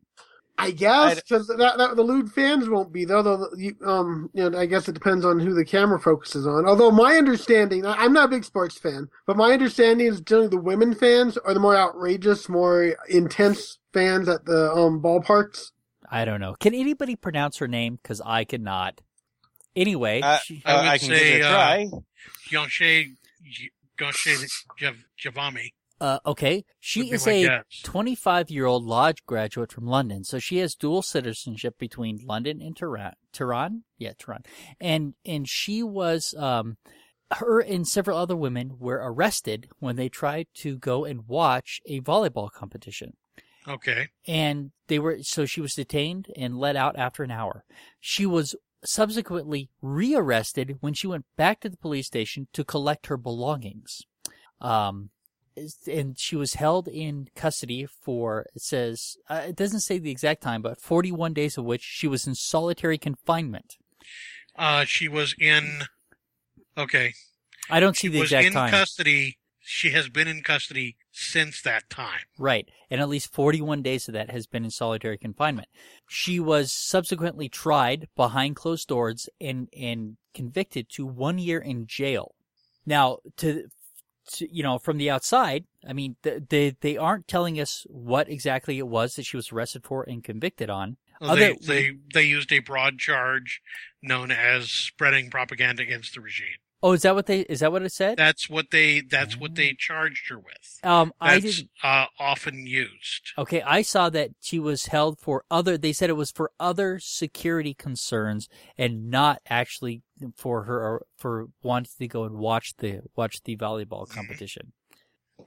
I 0.58 0.70
guess 0.70 1.20
because 1.20 1.46
that, 1.48 1.78
that 1.78 1.96
the 1.96 2.02
lewd 2.02 2.30
fans 2.30 2.68
won't 2.68 2.92
be 2.92 3.04
though. 3.04 3.22
Though 3.22 3.48
you, 3.56 3.74
um, 3.84 4.30
you 4.34 4.48
know, 4.48 4.58
I 4.58 4.66
guess 4.66 4.86
it 4.86 4.92
depends 4.92 5.24
on 5.24 5.40
who 5.40 5.54
the 5.54 5.64
camera 5.64 5.98
focuses 5.98 6.46
on. 6.46 6.66
Although 6.66 6.90
my 6.90 7.16
understanding, 7.16 7.84
I- 7.86 7.96
I'm 8.04 8.12
not 8.12 8.26
a 8.26 8.28
big 8.28 8.44
sports 8.44 8.78
fan, 8.78 9.08
but 9.26 9.36
my 9.36 9.52
understanding 9.52 10.06
is 10.06 10.20
generally 10.20 10.48
the 10.48 10.58
women 10.58 10.94
fans 10.94 11.36
are 11.38 11.54
the 11.54 11.60
more 11.60 11.76
outrageous, 11.76 12.48
more 12.48 12.94
intense 13.08 13.78
fans 13.92 14.28
at 14.28 14.44
the 14.44 14.70
um 14.72 15.02
ballparks. 15.02 15.70
I 16.10 16.24
don't 16.26 16.40
know. 16.40 16.54
Can 16.60 16.74
anybody 16.74 17.16
pronounce 17.16 17.56
her 17.56 17.68
name? 17.68 17.98
Because 18.02 18.20
I 18.24 18.44
cannot. 18.44 19.00
Anyway, 19.74 20.20
Uh, 20.22 20.38
she- 20.38 20.62
I 20.64 20.72
uh, 20.72 20.76
would 20.82 20.88
I 20.88 20.98
can 20.98 21.08
say, 21.08 21.18
give 21.18 21.36
it 21.36 21.42
a 21.42 21.48
uh, 21.48 21.52
try. 21.52 21.90
Gonshe, 22.50 23.16
Gonshe 23.98 24.50
Jav- 24.78 25.04
Javami. 25.22 25.72
uh, 26.00 26.18
okay, 26.26 26.64
she 26.80 27.10
is 27.10 27.26
a 27.26 27.62
25 27.84 28.50
year 28.50 28.66
old 28.66 28.84
lodge 28.84 29.24
graduate 29.26 29.72
from 29.72 29.86
London. 29.86 30.24
So 30.24 30.38
she 30.38 30.58
has 30.58 30.74
dual 30.74 31.02
citizenship 31.02 31.78
between 31.78 32.20
London 32.24 32.60
and 32.60 32.76
Tehran. 32.76 33.14
Tehran? 33.32 33.84
Yeah, 33.98 34.12
Tehran. 34.18 34.42
And, 34.80 35.14
and 35.24 35.48
she 35.48 35.82
was, 35.82 36.34
um, 36.36 36.76
her 37.32 37.60
and 37.60 37.88
several 37.88 38.18
other 38.18 38.36
women 38.36 38.76
were 38.78 39.00
arrested 39.02 39.68
when 39.78 39.96
they 39.96 40.08
tried 40.10 40.48
to 40.56 40.76
go 40.76 41.04
and 41.06 41.26
watch 41.26 41.80
a 41.86 42.00
volleyball 42.00 42.50
competition. 42.50 43.16
Okay. 43.66 44.08
And 44.26 44.72
they 44.88 44.98
were, 44.98 45.22
so 45.22 45.46
she 45.46 45.60
was 45.60 45.72
detained 45.74 46.26
and 46.36 46.58
let 46.58 46.74
out 46.76 46.98
after 46.98 47.22
an 47.22 47.30
hour. 47.30 47.64
She 48.00 48.26
was 48.26 48.54
subsequently 48.84 49.70
rearrested 49.80 50.78
when 50.80 50.94
she 50.94 51.06
went 51.06 51.24
back 51.36 51.60
to 51.60 51.68
the 51.68 51.76
police 51.76 52.06
station 52.06 52.48
to 52.52 52.64
collect 52.64 53.06
her 53.06 53.16
belongings. 53.16 54.02
Um, 54.60 55.10
and 55.86 56.18
she 56.18 56.34
was 56.34 56.54
held 56.54 56.88
in 56.88 57.28
custody 57.34 57.86
for, 57.86 58.46
it 58.54 58.62
says, 58.62 59.16
uh, 59.28 59.42
it 59.48 59.56
doesn't 59.56 59.80
say 59.80 59.98
the 59.98 60.10
exact 60.10 60.42
time, 60.42 60.62
but 60.62 60.80
41 60.80 61.34
days 61.34 61.58
of 61.58 61.64
which 61.64 61.82
she 61.82 62.08
was 62.08 62.26
in 62.26 62.34
solitary 62.34 62.98
confinement. 62.98 63.76
Uh, 64.56 64.84
she 64.84 65.08
was 65.08 65.34
in. 65.38 65.82
Okay. 66.76 67.12
I 67.70 67.80
don't 67.80 67.96
She 67.96 68.08
see 68.08 68.08
the 68.08 68.20
was 68.20 68.32
in 68.32 68.52
custody. 68.52 69.38
She 69.60 69.90
has 69.90 70.08
been 70.08 70.26
in 70.26 70.42
custody 70.42 70.96
since 71.12 71.60
that 71.62 71.88
time. 71.90 72.20
Right. 72.38 72.68
And 72.90 73.00
at 73.00 73.08
least 73.08 73.32
41 73.32 73.82
days 73.82 74.08
of 74.08 74.14
that 74.14 74.30
has 74.30 74.46
been 74.46 74.64
in 74.64 74.70
solitary 74.70 75.18
confinement. 75.18 75.68
She 76.08 76.40
was 76.40 76.72
subsequently 76.72 77.48
tried 77.48 78.08
behind 78.16 78.56
closed 78.56 78.88
doors 78.88 79.28
and, 79.40 79.68
and 79.78 80.16
convicted 80.34 80.88
to 80.90 81.06
one 81.06 81.38
year 81.38 81.60
in 81.60 81.86
jail. 81.86 82.34
Now, 82.86 83.18
to, 83.36 83.66
to 84.34 84.52
you 84.52 84.62
know, 84.62 84.78
from 84.78 84.96
the 84.96 85.10
outside, 85.10 85.64
I 85.86 85.92
mean, 85.92 86.16
th- 86.22 86.44
they, 86.48 86.74
they 86.80 86.96
aren't 86.96 87.28
telling 87.28 87.60
us 87.60 87.86
what 87.88 88.28
exactly 88.28 88.78
it 88.78 88.88
was 88.88 89.14
that 89.16 89.26
she 89.26 89.36
was 89.36 89.52
arrested 89.52 89.84
for 89.84 90.02
and 90.02 90.24
convicted 90.24 90.70
on. 90.70 90.96
They, 91.20 91.54
they 91.54 91.92
they 92.12 92.22
used 92.24 92.52
a 92.52 92.58
broad 92.58 92.98
charge 92.98 93.62
known 94.02 94.32
as 94.32 94.70
spreading 94.70 95.30
propaganda 95.30 95.82
against 95.82 96.14
the 96.14 96.20
regime. 96.20 96.58
Oh, 96.84 96.92
is 96.92 97.02
that 97.02 97.14
what 97.14 97.26
they, 97.26 97.40
is 97.40 97.60
that 97.60 97.70
what 97.70 97.82
it 97.82 97.92
said? 97.92 98.16
That's 98.18 98.50
what 98.50 98.70
they 98.72 99.00
that's 99.02 99.36
what 99.36 99.54
they 99.54 99.72
charged 99.78 100.28
her 100.30 100.38
with. 100.38 100.80
Um, 100.82 101.12
I 101.20 101.38
didn't, 101.38 101.70
uh, 101.82 102.06
often 102.18 102.66
used. 102.66 103.32
Okay, 103.38 103.62
I 103.62 103.82
saw 103.82 104.10
that 104.10 104.30
she 104.40 104.58
was 104.58 104.86
held 104.86 105.20
for 105.20 105.44
other. 105.50 105.78
They 105.78 105.92
said 105.92 106.10
it 106.10 106.14
was 106.14 106.32
for 106.32 106.50
other 106.58 106.98
security 106.98 107.72
concerns 107.74 108.48
and 108.76 109.10
not 109.10 109.40
actually 109.48 110.02
for 110.36 110.64
her 110.64 111.06
for 111.16 111.46
wanting 111.62 111.90
to 111.98 112.08
go 112.08 112.24
and 112.24 112.34
watch 112.36 112.74
the 112.78 113.02
watch 113.14 113.42
the 113.44 113.56
volleyball 113.56 114.02
Mm-hmm. 114.08 114.14
competition. 114.14 114.72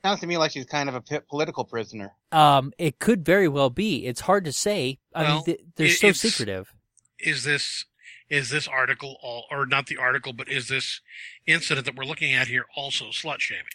Sounds 0.03 0.19
to 0.21 0.27
me 0.27 0.37
like 0.37 0.51
she's 0.51 0.65
kind 0.65 0.89
of 0.89 0.95
a 0.95 1.01
p- 1.01 1.19
political 1.29 1.63
prisoner. 1.63 2.13
Um, 2.31 2.73
it 2.77 2.99
could 2.99 3.23
very 3.25 3.47
well 3.47 3.69
be. 3.69 4.05
It's 4.05 4.21
hard 4.21 4.43
to 4.45 4.51
say. 4.51 4.99
I 5.13 5.23
Well, 5.23 5.35
mean, 5.35 5.43
th- 5.45 5.59
they're 5.75 5.87
it- 5.87 5.99
so 5.99 6.11
secretive. 6.11 6.73
Is 7.19 7.43
this 7.45 7.85
is 8.29 8.49
this 8.49 8.67
article 8.67 9.17
all 9.21 9.45
or 9.51 9.65
not 9.65 9.87
the 9.87 9.97
article, 9.97 10.33
but 10.33 10.49
is 10.49 10.67
this 10.67 11.01
incident 11.45 11.85
that 11.85 11.95
we're 11.95 12.05
looking 12.05 12.33
at 12.33 12.47
here 12.47 12.65
also 12.75 13.05
slut 13.05 13.39
shaming? 13.39 13.65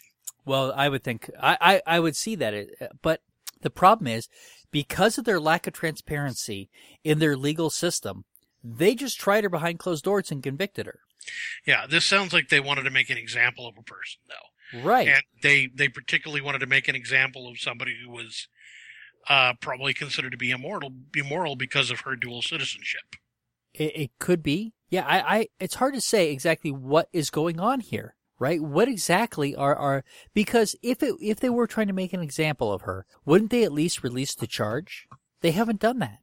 Well, 0.45 0.73
I 0.75 0.89
would 0.89 1.03
think 1.03 1.29
I, 1.39 1.57
I, 1.61 1.81
I 1.95 1.99
would 1.99 2.15
see 2.15 2.35
that, 2.35 2.53
it, 2.53 2.75
but 3.01 3.21
the 3.61 3.69
problem 3.69 4.07
is 4.07 4.27
because 4.71 5.17
of 5.17 5.25
their 5.25 5.39
lack 5.39 5.67
of 5.67 5.73
transparency 5.73 6.69
in 7.03 7.19
their 7.19 7.37
legal 7.37 7.69
system, 7.69 8.25
they 8.63 8.95
just 8.95 9.19
tried 9.19 9.43
her 9.43 9.49
behind 9.49 9.79
closed 9.79 10.03
doors 10.03 10.31
and 10.31 10.43
convicted 10.43 10.85
her. 10.85 10.99
Yeah, 11.65 11.85
this 11.87 12.05
sounds 12.05 12.33
like 12.33 12.49
they 12.49 12.59
wanted 12.59 12.83
to 12.83 12.89
make 12.89 13.09
an 13.09 13.17
example 13.17 13.67
of 13.67 13.77
a 13.77 13.83
person 13.83 14.21
though. 14.27 14.79
Right. 14.81 15.07
And 15.07 15.23
they 15.43 15.69
they 15.73 15.89
particularly 15.89 16.41
wanted 16.41 16.59
to 16.59 16.67
make 16.67 16.87
an 16.87 16.95
example 16.95 17.47
of 17.47 17.59
somebody 17.59 17.97
who 18.03 18.09
was 18.09 18.47
uh, 19.29 19.53
probably 19.59 19.93
considered 19.93 20.31
to 20.31 20.37
be 20.37 20.51
immoral 20.51 20.93
immoral 21.15 21.55
because 21.55 21.91
of 21.91 22.01
her 22.01 22.15
dual 22.15 22.41
citizenship. 22.41 23.15
It, 23.81 23.95
it 23.95 24.11
could 24.19 24.43
be. 24.43 24.73
Yeah, 24.91 25.05
I, 25.07 25.37
I, 25.37 25.47
it's 25.59 25.75
hard 25.75 25.95
to 25.95 26.01
say 26.01 26.31
exactly 26.31 26.71
what 26.71 27.09
is 27.11 27.29
going 27.29 27.59
on 27.59 27.79
here, 27.79 28.15
right? 28.37 28.61
What 28.61 28.87
exactly 28.87 29.55
are, 29.55 29.75
are, 29.75 30.03
because 30.33 30.75
if 30.83 31.01
it, 31.01 31.15
if 31.19 31.39
they 31.39 31.49
were 31.49 31.65
trying 31.65 31.87
to 31.87 31.93
make 31.93 32.13
an 32.13 32.21
example 32.21 32.71
of 32.71 32.81
her, 32.81 33.05
wouldn't 33.25 33.49
they 33.49 33.63
at 33.63 33.71
least 33.71 34.03
release 34.03 34.35
the 34.35 34.45
charge? 34.45 35.07
They 35.41 35.51
haven't 35.51 35.79
done 35.79 35.99
that. 35.99 36.19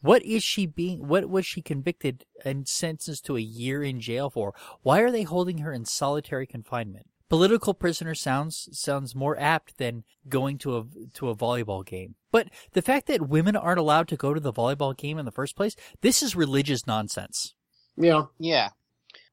What 0.00 0.22
is 0.22 0.42
she 0.42 0.66
being, 0.66 1.06
what 1.06 1.28
was 1.28 1.44
she 1.44 1.60
convicted 1.60 2.24
and 2.44 2.66
sentenced 2.66 3.26
to 3.26 3.36
a 3.36 3.40
year 3.40 3.82
in 3.82 4.00
jail 4.00 4.30
for? 4.30 4.54
Why 4.82 5.00
are 5.00 5.10
they 5.10 5.24
holding 5.24 5.58
her 5.58 5.72
in 5.72 5.84
solitary 5.84 6.46
confinement? 6.46 7.08
Political 7.28 7.74
prisoner 7.74 8.14
sounds, 8.14 8.68
sounds 8.72 9.14
more 9.16 9.38
apt 9.38 9.78
than 9.78 10.04
going 10.28 10.58
to 10.58 10.76
a, 10.76 10.84
to 11.14 11.28
a 11.28 11.36
volleyball 11.36 11.84
game. 11.84 12.14
But 12.36 12.48
the 12.72 12.82
fact 12.82 13.06
that 13.06 13.28
women 13.28 13.56
aren't 13.56 13.78
allowed 13.80 14.08
to 14.08 14.16
go 14.16 14.34
to 14.34 14.40
the 14.40 14.52
volleyball 14.52 14.94
game 14.94 15.16
in 15.18 15.24
the 15.24 15.30
first 15.32 15.56
place, 15.56 15.74
this 16.02 16.22
is 16.22 16.36
religious 16.36 16.86
nonsense. 16.86 17.54
Yeah. 17.96 18.24
Yeah. 18.38 18.68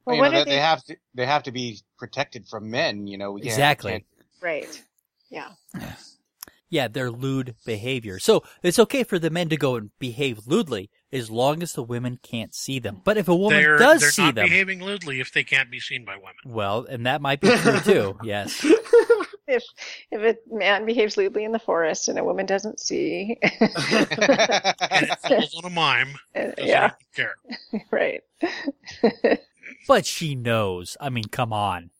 Well, 0.05 0.15
you 0.15 0.21
what 0.21 0.31
know, 0.31 0.39
they, 0.39 0.43
they- 0.45 0.51
they 0.51 0.61
have 0.61 0.83
to 0.85 0.95
they 1.13 1.25
have 1.25 1.43
to 1.43 1.51
be 1.51 1.79
protected 1.97 2.45
from 2.49 2.69
men. 2.71 3.07
You 3.07 3.17
know, 3.17 3.33
we 3.33 3.41
can't- 3.41 3.51
Exactly. 3.51 4.05
Right. 4.41 4.83
Yeah. 5.29 5.49
Yeah, 6.69 6.87
their 6.87 7.11
lewd 7.11 7.53
behavior. 7.67 8.17
So 8.17 8.43
it's 8.63 8.79
okay 8.79 9.03
for 9.03 9.19
the 9.19 9.29
men 9.29 9.47
to 9.49 9.57
go 9.57 9.75
and 9.75 9.91
behave 9.99 10.47
lewdly 10.47 10.89
as 11.13 11.29
long 11.31 11.61
as 11.63 11.73
the 11.73 11.83
women 11.83 12.17
can't 12.21 12.53
see 12.53 12.79
them. 12.79 13.01
But 13.03 13.17
if 13.17 13.27
a 13.29 13.35
woman 13.35 13.61
they're 13.61 13.77
does 13.77 14.01
they're 14.01 14.11
see 14.11 14.23
not 14.23 14.35
them, 14.35 14.45
behaving 14.45 14.83
lewdly 14.83 15.21
if 15.21 15.31
they 15.31 15.43
can't 15.43 15.71
be 15.71 15.79
seen 15.79 16.03
by 16.03 16.15
women. 16.15 16.33
well, 16.45 16.85
and 16.89 17.05
that 17.05 17.21
might 17.21 17.39
be 17.39 17.55
true 17.57 17.79
too. 17.79 18.17
Yes. 18.23 18.65
If 19.45 19.63
if 20.09 20.21
a 20.21 20.55
man 20.55 20.85
behaves 20.85 21.17
lewdly 21.17 21.43
in 21.43 21.51
the 21.51 21.59
forest 21.59 22.07
and 22.07 22.17
a 22.17 22.23
woman 22.23 22.45
doesn't 22.45 22.79
see, 22.79 23.37
And 23.41 25.05
it 25.05 25.19
falls 25.19 25.53
on 25.55 25.65
a 25.65 25.69
mime. 25.69 26.15
Uh, 26.35 26.45
doesn't 26.51 26.65
yeah, 26.65 26.91
care. 27.15 27.35
right. 27.91 28.21
But 29.87 30.05
she 30.05 30.33
knows. 30.33 30.97
I 30.99 31.09
mean, 31.09 31.25
come 31.25 31.53
on. 31.53 31.91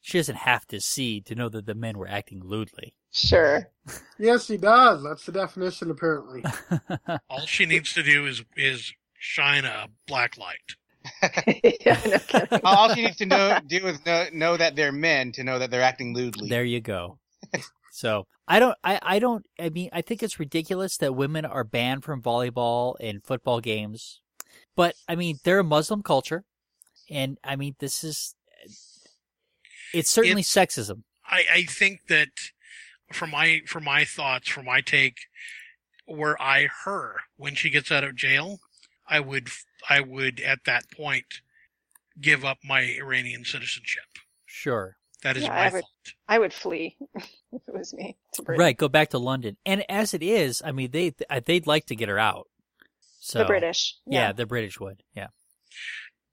She 0.00 0.18
doesn't 0.18 0.36
have 0.36 0.66
to 0.66 0.80
see 0.80 1.20
to 1.22 1.34
know 1.34 1.48
that 1.48 1.64
the 1.66 1.74
men 1.74 1.96
were 1.96 2.08
acting 2.08 2.42
lewdly. 2.44 2.94
Sure. 3.12 3.68
yes, 4.18 4.46
he 4.48 4.56
does. 4.56 5.02
That's 5.02 5.26
the 5.26 5.32
definition, 5.32 5.90
apparently. 5.90 6.44
All 7.30 7.46
she 7.46 7.66
needs 7.66 7.92
to 7.94 8.02
do 8.02 8.26
is 8.26 8.42
is 8.56 8.92
shine 9.18 9.64
a 9.64 9.88
black 10.06 10.36
light. 10.38 10.58
yeah, 11.84 12.18
no. 12.52 12.60
All 12.62 12.94
she 12.94 13.04
needs 13.04 13.16
to 13.16 13.26
know 13.26 13.58
do 13.66 13.86
is 13.86 14.04
know, 14.04 14.26
know 14.32 14.56
that 14.56 14.76
they're 14.76 14.92
men 14.92 15.32
to 15.32 15.44
know 15.44 15.58
that 15.58 15.70
they're 15.70 15.82
acting 15.82 16.14
lewdly. 16.14 16.48
There 16.48 16.64
you 16.64 16.80
go. 16.80 17.18
So 17.90 18.26
I 18.46 18.60
don't, 18.60 18.76
I, 18.84 18.98
I 19.02 19.18
don't, 19.18 19.44
I 19.58 19.70
mean, 19.70 19.90
I 19.92 20.02
think 20.02 20.22
it's 20.22 20.38
ridiculous 20.38 20.96
that 20.98 21.14
women 21.14 21.44
are 21.44 21.64
banned 21.64 22.04
from 22.04 22.22
volleyball 22.22 22.94
and 23.00 23.24
football 23.24 23.60
games. 23.60 24.20
But 24.76 24.94
I 25.08 25.16
mean, 25.16 25.38
they're 25.44 25.58
a 25.58 25.64
Muslim 25.64 26.02
culture. 26.02 26.44
And 27.10 27.38
I 27.42 27.56
mean, 27.56 27.74
this 27.80 28.04
is, 28.04 28.34
it's 29.92 30.10
certainly 30.10 30.40
It's- 30.42 30.54
sexism. 30.54 31.02
I, 31.24 31.44
I 31.52 31.62
think 31.62 32.06
that 32.08 32.28
for 33.12 33.26
my 33.26 33.60
for 33.66 33.80
my 33.80 34.04
thoughts, 34.04 34.48
for 34.48 34.62
my 34.62 34.80
take, 34.80 35.18
were 36.06 36.40
I 36.40 36.68
her 36.84 37.16
when 37.36 37.54
she 37.54 37.70
gets 37.70 37.90
out 37.92 38.04
of 38.04 38.16
jail, 38.16 38.60
I 39.08 39.20
would 39.20 39.48
I 39.88 40.00
would 40.00 40.40
at 40.40 40.60
that 40.66 40.84
point 40.96 41.24
give 42.20 42.44
up 42.44 42.58
my 42.64 42.80
Iranian 42.82 43.44
citizenship. 43.44 44.04
Sure. 44.46 44.96
That 45.22 45.36
is 45.36 45.42
Yeah, 45.44 45.48
my 45.50 45.56
I 45.56 45.64
would- 45.64 45.72
thought. 45.82 46.12
I 46.28 46.38
would 46.38 46.52
flee 46.52 46.96
if 47.14 47.28
it 47.52 47.74
was 47.74 47.92
me. 47.92 48.16
Right. 48.46 48.76
Go 48.76 48.88
back 48.88 49.10
to 49.10 49.18
London. 49.18 49.56
And 49.66 49.84
as 49.90 50.14
it 50.14 50.22
is, 50.22 50.62
I 50.64 50.72
mean, 50.72 50.90
they, 50.92 51.12
they'd 51.44 51.66
like 51.66 51.86
to 51.86 51.96
get 51.96 52.08
her 52.08 52.18
out. 52.18 52.46
So 53.20 53.40
The 53.40 53.44
British. 53.44 53.96
Yeah, 54.06 54.32
the 54.32 54.46
British 54.46 54.80
would. 54.80 55.02
Yeah. 55.14 55.28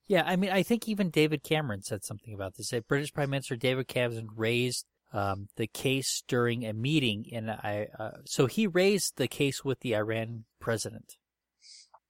Yeah, 0.07 0.23
I 0.25 0.37
mean, 0.37 0.51
I 0.51 0.63
think 0.63 0.87
even 0.87 1.09
David 1.09 1.43
Cameron 1.43 1.81
said 1.83 2.03
something 2.05 2.33
about 2.33 2.55
this. 2.55 2.69
That 2.69 2.87
British 2.87 3.11
Prime 3.13 3.29
Minister 3.29 3.57
David 3.57 3.87
Cameron 3.89 4.29
raised 4.35 4.85
um, 5.13 5.47
the 5.55 5.67
case 5.67 6.23
during 6.27 6.65
a 6.65 6.73
meeting, 6.73 7.25
and 7.31 7.49
I 7.51 7.87
uh, 7.97 8.11
so 8.25 8.45
he 8.47 8.67
raised 8.67 9.17
the 9.17 9.27
case 9.27 9.63
with 9.63 9.79
the 9.79 9.95
Iran 9.95 10.45
president. 10.59 11.15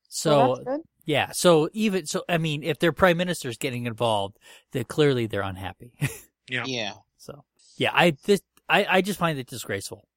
So 0.10 0.38
Well, 0.38 0.56
that's 0.56 0.66
good. 0.68 0.82
yeah, 1.06 1.32
so 1.34 1.70
even 1.74 2.06
so, 2.06 2.24
I 2.30 2.38
mean, 2.38 2.64
if 2.64 2.80
their 2.80 2.94
prime 2.94 3.18
minister 3.18 3.50
is 3.50 3.58
getting 3.58 3.86
involved, 3.86 4.38
then 4.72 4.86
clearly 4.86 5.28
they're 5.28 5.42
unhappy. 5.42 5.94
Yeah. 6.50 6.64
Yeah, 6.66 6.94
so 7.18 7.44
yeah, 7.76 7.92
I 7.94 8.16
this 8.24 8.40
I 8.70 8.86
I 8.90 9.02
just 9.02 9.20
find 9.20 9.38
it 9.38 9.48
disgraceful. 9.48 10.08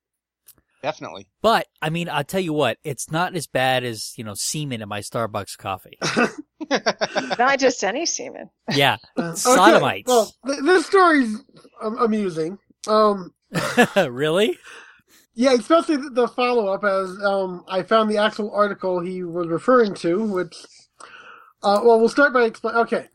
definitely. 0.81 1.27
But 1.43 1.66
I 1.83 1.90
mean, 1.90 2.09
I'll 2.09 2.23
tell 2.23 2.40
you 2.40 2.53
what, 2.53 2.79
it's 2.85 3.11
not 3.11 3.35
as 3.35 3.49
bad 3.49 3.83
as 3.83 4.12
you 4.16 4.23
know 4.23 4.35
semen 4.35 4.81
in 4.81 4.88
my 4.88 5.01
Starbucks 5.01 5.59
coffee. 5.59 5.99
Not 6.71 7.59
just 7.59 7.83
any 7.83 8.07
semen. 8.07 8.51
Yeah, 8.71 8.99
Uh, 9.16 9.33
Sodomites. 9.35 10.07
Well, 10.07 10.33
th- 10.47 10.61
this 10.62 10.87
story's 10.87 11.37
um, 11.83 11.99
amusing. 11.99 12.59
Um, 12.88 13.33
really? 13.97 14.59
yeah, 15.35 15.53
especially 15.53 15.97
the, 15.97 16.11
the 16.11 16.29
follow 16.29 16.69
up 16.69 16.85
as 16.85 17.23
um, 17.25 17.64
I 17.69 17.83
found 17.83 18.11
the 18.11 18.19
actual 18.19 18.53
article 18.53 19.01
he 19.01 19.23
was 19.23 19.49
referring 19.49 19.95
to, 19.97 20.25
which, 20.25 20.55
uh, 21.62 21.81
well, 21.85 21.99
we'll 21.99 22.09
start 22.09 22.33
by 22.33 22.45
explain. 22.45 22.77
Okay, 22.77 23.07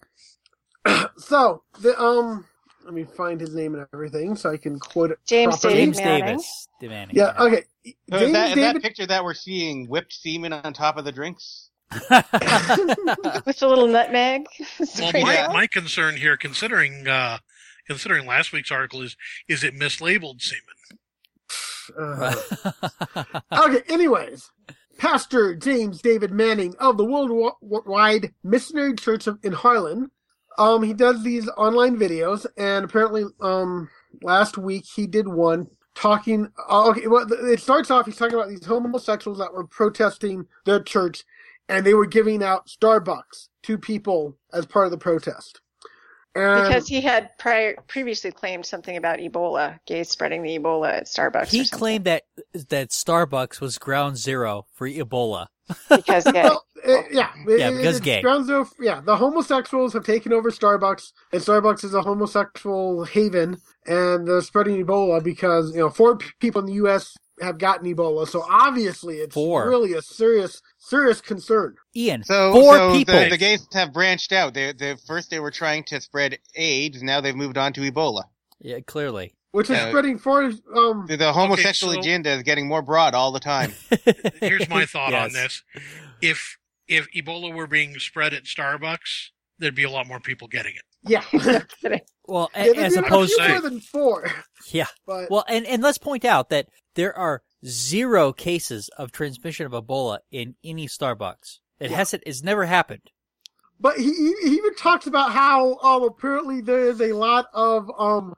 so 1.18 1.64
the 1.82 2.00
um, 2.00 2.46
let 2.86 2.94
me 2.94 3.04
find 3.04 3.42
his 3.42 3.56
name 3.56 3.74
and 3.76 3.86
everything 3.94 4.36
so 4.36 4.52
I 4.52 4.58
can 4.58 4.80
quote 4.80 5.12
it 5.12 5.20
James 5.26 5.60
properly. 5.60 5.74
James 5.82 5.98
Manning. 5.98 6.26
Davis. 6.26 6.68
Manning, 6.82 7.16
Yeah, 7.16 7.34
okay. 7.40 7.64
So 7.84 8.18
is, 8.18 8.20
James 8.22 8.34
that, 8.34 8.50
is 8.50 8.56
that 8.56 8.56
David. 8.56 8.84
picture 8.84 9.08
that 9.08 9.24
we're 9.24 9.34
seeing 9.34 9.88
whipped 9.88 10.14
semen 10.14 10.54
on 10.54 10.74
top 10.74 10.98
of 10.98 11.06
the 11.06 11.12
drinks? 11.12 11.72
With 11.92 13.60
the 13.60 13.68
little 13.68 13.88
nutmeg. 13.88 14.46
Well, 15.00 15.14
my, 15.14 15.48
my 15.54 15.68
concern 15.68 16.16
here, 16.16 16.38
considering 16.38 17.08
uh, 17.08 17.40
considering 17.88 18.26
last 18.26 18.52
week's 18.52 18.72
article, 18.72 19.02
is 19.02 19.16
is 19.48 19.64
it 19.64 19.76
mislabeled 19.76 20.42
semen? 20.42 20.64
Uh, 21.98 22.36
okay, 23.66 23.82
anyways. 23.90 24.52
Pastor 24.98 25.56
James 25.56 26.02
David 26.02 26.32
Manning 26.32 26.74
of 26.80 26.98
the 26.98 27.06
Worldwide 27.06 28.34
Missionary 28.44 28.96
Church 28.96 29.28
in 29.44 29.52
Harlem. 29.52 30.12
Um, 30.58 30.84
he 30.84 30.94
does 30.94 31.22
these 31.22 31.50
online 31.58 31.98
videos, 31.98 32.46
and 32.58 32.86
apparently, 32.86 33.26
um, 33.42 33.90
last 34.22 34.58
week 34.58 34.86
he 34.96 35.06
did 35.06 35.28
one 35.28 35.68
talking. 35.96 36.50
Uh, 36.70 36.90
okay, 36.90 37.08
well, 37.08 37.28
it 37.30 37.60
starts 37.60 37.92
off. 37.92 38.06
He's 38.06 38.16
talking 38.16 38.36
about 38.36 38.50
these 38.50 38.66
homosexuals 38.66 39.40
that 39.40 39.54
were 39.54 39.68
protesting 39.68 40.46
their 40.66 40.82
church, 40.82 41.26
and 41.68 41.86
they 41.86 41.94
were 41.94 42.06
giving 42.06 42.42
out 42.42 42.68
Starbucks 42.68 43.50
to 43.64 43.78
people 43.78 44.38
as 44.54 44.66
part 44.66 44.86
of 44.86 44.92
the 44.92 44.98
protest. 44.98 45.60
And 46.36 46.68
because 46.68 46.88
he 46.88 47.00
had 47.02 47.30
prior 47.38 47.76
previously 47.88 48.32
claimed 48.32 48.66
something 48.66 48.98
about 48.98 49.20
Ebola, 49.20 49.80
gays 49.88 50.10
spreading 50.10 50.44
the 50.44 50.58
Ebola 50.60 50.90
at 50.94 51.06
Starbucks. 51.06 51.48
he 51.48 51.66
claimed 51.68 52.06
that 52.06 52.24
that 52.70 52.90
Starbucks 52.90 53.62
was 53.62 53.78
ground 53.78 54.18
zero 54.18 54.66
for 54.74 54.88
Ebola. 54.88 55.48
because 55.90 56.26
gay. 56.26 56.44
Well, 56.44 56.64
uh, 56.88 56.92
yeah, 57.10 57.32
Yeah, 57.48 57.70
it- 57.70 57.78
because 57.78 57.96
it's 57.98 58.06
gay. 58.06 58.22
grounds 58.22 58.50
of- 58.52 58.72
yeah, 58.80 59.02
the 59.02 59.16
homosexuals 59.18 59.94
have 59.94 60.06
taken 60.06 60.32
over 60.34 60.52
Starbucks, 60.52 61.12
and 61.32 61.42
Starbucks 61.42 61.84
is 61.84 61.94
a 61.96 62.02
homosexual 62.04 63.06
haven, 63.06 63.58
and 63.88 64.28
they're 64.28 64.42
spreading 64.42 64.86
Ebola 64.86 65.24
because 65.24 65.72
you 65.74 65.80
know 65.80 65.90
four 65.90 66.18
p- 66.18 66.28
people 66.40 66.60
in 66.62 66.68
the 66.68 66.74
U.S. 66.74 67.16
have 67.42 67.58
gotten 67.58 67.94
Ebola, 67.94 68.28
so 68.28 68.44
obviously 68.50 69.16
it's 69.18 69.34
Four. 69.34 69.68
really 69.70 69.94
a 69.94 70.02
serious, 70.02 70.62
serious 70.78 71.20
concern. 71.22 71.76
Ian, 71.96 72.24
So, 72.24 72.54
four 72.54 72.76
so 72.78 72.94
people. 72.94 73.20
The, 73.20 73.30
the 73.32 73.38
gays 73.38 73.68
have 73.74 73.92
branched 73.94 74.32
out. 74.32 74.54
They, 74.54 74.72
they 74.74 74.96
first 75.06 75.30
they 75.30 75.40
were 75.40 75.52
trying 75.52 75.84
to 75.86 76.00
spread 76.02 76.38
AIDS. 76.56 77.04
Now 77.04 77.20
they've 77.22 77.36
moved 77.36 77.58
on 77.58 77.74
to 77.74 77.82
Ebola. 77.82 78.24
yeah, 78.60 78.80
clearly. 78.80 79.34
Which 79.52 79.70
is 79.70 79.78
Uh, 79.78 79.88
spreading 79.90 80.18
for 80.18 80.44
um. 80.76 81.06
The, 81.08 81.16
the 81.18 81.32
homosexual 81.34 81.94
so- 81.94 82.00
agenda 82.00 82.32
is 82.32 82.44
getting 82.44 82.68
more 82.68 82.82
broad 82.82 83.14
all 83.14 83.32
the 83.32 83.40
time. 83.40 83.74
Here's 84.42 84.68
my 84.70 84.86
thought 84.86 85.14
on 85.14 85.32
this: 85.34 85.64
if 86.22 86.58
if 86.88 87.08
Ebola 87.16 87.54
were 87.54 87.68
being 87.68 87.98
spread 88.00 88.34
at 88.34 88.44
Starbucks, 88.44 89.30
there'd 89.60 89.74
be 89.76 89.84
a 89.84 89.90
lot 89.90 90.08
more 90.08 90.20
people 90.20 90.48
getting 90.50 90.74
it. 90.76 90.84
Yeah, 91.08 91.24
yeah 91.34 91.98
Well, 92.28 92.50
a- 92.56 92.64
there'd 92.64 92.78
as 92.78 92.94
be 92.94 93.00
a 93.00 93.02
opposed 93.04 93.34
few 93.34 93.44
to- 93.44 93.50
more 93.52 93.62
than 93.62 93.80
four. 93.80 94.32
yeah. 94.72 94.88
But 95.06 95.30
Well, 95.30 95.46
and 95.48 95.66
and 95.66 95.82
let's 95.84 95.98
point 95.98 96.26
out 96.26 96.50
that 96.50 96.68
there 96.96 97.16
are 97.18 97.44
zero 97.66 98.32
cases 98.34 98.90
of 98.98 99.12
transmission 99.12 99.66
of 99.66 99.72
Ebola 99.74 100.20
in 100.32 100.56
any 100.64 100.88
Starbucks. 100.88 101.60
It 101.80 101.92
Yeah. 101.92 101.98
hasn't. 101.98 102.24
It's 102.26 102.42
never 102.44 102.66
happened. 102.66 103.12
but 103.80 103.98
he, 103.98 104.06
he 104.14 104.34
he 104.44 104.50
even 104.56 104.74
talks 104.76 105.06
about 105.08 105.32
how 105.32 105.78
um 105.80 106.04
apparently 106.04 106.62
there 106.62 106.80
is 106.90 107.02
a 107.02 107.12
lot 107.14 107.48
of 107.54 107.90
um 108.00 108.34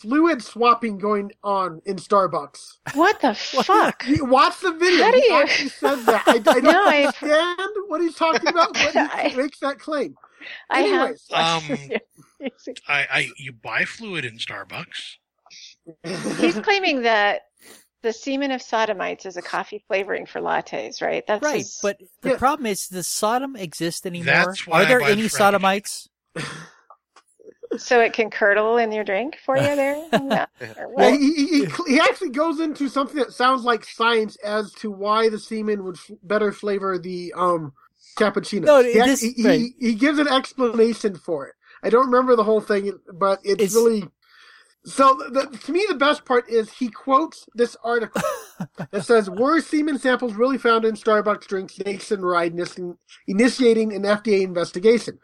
fluid 0.00 0.42
swapping 0.42 0.98
going 0.98 1.32
on 1.42 1.80
in 1.84 1.96
Starbucks. 1.96 2.78
What 2.94 3.20
the 3.20 3.34
fuck? 3.64 4.04
You 4.06 4.24
watch 4.24 4.60
the 4.60 4.72
video. 4.72 5.04
How 5.04 5.10
do 5.12 5.18
you- 5.18 5.34
actually 5.34 5.68
says 5.70 6.04
that. 6.06 6.22
I, 6.26 6.32
I 6.32 6.38
don't 6.38 6.62
No, 6.64 6.84
I- 6.86 6.96
understand 7.04 7.70
what 7.88 8.00
he's 8.00 8.14
talking 8.14 8.48
about, 8.48 8.72
but 8.74 8.96
I- 8.96 9.34
makes 9.36 9.58
that 9.60 9.78
claim. 9.78 10.14
I 10.70 10.80
have. 10.80 11.00
Anyways. 11.00 11.26
Um, 11.32 12.48
I, 12.88 13.06
I 13.10 13.28
you 13.36 13.52
buy 13.52 13.84
fluid 13.84 14.24
in 14.24 14.38
Starbucks. 14.38 15.16
He's 16.40 16.58
claiming 16.60 17.02
that 17.02 17.42
the 18.02 18.12
semen 18.12 18.52
of 18.52 18.62
sodomites 18.62 19.26
is 19.26 19.36
a 19.36 19.42
coffee 19.42 19.82
flavoring 19.88 20.26
for 20.26 20.40
lattes, 20.40 21.02
right? 21.02 21.24
That's 21.26 21.42
Right, 21.42 21.58
his- 21.58 21.78
but 21.82 21.96
the 22.22 22.30
Yeah. 22.30 22.36
problem 22.36 22.66
is, 22.66 22.86
does 22.86 23.08
Sodom 23.08 23.56
exist 23.56 24.06
anymore? 24.06 24.26
That's 24.26 24.66
why 24.66 24.82
Are 24.84 24.86
there 24.86 25.00
I 25.02 25.06
buy 25.06 25.10
any 25.12 25.22
the 25.22 25.28
French. 25.28 25.38
sodomites? 25.40 26.08
So 27.76 28.00
it 28.00 28.12
can 28.12 28.30
curdle 28.30 28.76
in 28.78 28.92
your 28.92 29.04
drink 29.04 29.38
for 29.44 29.56
you 29.56 29.76
there. 29.76 30.02
No. 30.22 30.46
Or 30.96 31.10
he, 31.10 31.34
he, 31.34 31.46
he, 31.66 31.66
he 31.86 32.00
actually 32.00 32.30
goes 32.30 32.60
into 32.60 32.88
something 32.88 33.16
that 33.16 33.32
sounds 33.32 33.64
like 33.64 33.84
science 33.84 34.36
as 34.44 34.72
to 34.74 34.90
why 34.90 35.28
the 35.28 35.38
semen 35.38 35.84
would 35.84 35.96
f- 35.96 36.10
better 36.22 36.52
flavor 36.52 36.98
the 36.98 37.32
um 37.36 37.72
cappuccino. 38.18 38.64
No, 38.64 38.82
he, 38.82 38.94
this- 38.94 39.20
he, 39.20 39.42
right. 39.44 39.60
he, 39.60 39.74
he 39.78 39.94
gives 39.94 40.18
an 40.18 40.28
explanation 40.28 41.16
for 41.16 41.46
it. 41.46 41.54
I 41.82 41.90
don't 41.90 42.06
remember 42.06 42.36
the 42.36 42.44
whole 42.44 42.60
thing, 42.60 42.92
but 43.14 43.40
it's, 43.44 43.62
It's- 43.62 43.74
really. 43.74 44.04
So 44.84 45.14
the, 45.30 45.46
to 45.64 45.72
me, 45.72 45.84
the 45.88 45.94
best 45.96 46.24
part 46.24 46.48
is 46.48 46.70
he 46.72 46.88
quotes 46.88 47.46
this 47.54 47.76
article 47.84 48.22
that 48.90 49.04
says, 49.04 49.28
"Were 49.28 49.60
semen 49.60 49.98
samples 49.98 50.34
really 50.34 50.58
found 50.58 50.84
in 50.86 50.94
Starbucks 50.94 51.46
drinks 51.46 51.78
nationwide, 51.80 52.54
initi- 52.54 52.96
initiating 53.26 53.92
an 53.94 54.02
FDA 54.02 54.42
investigation?" 54.42 55.18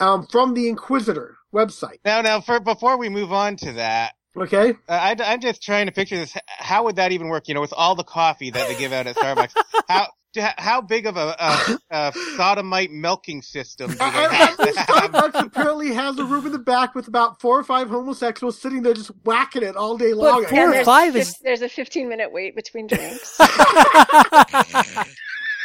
Um, 0.00 0.26
from 0.26 0.54
the 0.54 0.68
Inquisitor 0.68 1.35
website. 1.54 1.98
Now, 2.04 2.20
now, 2.22 2.40
for 2.40 2.60
before 2.60 2.96
we 2.98 3.08
move 3.08 3.32
on 3.32 3.56
to 3.58 3.72
that, 3.74 4.12
Okay. 4.36 4.70
uh, 4.88 4.92
I, 4.92 5.16
I'm 5.24 5.40
just 5.40 5.62
trying 5.62 5.86
to 5.86 5.92
picture 5.92 6.16
this. 6.16 6.36
How 6.46 6.84
would 6.84 6.96
that 6.96 7.12
even 7.12 7.28
work? 7.28 7.48
You 7.48 7.54
know, 7.54 7.60
with 7.62 7.72
all 7.74 7.94
the 7.94 8.04
coffee 8.04 8.50
that 8.50 8.68
they 8.68 8.76
give 8.76 8.92
out 8.92 9.06
at 9.06 9.16
Starbucks, 9.16 9.52
how 9.88 10.08
do- 10.34 10.42
how 10.58 10.82
big 10.82 11.06
of 11.06 11.16
a, 11.16 11.34
a, 11.38 11.78
a 11.90 12.12
sodomite 12.36 12.90
milking 12.90 13.40
system 13.40 13.90
do 13.92 13.96
they 13.96 14.04
I- 14.04 14.26
I- 14.26 14.34
have 14.34 14.56
to 14.58 14.66
have? 14.66 14.86
Starbucks 14.86 15.46
apparently 15.46 15.94
has 15.94 16.18
a 16.18 16.24
room 16.26 16.44
in 16.44 16.52
the 16.52 16.58
back 16.58 16.94
with 16.94 17.08
about 17.08 17.40
four 17.40 17.58
or 17.58 17.64
five 17.64 17.88
homosexuals 17.88 18.60
sitting 18.60 18.82
there 18.82 18.92
just 18.92 19.10
whacking 19.24 19.62
it 19.62 19.76
all 19.76 19.96
day 19.96 20.12
long. 20.12 20.44
four 20.44 20.74
or 20.74 20.84
five 20.84 21.16
is- 21.16 21.38
there's 21.42 21.62
a 21.62 21.68
15 21.70 22.06
minute 22.06 22.30
wait 22.30 22.54
between 22.54 22.86
drinks. 22.86 23.40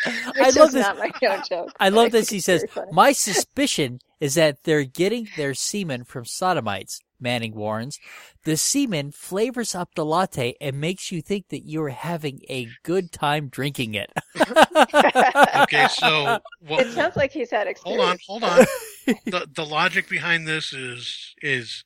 I 0.36 0.50
love 0.52 0.72
this. 0.72 0.88
my 0.98 1.12
own 1.28 1.42
joke. 1.48 1.72
I 1.80 1.90
love 1.90 2.12
this. 2.12 2.30
He 2.30 2.40
says, 2.40 2.66
"My 2.92 3.12
suspicion 3.12 4.00
is 4.20 4.36
that 4.36 4.64
they're 4.64 4.84
getting 4.84 5.28
their 5.38 5.54
semen 5.54 6.04
from 6.04 6.26
sodomites." 6.26 7.00
Manning 7.20 7.54
warns, 7.54 8.00
"The 8.46 8.58
semen 8.58 9.12
flavors 9.12 9.76
up 9.76 9.94
the 9.96 10.04
latte 10.04 10.56
and 10.60 10.82
makes 10.82 11.12
you 11.12 11.22
think 11.22 11.50
that 11.50 11.68
you're 11.68 11.90
having 11.90 12.42
a 12.50 12.68
good 12.84 13.12
time 13.12 13.48
drinking 13.50 13.96
it." 13.96 14.12
Okay, 15.64 15.88
so 15.90 16.40
what, 16.60 16.88
it 16.88 16.94
sounds 16.94 17.16
like 17.16 17.32
he's 17.32 17.52
had 17.52 17.68
hold 17.84 18.00
on, 18.00 18.18
hold 18.26 18.44
on. 18.44 18.66
the 19.26 19.48
the 19.54 19.66
logic 19.66 20.10
behind 20.10 20.48
this 20.48 20.74
is 20.74 21.36
is 21.42 21.86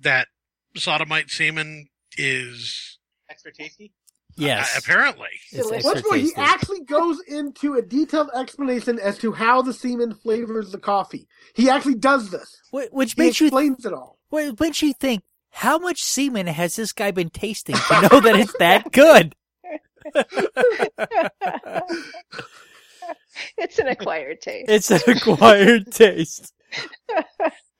that 0.00 0.28
sodomite 0.76 1.30
semen 1.30 1.88
is 2.18 2.98
Extra 3.30 3.52
tasty. 3.52 3.92
Yes, 4.36 4.74
uh, 4.74 4.78
apparently 4.78 5.28
It's 5.52 5.68
Delicious. 5.68 5.72
extra 5.86 5.92
What's 5.92 6.04
more, 6.08 6.16
he 6.16 6.22
tasty. 6.24 6.40
actually 6.40 6.80
goes 6.84 7.20
into 7.26 7.74
a 7.74 7.82
detailed 7.82 8.30
explanation 8.34 8.98
as 8.98 9.18
to 9.18 9.32
how 9.32 9.62
the 9.62 9.72
semen 9.72 10.14
flavors 10.14 10.72
the 10.72 10.78
coffee. 10.78 11.28
He 11.54 11.68
actually 11.70 11.94
does 11.96 12.30
this. 12.30 12.56
Wh- 12.70 12.92
which 12.92 13.12
He 13.14 13.22
makes 13.22 13.40
you 13.40 13.46
explains 13.48 13.84
it 13.86 13.92
all. 13.92 14.18
Well, 14.30 14.54
makes 14.58 14.82
you 14.82 14.92
think, 14.94 15.22
how 15.50 15.78
much 15.78 16.02
semen 16.02 16.46
has 16.46 16.76
this 16.76 16.92
guy 16.92 17.10
been 17.10 17.30
tasting 17.30 17.76
to 17.76 18.08
know 18.10 18.20
that 18.20 18.36
it's 18.36 18.56
that 18.58 18.90
good? 18.92 19.34
it's 23.58 23.78
an 23.78 23.88
acquired 23.88 24.40
taste. 24.40 24.70
It's 24.70 24.90
an 24.90 25.00
acquired 25.06 25.92
taste. 25.92 26.52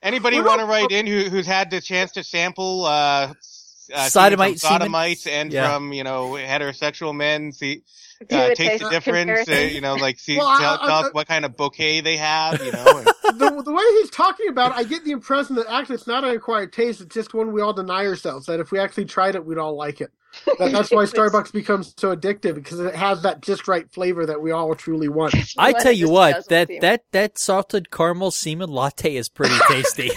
Anybody 0.03 0.39
We're 0.39 0.45
want 0.47 0.59
to 0.59 0.65
not- 0.67 0.71
write 0.73 0.91
in 0.91 1.07
who, 1.07 1.23
who's 1.29 1.47
had 1.47 1.71
the 1.71 1.81
chance 1.81 2.11
to 2.13 2.23
sample 2.23 2.85
uh, 2.85 3.33
s- 3.37 3.52
uh, 3.93 4.09
Sodomite 4.09 4.51
from 4.53 4.57
semen? 4.59 4.79
sodomites 4.81 5.27
and 5.27 5.53
Yeah. 5.53 5.73
from 5.73 5.93
you 5.93 6.03
know 6.03 6.31
heterosexual 6.31 7.15
men? 7.15 7.51
See, 7.51 7.83
uh, 8.31 8.49
a 8.51 8.55
taste 8.55 8.83
the 8.83 8.89
difference. 8.89 9.47
Uh, 9.49 9.53
you 9.53 9.81
know, 9.81 9.95
like 10.07 10.19
see, 10.19 10.37
Well, 10.37 10.57
tell, 10.59 10.73
I- 10.81 10.85
tell 10.85 10.95
I- 10.95 11.01
us 11.07 11.13
what 11.13 11.27
kind 11.27 11.45
of 11.45 11.55
bouquet 11.57 12.01
they 12.01 12.17
have. 12.17 12.61
You 12.63 12.71
know, 12.71 12.85
and- 12.85 13.07
the, 13.39 13.61
the 13.63 13.71
way 13.73 13.83
he's 14.01 14.09
talking 14.09 14.47
about 14.49 14.71
it, 14.71 14.77
I 14.77 14.83
get 14.83 15.03
the 15.03 15.11
impression 15.11 15.55
that 15.55 15.65
actually 15.69 15.95
it's 15.95 16.07
not 16.07 16.23
an 16.23 16.31
acquired 16.35 16.73
taste. 16.73 17.01
It's 17.01 17.13
just 17.13 17.33
one 17.33 17.51
we 17.51 17.61
all 17.61 17.73
deny 17.73 18.05
ourselves. 18.05 18.45
That 18.47 18.59
if 18.59 18.71
we 18.71 18.79
actually 18.79 19.05
tried 19.05 19.35
it, 19.35 19.45
we'd 19.45 19.57
all 19.57 19.75
like 19.75 20.01
it. 20.01 20.11
That, 20.57 20.71
that's 20.71 20.89
why 20.89 21.03
Starbucks 21.05 21.51
becomes 21.53 21.93
so 21.95 22.15
addictive 22.15 22.55
because 22.55 22.79
it 22.79 22.95
has 22.95 23.21
that 23.21 23.41
just 23.41 23.67
right 23.67 23.87
flavor 23.91 24.25
that 24.25 24.41
we 24.41 24.49
all 24.49 24.73
truly 24.73 25.07
want. 25.07 25.35
I 25.59 25.73
tell 25.73 25.91
you 25.91 26.09
what, 26.09 26.49
that, 26.49 26.69
that, 26.81 27.03
that 27.11 27.37
salted 27.37 27.91
caramel 27.91 28.31
semen 28.31 28.69
latte 28.71 29.15
is 29.15 29.29
pretty 29.29 29.53
tasty. 29.69 30.09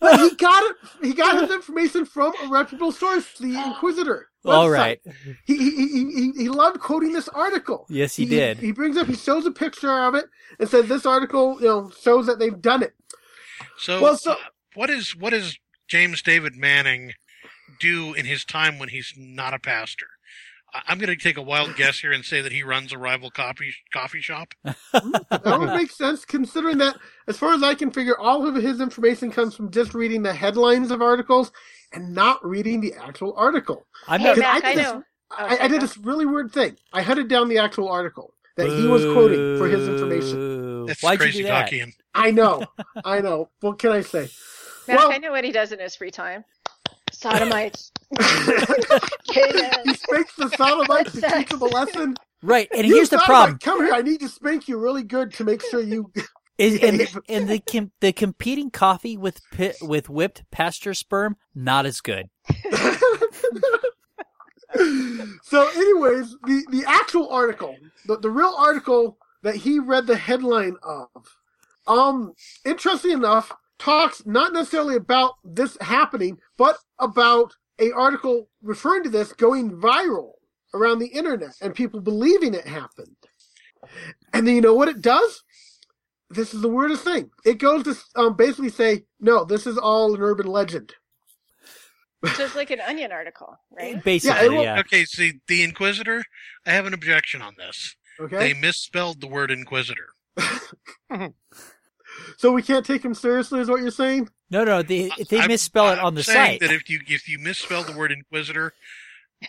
But 0.00 0.18
he 0.20 0.34
got 0.36 0.64
it. 0.70 0.76
He 1.02 1.12
got 1.12 1.40
his 1.42 1.50
information 1.50 2.06
from 2.06 2.32
a 2.42 2.48
reputable 2.48 2.90
source, 2.92 3.26
the 3.38 3.54
Inquisitor. 3.66 4.28
All 4.44 4.68
website. 4.68 4.72
right. 4.72 5.00
He, 5.44 5.56
he, 5.56 5.70
he, 5.70 6.12
he, 6.12 6.32
he 6.44 6.48
loved 6.48 6.80
quoting 6.80 7.12
this 7.12 7.28
article. 7.28 7.84
Yes, 7.90 8.16
he 8.16 8.24
did. 8.24 8.58
He, 8.58 8.72
brings 8.72 8.96
up, 8.96 9.06
he 9.06 9.14
shows 9.14 9.44
a 9.44 9.50
picture 9.50 9.90
of 10.04 10.14
it 10.14 10.24
and 10.58 10.66
says 10.68 10.88
this 10.88 11.04
article, 11.04 11.58
you 11.60 11.66
know, 11.66 11.90
shows 12.00 12.26
that 12.26 12.38
they've 12.38 12.60
done 12.60 12.82
it. 12.82 12.94
so. 13.76 14.00
Well, 14.00 14.16
so- 14.16 14.32
uh, 14.32 14.36
what 14.74 14.88
is 14.88 15.14
what 15.16 15.34
James 15.88 16.22
David 16.22 16.54
Manning 16.54 17.12
do 17.80 18.14
in 18.14 18.24
his 18.24 18.44
time 18.44 18.78
when 18.78 18.88
he's 18.88 19.12
not 19.16 19.52
a 19.52 19.58
pastor? 19.58 20.06
I- 20.74 20.82
I'm 20.88 20.98
going 20.98 21.08
to 21.08 21.16
take 21.16 21.36
a 21.36 21.42
wild 21.42 21.76
guess 21.76 21.98
here 22.00 22.12
and 22.12 22.24
say 22.24 22.40
that 22.40 22.52
he 22.52 22.62
runs 22.62 22.92
a 22.92 22.98
rival 22.98 23.30
coffee 23.30 23.74
coffee 23.92 24.20
shop. 24.20 24.54
That 24.92 25.56
would 25.58 25.70
make 25.74 25.90
sense 25.90 26.24
considering 26.24 26.78
that, 26.78 26.96
as 27.28 27.36
far 27.38 27.54
as 27.54 27.62
I 27.62 27.74
can 27.74 27.90
figure, 27.90 28.18
all 28.18 28.46
of 28.46 28.54
his 28.56 28.80
information 28.80 29.30
comes 29.30 29.54
from 29.54 29.70
just 29.70 29.94
reading 29.94 30.22
the 30.22 30.32
headlines 30.34 30.90
of 30.90 31.00
articles 31.00 31.52
and 31.92 32.14
not 32.14 32.44
reading 32.44 32.80
the 32.80 32.94
actual 32.94 33.32
article. 33.36 33.86
I'm 34.08 34.20
Hey. 34.20 34.34
Mac, 34.34 34.64
I 34.64 34.70
I 34.70 34.74
did 34.74 34.82
know. 34.82 35.02
Oh, 35.32 35.34
I, 35.38 35.58
I 35.64 35.68
did 35.68 35.80
this 35.80 35.96
really 35.96 36.26
weird 36.26 36.52
thing. 36.52 36.76
I 36.92 37.02
hunted 37.02 37.28
down 37.28 37.48
the 37.48 37.58
actual 37.58 37.88
article 37.88 38.34
that 38.56 38.68
he 38.68 38.86
was 38.86 39.04
quoting 39.04 39.56
for 39.58 39.68
his 39.68 39.86
information. 39.88 40.34
Boo. 40.36 40.86
That's 40.88 41.02
Why'd 41.02 41.20
crazy 41.20 41.38
you 41.38 41.44
do 41.44 41.48
that? 41.50 41.70
Talkian. 41.70 41.92
I 42.14 42.32
know. 42.32 42.64
I 43.04 43.20
know. 43.20 43.48
What 43.60 43.78
can 43.78 43.92
I 43.92 44.00
say? 44.02 44.28
Mac, 44.88 44.98
Well- 44.98 45.12
I 45.12 45.18
know 45.18 45.30
what 45.30 45.44
he 45.44 45.52
does 45.52 45.70
in 45.72 45.78
his 45.78 45.94
free 45.94 46.10
time. 46.10 46.44
Sodomites. 47.20 47.92
He 49.32 49.40
men. 49.52 49.94
spanks 49.94 50.34
the 50.36 50.48
sodomites 50.56 51.12
to 51.12 51.20
teach 51.20 51.48
them 51.50 51.62
a 51.62 51.66
lesson. 51.66 52.16
Right, 52.42 52.68
and 52.74 52.86
You 52.86 52.96
here's 52.96 53.10
the 53.10 53.18
sodomite, 53.18 53.26
problem: 53.26 53.58
Come 53.58 53.84
here. 53.84 53.94
I 53.94 54.02
need 54.02 54.20
to 54.20 54.28
spank 54.28 54.68
you 54.68 54.78
really 54.78 55.02
good 55.02 55.32
to 55.34 55.44
make 55.44 55.62
sure 55.62 55.80
you. 55.80 56.10
is 56.58 56.80
and 56.82 57.00
the, 57.00 57.22
and 57.28 57.48
the 57.48 57.58
com- 57.60 57.92
the 58.00 58.12
competing 58.12 58.70
coffee 58.70 59.16
with 59.16 59.40
pi- 59.50 59.74
with 59.82 60.08
whipped 60.08 60.44
pasture 60.50 60.94
sperm 60.94 61.36
not 61.54 61.86
as 61.86 62.00
good. 62.00 62.30
so, 65.42 65.68
anyways, 65.74 66.36
the 66.46 66.64
the 66.70 66.84
actual 66.86 67.28
article, 67.30 67.76
the 68.06 68.18
the 68.18 68.30
real 68.30 68.54
article 68.56 69.18
that 69.42 69.56
he 69.56 69.78
read 69.78 70.06
the 70.06 70.16
headline 70.16 70.76
of, 70.82 71.08
um, 71.86 72.34
interesting 72.64 73.12
enough, 73.12 73.52
talks 73.80 74.24
not 74.26 74.52
necessarily 74.52 74.94
about 74.94 75.34
this 75.42 75.76
happening, 75.80 76.38
but 76.56 76.76
about 77.00 77.54
a 77.80 77.90
article 77.92 78.48
referring 78.62 79.02
to 79.02 79.08
this 79.10 79.32
going 79.32 79.72
viral 79.72 80.32
around 80.74 80.98
the 81.00 81.08
internet 81.08 81.54
and 81.60 81.74
people 81.74 82.00
believing 82.00 82.54
it 82.54 82.66
happened. 82.66 83.16
And 84.32 84.46
then 84.46 84.54
you 84.54 84.60
know 84.60 84.74
what 84.74 84.88
it 84.88 85.00
does? 85.00 85.42
This 86.28 86.54
is 86.54 86.60
the 86.60 86.68
weirdest 86.68 87.02
thing. 87.02 87.30
It 87.44 87.58
goes 87.58 87.82
to 87.84 87.96
um, 88.14 88.36
basically 88.36 88.68
say, 88.68 89.04
no, 89.18 89.44
this 89.44 89.66
is 89.66 89.76
all 89.78 90.14
an 90.14 90.20
urban 90.20 90.46
legend. 90.46 90.94
Just 92.36 92.54
like 92.54 92.70
an 92.70 92.80
onion 92.80 93.10
article, 93.12 93.58
right? 93.72 94.02
Basically, 94.04 94.50
will- 94.50 94.62
yeah. 94.62 94.78
Okay, 94.80 95.04
see 95.06 95.40
the 95.48 95.62
Inquisitor. 95.64 96.22
I 96.66 96.72
have 96.72 96.84
an 96.86 96.92
objection 96.92 97.40
on 97.40 97.54
this. 97.56 97.96
Okay, 98.20 98.36
They 98.36 98.54
misspelled 98.54 99.22
the 99.22 99.26
word 99.26 99.50
Inquisitor. 99.50 100.10
so 102.36 102.52
we 102.52 102.62
can't 102.62 102.84
take 102.86 103.04
him 103.04 103.14
seriously, 103.14 103.60
is 103.60 103.68
what 103.68 103.80
you're 103.82 103.90
saying? 103.90 104.28
No, 104.50 104.64
no, 104.64 104.82
they 104.82 105.10
they 105.28 105.38
I'm- 105.38 105.48
misspell 105.48 105.88
it 105.90 105.98
I'm 105.98 106.04
on 106.06 106.14
the 106.14 106.22
saying 106.22 106.60
site. 106.60 106.60
That 106.60 106.72
if 106.72 106.88
you 106.90 107.00
if 107.06 107.28
you 107.28 107.38
misspell 107.38 107.82
the 107.84 107.92
word 107.96 108.12
Inquisitor, 108.12 108.72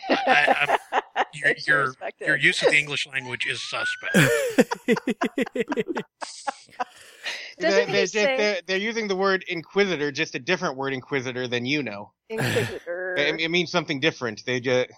I, 0.08 0.78
your 1.34 1.54
your 1.66 1.94
your 2.20 2.36
use 2.36 2.62
of 2.62 2.70
the 2.70 2.78
English 2.78 3.06
language 3.06 3.46
is 3.46 3.60
suspect. 3.68 4.16
they're, 7.58 7.70
Doesn't 7.70 7.86
he 7.88 7.92
they're, 7.92 8.06
say- 8.06 8.36
they're, 8.36 8.60
they're 8.66 8.76
using 8.78 9.08
the 9.08 9.16
word 9.16 9.44
inquisitor, 9.48 10.10
just 10.12 10.34
a 10.34 10.38
different 10.38 10.76
word 10.76 10.92
inquisitor 10.92 11.46
than 11.48 11.64
you 11.66 11.82
know. 11.82 12.12
Inquisitor. 12.28 13.14
It, 13.18 13.40
it 13.40 13.50
means 13.50 13.70
something 13.70 14.00
different. 14.00 14.42
They 14.46 14.58
just 14.60 14.88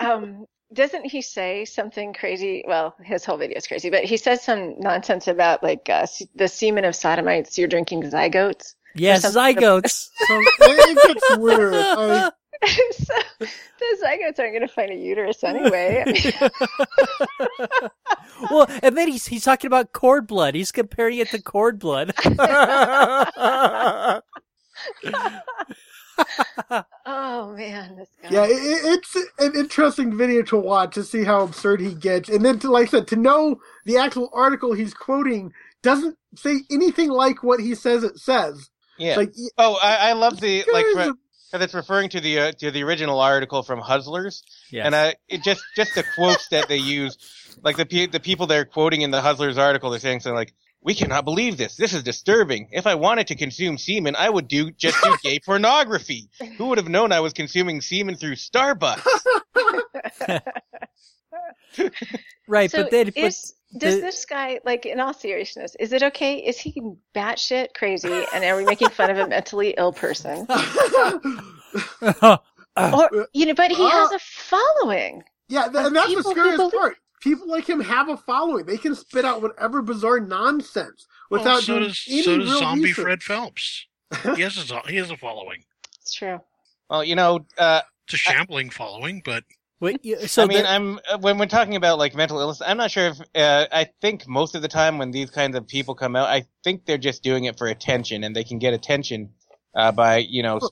Um, 0.00 0.46
doesn't 0.74 1.06
he 1.06 1.22
say 1.22 1.64
something 1.64 2.12
crazy? 2.12 2.64
Well, 2.66 2.94
his 3.02 3.24
whole 3.24 3.36
video 3.36 3.56
is 3.56 3.66
crazy, 3.66 3.90
but 3.90 4.04
he 4.04 4.16
says 4.16 4.42
some 4.42 4.78
nonsense 4.78 5.28
about 5.28 5.62
like 5.62 5.88
uh, 5.88 6.06
the 6.34 6.48
semen 6.48 6.84
of 6.84 6.94
sodomites. 6.94 7.56
You're 7.56 7.68
drinking 7.68 8.02
zygotes. 8.02 8.74
yes, 8.94 9.24
zygotes. 9.24 10.08
So 10.26 10.40
it 10.60 10.98
gets 11.06 11.36
weird. 11.38 11.74
I, 11.74 12.30
so 12.92 13.14
the 13.40 13.46
zygotes 14.02 14.38
aren't 14.38 14.52
going 14.52 14.60
to 14.60 14.68
find 14.68 14.90
a 14.90 14.94
uterus 14.94 15.42
anyway. 15.44 16.04
Well, 18.50 18.66
and 18.82 18.96
then 18.96 19.08
he's 19.08 19.26
he's 19.26 19.44
talking 19.44 19.68
about 19.68 19.92
cord 19.92 20.26
blood. 20.26 20.54
He's 20.54 20.72
comparing 20.72 21.18
it 21.18 21.28
to 21.30 21.40
cord 21.40 21.78
blood. 21.78 22.12
Oh 27.36 27.52
man, 27.56 27.96
this 27.96 28.08
guy. 28.22 28.28
Yeah, 28.30 28.44
it, 28.44 28.50
it- 28.50 28.84
it's 28.84 29.16
an 29.38 29.52
interesting 29.56 30.16
video 30.16 30.42
to 30.42 30.56
watch 30.56 30.94
to 30.94 31.02
see 31.02 31.24
how 31.24 31.42
absurd 31.42 31.80
he 31.80 31.94
gets, 31.94 32.28
and 32.28 32.44
then 32.44 32.58
to 32.60 32.70
like 32.70 32.88
I 32.88 32.90
said, 32.90 33.08
to 33.08 33.16
know 33.16 33.60
the 33.84 33.96
actual 33.98 34.30
article 34.32 34.72
he's 34.72 34.94
quoting 34.94 35.52
doesn't 35.82 36.16
say 36.36 36.60
anything 36.70 37.10
like 37.10 37.42
what 37.42 37.60
he 37.60 37.74
says 37.74 38.04
it 38.04 38.18
says. 38.18 38.70
Yeah. 38.98 39.16
Like, 39.16 39.32
oh, 39.58 39.76
I, 39.82 40.10
I 40.10 40.12
love 40.12 40.40
the 40.40 40.64
like 40.72 40.86
guys 40.94 41.08
re- 41.08 41.12
that 41.52 41.62
it's 41.62 41.74
referring 41.74 42.08
to 42.10 42.20
the 42.20 42.38
uh, 42.38 42.52
to 42.52 42.70
the 42.70 42.82
original 42.84 43.18
article 43.20 43.62
from 43.64 43.80
Huzlers, 43.80 44.42
Yes. 44.70 44.86
and 44.86 44.94
I 44.94 45.14
it 45.28 45.42
just 45.42 45.62
just 45.74 45.94
the 45.96 46.04
quotes 46.14 46.48
that 46.48 46.68
they 46.68 46.76
use, 46.76 47.18
like 47.64 47.76
the 47.76 47.86
pe- 47.86 48.06
the 48.06 48.20
people 48.20 48.46
they're 48.46 48.64
quoting 48.64 49.02
in 49.02 49.10
the 49.10 49.20
Huzlers 49.20 49.58
article, 49.58 49.90
they're 49.90 49.98
saying 50.00 50.20
something 50.20 50.36
like. 50.36 50.54
We 50.84 50.94
cannot 50.94 51.24
believe 51.24 51.56
this. 51.56 51.76
This 51.76 51.94
is 51.94 52.02
disturbing. 52.02 52.68
If 52.70 52.86
I 52.86 52.94
wanted 52.94 53.26
to 53.28 53.34
consume 53.34 53.78
semen, 53.78 54.14
I 54.16 54.28
would 54.28 54.46
do 54.48 54.70
just 54.70 55.02
do 55.02 55.16
gay 55.22 55.38
pornography. 55.44 56.28
Who 56.58 56.66
would 56.66 56.78
have 56.78 56.88
known 56.88 57.10
I 57.10 57.20
was 57.20 57.32
consuming 57.32 57.80
semen 57.80 58.16
through 58.16 58.34
Starbucks? 58.34 59.02
right, 62.48 62.70
So 62.70 62.82
but 62.82 62.90
then 62.90 63.06
but 63.06 63.16
is 63.16 63.54
does 63.76 63.94
the- 63.96 64.00
this 64.02 64.24
guy 64.26 64.60
like 64.64 64.84
in 64.86 65.00
all 65.00 65.14
seriousness? 65.14 65.74
Is 65.80 65.92
it 65.92 66.02
okay? 66.02 66.36
Is 66.36 66.58
he 66.60 66.80
batshit 67.14 67.68
crazy? 67.74 68.24
And 68.34 68.44
are 68.44 68.56
we 68.56 68.64
making 68.64 68.90
fun 68.90 69.10
of 69.10 69.18
a 69.18 69.26
mentally 69.26 69.74
ill 69.76 69.92
person? 69.92 70.46
Or 72.76 73.28
you 73.32 73.46
know, 73.46 73.54
but 73.54 73.70
he 73.70 73.88
has 73.88 74.10
Uh, 74.10 74.16
a 74.16 74.18
following. 74.18 75.22
yeah, 75.48 75.68
th- 75.68 75.86
and 75.86 75.94
that's 75.94 76.12
the 76.12 76.22
scariest 76.24 76.56
believe- 76.56 76.72
part. 76.72 76.96
People 77.24 77.48
like 77.48 77.66
him 77.68 77.80
have 77.80 78.08
a 78.08 78.16
following. 78.16 78.66
They 78.66 78.76
can 78.76 78.94
spit 78.94 79.24
out 79.24 79.40
whatever 79.42 79.82
bizarre 79.82 80.20
nonsense 80.20 81.06
without 81.30 81.46
Well, 81.46 81.60
so 81.62 81.66
doing 81.78 81.88
does 81.88 82.04
any 82.08 82.22
so 82.22 82.38
does 82.38 82.48
real 82.50 82.58
zombie 82.58 82.82
research. 82.84 83.02
Fred 83.04 83.22
Phelps. 83.22 83.86
He 84.36 84.42
has 84.42 84.70
a 84.70 84.80
he 84.86 84.96
has 84.96 85.10
a 85.10 85.16
following. 85.16 85.64
It's 86.00 86.12
true. 86.14 86.38
Well, 86.90 87.02
you 87.02 87.16
know, 87.16 87.40
uh, 87.58 87.80
It's 88.06 88.14
a 88.14 88.16
shambling 88.18 88.68
following, 88.70 89.22
but 89.24 89.42
wait, 89.80 90.04
you- 90.04 90.26
so 90.26 90.42
I 90.42 90.46
mean, 90.46 90.62
the- 90.64 90.68
I'm 90.70 90.98
uh, 91.10 91.18
when 91.18 91.38
we're 91.38 91.46
talking 91.46 91.76
about 91.76 91.98
like 91.98 92.14
mental 92.14 92.38
illness. 92.38 92.60
I'm 92.64 92.76
not 92.76 92.90
sure 92.90 93.06
if 93.08 93.20
uh, 93.34 93.66
I 93.72 93.88
think 94.02 94.28
most 94.28 94.54
of 94.54 94.60
the 94.62 94.68
time 94.68 94.98
when 94.98 95.10
these 95.10 95.30
kinds 95.30 95.56
of 95.56 95.66
people 95.66 95.94
come 95.94 96.14
out, 96.14 96.28
I 96.28 96.44
think 96.62 96.84
they're 96.84 96.98
just 96.98 97.22
doing 97.22 97.44
it 97.44 97.56
for 97.58 97.66
attention, 97.68 98.22
and 98.22 98.36
they 98.36 98.44
can 98.44 98.58
get 98.58 98.74
attention 98.74 99.30
uh, 99.74 99.92
by 99.92 100.18
you 100.18 100.42
know 100.42 100.58
s- 100.58 100.68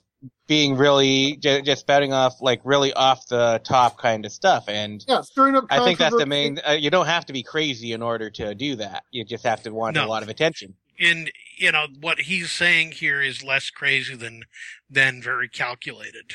being 0.47 0.75
really 0.75 1.37
j- 1.37 1.61
just 1.61 1.81
spouting 1.81 2.13
off 2.13 2.41
like 2.41 2.61
really 2.63 2.93
off 2.93 3.27
the 3.27 3.61
top 3.63 3.97
kind 3.97 4.25
of 4.25 4.31
stuff. 4.31 4.65
And 4.67 5.03
Yeah, 5.07 5.21
stirring 5.21 5.55
up. 5.55 5.65
I 5.69 5.83
think 5.83 5.99
that's 5.99 6.15
the 6.17 6.25
main. 6.25 6.59
Uh, 6.67 6.71
you 6.73 6.89
don't 6.89 7.05
have 7.05 7.25
to 7.27 7.33
be 7.33 7.43
crazy 7.43 7.93
in 7.93 8.01
order 8.01 8.29
to 8.31 8.53
do 8.55 8.75
that. 8.77 9.03
You 9.11 9.23
just 9.25 9.43
have 9.45 9.63
to 9.63 9.73
want 9.73 9.95
No. 9.95 10.05
a 10.05 10.07
lot 10.07 10.23
of 10.23 10.29
attention. 10.29 10.75
and 10.99 11.31
you 11.57 11.71
know 11.71 11.87
what 12.01 12.19
he's 12.21 12.51
saying 12.51 12.91
here 12.91 13.21
is 13.21 13.43
less 13.43 13.69
crazy 13.69 14.15
than 14.15 14.43
than 14.89 15.21
very 15.21 15.49
calculated. 15.49 16.33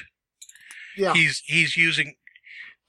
Yeah, 0.96 1.12
He's 1.14 1.42
he's 1.46 1.76
using 1.76 2.14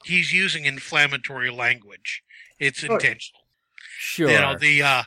he's 0.04 0.32
using 0.32 0.64
inflammatory 0.64 1.50
language. 1.50 2.22
It's 2.58 2.82
intentional. 2.82 3.42
sure. 3.98 4.30
You 4.30 4.38
know 4.40 4.56
the 4.58 4.82
uh, 4.82 5.02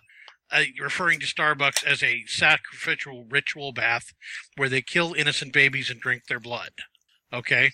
uh, 0.54 0.64
referring 0.80 1.20
to 1.20 1.26
Starbucks 1.26 1.84
as 1.84 2.04
a 2.04 2.24
sacrificial 2.28 3.26
ritual 3.30 3.74
bath 3.74 4.14
where 4.56 4.70
they 4.70 4.82
kill 4.82 5.14
innocent 5.14 5.52
babies 5.52 5.90
and 5.90 6.00
drink 6.00 6.28
their 6.28 6.40
blood. 6.40 6.72
Okay, 7.34 7.72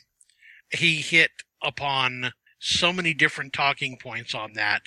he 0.71 0.95
hit 0.95 1.31
upon 1.61 2.31
so 2.59 2.93
many 2.93 3.13
different 3.13 3.53
talking 3.53 3.97
points 4.01 4.33
on 4.33 4.53
that 4.53 4.83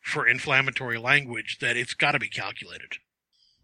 for 0.00 0.26
inflammatory 0.26 0.98
language 0.98 1.58
that 1.60 1.76
it's 1.76 1.94
got 1.94 2.12
to 2.12 2.18
be 2.18 2.28
calculated. 2.28 2.92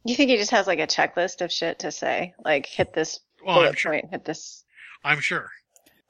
You 0.05 0.14
think 0.14 0.31
he 0.31 0.37
just 0.37 0.51
has 0.51 0.66
like 0.66 0.78
a 0.78 0.87
checklist 0.87 1.41
of 1.43 1.53
shit 1.53 1.78
to 1.81 1.93
say? 1.93 2.35
Like 2.45 2.66
hit 2.66 2.93
this 2.93 3.20
Well, 3.45 3.57
bullet 3.57 3.78
sure. 3.78 3.93
point, 3.93 4.11
hit 4.11 4.24
this. 4.24 4.64
I'm 5.05 5.20
sure. 5.20 5.51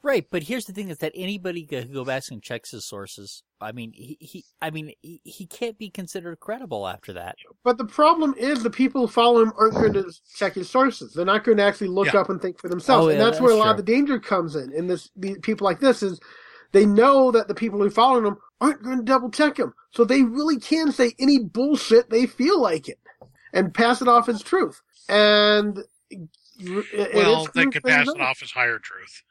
Right, 0.03 0.26
but 0.30 0.42
here's 0.44 0.64
the 0.64 0.72
thing: 0.72 0.88
is 0.88 0.98
that 0.98 1.12
anybody 1.14 1.68
who 1.70 1.84
go 1.84 2.05
back 2.05 2.22
and 2.30 2.42
checks 2.42 2.70
his 2.70 2.86
sources. 2.86 3.42
I 3.61 3.72
mean, 3.72 3.92
he, 3.92 4.16
he 4.18 4.44
I 4.62 4.70
mean, 4.70 4.92
he, 5.03 5.20
he 5.24 5.46
can't 5.46 5.76
be 5.76 5.90
considered 5.90 6.40
credible 6.40 6.88
after 6.88 7.12
that. 7.12 7.36
but 7.62 7.76
the 7.76 7.84
problem 7.84 8.34
is 8.38 8.62
the 8.62 8.70
people 8.70 9.03
who 9.03 9.07
follow 9.09 9.42
him 9.42 9.53
aren't 9.59 9.74
going 9.74 9.92
to 9.92 10.11
check 10.34 10.55
his 10.55 10.70
sources. 10.70 11.12
They're 11.12 11.26
not 11.26 11.44
going 11.44 11.59
to 11.59 11.64
actually 11.64 11.88
look 11.88 12.12
Yeah. 12.14 12.20
up 12.20 12.30
and 12.30 12.40
think 12.40 12.59
for 12.59 12.68
themselves, 12.70 13.07
Oh, 13.07 13.09
and 13.11 13.18
yeah, 13.18 13.24
that's 13.26 13.40
where 13.40 13.51
a 13.51 13.55
that's 13.55 13.64
lot 13.66 13.70
of 13.72 13.76
the 13.76 13.82
danger 13.92 14.18
comes 14.18 14.57
in. 14.57 14.72
In 14.72 14.86
this, 14.86 15.11
the 15.16 15.34
people 15.40 15.66
like 15.66 15.80
this 15.80 16.03
is 16.03 16.18
they 16.72 16.86
know 16.86 17.30
that 17.32 17.48
the 17.48 17.55
people 17.55 17.78
who 17.78 17.90
follow 17.90 18.24
him 18.26 18.36
aren't 18.62 18.82
going 18.82 18.96
to 18.98 19.05
double 19.05 19.30
check 19.30 19.59
him, 19.59 19.74
so 19.90 20.05
they 20.07 20.22
really 20.22 20.59
can 20.59 20.90
say 20.92 21.12
any 21.18 21.38
bullshit 21.40 22.09
they 22.09 22.24
feel 22.26 22.59
like 22.61 22.88
it 22.88 22.98
and 23.53 23.74
pass 23.74 24.01
it 24.01 24.09
off 24.09 24.30
as 24.30 24.42
truth. 24.42 24.80
And 25.11 25.76
it- 26.11 26.28
it 26.59 27.14
Well, 27.14 27.42
is 27.44 27.51
they 27.55 27.62
true 27.64 27.72
could 27.72 27.84
pass 27.84 28.09
it 28.09 28.20
off 28.20 28.42
as 28.42 28.51
higher 28.53 28.78
truth. 28.78 29.22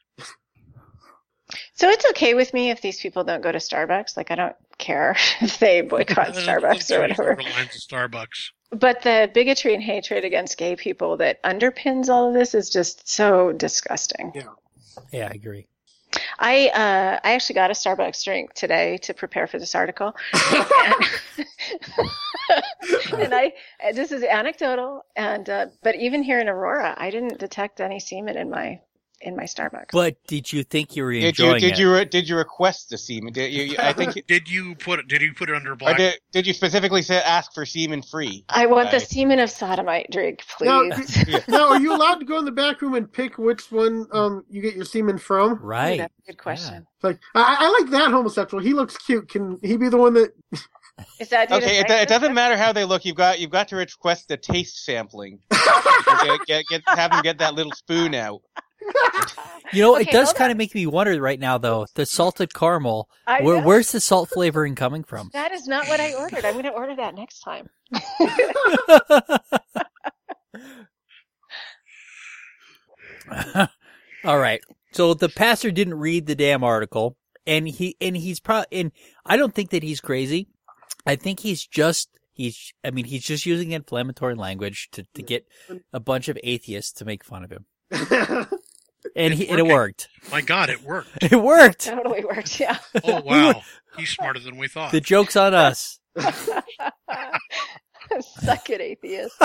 So 1.73 1.89
it's 1.89 2.05
okay 2.11 2.33
with 2.33 2.53
me 2.53 2.69
if 2.69 2.81
these 2.81 2.99
people 2.99 3.23
don't 3.23 3.41
go 3.41 3.51
to 3.51 3.57
Starbucks. 3.57 4.15
Like 4.15 4.31
I 4.31 4.35
don't 4.35 4.55
care 4.77 5.15
if 5.41 5.59
they 5.59 5.81
boycott 5.81 6.29
Starbucks 6.33 6.91
or 6.91 6.99
there's 6.99 7.17
whatever. 7.17 7.37
several 7.37 7.49
lines 7.49 7.75
of 7.75 7.81
Starbucks. 7.81 8.51
But 8.71 9.01
the 9.01 9.31
bigotry 9.33 9.73
and 9.73 9.81
hatred 9.81 10.23
against 10.25 10.57
gay 10.57 10.75
people 10.75 11.17
that 11.17 11.41
underpins 11.43 12.07
all 12.09 12.27
of 12.27 12.35
this 12.35 12.53
is 12.53 12.69
just 12.69 13.09
so 13.09 13.51
disgusting. 13.51 14.31
Yeah. 14.35 14.43
Yeah, 15.11 15.29
I 15.31 15.35
agree. 15.35 15.67
I 16.39 16.69
uh, 16.69 17.19
I 17.23 17.33
actually 17.33 17.55
got 17.55 17.69
a 17.69 17.73
Starbucks 17.73 18.23
drink 18.23 18.53
today 18.53 18.97
to 19.03 19.13
prepare 19.13 19.45
for 19.47 19.59
this 19.59 19.75
article, 19.75 20.15
and 23.13 23.33
I 23.33 23.53
this 23.93 24.11
is 24.11 24.23
anecdotal, 24.23 25.05
and 25.15 25.47
uh, 25.49 25.67
but 25.83 25.95
even 25.95 26.23
here 26.23 26.39
in 26.39 26.49
Aurora, 26.49 26.95
I 26.97 27.11
didn't 27.11 27.37
detect 27.37 27.79
any 27.79 27.99
semen 27.99 28.37
in 28.37 28.49
my 28.49 28.79
in 29.21 29.35
my 29.35 29.43
Starbucks. 29.43 29.87
But 29.91 30.15
did 30.27 30.51
you 30.51 30.63
think 30.63 30.95
you 30.95 31.03
were 31.03 31.11
Did 31.11 31.37
you 31.37 31.53
did 31.59 31.63
it? 31.63 31.79
you 31.79 31.91
re- 31.93 32.05
did 32.05 32.27
you 32.29 32.37
request 32.37 32.89
the 32.89 32.97
semen? 32.97 33.33
Did 33.33 33.51
you, 33.51 33.63
you- 33.63 33.75
I 33.79 33.93
think. 33.93 34.25
Did 34.27 34.47
you 34.49 34.75
put 34.75 34.99
it? 34.99 35.07
Did 35.07 35.21
you 35.21 35.33
put 35.33 35.49
it 35.49 35.55
under 35.55 35.73
Or 35.73 35.75
black? 35.75 35.97
did, 35.97 36.19
did 36.31 36.47
you 36.47 36.53
specifically 36.53 37.01
say 37.01 37.17
ask 37.17 37.53
for 37.53 37.65
semen 37.65 38.01
free? 38.01 38.45
I 38.49 38.65
want 38.67 38.91
the 38.91 38.99
semen 38.99 39.39
of 39.39 39.49
sodomite 39.49 40.07
drink, 40.11 40.43
please. 40.57 41.13
d- 41.25 41.37
now, 41.47 41.69
are 41.69 41.79
you 41.79 41.93
allowed 41.95 42.15
to 42.19 42.25
go 42.25 42.37
in 42.39 42.45
the 42.45 42.51
back 42.51 42.81
room 42.81 42.93
and 42.95 43.11
pick 43.11 43.37
which 43.37 43.71
one 43.71 44.07
um 44.11 44.45
you 44.49 44.61
get 44.61 44.75
your 44.75 44.85
semen 44.85 45.17
from? 45.17 45.55
Right. 45.61 45.97
That's 45.99 46.13
a 46.23 46.31
good 46.31 46.37
question. 46.37 46.85
It's 46.95 47.03
Like, 47.03 47.19
I, 47.35 47.57
I 47.59 47.81
like 47.81 47.91
that 47.91 48.11
homosexual. 48.11 48.63
He 48.63 48.73
looks 48.73 48.97
cute. 48.97 49.29
Can 49.29 49.57
he 49.61 49.77
be 49.77 49.89
the 49.89 49.97
one 49.97 50.13
that? 50.13 50.31
Is 51.19 51.29
that 51.29 51.49
Okay, 51.51 51.79
it, 51.79 51.87
sex 51.87 52.03
it 52.03 52.09
doesn't 52.09 52.33
matter 52.33 52.57
how 52.57 52.73
they 52.73 52.83
look. 52.83 53.05
You've 53.05 53.15
got 53.15 53.39
you've 53.39 53.51
got 53.51 53.69
to 53.69 53.77
request 53.77 54.27
the 54.27 54.35
taste 54.37 54.83
sampling. 54.83 55.39
get, 55.49 56.39
get, 56.45 56.65
get, 56.69 56.81
have 56.87 57.11
them 57.11 57.21
get 57.21 57.37
that 57.37 57.53
little 57.55 57.71
spoon 57.71 58.13
out. 58.15 58.41
You 59.71 59.83
know, 59.83 59.95
it 59.95 60.09
does 60.09 60.29
hold 60.29 60.37
kind 60.37 60.51
of 60.51 60.57
make 60.57 60.73
me 60.73 60.87
wonder 60.87 61.19
right 61.21 61.39
now, 61.39 61.57
though. 61.57 61.85
The 61.93 62.05
salted 62.05 62.53
caramel. 62.53 63.09
Where, 63.41 63.61
where's 63.61 63.91
the 63.91 63.99
salt 63.99 64.29
flavoring 64.29 64.75
coming 64.75 65.03
from? 65.03 65.29
That 65.39 65.51
is 65.51 65.67
not 65.67 65.87
what 65.87 65.99
I 65.99 66.13
ordered. 66.15 66.43
I'm 66.43 66.53
going 66.53 66.65
to 66.65 66.71
order 66.71 66.95
that 66.95 67.15
next 67.15 67.41
time. 67.41 67.69
All 74.25 74.39
right. 74.39 74.61
So 74.91 75.13
the 75.13 75.29
pastor 75.29 75.71
didn't 75.71 75.95
read 75.95 76.25
the 76.25 76.35
damn 76.35 76.63
article, 76.63 77.15
and 77.45 77.67
he 77.67 77.95
and 78.01 78.17
he's 78.17 78.39
probably 78.39 78.67
and 78.71 78.91
I 79.25 79.37
don't 79.37 79.53
think 79.53 79.69
that 79.69 79.83
he's 79.83 80.01
crazy. 80.01 80.47
I 81.05 81.15
think 81.15 81.39
he's 81.39 81.65
just 81.65 82.09
he's. 82.33 82.73
I 82.83 82.91
mean, 82.91 83.05
he's 83.05 83.23
just 83.23 83.45
using 83.45 83.71
inflammatory 83.71 84.35
language 84.35 84.89
to 84.93 85.05
to 85.13 85.21
get 85.21 85.47
a 85.93 85.99
bunch 85.99 86.27
of 86.27 86.37
atheists 86.43 86.91
to 86.93 87.05
make 87.05 87.23
fun 87.23 87.43
of 87.43 87.51
him, 87.51 87.65
and 89.15 89.33
he 89.33 89.47
and 89.49 89.59
it 89.59 89.65
worked. 89.65 90.09
My 90.31 90.41
God, 90.41 90.69
it 90.69 90.83
worked. 90.83 91.23
It 91.31 91.35
worked. 91.35 91.85
Totally 91.85 92.23
worked. 92.25 92.59
Yeah. 92.59 92.77
Oh 93.03 93.21
wow, 93.25 93.61
he's 93.97 94.09
smarter 94.09 94.39
than 94.39 94.57
we 94.57 94.67
thought. 94.67 94.91
The 94.91 95.01
joke's 95.01 95.35
on 95.35 95.53
us. 95.53 95.99
Suck 98.21 98.69
it, 98.69 98.81
atheist. 98.81 99.35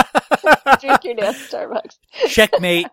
Drink 0.81 1.03
your 1.03 1.15
damn 1.15 1.33
Starbucks. 1.33 1.97
Checkmate. 2.27 2.87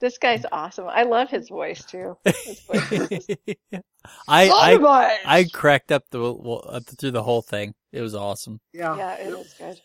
This 0.00 0.18
guy's 0.18 0.44
awesome. 0.50 0.88
I 0.88 1.04
love 1.04 1.30
his 1.30 1.48
voice 1.48 1.84
too. 1.84 2.16
His 2.24 2.60
voice 2.66 2.88
just- 2.90 3.30
I 4.26 4.48
I 4.48 5.18
I 5.24 5.44
cracked 5.44 5.92
up 5.92 6.02
the 6.10 6.18
well, 6.18 6.64
up 6.68 6.82
through 6.84 7.12
the 7.12 7.22
whole 7.22 7.40
thing. 7.42 7.74
It 7.92 8.00
was 8.00 8.16
awesome. 8.16 8.60
yeah. 8.72 8.96
yeah, 8.96 9.14
it 9.14 9.28
is 9.28 9.54
good. 9.54 9.80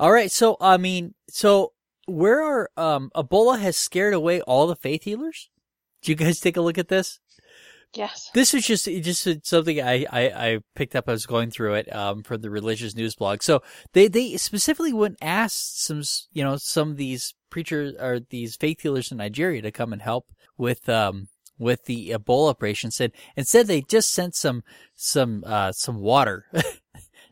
All 0.00 0.10
right, 0.10 0.30
so 0.30 0.56
I 0.62 0.78
mean, 0.78 1.14
so 1.28 1.72
where 2.06 2.42
are 2.42 2.70
um 2.76 3.10
Ebola 3.14 3.58
has 3.60 3.76
scared 3.76 4.14
away 4.14 4.40
all 4.42 4.66
the 4.66 4.76
faith 4.76 5.04
healers? 5.04 5.50
Did 6.02 6.08
you 6.10 6.14
guys 6.26 6.40
take 6.40 6.56
a 6.56 6.60
look 6.60 6.78
at 6.78 6.88
this? 6.88 7.20
Yes. 7.94 8.30
This 8.34 8.54
is 8.54 8.66
just 8.66 8.86
just 8.86 9.46
something 9.46 9.80
I, 9.80 10.04
I, 10.10 10.22
I 10.22 10.58
picked 10.74 10.96
up. 10.96 11.08
I 11.08 11.12
was 11.12 11.26
going 11.26 11.50
through 11.50 11.74
it 11.74 11.94
um, 11.94 12.22
from 12.22 12.40
the 12.40 12.50
religious 12.50 12.94
news 12.94 13.14
blog. 13.14 13.42
So 13.42 13.62
they 13.92 14.08
they 14.08 14.36
specifically 14.36 14.92
wouldn't 14.92 15.22
ask 15.22 15.54
some 15.56 16.02
you 16.32 16.42
know 16.42 16.56
some 16.56 16.90
of 16.90 16.96
these 16.96 17.34
preachers 17.50 17.94
or 18.00 18.20
these 18.30 18.56
faith 18.56 18.80
healers 18.80 19.12
in 19.12 19.18
Nigeria 19.18 19.62
to 19.62 19.70
come 19.70 19.92
and 19.92 20.02
help 20.02 20.26
with 20.58 20.88
um 20.88 21.28
with 21.58 21.84
the 21.84 22.10
Ebola 22.10 22.50
operation. 22.50 22.90
Said 22.90 23.12
instead 23.36 23.66
they 23.66 23.82
just 23.82 24.12
sent 24.12 24.34
some 24.34 24.62
some 24.94 25.44
uh 25.46 25.72
some 25.72 26.00
water. 26.00 26.46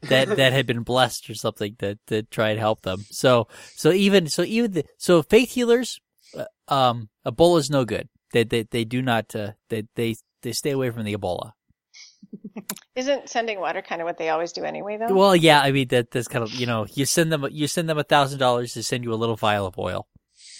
that 0.09 0.37
that 0.37 0.53
had 0.53 0.67
been 0.67 0.83
blessed 0.83 1.31
or 1.31 1.35
something 1.35 1.77
to 1.79 1.99
to 2.09 2.23
try 2.25 2.51
and 2.51 2.59
help 2.59 2.83
them. 2.83 3.05
So 3.11 3.49
so 3.77 3.93
even 3.93 4.27
so 4.29 4.43
even 4.43 4.73
the, 4.73 4.85
so 4.99 5.23
faith 5.23 5.53
healers, 5.53 6.01
uh, 6.37 6.45
um, 6.69 7.09
Ebola 7.27 7.59
is 7.59 7.71
no 7.71 7.85
good. 7.85 8.09
They 8.33 8.45
they 8.45 8.63
they 8.65 8.85
do 8.85 9.03
not 9.03 9.35
uh, 9.35 9.53
they 9.69 9.85
they 9.95 10.17
they 10.43 10.53
stay 10.53 10.71
away 10.71 10.91
from 10.91 11.05
the 11.05 11.17
Ebola. 11.17 11.53
Isn't 12.95 13.29
sending 13.29 13.59
water 13.59 13.81
kind 13.81 14.03
of 14.03 14.07
what 14.07 14.19
they 14.19 14.29
always 14.29 14.53
do 14.53 14.65
anyway, 14.65 14.99
though? 14.99 15.15
Well, 15.15 15.35
yeah, 15.35 15.61
I 15.61 15.73
mean 15.73 15.89
that 15.89 16.11
that's 16.11 16.29
kind 16.29 16.43
of 16.43 16.53
you 16.53 16.67
know 16.67 16.87
you 16.93 17.07
send 17.07 17.33
them 17.33 17.47
you 17.51 17.67
send 17.67 17.89
them 17.89 17.99
a 17.99 18.05
thousand 18.05 18.39
dollars 18.39 18.75
to 18.75 18.83
send 18.83 19.05
you 19.05 19.13
a 19.13 19.17
little 19.17 19.37
vial 19.37 19.67
of 19.67 19.79
oil, 19.79 20.07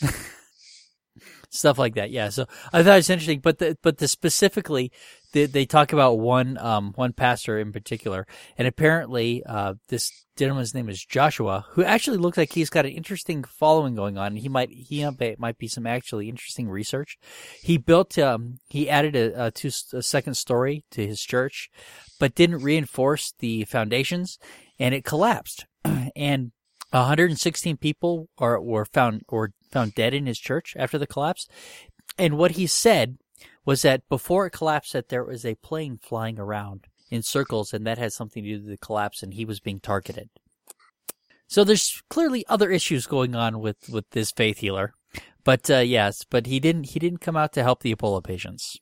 stuff 1.53 1.79
like 1.79 1.95
that. 1.95 2.11
Yeah, 2.11 2.31
so 2.31 2.47
I 2.73 2.83
thought 2.83 2.95
it 2.95 2.97
was 2.97 3.11
interesting, 3.11 3.41
but 3.41 3.59
the 3.59 3.77
but 3.83 3.99
the 3.99 4.09
specifically 4.09 4.91
they, 5.33 5.47
they 5.47 5.67
talk 5.67 5.93
about 5.93 6.19
one 6.19 6.59
um 6.59 6.93
one 6.97 7.13
pastor 7.13 7.59
in 7.59 7.73
particular, 7.73 8.27
and 8.59 8.67
apparently 8.67 9.43
uh 9.45 9.75
this 9.89 10.11
gentleman's 10.37 10.75
name 10.75 10.89
is 10.89 11.05
Joshua, 11.05 11.67
who 11.71 11.85
actually 11.85 12.17
looks 12.17 12.39
like 12.39 12.53
he's 12.53 12.71
got 12.71 12.87
an 12.87 12.93
interesting 12.93 13.45
following 13.45 13.95
going 13.95 14.17
on, 14.17 14.37
he 14.37 14.49
might 14.49 14.71
he 14.71 15.07
might 15.39 15.59
be 15.59 15.69
some 15.69 15.87
actually 15.87 16.29
interesting 16.29 16.69
research. 16.69 17.19
He 17.63 17.77
built 17.77 18.19
um 18.19 18.59
he 18.69 18.89
added 18.89 19.15
a, 19.15 19.47
a 19.47 19.51
two 19.51 19.71
a 19.93 20.03
second 20.03 20.35
story 20.35 20.85
to 20.93 21.07
his 21.07 21.21
church, 21.21 21.71
but 22.19 22.35
didn't 22.35 22.63
reinforce 22.63 23.35
the 23.39 23.65
foundations, 23.65 24.39
and 24.79 24.95
it 24.95 25.05
collapsed, 25.05 25.67
and 26.17 26.53
116 26.91 27.77
people 27.79 28.29
are 28.39 28.61
were 28.61 28.85
found 28.85 29.23
or 29.29 29.53
found 29.73 29.95
dead 29.95 30.15
in 30.15 30.27
his 30.27 30.39
church 30.39 30.77
after 30.79 30.99
the 30.99 31.07
collapse. 31.07 31.49
And 32.19 32.39
what 32.39 32.53
he 32.53 32.67
said 32.67 33.19
was 33.65 33.83
that 33.83 34.09
before 34.09 34.47
it 34.47 34.51
collapsed, 34.51 34.93
that 34.93 35.09
there 35.09 35.25
was 35.25 35.45
a 35.45 35.55
plane 35.57 35.99
flying 36.01 36.39
around 36.39 36.87
in 37.11 37.23
circles, 37.23 37.73
and 37.73 37.87
that 37.87 37.99
had 37.99 38.13
something 38.13 38.43
to 38.43 38.49
do 38.49 38.57
with 38.63 38.71
the 38.71 38.77
collapse, 38.77 39.23
and 39.23 39.35
he 39.35 39.45
was 39.45 39.61
being 39.61 39.81
targeted. 39.81 40.31
So 41.47 41.65
there's 41.65 42.03
clearly 42.09 42.47
other 42.49 42.71
issues 42.71 43.07
going 43.07 43.35
on 43.35 43.61
with 43.61 43.89
with 43.91 44.09
this 44.11 44.31
faith 44.31 44.59
healer, 44.59 44.95
but 45.45 45.71
uh, 45.71 45.79
yes, 45.79 46.25
but 46.25 46.47
he 46.47 46.59
didn't 46.61 46.85
he 46.85 46.99
didn't 46.99 47.21
come 47.21 47.37
out 47.37 47.53
to 47.53 47.63
help 47.63 47.83
the 47.83 47.95
Ebola 47.95 48.25
patients. 48.25 48.79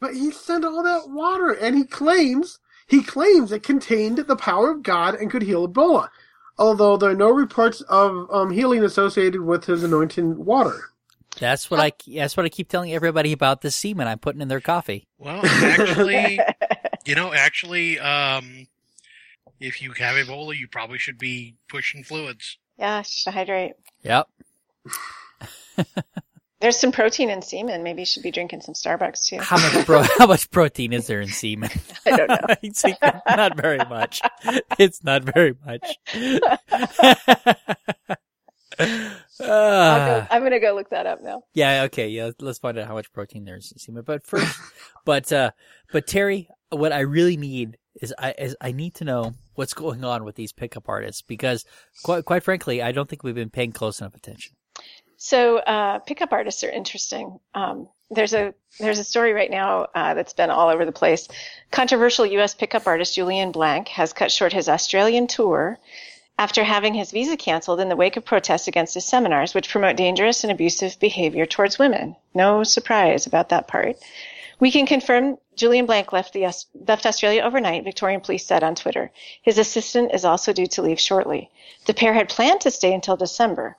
But 0.00 0.14
he 0.14 0.30
sent 0.30 0.64
all 0.64 0.82
that 0.82 1.08
water, 1.08 1.52
and 1.52 1.76
he 1.76 1.84
claims 1.84 2.58
he 2.86 3.02
claims 3.02 3.52
it 3.52 3.62
contained 3.62 4.18
the 4.18 4.36
power 4.36 4.70
of 4.70 4.82
God 4.82 5.14
and 5.14 5.30
could 5.30 5.42
heal 5.42 5.66
Ebola 5.66 6.08
although 6.60 6.96
there 6.96 7.10
are 7.10 7.16
no 7.16 7.30
reports 7.30 7.80
of 7.82 8.30
um, 8.30 8.50
healing 8.50 8.84
associated 8.84 9.40
with 9.40 9.64
his 9.64 9.82
anointing 9.82 10.44
water. 10.44 10.90
That's 11.38 11.70
what 11.70 11.80
I. 11.80 11.92
That's 12.06 12.36
what 12.36 12.44
I 12.44 12.48
keep 12.48 12.68
telling 12.68 12.92
everybody 12.92 13.32
about 13.32 13.62
the 13.62 13.70
semen 13.70 14.06
I'm 14.06 14.18
putting 14.18 14.42
in 14.42 14.48
their 14.48 14.60
coffee. 14.60 15.06
Well, 15.16 15.40
actually, 15.44 16.38
you 17.06 17.14
know, 17.14 17.32
actually, 17.32 17.98
um, 17.98 18.66
if 19.58 19.80
you 19.80 19.92
have 19.92 20.16
Ebola, 20.16 20.56
you 20.56 20.68
probably 20.68 20.98
should 20.98 21.18
be 21.18 21.56
pushing 21.68 22.04
fluids. 22.04 22.58
Yeah, 22.78 23.02
should 23.02 23.32
hydrate. 23.32 23.72
Yep. 24.02 24.28
There's 26.60 26.76
some 26.76 26.92
protein 26.92 27.30
in 27.30 27.40
semen. 27.40 27.82
Maybe 27.82 28.02
you 28.02 28.06
should 28.06 28.22
be 28.22 28.30
drinking 28.30 28.60
some 28.60 28.74
Starbucks 28.74 29.24
too. 29.24 29.38
How 29.38 29.56
much 29.56 29.86
pro- 29.86 30.04
how 30.18 30.26
much 30.26 30.50
protein 30.50 30.92
is 30.92 31.06
there 31.06 31.20
in 31.20 31.28
semen? 31.28 31.70
I 32.06 32.16
don't 32.16 32.28
know. 32.28 33.20
not 33.36 33.56
very 33.56 33.78
much. 33.78 34.20
It's 34.78 35.02
not 35.02 35.24
very 35.24 35.54
much. 35.64 35.96
Go, 39.38 40.26
I'm 40.30 40.42
gonna 40.42 40.60
go 40.60 40.74
look 40.74 40.90
that 40.90 41.06
up 41.06 41.22
now. 41.22 41.42
Yeah. 41.54 41.84
Okay. 41.84 42.08
Yeah. 42.08 42.30
Let's 42.40 42.58
find 42.58 42.78
out 42.78 42.86
how 42.86 42.94
much 42.94 43.12
protein 43.12 43.44
there 43.44 43.56
is 43.56 43.72
in 43.72 43.78
semen. 43.78 44.04
But 44.06 44.26
first, 44.26 44.58
but 45.04 45.32
uh, 45.32 45.50
but 45.92 46.06
Terry, 46.06 46.48
what 46.70 46.92
I 46.92 47.00
really 47.00 47.36
need 47.36 47.78
is 48.00 48.14
I 48.18 48.34
is 48.38 48.56
I 48.60 48.72
need 48.72 48.94
to 48.96 49.04
know 49.04 49.34
what's 49.54 49.74
going 49.74 50.04
on 50.04 50.24
with 50.24 50.36
these 50.36 50.52
pickup 50.52 50.88
artists 50.88 51.22
because 51.22 51.64
quite 52.02 52.24
quite 52.24 52.42
frankly, 52.42 52.82
I 52.82 52.92
don't 52.92 53.08
think 53.08 53.22
we've 53.22 53.34
been 53.34 53.50
paying 53.50 53.72
close 53.72 54.00
enough 54.00 54.14
attention. 54.14 54.54
So 55.22 55.58
uh, 55.58 55.98
pickup 55.98 56.32
artists 56.32 56.64
are 56.64 56.70
interesting. 56.70 57.40
Um, 57.54 57.90
there's 58.10 58.32
a 58.32 58.54
there's 58.78 58.98
a 58.98 59.04
story 59.04 59.34
right 59.34 59.50
now 59.50 59.86
uh, 59.94 60.14
that's 60.14 60.32
been 60.32 60.48
all 60.48 60.70
over 60.70 60.86
the 60.86 60.92
place. 60.92 61.28
Controversial 61.70 62.24
U.S. 62.24 62.54
pickup 62.54 62.86
artist 62.86 63.14
Julien 63.16 63.52
Blanc 63.52 63.88
has 63.88 64.14
cut 64.14 64.32
short 64.32 64.54
his 64.54 64.66
Australian 64.66 65.26
tour 65.26 65.78
after 66.38 66.64
having 66.64 66.94
his 66.94 67.10
visa 67.10 67.36
canceled 67.36 67.80
in 67.80 67.90
the 67.90 67.96
wake 67.96 68.16
of 68.16 68.24
protests 68.24 68.66
against 68.66 68.94
his 68.94 69.04
seminars, 69.04 69.52
which 69.52 69.68
promote 69.68 69.96
dangerous 69.96 70.42
and 70.42 70.50
abusive 70.50 70.98
behavior 70.98 71.44
towards 71.44 71.78
women. 71.78 72.16
No 72.32 72.64
surprise 72.64 73.26
about 73.26 73.50
that 73.50 73.68
part. 73.68 73.96
We 74.58 74.70
can 74.70 74.86
confirm 74.86 75.36
Julien 75.54 75.84
Blanc 75.84 76.14
left, 76.14 76.32
the, 76.32 76.50
left 76.88 77.04
Australia 77.04 77.42
overnight, 77.42 77.84
Victorian 77.84 78.22
police 78.22 78.46
said 78.46 78.64
on 78.64 78.74
Twitter. 78.74 79.10
His 79.42 79.58
assistant 79.58 80.14
is 80.14 80.24
also 80.24 80.54
due 80.54 80.68
to 80.68 80.80
leave 80.80 80.98
shortly. 80.98 81.50
The 81.84 81.92
pair 81.92 82.14
had 82.14 82.30
planned 82.30 82.62
to 82.62 82.70
stay 82.70 82.94
until 82.94 83.18
December. 83.18 83.76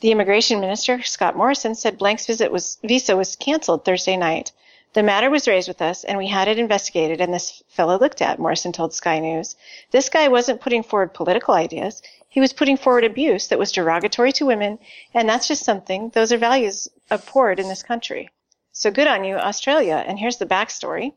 The 0.00 0.12
immigration 0.12 0.60
minister, 0.60 1.02
Scott 1.02 1.36
Morrison, 1.36 1.74
said 1.74 1.98
Blanc's 1.98 2.26
visit 2.26 2.52
was, 2.52 2.78
visa 2.84 3.16
was 3.16 3.34
canceled 3.34 3.84
Thursday 3.84 4.16
night. 4.16 4.52
The 4.92 5.02
matter 5.02 5.28
was 5.28 5.48
raised 5.48 5.66
with 5.66 5.82
us, 5.82 6.04
and 6.04 6.16
we 6.16 6.28
had 6.28 6.46
it 6.46 6.58
investigated, 6.58 7.20
and 7.20 7.34
this 7.34 7.64
fellow 7.68 7.98
looked 7.98 8.22
at, 8.22 8.38
Morrison 8.38 8.72
told 8.72 8.94
Sky 8.94 9.18
News. 9.18 9.56
This 9.90 10.08
guy 10.08 10.28
wasn't 10.28 10.60
putting 10.60 10.84
forward 10.84 11.14
political 11.14 11.52
ideas. 11.52 12.00
He 12.28 12.40
was 12.40 12.52
putting 12.52 12.76
forward 12.76 13.04
abuse 13.04 13.48
that 13.48 13.58
was 13.58 13.72
derogatory 13.72 14.32
to 14.34 14.46
women, 14.46 14.78
and 15.14 15.28
that's 15.28 15.48
just 15.48 15.64
something, 15.64 16.10
those 16.10 16.32
are 16.32 16.38
values 16.38 16.88
abhorred 17.10 17.58
in 17.58 17.68
this 17.68 17.82
country. 17.82 18.30
So 18.78 18.92
good 18.92 19.08
on 19.08 19.24
you, 19.24 19.34
Australia. 19.34 20.04
And 20.06 20.20
here's 20.20 20.36
the 20.36 20.46
backstory. 20.46 21.12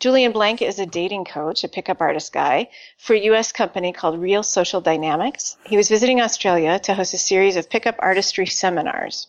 Julien 0.00 0.32
Blanc 0.32 0.62
is 0.62 0.78
a 0.78 0.86
dating 0.86 1.26
coach, 1.26 1.62
a 1.62 1.68
pickup 1.68 2.00
artist 2.00 2.32
guy, 2.32 2.70
for 2.96 3.12
a 3.12 3.24
U.S. 3.24 3.52
company 3.52 3.92
called 3.92 4.18
Real 4.18 4.42
Social 4.42 4.80
Dynamics. 4.80 5.58
He 5.66 5.76
was 5.76 5.90
visiting 5.90 6.22
Australia 6.22 6.78
to 6.78 6.94
host 6.94 7.12
a 7.12 7.18
series 7.18 7.56
of 7.56 7.68
pickup 7.68 7.96
artistry 7.98 8.46
seminars. 8.46 9.26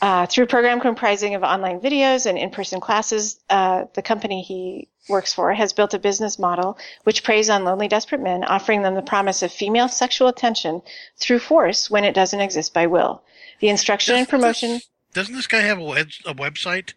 Uh, 0.00 0.24
through 0.24 0.44
a 0.44 0.46
program 0.46 0.80
comprising 0.80 1.34
of 1.34 1.42
online 1.42 1.80
videos 1.80 2.24
and 2.24 2.38
in-person 2.38 2.80
classes, 2.80 3.38
uh, 3.50 3.84
the 3.92 4.00
company 4.00 4.40
he 4.40 4.88
works 5.06 5.34
for 5.34 5.52
has 5.52 5.74
built 5.74 5.92
a 5.92 5.98
business 5.98 6.38
model 6.38 6.78
which 7.04 7.22
preys 7.22 7.50
on 7.50 7.62
lonely, 7.62 7.88
desperate 7.88 8.22
men, 8.22 8.42
offering 8.44 8.80
them 8.80 8.94
the 8.94 9.02
promise 9.02 9.42
of 9.42 9.52
female 9.52 9.88
sexual 9.88 10.28
attention 10.28 10.80
through 11.18 11.40
force 11.40 11.90
when 11.90 12.04
it 12.04 12.14
doesn't 12.14 12.40
exist 12.40 12.72
by 12.72 12.86
will. 12.86 13.22
The 13.60 13.68
instruction 13.68 14.14
and 14.16 14.26
promotion. 14.26 14.80
Doesn't 15.12 15.34
this 15.34 15.46
guy 15.46 15.60
have 15.60 15.78
a, 15.78 15.84
web, 15.84 16.08
a 16.26 16.34
website? 16.34 16.94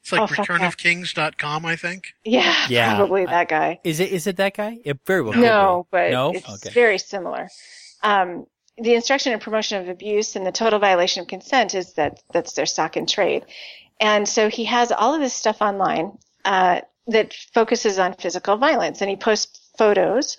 It's 0.00 0.12
like 0.12 0.22
Oh, 0.22 0.26
fuck 0.28 0.46
returnofkings.com, 0.46 1.66
I 1.66 1.76
think. 1.76 2.14
Yeah, 2.24 2.54
Yeah. 2.68 2.96
probably 2.96 3.26
that 3.26 3.48
guy. 3.48 3.80
Is 3.84 3.98
it 4.00 4.12
is 4.12 4.26
it 4.26 4.36
that 4.36 4.56
guy? 4.56 4.78
It 4.84 4.98
very 5.04 5.22
well. 5.22 5.32
could 5.32 5.42
No, 5.42 5.86
but 5.90 6.10
no. 6.10 6.30
it's 6.32 6.48
Okay. 6.48 6.70
very 6.70 6.98
similar. 6.98 7.48
Um, 8.02 8.46
the 8.78 8.94
instruction 8.94 9.32
and 9.32 9.40
promotion 9.42 9.80
of 9.82 9.88
abuse 9.88 10.36
and 10.36 10.46
the 10.46 10.52
total 10.52 10.78
violation 10.78 11.22
of 11.22 11.28
consent 11.28 11.74
is 11.74 11.94
that 11.94 12.22
that's 12.32 12.52
their 12.52 12.66
stock 12.66 12.96
in 12.96 13.06
trade. 13.06 13.44
And 13.98 14.28
so 14.28 14.48
he 14.50 14.66
has 14.66 14.92
all 14.92 15.14
of 15.14 15.20
this 15.20 15.32
stuff 15.34 15.60
online 15.62 16.18
uh, 16.44 16.82
that 17.08 17.32
focuses 17.54 17.98
on 17.98 18.12
physical 18.14 18.58
violence, 18.58 19.00
and 19.00 19.08
he 19.10 19.16
posts 19.16 19.70
photos 19.78 20.36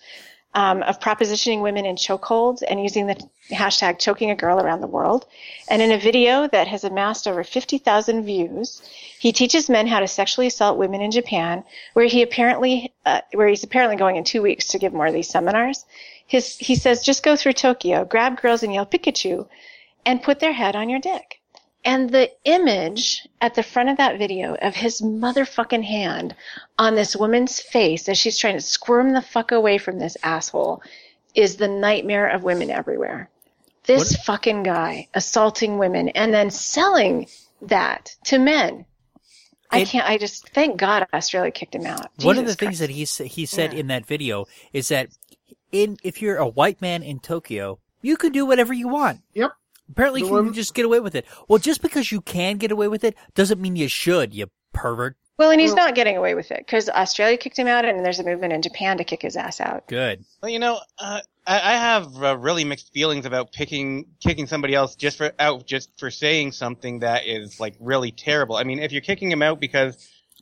um, 0.58 0.82
of 0.82 1.00
propositioning 1.00 1.62
women 1.62 1.86
in 1.86 1.96
chokeholds 1.96 2.64
and 2.68 2.82
using 2.82 3.06
the 3.06 3.16
hashtag 3.52 4.00
choking 4.00 4.32
a 4.32 4.36
girl 4.36 4.60
around 4.60 4.82
the 4.82 4.88
world. 4.88 5.28
And 5.70 5.84
in 5.84 5.92
a 5.92 6.00
video 6.00 6.48
that 6.48 6.68
has 6.68 6.84
amassed 6.84 7.28
over 7.28 7.44
50,000 7.44 8.24
views, 8.26 8.82
he 9.20 9.32
teaches 9.32 9.70
men 9.70 9.86
how 9.86 10.00
to 10.00 10.08
sexually 10.08 10.48
assault 10.48 10.80
women 10.80 11.00
in 11.00 11.12
Japan, 11.12 11.64
where 11.94 12.08
he 12.08 12.24
apparently, 12.24 12.92
uh, 13.06 13.22
where 13.34 13.48
he's 13.48 13.64
apparently 13.64 13.98
going 13.98 14.16
in 14.16 14.24
two 14.24 14.42
weeks 14.42 14.66
to 14.70 14.80
give 14.80 14.94
more 14.94 15.06
of 15.06 15.14
these 15.14 15.30
seminars. 15.30 15.86
His, 16.26 16.58
he 16.58 16.74
says, 16.74 17.04
just 17.04 17.22
go 17.22 17.36
through 17.36 17.54
Tokyo, 17.54 18.04
grab 18.04 18.42
girls 18.42 18.64
and 18.64 18.74
yell 18.74 18.88
Pikachu, 18.88 19.48
and 20.08 20.24
put 20.24 20.40
their 20.40 20.54
head 20.54 20.76
on 20.76 20.90
your 20.90 21.00
dick. 21.00 21.37
And 21.86 22.10
the 22.10 22.30
image 22.44 23.28
at 23.40 23.56
the 23.56 23.64
front 23.64 23.90
of 23.90 23.98
that 23.98 24.18
video 24.18 24.56
of 24.56 24.76
his 24.76 25.02
motherfucking 25.02 25.84
hand 25.86 26.36
on 26.78 26.96
this 26.96 27.16
woman's 27.16 27.60
face 27.62 28.10
as 28.10 28.18
she's 28.18 28.38
trying 28.38 28.56
to 28.56 28.62
squirm 28.62 29.14
the 29.14 29.22
fuck 29.22 29.52
away 29.52 29.78
from 29.78 30.00
this 30.00 30.18
asshole 30.24 30.82
is 31.34 31.56
the 31.56 31.68
nightmare 31.68 32.28
of 32.28 32.44
women 32.44 32.70
everywhere. 32.70 33.30
This 33.86 34.12
What- 34.14 34.22
fucking 34.26 34.64
guy 34.64 35.08
assaulting 35.14 35.78
women 35.78 36.10
and 36.10 36.34
then 36.34 36.50
selling 36.50 37.28
that 37.62 38.16
to 38.26 38.38
men. 38.38 38.86
I 39.72 39.80
It- 39.80 39.88
can't, 39.90 40.10
I 40.10 40.18
just, 40.18 40.50
thank 40.50 40.78
God 40.78 41.08
Australia 41.14 41.52
kicked 41.52 41.76
him 41.76 41.86
out. 41.86 42.08
One 42.22 42.38
of 42.38 42.46
the 42.46 42.52
Jesus 42.54 42.56
things 42.56 42.80
that 42.80 42.90
he 42.90 43.06
he 43.28 43.46
said 43.46 43.74
Yeah. 43.74 43.80
in 43.80 43.88
that 43.88 44.06
video 44.06 44.46
is 44.74 44.90
that 44.90 45.10
in 45.72 45.98
if 46.04 46.22
you're 46.22 46.38
a 46.38 46.48
white 46.48 46.82
man 46.82 47.02
in 47.04 47.20
Tokyo, 47.20 47.80
you 48.02 48.18
can 48.18 48.32
do 48.32 48.46
whatever 48.46 48.74
you 48.74 48.88
want. 48.88 49.22
Yep. 49.34 49.52
Apparently, 49.90 50.22
The 50.22 50.28
you 50.28 50.34
can 50.36 50.46
one- 50.46 50.54
just 50.54 50.74
get 50.74 50.86
away 50.86 51.00
with 51.00 51.16
it. 51.16 51.26
Well, 51.48 51.60
just 51.60 51.82
because 51.82 52.12
you 52.12 52.22
can 52.22 52.58
get 52.58 52.72
away 52.72 52.88
with 52.88 53.04
it 53.04 53.16
doesn't 53.36 53.62
mean 53.62 53.76
you 53.76 53.88
should. 53.88 54.34
You 54.34 54.48
pervert. 54.74 55.16
Well, 55.38 55.52
and 55.52 55.62
he's 55.62 55.70
Well- 55.74 55.86
not 55.86 55.96
getting 55.96 56.18
away 56.18 56.34
with 56.34 56.52
it 56.52 56.60
because 56.66 56.90
Australia 56.90 57.38
kicked 57.38 57.58
him 57.60 57.68
out, 57.68 57.86
and 57.86 58.04
there's 58.04 58.20
a 58.20 58.24
movement 58.24 58.54
in 58.54 58.62
Japan 58.64 58.98
to 58.98 59.04
kick 59.04 59.22
his 59.22 59.36
ass 59.36 59.62
out. 59.62 59.88
Good. 59.88 60.26
Well, 60.42 60.50
you 60.52 60.58
know, 60.60 60.80
uh, 60.98 61.22
I, 61.46 61.74
I 61.74 61.78
have 61.78 62.24
uh, 62.24 62.38
really 62.38 62.64
mixed 62.64 62.92
feelings 62.92 63.26
about 63.26 63.52
picking 63.54 64.06
kicking 64.20 64.48
somebody 64.48 64.74
else 64.74 64.96
just 64.96 65.18
for 65.18 65.32
out 65.40 65.66
just 65.68 65.92
for 66.00 66.10
saying 66.10 66.54
something 66.54 67.00
that 67.00 67.26
is 67.28 67.60
like 67.60 67.76
really 67.80 68.12
terrible. 68.12 68.56
I 68.56 68.64
mean, 68.64 68.80
if 68.80 68.92
you're 68.92 69.02
kicking 69.02 69.32
him 69.32 69.42
out 69.44 69.60
because 69.60 69.96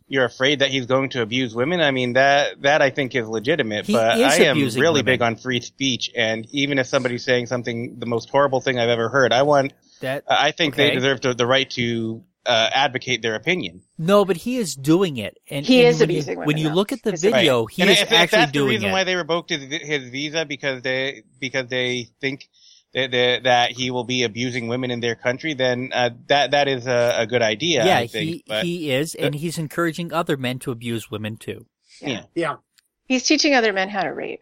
you're 0.07 0.25
afraid 0.25 0.59
that 0.59 0.69
he's 0.69 0.85
going 0.85 1.09
to 1.09 1.21
abuse 1.21 1.55
women. 1.55 1.81
I 1.81 1.91
mean 1.91 2.13
that 2.13 2.61
that 2.61 2.81
I 2.81 2.89
think 2.91 3.15
is 3.15 3.27
legitimate. 3.27 3.85
He 3.85 3.93
but 3.93 4.19
is 4.19 4.33
I 4.33 4.43
am 4.43 4.57
really 4.57 4.79
women. 4.99 5.05
big 5.05 5.21
on 5.21 5.35
free 5.35 5.61
speech, 5.61 6.11
and 6.15 6.45
even 6.51 6.77
if 6.79 6.87
somebody's 6.87 7.23
saying 7.23 7.47
something 7.47 7.97
the 7.99 8.05
most 8.05 8.29
horrible 8.29 8.61
thing 8.61 8.77
I've 8.79 8.89
ever 8.89 9.09
heard, 9.09 9.33
I 9.33 9.41
want 9.43 9.73
That 10.01 10.23
I 10.27 10.51
think 10.51 10.75
they 10.75 10.91
deserve 10.91 11.21
the, 11.21 11.33
the 11.33 11.47
right 11.47 11.69
to 11.71 12.23
uh, 12.45 12.69
advocate 12.71 13.23
their 13.23 13.33
opinion. 13.33 13.81
no, 13.97 14.23
but 14.23 14.37
he 14.37 14.57
is 14.57 14.75
doing 14.75 15.17
it, 15.17 15.39
and 15.49 15.65
He 15.65 15.79
and 15.83 15.87
is 15.95 15.99
when 15.99 16.03
abusing 16.11 16.33
you, 16.33 16.37
women, 16.39 16.47
When 16.47 16.57
you 16.57 16.69
though. 16.69 16.75
look 16.75 16.91
at 16.91 17.01
the 17.01 17.09
Physically. 17.11 17.39
video, 17.39 17.65
he 17.65 17.81
and 17.81 17.89
is 17.89 18.01
if, 18.01 18.11
if 18.11 18.13
actually 18.13 18.37
that's 18.37 18.51
the 18.51 18.63
reason 18.63 18.89
it. 18.89 18.91
why 18.91 19.03
they 19.03 19.15
revoked 19.15 19.49
his, 19.49 19.63
his 19.63 20.09
visa 20.09 20.45
because 20.45 20.83
they 20.83 21.23
because 21.39 21.67
they 21.69 22.09
think 22.21 22.47
that, 22.95 23.11
that, 23.11 23.43
that 23.43 23.71
he 23.71 23.91
will 23.91 24.05
be 24.05 24.23
abusing 24.23 24.67
women 24.67 24.89
in 24.89 25.01
their 25.01 25.15
country, 25.15 25.53
then 25.53 25.91
uh, 25.93 26.09
that 26.27 26.51
that 26.51 26.67
is 26.67 26.87
a, 26.87 27.13
a 27.19 27.27
good 27.27 27.43
idea. 27.43 27.85
yeah, 27.85 27.97
I 27.99 28.07
think. 28.07 28.25
he 28.29 28.43
but, 28.47 28.63
he 28.63 28.91
is, 28.91 29.13
and 29.13 29.35
he's 29.35 29.57
encouraging 29.59 30.11
other 30.13 30.37
men 30.37 30.57
to 30.59 30.71
abuse 30.71 31.11
women 31.11 31.37
too. 31.37 31.67
yeah. 32.01 32.23
Yeah. 32.33 32.55
He's 33.07 33.23
teaching 33.23 33.53
other 33.53 33.71
men 33.71 33.89
how 33.89 34.01
to 34.01 34.09
rape, 34.09 34.39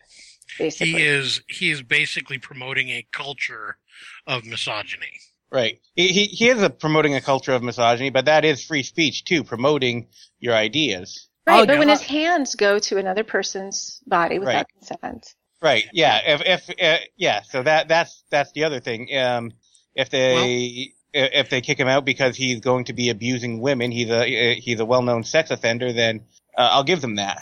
basically. 0.57 0.93
He 0.93 1.01
is 1.03 1.41
he 1.49 1.69
is 1.69 1.81
basically 1.81 2.37
promoting 2.37 2.89
a 2.91 3.05
culture 3.11 3.77
of 4.25 4.45
misogyny. 4.45 5.19
Right. 5.51 5.79
He, 5.95 6.07
he 6.07 6.25
he 6.27 6.47
is 6.49 6.61
a, 6.63 6.69
promoting 6.69 7.13
a 7.13 7.19
culture 7.21 7.51
of 7.51 7.61
misogyny, 7.61 8.09
but 8.09 8.25
that 8.25 8.45
is 8.45 8.63
free 8.63 8.83
speech 8.83 9.25
too, 9.25 9.43
promoting 9.43 10.07
your 10.39 10.53
ideas. 10.55 11.27
Right, 11.45 11.59
Oh, 11.59 11.65
but 11.65 11.73
no. 11.73 11.79
when 11.79 11.89
his 11.89 12.01
hands 12.03 12.55
go 12.55 12.79
to 12.79 12.97
another 12.97 13.25
person's 13.25 13.99
body 14.07 14.39
without 14.39 14.55
Right. 14.55 14.65
consent, 14.79 15.35
Right. 15.63 15.85
Yeah. 15.93 16.19
If 16.25 16.41
if 16.45 16.69
uh, 16.81 17.03
yeah. 17.15 17.41
So 17.43 17.63
that 17.63 17.87
that's 17.87 18.23
that's 18.29 18.51
the 18.51 18.65
other 18.65 18.81
thing. 18.81 19.07
Um, 19.17 19.53
if 19.95 20.09
they 20.09 20.93
if 21.13 21.49
they 21.49 21.61
kick 21.61 21.79
him 21.79 21.87
out 21.87 22.03
because 22.05 22.35
he's 22.35 22.59
going 22.59 22.85
to 22.85 22.93
be 22.93 23.09
abusing 23.09 23.61
women, 23.61 23.89
he's 23.91 24.09
a 24.09 24.55
he's 24.59 24.79
a 24.81 24.85
well 24.85 25.01
known 25.01 25.23
sex 25.23 25.51
offender. 25.51 25.93
Then 25.93 26.25
uh, 26.57 26.69
I'll 26.73 26.83
give 26.83 26.99
them 27.01 27.15
that. 27.15 27.41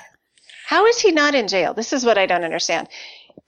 how 0.68 0.86
is 0.86 1.00
he 1.00 1.12
not 1.12 1.34
in 1.36 1.48
jail? 1.48 1.74
This 1.74 1.94
is 1.94 2.06
what 2.06 2.18
I 2.20 2.28
don't 2.28 2.44
understand. 2.44 2.88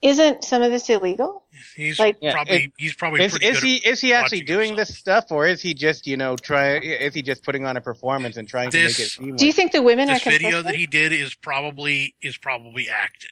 Isn't 0.02 0.42
some 0.44 0.62
of 0.62 0.70
this 0.70 0.90
illegal? 0.90 1.44
He's 1.76 1.98
Like- 1.98 2.20
probably 2.20 2.64
it- 2.64 2.72
he's 2.76 2.94
probably 2.94 3.22
Is, 3.22 3.32
pretty 3.32 3.46
is 3.46 3.60
good 3.60 3.66
he 3.66 3.76
at 3.76 3.92
is 3.92 4.00
he 4.00 4.12
actually 4.12 4.40
doing 4.42 4.68
himself. 4.70 4.88
this 4.88 4.98
stuff, 4.98 5.24
or 5.30 5.46
is 5.46 5.62
he 5.62 5.72
just 5.72 6.06
you 6.06 6.16
know 6.16 6.36
trying 6.36 6.82
Is 6.82 7.14
he 7.14 7.22
just 7.22 7.44
putting 7.44 7.64
on 7.64 7.76
a 7.76 7.80
performance 7.80 8.36
and 8.36 8.48
trying 8.48 8.70
to 8.70 8.76
make 8.78 8.98
it 8.98 9.10
seem 9.10 9.36
Do 9.36 9.46
you 9.46 9.52
think 9.52 9.72
the 9.72 9.82
women 9.82 10.08
This 10.08 10.26
are 10.26 10.30
video 10.30 10.62
that 10.62 10.74
he 10.74 10.86
did 10.86 11.12
is 11.12 11.34
probably 11.34 12.14
is 12.20 12.36
probably 12.36 12.88
acted. 12.88 13.30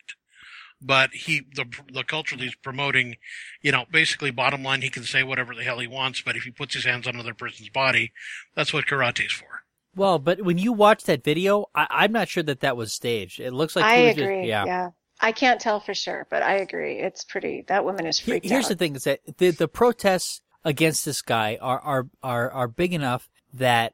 But 0.84 1.10
he 1.12 1.42
the 1.54 1.64
the 1.92 2.02
culture 2.04 2.36
that 2.36 2.42
he's 2.42 2.54
promoting, 2.56 3.16
you 3.60 3.70
know, 3.72 3.84
basically 3.90 4.30
bottom 4.32 4.62
line 4.62 4.82
he 4.82 4.90
can 4.90 5.04
say 5.04 5.22
whatever 5.22 5.54
the 5.54 5.62
hell 5.62 5.78
he 5.78 5.86
wants, 5.86 6.20
but 6.22 6.36
if 6.36 6.42
he 6.42 6.50
puts 6.50 6.74
his 6.74 6.84
hands 6.84 7.06
on 7.06 7.14
another 7.14 7.34
person's 7.34 7.68
body, 7.68 8.12
that's 8.56 8.72
what 8.72 8.86
karate 8.86 9.26
is 9.26 9.32
for. 9.32 9.62
Well, 9.94 10.18
but 10.18 10.42
when 10.42 10.58
you 10.58 10.72
watch 10.72 11.04
that 11.04 11.22
video, 11.22 11.66
I, 11.74 11.86
I'm 11.90 12.12
not 12.12 12.28
sure 12.28 12.42
that 12.44 12.60
that 12.60 12.76
was 12.76 12.92
staged. 12.92 13.38
It 13.40 13.52
looks 13.52 13.76
like 13.76 13.84
I 13.84 13.96
he 13.98 14.06
was 14.06 14.14
just- 14.16 14.22
agree. 14.24 14.48
yeah. 14.48 14.64
yeah. 14.64 14.88
I 15.20 15.30
can't 15.30 15.60
tell 15.60 15.78
for 15.78 15.94
sure, 15.94 16.26
but 16.30 16.42
I 16.42 16.54
agree. 16.54 16.98
It's 16.98 17.22
pretty. 17.24 17.64
That 17.68 17.84
woman 17.84 18.06
is 18.06 18.18
Here- 18.18 18.32
freaked 18.34 18.48
Here's 18.48 18.64
out. 18.64 18.68
the 18.70 18.74
thing: 18.76 18.96
is 18.96 19.04
that 19.04 19.20
the 19.38 19.50
the 19.50 19.68
protests 19.68 20.40
against 20.64 21.04
this 21.04 21.22
guy 21.22 21.58
are 21.60 21.78
are 21.80 22.08
are 22.24 22.50
are 22.50 22.66
big 22.68 22.92
enough 22.92 23.28
that 23.54 23.92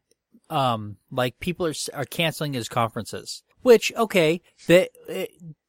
um 0.49 0.97
like 1.11 1.39
people 1.39 1.67
are 1.67 1.75
are 1.93 2.07
canceling 2.07 2.55
his 2.55 2.69
conferences. 2.71 3.43
Which 3.61 3.93
okay, 3.97 4.41
that 4.69 4.91
uh, 5.13 5.25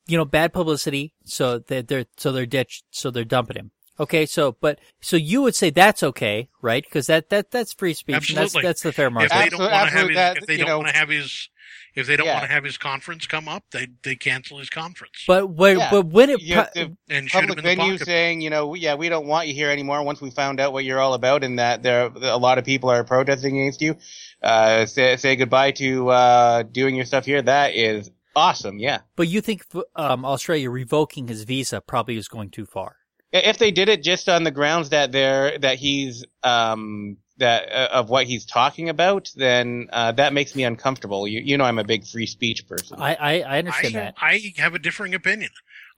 you 0.10 0.18
know 0.18 0.26
bad 0.26 0.52
publicity, 0.54 1.14
so 1.24 1.60
that 1.60 1.88
they're 1.88 2.06
so 2.18 2.32
they're 2.32 2.46
ditched, 2.46 2.84
so 2.92 3.12
they're 3.12 3.24
dumping 3.24 3.58
him. 3.58 3.72
Okay, 4.00 4.26
so 4.26 4.56
but 4.62 4.80
so 5.02 5.18
you 5.18 5.42
would 5.42 5.56
say 5.56 5.70
that's 5.70 6.04
okay, 6.04 6.50
right? 6.62 6.84
Because 6.84 7.08
that 7.08 7.30
that 7.30 7.52
that's 7.52 7.74
free 7.74 7.94
speech. 7.94 8.30
and 8.30 8.38
Absolutely. 8.40 8.62
that's 8.62 8.82
that's 8.82 8.84
the 8.84 8.94
fair 8.94 9.10
market. 9.10 9.26
If 9.28 9.32
market. 9.34 9.50
they 9.52 9.58
don't 9.58 9.60
want 9.60 9.72
to 9.72 9.78
have 9.78 9.88
absolute 9.88 10.08
his, 10.10 10.16
that, 10.18 10.38
if 10.38 10.46
they 10.48 10.58
don't 10.58 10.78
want 10.78 10.88
to 10.88 10.96
have 10.98 11.10
his, 11.10 11.50
if 11.96 12.08
they 12.08 12.16
don't 12.16 12.26
Yeah. 12.28 12.34
want 12.36 12.46
to 12.46 12.52
have 12.54 12.64
his 12.64 12.78
conference 12.78 13.28
come 13.28 13.50
up, 13.50 13.66
they 13.72 13.88
they 14.04 14.16
cancel 14.16 14.58
his 14.58 14.70
conference 14.70 15.26
But 15.28 15.48
when 15.50 15.80
Yeah. 15.80 15.92
but 15.92 16.06
when 16.06 16.30
it 16.30 16.42
You 16.42 16.54
pro- 16.56 16.64
have 16.64 16.74
to- 16.74 16.98
and 17.10 17.30
shoot 17.30 17.40
him 17.40 17.48
public 17.50 17.58
in 17.60 17.64
venue 17.78 17.92
pocket. 17.96 18.06
saying, 18.06 18.40
you 18.40 18.50
know, 18.50 18.74
yeah, 18.74 18.96
we 18.96 19.10
don't 19.10 19.28
want 19.28 19.50
you 19.50 19.54
here 19.54 19.70
anymore. 19.70 20.02
Once 20.04 20.22
we 20.22 20.32
found 20.32 20.62
out 20.62 20.72
what 20.72 20.86
you're 20.86 21.00
all 21.02 21.14
about 21.14 21.44
and 21.44 21.60
that 21.60 21.84
there 21.84 22.06
a 22.06 22.38
lot 22.38 22.58
of 22.58 22.64
people 22.64 22.90
are 22.90 23.04
protesting 23.04 23.60
against 23.60 23.82
you, 23.82 23.98
uh, 24.42 24.86
say, 24.86 25.18
say 25.18 25.36
goodbye 25.36 25.72
to 25.72 26.08
uh, 26.10 26.64
doing 26.64 26.96
your 26.96 27.06
stuff 27.06 27.26
here. 27.26 27.42
That 27.42 27.76
is 27.76 28.10
awesome. 28.40 28.80
Yeah. 28.80 29.00
but 29.16 29.28
you 29.28 29.42
think 29.42 29.66
um 29.96 30.26
Australia 30.26 30.70
revoking 30.70 31.28
his 31.28 31.44
visa 31.44 31.82
probably 31.82 32.18
is 32.18 32.28
going 32.28 32.50
too 32.50 32.66
far. 32.66 32.96
If 33.32 33.58
they 33.60 33.70
did 33.80 33.90
it 33.90 34.02
just 34.04 34.28
on 34.28 34.44
the 34.44 34.52
grounds 34.60 34.90
that 34.90 35.12
they're 35.12 35.58
that 35.60 35.78
he's 35.78 36.26
um 36.44 37.18
that 37.38 37.62
uh, 37.72 37.88
of 38.00 38.10
what 38.10 38.26
he's 38.26 38.46
talking 38.46 38.90
about, 38.90 39.32
then 39.36 39.88
uh, 39.94 40.12
that 40.14 40.34
makes 40.34 40.56
me 40.56 40.64
uncomfortable. 40.66 41.28
You 41.28 41.40
you 41.50 41.56
know, 41.58 41.64
I'm 41.70 41.80
a 41.80 41.84
big 41.94 42.06
free 42.08 42.26
speech 42.26 42.68
person. 42.68 42.98
I 43.00 43.14
I, 43.16 43.34
I 43.54 43.58
understand 43.60 43.96
I, 43.96 44.00
that. 44.00 44.14
I 44.22 44.54
have 44.58 44.74
a 44.74 44.80
differing 44.80 45.14
opinion. 45.14 45.52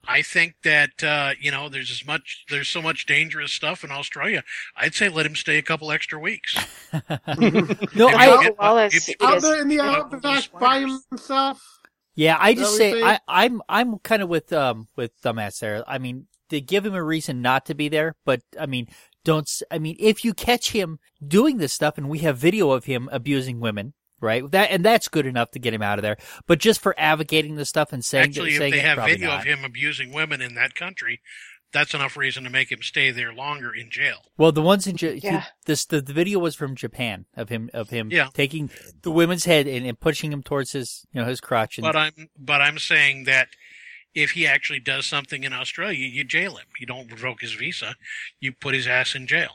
I 0.06 0.20
think 0.22 0.54
that 0.62 1.02
uh, 1.02 1.30
you 1.40 1.50
know 1.50 1.68
there's 1.68 1.90
as 1.90 2.04
much 2.06 2.44
there's 2.50 2.68
so 2.68 2.82
much 2.82 3.06
dangerous 3.06 3.52
stuff 3.52 3.82
in 3.82 3.90
Australia. 3.90 4.42
I'd 4.76 4.94
say 4.94 5.08
let 5.08 5.26
him 5.26 5.34
stay 5.36 5.58
a 5.58 5.62
couple 5.62 5.90
extra 5.90 6.18
weeks. 6.18 6.56
No, 7.94 8.08
If 8.08 8.14
I 8.14 8.24
you 8.26 8.30
Well, 8.30 8.42
get- 8.42 8.58
Wallace, 8.58 8.94
if 8.94 9.08
you- 9.08 9.14
Out 9.26 9.36
is- 9.38 9.42
there 9.42 9.60
in 9.62 9.68
the 9.68 9.76
Yeah. 9.76 9.90
outback 9.96 10.44
by 10.60 10.80
himself. 10.80 11.80
Yeah, 12.14 12.36
I 12.38 12.54
just 12.54 12.76
say 12.76 13.02
I? 13.02 13.20
I'm 13.26 13.62
I'm 13.68 13.98
kind 14.00 14.22
of 14.22 14.28
with 14.28 14.52
um 14.52 14.88
with 14.96 15.20
dumbass 15.22 15.58
there. 15.60 15.82
I 15.86 15.98
mean, 15.98 16.26
to 16.50 16.60
give 16.60 16.84
him 16.84 16.94
a 16.94 17.02
reason 17.02 17.40
not 17.40 17.66
to 17.66 17.74
be 17.74 17.88
there, 17.88 18.16
but 18.24 18.42
I 18.60 18.66
mean, 18.66 18.88
don't. 19.24 19.48
I 19.70 19.78
mean, 19.78 19.96
if 19.98 20.24
you 20.24 20.34
catch 20.34 20.72
him 20.72 20.98
doing 21.26 21.56
this 21.56 21.72
stuff, 21.72 21.96
and 21.96 22.08
we 22.08 22.18
have 22.20 22.36
video 22.36 22.70
of 22.72 22.84
him 22.84 23.08
abusing 23.10 23.60
women, 23.60 23.94
right? 24.20 24.48
That 24.50 24.70
and 24.70 24.84
that's 24.84 25.08
good 25.08 25.26
enough 25.26 25.52
to 25.52 25.58
get 25.58 25.72
him 25.72 25.82
out 25.82 25.98
of 25.98 26.02
there. 26.02 26.18
But 26.46 26.58
just 26.58 26.80
for 26.80 26.94
advocating 26.98 27.56
the 27.56 27.64
stuff 27.64 27.92
and 27.92 28.04
saying 28.04 28.24
Actually, 28.24 28.52
if 28.52 28.58
saying 28.58 28.72
they 28.72 28.80
have 28.80 29.04
video 29.04 29.28
not. 29.28 29.40
of 29.40 29.44
him 29.46 29.64
abusing 29.64 30.12
women 30.12 30.42
in 30.42 30.54
that 30.54 30.74
country, 30.74 31.20
that's 31.72 31.94
enough 31.94 32.16
reason 32.16 32.44
to 32.44 32.50
make 32.50 32.70
him 32.70 32.82
stay 32.82 33.10
there 33.10 33.32
longer 33.32 33.74
in 33.74 33.90
jail. 33.90 34.18
Well, 34.36 34.52
the 34.52 34.62
ones 34.62 34.86
in 34.86 34.96
J- 34.96 35.18
he- 35.18 35.26
Yeah. 35.26 35.44
this 35.66 35.84
the, 35.86 36.00
the 36.00 36.12
video 36.12 36.38
was 36.38 36.54
from 36.54 36.76
Japan 36.76 37.26
of 37.36 37.48
him 37.48 37.70
of 37.72 37.90
him 37.90 38.10
Yeah. 38.10 38.28
taking 38.34 38.70
the 39.02 39.10
women's 39.10 39.44
head 39.44 39.66
and, 39.66 39.86
and 39.86 39.98
pushing 39.98 40.32
him 40.32 40.42
towards 40.42 40.72
his 40.72 41.06
you 41.12 41.20
know 41.20 41.26
his 41.26 41.40
crotch. 41.40 41.78
And, 41.78 41.84
But 41.84 41.96
I'm 41.96 42.28
but 42.38 42.60
I'm 42.60 42.78
saying 42.78 43.24
that 43.24 43.48
if 44.14 44.32
he 44.32 44.46
actually 44.46 44.80
does 44.80 45.06
something 45.06 45.42
in 45.44 45.52
Australia, 45.54 46.06
you 46.06 46.22
jail 46.24 46.56
him. 46.56 46.66
You 46.78 46.86
don't 46.86 47.10
revoke 47.10 47.40
his 47.40 47.54
visa. 47.54 47.94
You 48.40 48.52
put 48.52 48.74
his 48.74 48.86
ass 48.86 49.14
in 49.14 49.26
jail. 49.26 49.52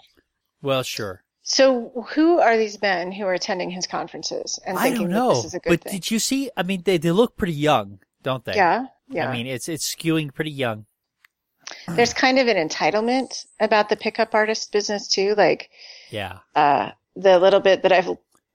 well, 0.61 0.82
sure. 0.84 1.24
So, 1.49 2.05
who 2.13 2.39
are 2.39 2.57
these 2.57 2.82
men 2.82 3.13
who 3.13 3.24
are 3.26 3.34
attending 3.34 3.70
his 3.70 3.88
conferences 3.88 4.59
and 4.65 4.78
I 4.78 4.89
thinking 4.89 5.09
don't 5.11 5.30
that 5.30 5.36
this 5.36 5.45
is 5.45 5.53
a 5.53 5.59
good 5.59 5.70
but 5.70 5.82
thing? 5.84 5.93
did 5.93 6.11
you 6.11 6.20
see? 6.20 6.49
I 6.57 6.63
mean, 6.63 6.82
they 6.84 6.97
they 6.97 7.11
look 7.11 7.38
pretty 7.38 7.53
young, 7.53 7.99
don't 8.22 8.43
they? 8.43 8.55
yeah, 8.55 8.88
yeah. 9.09 9.30
I 9.30 9.32
mean, 9.32 9.47
it's 9.47 9.70
it's 9.70 9.95
skewing 9.95 10.34
pretty 10.34 10.51
young. 10.51 10.88
There's 11.88 12.13
kind 12.13 12.39
of 12.39 12.47
an 12.47 12.57
entitlement 12.70 13.45
about 13.59 13.89
the 13.89 13.95
pickup 13.95 14.34
artist 14.34 14.72
business 14.72 15.07
too. 15.07 15.36
Like 15.36 15.70
Yeah. 16.09 16.39
uh, 16.55 16.91
the 17.15 17.39
little 17.39 17.59
bit 17.59 17.84
that 17.84 17.91
I've 17.91 18.09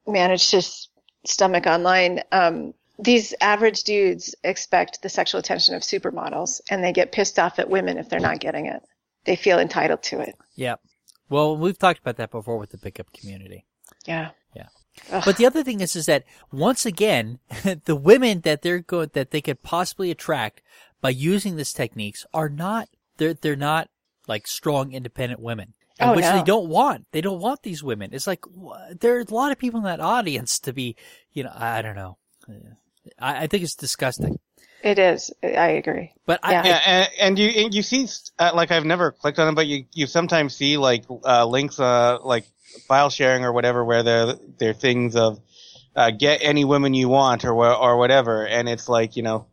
managed 0.07 0.51
to 0.51 0.59
s- 0.59 0.89
stomach 1.27 1.67
online, 1.67 2.23
um, 2.33 2.75
these 2.99 3.35
average 3.41 3.83
dudes 3.85 4.35
expect 4.45 5.03
the 5.03 5.09
sexual 5.09 5.39
attention 5.41 5.75
of 5.75 5.83
supermodels, 5.83 6.61
and 6.71 6.85
they 6.85 6.93
get 6.93 7.11
pissed 7.13 7.39
off 7.39 7.59
at 7.59 7.69
women 7.71 7.99
if 7.99 8.09
they're 8.09 8.21
not 8.21 8.39
getting 8.41 8.67
it. 8.67 8.83
They 9.25 9.37
feel 9.37 9.59
entitled 9.59 10.03
to 10.05 10.21
it. 10.21 10.37
Yeah. 10.55 10.77
Well, 11.29 11.57
we've 11.57 11.79
talked 11.79 12.01
about 12.01 12.17
that 12.19 12.31
before 12.31 12.59
with 12.59 12.71
the 12.71 12.79
pickup 12.79 13.13
community. 13.13 13.65
Yeah. 14.07 14.31
Yeah. 14.55 14.69
Ugh. 15.11 15.23
But 15.25 15.37
the 15.39 15.47
other 15.47 15.65
thing 15.65 15.81
is, 15.81 15.97
is 15.97 16.07
that 16.07 16.25
once 16.53 16.85
again, 16.85 17.39
the 17.85 17.97
women 17.97 18.41
that 18.43 18.63
they're 18.63 18.81
going, 18.81 19.11
that 19.15 19.31
they 19.31 19.41
could 19.41 19.63
possibly 19.63 20.11
attract 20.11 20.61
by 21.01 21.11
using 21.11 21.57
these 21.57 21.73
techniques 21.73 22.27
are 22.35 22.49
not, 22.51 22.89
they're, 23.23 23.35
they're 23.35 23.57
not 23.57 23.89
like 24.27 24.47
strong, 24.47 24.93
independent 24.93 25.41
women. 25.41 25.75
And 26.01 26.11
Oh, 26.11 26.15
which 26.17 26.25
no. 26.25 26.39
they 26.39 26.43
don't 26.43 26.69
want. 26.69 27.07
They 27.13 27.21
don't 27.21 27.41
want 27.41 27.63
these 27.63 27.83
women. 27.83 28.11
It's 28.13 28.27
like, 28.27 28.45
wh- 28.47 28.93
there's 28.99 29.31
a 29.31 29.35
lot 29.35 29.53
of 29.53 29.59
people 29.59 29.79
in 29.79 29.85
that 29.85 30.01
audience 30.01 30.59
to 30.61 30.73
be, 30.73 30.97
you 31.33 31.45
know, 31.45 31.53
I 31.55 31.83
don't 31.83 31.95
know. 31.95 32.17
I, 33.19 33.43
I 33.43 33.47
think 33.47 33.63
it's 33.63 33.77
disgusting. 33.77 34.39
It 34.83 34.99
is. 34.99 35.31
I 35.45 35.69
agree. 35.79 36.13
But 36.27 36.41
I, 36.43 36.53
Yeah. 36.53 36.67
Yeah, 36.67 36.81
and, 36.87 37.11
and 37.21 37.39
you 37.39 37.49
and 37.65 37.75
you 37.75 37.83
see 37.83 38.09
uh, 38.39 38.51
like 38.55 38.73
I've 38.73 38.85
never 38.85 39.13
clicked 39.13 39.39
on 39.39 39.47
them, 39.47 39.55
but 39.55 39.69
you 39.69 39.85
you 39.93 40.09
sometimes 40.09 40.57
see 40.57 40.77
like 40.77 41.05
uh, 41.25 41.47
links 41.47 41.79
uh 41.79 42.19
like 42.25 42.47
file 42.89 43.11
sharing 43.11 43.45
or 43.45 43.53
whatever 43.53 43.85
where 43.85 44.03
they're 44.03 44.35
they're 44.59 44.75
things 44.75 45.15
of 45.15 45.39
uh, 45.95 46.11
get 46.11 46.41
any 46.43 46.65
women 46.65 46.95
you 46.95 47.09
want 47.09 47.45
or 47.45 47.55
or 47.55 47.97
whatever, 47.97 48.45
and 48.47 48.69
it's 48.69 48.89
like 48.89 49.15
you 49.17 49.23
know. 49.23 49.47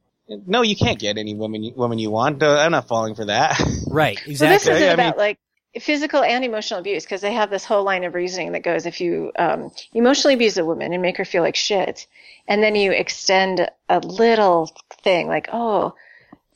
No, 0.45 0.61
you 0.61 0.75
can't 0.75 0.99
get 0.99 1.17
any 1.17 1.33
women 1.33 1.63
you- 1.63 1.73
women 1.75 1.99
you 1.99 2.11
want. 2.11 2.41
I'm 2.43 2.71
not 2.71 2.87
falling 2.87 3.15
for 3.15 3.25
that. 3.25 3.59
right, 3.87 4.17
So 4.19 4.23
this 4.23 4.67
exactly. 4.67 4.73
is 4.73 4.81
I 4.83 4.93
about 4.93 5.17
mean- 5.17 5.25
like 5.25 5.39
physical 5.79 6.23
and 6.23 6.43
emotional 6.43 6.79
abuse 6.79 7.03
because 7.03 7.21
they 7.21 7.33
have 7.33 7.49
this 7.49 7.63
whole 7.65 7.83
line 7.83 8.03
of 8.03 8.15
reasoning 8.15 8.53
that 8.53 8.63
goes 8.63 8.85
if 8.85 9.01
you 9.01 9.31
um, 9.37 9.71
emotionally 9.93 10.33
abuse 10.33 10.57
a 10.57 10.65
woman 10.65 10.93
and 10.93 11.01
make 11.01 11.17
her 11.17 11.25
feel 11.25 11.43
like 11.43 11.55
shit, 11.55 12.07
and 12.47 12.61
then 12.63 12.75
you 12.75 12.91
extend 12.91 13.69
a 13.87 13.99
little 13.99 14.71
thing 15.03 15.27
like, 15.27 15.49
oh, 15.53 15.93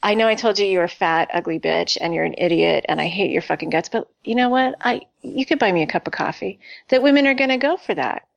I 0.01 0.15
know 0.15 0.27
I 0.27 0.35
told 0.35 0.59
you 0.59 0.65
you 0.65 0.79
were 0.79 0.83
a 0.85 0.89
fat, 0.89 1.29
ugly 1.33 1.59
bitch 1.59 1.97
and 2.01 2.13
you're 2.13 2.25
an 2.25 2.35
idiot 2.37 2.85
and 2.89 2.99
I 2.99 3.07
hate 3.07 3.31
your 3.31 3.41
fucking 3.41 3.69
guts, 3.69 3.89
but 3.89 4.09
you 4.23 4.35
know 4.35 4.49
what? 4.49 4.75
I 4.81 5.01
you 5.21 5.45
could 5.45 5.59
buy 5.59 5.71
me 5.71 5.81
a 5.83 5.87
cup 5.87 6.07
of 6.07 6.13
coffee. 6.13 6.59
That 6.89 7.01
women 7.01 7.25
are 7.25 7.33
going 7.35 7.51
to 7.51 7.57
go 7.57 7.77
for 7.77 7.95
that. 7.95 8.27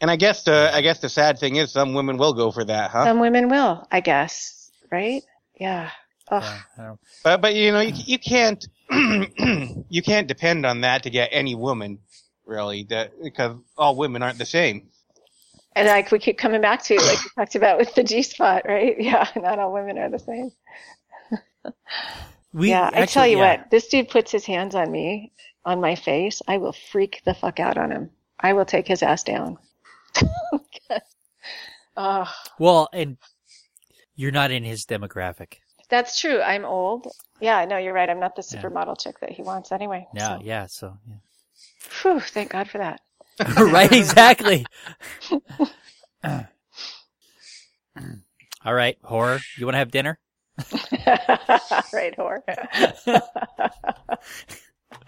And 0.00 0.10
I 0.10 0.16
guess 0.16 0.44
the 0.44 0.70
I 0.72 0.82
guess 0.82 1.00
the 1.00 1.08
sad 1.08 1.38
thing 1.38 1.56
is 1.56 1.72
some 1.72 1.94
women 1.94 2.16
will 2.18 2.34
go 2.34 2.52
for 2.52 2.64
that, 2.64 2.90
huh? 2.90 3.04
Some 3.06 3.18
women 3.20 3.48
will, 3.48 3.88
I 3.90 4.00
guess, 4.00 4.55
right? 4.90 5.22
Yeah. 5.58 5.90
Ugh. 6.30 6.60
Yeah, 6.78 6.94
But 7.22 7.40
but 7.40 7.54
you 7.54 7.72
know 7.72 7.80
you 7.80 7.92
you 7.94 8.18
can't 8.18 8.66
you 8.90 10.02
can't 10.02 10.26
depend 10.26 10.66
on 10.66 10.80
that 10.80 11.04
to 11.04 11.10
get 11.10 11.28
any 11.32 11.54
woman 11.54 12.00
really 12.44 12.84
that 12.84 13.12
because 13.22 13.56
all 13.76 13.96
women 13.96 14.22
aren't 14.22 14.38
the 14.38 14.46
same. 14.46 14.88
And 15.74 15.88
like 15.88 16.10
we 16.10 16.18
keep 16.18 16.38
coming 16.38 16.62
back 16.62 16.82
to, 16.84 16.94
like 16.94 17.22
we 17.22 17.30
talked 17.36 17.54
about 17.54 17.78
with 17.78 17.94
the 17.94 18.02
G 18.02 18.22
spot, 18.22 18.62
right? 18.66 18.96
Yeah, 19.00 19.28
not 19.36 19.58
all 19.58 19.72
women 19.72 19.98
are 19.98 20.08
the 20.08 20.18
same. 20.18 20.50
we 22.52 22.70
yeah, 22.70 22.90
I 22.92 23.04
tell 23.04 23.26
you 23.26 23.36
yeah. 23.36 23.58
what, 23.58 23.70
this 23.70 23.88
dude 23.88 24.08
puts 24.08 24.32
his 24.32 24.46
hands 24.46 24.74
on 24.74 24.90
me, 24.90 25.32
on 25.66 25.80
my 25.80 25.94
face, 25.94 26.40
I 26.48 26.56
will 26.56 26.72
freak 26.72 27.20
the 27.26 27.34
fuck 27.34 27.60
out 27.60 27.76
on 27.76 27.90
him. 27.90 28.10
I 28.40 28.54
will 28.54 28.64
take 28.64 28.86
his 28.86 29.02
ass 29.02 29.22
down. 29.22 29.58
oh, 31.96 32.32
Well, 32.58 32.88
and 32.92 33.18
you're 34.16 34.32
not 34.32 34.50
in 34.50 34.64
his 34.64 34.84
demographic. 34.84 35.54
that's 35.88 36.18
true. 36.20 36.40
I'm 36.40 36.64
old. 36.64 37.06
Yeah, 37.40 37.64
no, 37.66 37.76
you're 37.76 37.92
right. 37.92 38.08
I'm 38.10 38.18
not 38.20 38.34
the 38.34 38.42
supermodel 38.42 38.98
chick 39.00 39.20
that 39.20 39.30
he 39.30 39.42
wants 39.42 39.70
anyway. 39.72 40.06
Yeah, 40.14 40.38
so- 40.38 40.42
yeah. 40.44 40.66
So, 40.66 40.98
yeah. 41.08 41.14
Phew, 41.78 42.20
thank 42.20 42.50
God 42.50 42.68
for 42.68 42.78
that. 42.78 43.00
right, 43.58 43.92
exactly. 43.92 44.66
All 48.64 48.74
right, 48.74 48.98
horror. 49.04 49.38
You 49.58 49.66
want 49.66 49.74
to 49.74 49.78
have 49.78 49.90
dinner? 49.90 50.18
right, 51.92 52.16
whore. 52.16 52.42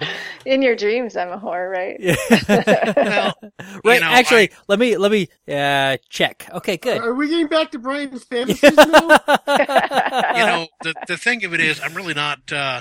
In 0.46 0.62
your 0.62 0.76
dreams, 0.76 1.16
I'm 1.16 1.30
a 1.30 1.38
whore, 1.38 1.70
right? 1.70 1.96
Yeah. 1.98 2.16
Well, 2.48 3.34
right. 3.84 4.00
know, 4.00 4.06
actually, 4.06 4.50
let 4.68 4.78
me 4.78 4.96
let 4.96 5.10
me 5.10 5.28
uh, 5.48 5.96
check. 6.08 6.48
Okay, 6.52 6.76
good. 6.76 7.02
Are 7.02 7.14
we 7.14 7.28
getting 7.28 7.48
back 7.48 7.70
to 7.72 7.78
Brian's 7.78 8.24
fantasies 8.30 8.76
now? 8.76 8.84
you 8.86 10.46
know, 10.46 10.66
the 10.82 10.94
the 11.06 11.16
thing 11.16 11.44
of 11.44 11.54
it 11.54 11.60
is, 11.60 11.80
I'm 11.82 11.94
really 11.94 12.14
not. 12.14 12.52
Uh, 12.52 12.80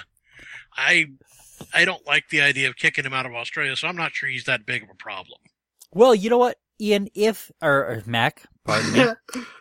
I 0.76 1.07
I 1.74 1.86
don't 1.86 2.05
like 2.05 2.30
the 2.30 2.41
idea 2.41 2.70
of 2.70 2.76
kicking 2.76 3.05
him 3.05 3.13
out 3.13 3.26
of 3.26 3.34
Australia, 3.34 3.76
so 3.76 3.88
I'm 3.88 3.97
not 3.97 4.13
sure 4.13 4.30
he's 4.30 4.45
that 4.45 4.65
big 4.65 4.84
of 4.84 4.89
a 4.89 4.95
problem. 4.95 5.39
well, 5.91 6.13
you 6.13 6.30
know 6.30 6.38
what, 6.38 6.57
Ian? 6.80 7.07
If 7.15 7.51
or, 7.61 7.72
or 7.72 8.03
Mac, 8.05 8.43
pardon 8.65 8.93
me. 8.93 8.99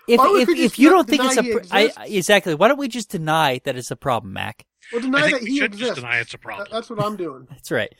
If 0.09 0.21
if, 0.21 0.49
if 0.51 0.79
you 0.79 0.91
don't 0.91 1.09
think 1.09 1.25
it's 1.25 1.37
a 1.37 1.43
pr- 1.43 1.67
I, 1.71 1.91
exactly, 2.07 2.55
why 2.55 2.69
don't 2.69 2.79
we 2.79 2.89
just 2.89 3.11
deny 3.11 3.61
that 3.65 3.77
it's 3.77 3.91
a 3.91 3.97
problem, 3.97 4.33
Mac? 4.35 4.65
Well, 4.93 5.01
I 5.01 5.05
deny 5.05 5.21
think 5.23 5.33
that 5.33 5.43
we 5.43 5.51
he 5.51 5.59
should 5.59 5.75
exists. 5.75 5.89
just 5.89 6.01
deny 6.01 6.19
it's 6.19 6.35
a 6.35 6.39
problem. 6.39 6.69
That's 6.71 6.91
what 6.91 7.03
I'm 7.03 7.17
doing. 7.17 7.47
That's 7.51 7.71
right. 7.71 7.93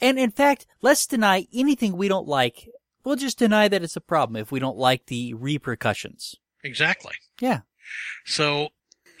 And 0.00 0.18
in 0.18 0.30
fact, 0.30 0.66
let's 0.80 1.06
deny 1.06 1.46
anything 1.52 1.96
we 1.96 2.08
don't 2.08 2.26
like. 2.26 2.68
We'll 3.04 3.16
just 3.16 3.38
deny 3.38 3.68
that 3.68 3.82
it's 3.82 3.96
a 3.96 4.00
problem 4.00 4.36
if 4.36 4.52
we 4.52 4.60
don't 4.60 4.76
like 4.76 5.06
the 5.06 5.34
repercussions. 5.34 6.36
Exactly. 6.64 7.14
Yeah. 7.40 7.60
So, 8.24 8.68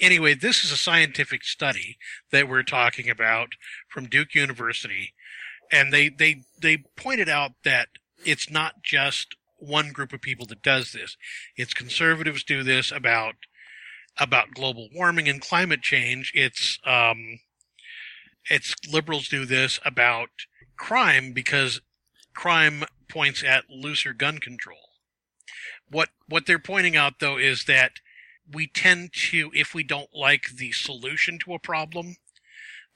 anyway, 0.00 0.34
this 0.34 0.64
is 0.64 0.72
a 0.72 0.76
scientific 0.76 1.44
study 1.44 1.98
that 2.30 2.48
we're 2.48 2.62
talking 2.62 3.08
about 3.08 3.50
from 3.88 4.08
Duke 4.08 4.34
University, 4.34 5.14
and 5.70 5.92
they 5.92 6.08
they 6.08 6.42
they 6.60 6.78
pointed 6.96 7.28
out 7.28 7.52
that 7.64 7.88
it's 8.24 8.50
not 8.50 8.82
just 8.82 9.34
one 9.56 9.90
group 9.92 10.12
of 10.12 10.20
people 10.20 10.46
that 10.46 10.62
does 10.62 10.92
this. 10.92 11.16
It's 11.56 11.74
conservatives 11.74 12.42
do 12.44 12.62
this 12.62 12.90
about 12.90 13.34
about 14.18 14.54
global 14.54 14.88
warming 14.94 15.28
and 15.28 15.40
climate 15.40 15.82
change. 15.82 16.32
It's 16.34 16.78
um, 16.84 17.40
it's 18.50 18.74
liberals 18.90 19.28
do 19.28 19.44
this 19.46 19.78
about 19.84 20.28
crime 20.76 21.32
because 21.32 21.80
crime 22.34 22.84
points 23.08 23.42
at 23.44 23.70
looser 23.70 24.12
gun 24.12 24.38
control. 24.38 24.78
What 25.90 26.10
what 26.28 26.46
they're 26.46 26.58
pointing 26.58 26.96
out 26.96 27.14
though 27.20 27.38
is 27.38 27.64
that 27.64 27.92
we 28.50 28.66
tend 28.66 29.12
to, 29.12 29.50
if 29.54 29.74
we 29.74 29.84
don't 29.84 30.14
like 30.14 30.44
the 30.56 30.72
solution 30.72 31.38
to 31.40 31.54
a 31.54 31.58
problem, 31.58 32.16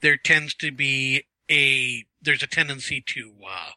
there 0.01 0.17
tends 0.17 0.53
to 0.55 0.71
be 0.71 1.25
a 1.49 2.05
there's 2.21 2.43
a 2.43 2.47
tendency 2.47 3.01
to 3.01 3.33
uh, 3.47 3.71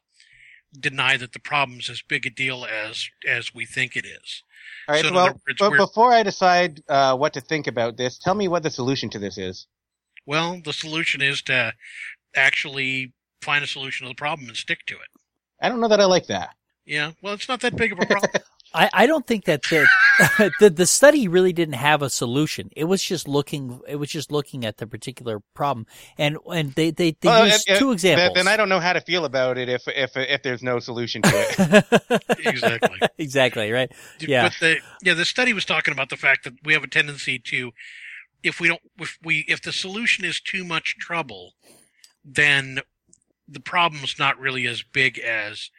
deny 0.78 1.16
that 1.16 1.32
the 1.32 1.38
problem's 1.38 1.88
as 1.88 2.02
big 2.02 2.26
a 2.26 2.30
deal 2.30 2.64
as 2.66 3.08
as 3.26 3.54
we 3.54 3.64
think 3.64 3.96
it 3.96 4.04
is. 4.04 4.42
All 4.88 4.94
right. 4.94 5.04
So 5.04 5.12
well, 5.12 5.40
but 5.58 5.76
before 5.76 6.12
I 6.12 6.22
decide 6.22 6.82
uh, 6.88 7.16
what 7.16 7.32
to 7.34 7.40
think 7.40 7.66
about 7.66 7.96
this, 7.96 8.18
tell 8.18 8.34
me 8.34 8.48
what 8.48 8.62
the 8.62 8.70
solution 8.70 9.10
to 9.10 9.18
this 9.18 9.38
is. 9.38 9.66
Well, 10.26 10.60
the 10.64 10.72
solution 10.72 11.22
is 11.22 11.42
to 11.42 11.72
actually 12.34 13.12
find 13.42 13.64
a 13.64 13.66
solution 13.66 14.06
to 14.06 14.10
the 14.10 14.16
problem 14.16 14.48
and 14.48 14.56
stick 14.56 14.86
to 14.86 14.94
it. 14.94 15.08
I 15.60 15.68
don't 15.68 15.80
know 15.80 15.88
that 15.88 16.00
I 16.00 16.04
like 16.04 16.26
that. 16.26 16.54
Yeah, 16.84 17.12
well, 17.22 17.34
it's 17.34 17.48
not 17.48 17.60
that 17.60 17.76
big 17.76 17.92
of 17.92 17.98
a 18.00 18.06
problem. 18.06 18.30
I, 18.72 18.90
I 18.92 19.06
don't 19.06 19.26
think 19.26 19.44
that 19.46 19.62
the, 19.64 19.86
the 20.60 20.70
the 20.70 20.86
study 20.86 21.26
really 21.28 21.52
didn't 21.52 21.74
have 21.74 22.02
a 22.02 22.10
solution. 22.10 22.70
It 22.76 22.84
was 22.84 23.02
just 23.02 23.26
looking. 23.26 23.80
It 23.88 23.96
was 23.96 24.10
just 24.10 24.30
looking 24.30 24.64
at 24.64 24.76
the 24.76 24.86
particular 24.86 25.40
problem, 25.54 25.86
and 26.18 26.38
and 26.46 26.72
they 26.72 26.90
they, 26.90 27.16
they 27.20 27.28
Well, 27.28 27.46
used 27.46 27.68
uh, 27.68 27.78
two 27.78 27.86
Then, 27.86 27.92
examples. 27.94 28.34
then 28.34 28.48
I 28.48 28.56
don't 28.56 28.68
know 28.68 28.80
how 28.80 28.92
to 28.92 29.00
feel 29.00 29.24
about 29.24 29.58
it 29.58 29.68
if 29.68 29.82
if 29.88 30.12
if 30.16 30.42
there's 30.42 30.62
no 30.62 30.78
solution 30.78 31.22
to 31.22 31.30
it. 31.34 32.20
exactly. 32.46 32.98
exactly 33.18 33.72
right. 33.72 33.90
Yeah. 34.20 34.44
But 34.44 34.56
the 34.60 34.76
yeah, 35.02 35.14
the 35.14 35.24
study 35.24 35.52
was 35.52 35.64
talking 35.64 35.92
about 35.92 36.10
the 36.10 36.16
fact 36.16 36.44
that 36.44 36.54
we 36.64 36.72
have 36.72 36.84
a 36.84 36.88
tendency 36.88 37.38
to, 37.38 37.72
if 38.42 38.60
we 38.60 38.68
don't, 38.68 38.80
if 38.98 39.18
we, 39.24 39.44
if 39.48 39.62
the 39.62 39.72
solution 39.72 40.24
is 40.24 40.40
too 40.40 40.64
much 40.64 40.96
trouble, 40.98 41.54
then 42.24 42.80
the 43.48 43.60
problem's 43.60 44.16
not 44.18 44.38
really 44.38 44.66
as 44.66 44.82
big 44.82 45.18
as 45.18 45.70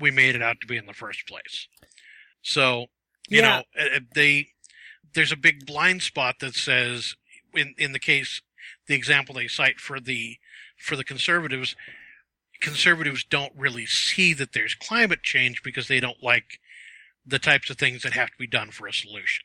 we 0.00 0.10
made 0.10 0.34
it 0.34 0.42
out 0.42 0.60
to 0.60 0.66
be 0.66 0.76
in 0.76 0.86
the 0.86 0.94
first 0.94 1.26
place. 1.28 1.68
So, 2.42 2.86
you 3.28 3.40
Yeah. 3.40 3.62
know, 3.76 3.98
they 4.14 4.50
there's 5.14 5.32
a 5.32 5.36
big 5.36 5.66
blind 5.66 6.02
spot 6.02 6.36
that 6.40 6.54
says 6.54 7.14
in 7.54 7.74
in 7.78 7.92
the 7.92 7.98
case 7.98 8.42
the 8.86 8.94
example 8.94 9.34
they 9.34 9.48
cite 9.48 9.80
for 9.80 10.00
the 10.00 10.38
for 10.78 10.96
the 10.96 11.04
conservatives 11.04 11.74
conservatives 12.60 13.24
don't 13.24 13.52
really 13.56 13.86
see 13.86 14.34
that 14.34 14.52
there's 14.52 14.74
climate 14.74 15.22
change 15.22 15.62
because 15.62 15.88
they 15.88 16.00
don't 16.00 16.22
like 16.22 16.60
the 17.24 17.38
types 17.38 17.70
of 17.70 17.76
things 17.78 18.02
that 18.02 18.12
have 18.12 18.30
to 18.30 18.38
be 18.38 18.46
done 18.46 18.70
for 18.70 18.86
a 18.86 18.92
solution. 18.92 19.44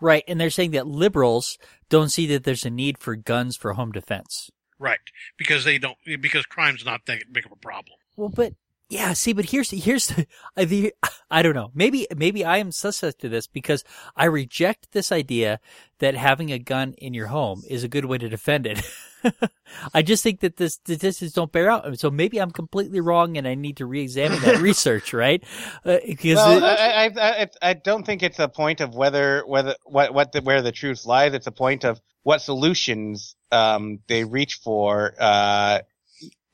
Right, 0.00 0.24
and 0.26 0.40
they're 0.40 0.50
saying 0.50 0.72
that 0.72 0.86
liberals 0.86 1.56
don't 1.88 2.10
see 2.10 2.26
that 2.26 2.44
there's 2.44 2.64
a 2.64 2.70
need 2.70 2.98
for 2.98 3.14
guns 3.14 3.56
for 3.56 3.74
home 3.74 3.92
defense. 3.92 4.50
Right. 4.78 4.98
Because 5.38 5.64
they 5.64 5.78
don't 5.78 5.96
because 6.20 6.44
crime's 6.44 6.84
not 6.84 7.02
that 7.06 7.32
big 7.32 7.46
of 7.46 7.52
a 7.52 7.56
problem. 7.56 7.96
Well, 8.16 8.28
but 8.28 8.54
yeah, 8.92 9.14
see, 9.14 9.32
but 9.32 9.46
here's 9.46 9.70
here's 9.70 10.08
the, 10.08 10.26
I- 10.54 10.66
the 10.66 10.94
I 11.30 11.40
don't 11.40 11.54
know. 11.54 11.70
Maybe 11.74 12.06
maybe 12.14 12.44
I 12.44 12.58
am 12.58 12.72
suspect 12.72 13.22
to 13.22 13.30
this 13.30 13.46
because 13.46 13.84
I 14.14 14.26
reject 14.26 14.92
this 14.92 15.10
idea 15.10 15.60
that 15.98 16.14
having 16.14 16.52
a 16.52 16.58
gun 16.58 16.92
in 16.98 17.14
your 17.14 17.28
home 17.28 17.62
is 17.70 17.84
a 17.84 17.88
good 17.88 18.04
way 18.04 18.18
to 18.18 18.28
defend 18.28 18.66
it. 18.66 18.82
I 19.94 20.02
just 20.02 20.22
think 20.22 20.40
that 20.40 20.58
the 20.58 20.68
statistics 20.68 21.32
don't 21.32 21.50
bear 21.50 21.70
out. 21.70 21.98
So 21.98 22.10
maybe 22.10 22.36
I'm 22.38 22.50
completely 22.50 23.00
wrong, 23.00 23.38
and 23.38 23.48
I 23.48 23.54
need 23.54 23.78
to 23.78 23.86
re-examine 23.86 24.42
that 24.42 24.58
research, 24.60 25.14
right? 25.14 25.42
Uh, 25.86 25.96
because 26.04 26.36
well, 26.36 26.58
it- 26.58 26.62
I, 26.62 27.06
I, 27.06 27.42
I, 27.42 27.48
I 27.62 27.72
don't 27.72 28.04
think 28.04 28.22
it's 28.22 28.40
a 28.40 28.48
point 28.48 28.82
of 28.82 28.94
whether 28.94 29.42
whether 29.46 29.74
what 29.86 30.12
what 30.12 30.32
the, 30.32 30.42
where 30.42 30.60
the 30.60 30.72
truth 30.72 31.06
lies. 31.06 31.32
It's 31.32 31.46
a 31.46 31.52
point 31.52 31.84
of 31.86 31.98
what 32.24 32.42
solutions 32.42 33.36
um, 33.50 34.00
they 34.06 34.24
reach 34.24 34.56
for. 34.62 35.14
Uh, 35.18 35.78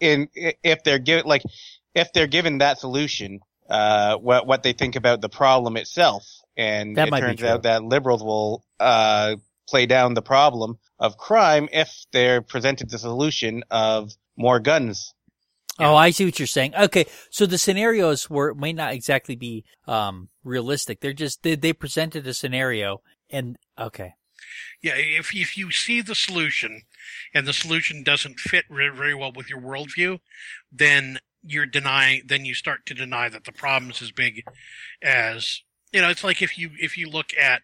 in 0.00 0.28
if 0.34 0.84
they're 0.84 1.00
given 1.00 1.26
like 1.26 1.42
if 1.94 2.12
they're 2.12 2.26
given 2.26 2.58
that 2.58 2.78
solution, 2.78 3.40
uh, 3.68 4.16
what 4.16 4.46
what 4.46 4.62
they 4.62 4.72
think 4.72 4.96
about 4.96 5.20
the 5.20 5.28
problem 5.28 5.76
itself, 5.76 6.24
and 6.56 6.96
That 6.96 7.08
it 7.08 7.10
might 7.10 7.20
turns 7.20 7.42
out 7.42 7.62
that 7.64 7.84
liberals 7.84 8.22
will 8.22 8.64
uh, 8.80 9.36
play 9.68 9.86
down 9.86 10.14
the 10.14 10.22
problem 10.22 10.78
of 10.98 11.16
crime 11.16 11.68
if 11.72 12.06
they're 12.12 12.42
presented 12.42 12.90
the 12.90 12.98
solution 12.98 13.62
of 13.70 14.12
more 14.36 14.60
guns. 14.60 15.14
Oh, 15.80 15.94
I 15.94 16.10
see 16.10 16.24
what 16.24 16.40
you're 16.40 16.46
saying. 16.46 16.74
Okay, 16.74 17.06
so 17.30 17.46
the 17.46 17.58
scenarios 17.58 18.28
were 18.28 18.52
may 18.54 18.72
not 18.72 18.92
exactly 18.92 19.36
be 19.36 19.64
um 19.86 20.28
realistic. 20.42 21.00
They're 21.00 21.12
just 21.12 21.42
they, 21.42 21.54
they 21.54 21.72
presented 21.72 22.26
a 22.26 22.34
scenario 22.34 23.02
and 23.30 23.56
okay. 23.78 24.14
Yeah, 24.82 24.94
if 24.96 25.34
if 25.34 25.56
you 25.56 25.70
see 25.70 26.00
the 26.00 26.14
solution 26.14 26.82
and 27.34 27.46
the 27.46 27.52
solution 27.52 28.02
doesn't 28.02 28.40
fit 28.40 28.66
very, 28.70 28.94
very 28.94 29.14
well 29.14 29.32
with 29.34 29.50
your 29.50 29.60
worldview, 29.60 30.20
then 30.72 31.18
you're 31.48 31.66
denying 31.66 32.22
then 32.26 32.44
you 32.44 32.54
start 32.54 32.84
to 32.86 32.94
deny 32.94 33.28
that 33.28 33.44
the 33.44 33.52
problem 33.52 33.90
is 33.90 34.02
as 34.02 34.10
big 34.10 34.44
as 35.02 35.62
you 35.92 36.00
know, 36.02 36.10
it's 36.10 36.24
like 36.24 36.42
if 36.42 36.58
you 36.58 36.70
if 36.78 36.96
you 36.98 37.08
look 37.08 37.36
at 37.36 37.62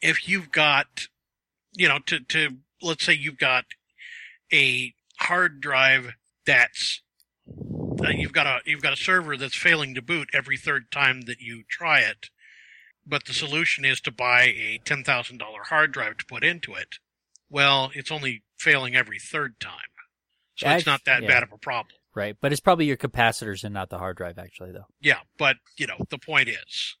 if 0.00 0.28
you've 0.28 0.52
got 0.52 1.08
you 1.74 1.88
know, 1.88 1.98
to 2.06 2.20
to 2.20 2.50
let's 2.82 3.04
say 3.04 3.12
you've 3.12 3.38
got 3.38 3.64
a 4.52 4.94
hard 5.18 5.60
drive 5.60 6.14
that's 6.46 7.02
uh, 8.04 8.10
you've 8.10 8.32
got 8.32 8.46
a 8.46 8.60
you've 8.64 8.82
got 8.82 8.92
a 8.92 8.96
server 8.96 9.36
that's 9.36 9.56
failing 9.56 9.94
to 9.94 10.02
boot 10.02 10.28
every 10.32 10.56
third 10.56 10.90
time 10.90 11.22
that 11.22 11.40
you 11.40 11.62
try 11.68 12.00
it 12.00 12.30
but 13.06 13.24
the 13.24 13.32
solution 13.32 13.86
is 13.86 14.02
to 14.02 14.12
buy 14.12 14.42
a 14.42 14.80
$10,000 14.84 15.40
hard 15.70 15.92
drive 15.92 16.18
to 16.18 16.26
put 16.26 16.44
into 16.44 16.74
it. 16.74 16.96
Well, 17.48 17.90
it's 17.94 18.12
only 18.12 18.42
failing 18.58 18.94
every 18.94 19.18
third 19.18 19.58
time. 19.60 19.72
So 20.56 20.68
it's 20.68 20.84
not 20.84 21.06
that 21.06 21.22
yeah. 21.22 21.28
bad 21.28 21.42
of 21.42 21.50
a 21.50 21.56
problem. 21.56 21.97
Right, 22.18 22.36
but 22.40 22.50
it's 22.50 22.60
probably 22.60 22.86
your 22.86 22.96
capacitors 22.96 23.62
and 23.62 23.72
not 23.72 23.90
the 23.90 23.98
hard 23.98 24.16
drive, 24.16 24.38
actually, 24.38 24.72
though. 24.72 24.86
Yeah, 25.00 25.20
but 25.38 25.54
you 25.76 25.86
know 25.86 25.94
the 26.10 26.18
point 26.18 26.48
is, 26.48 26.96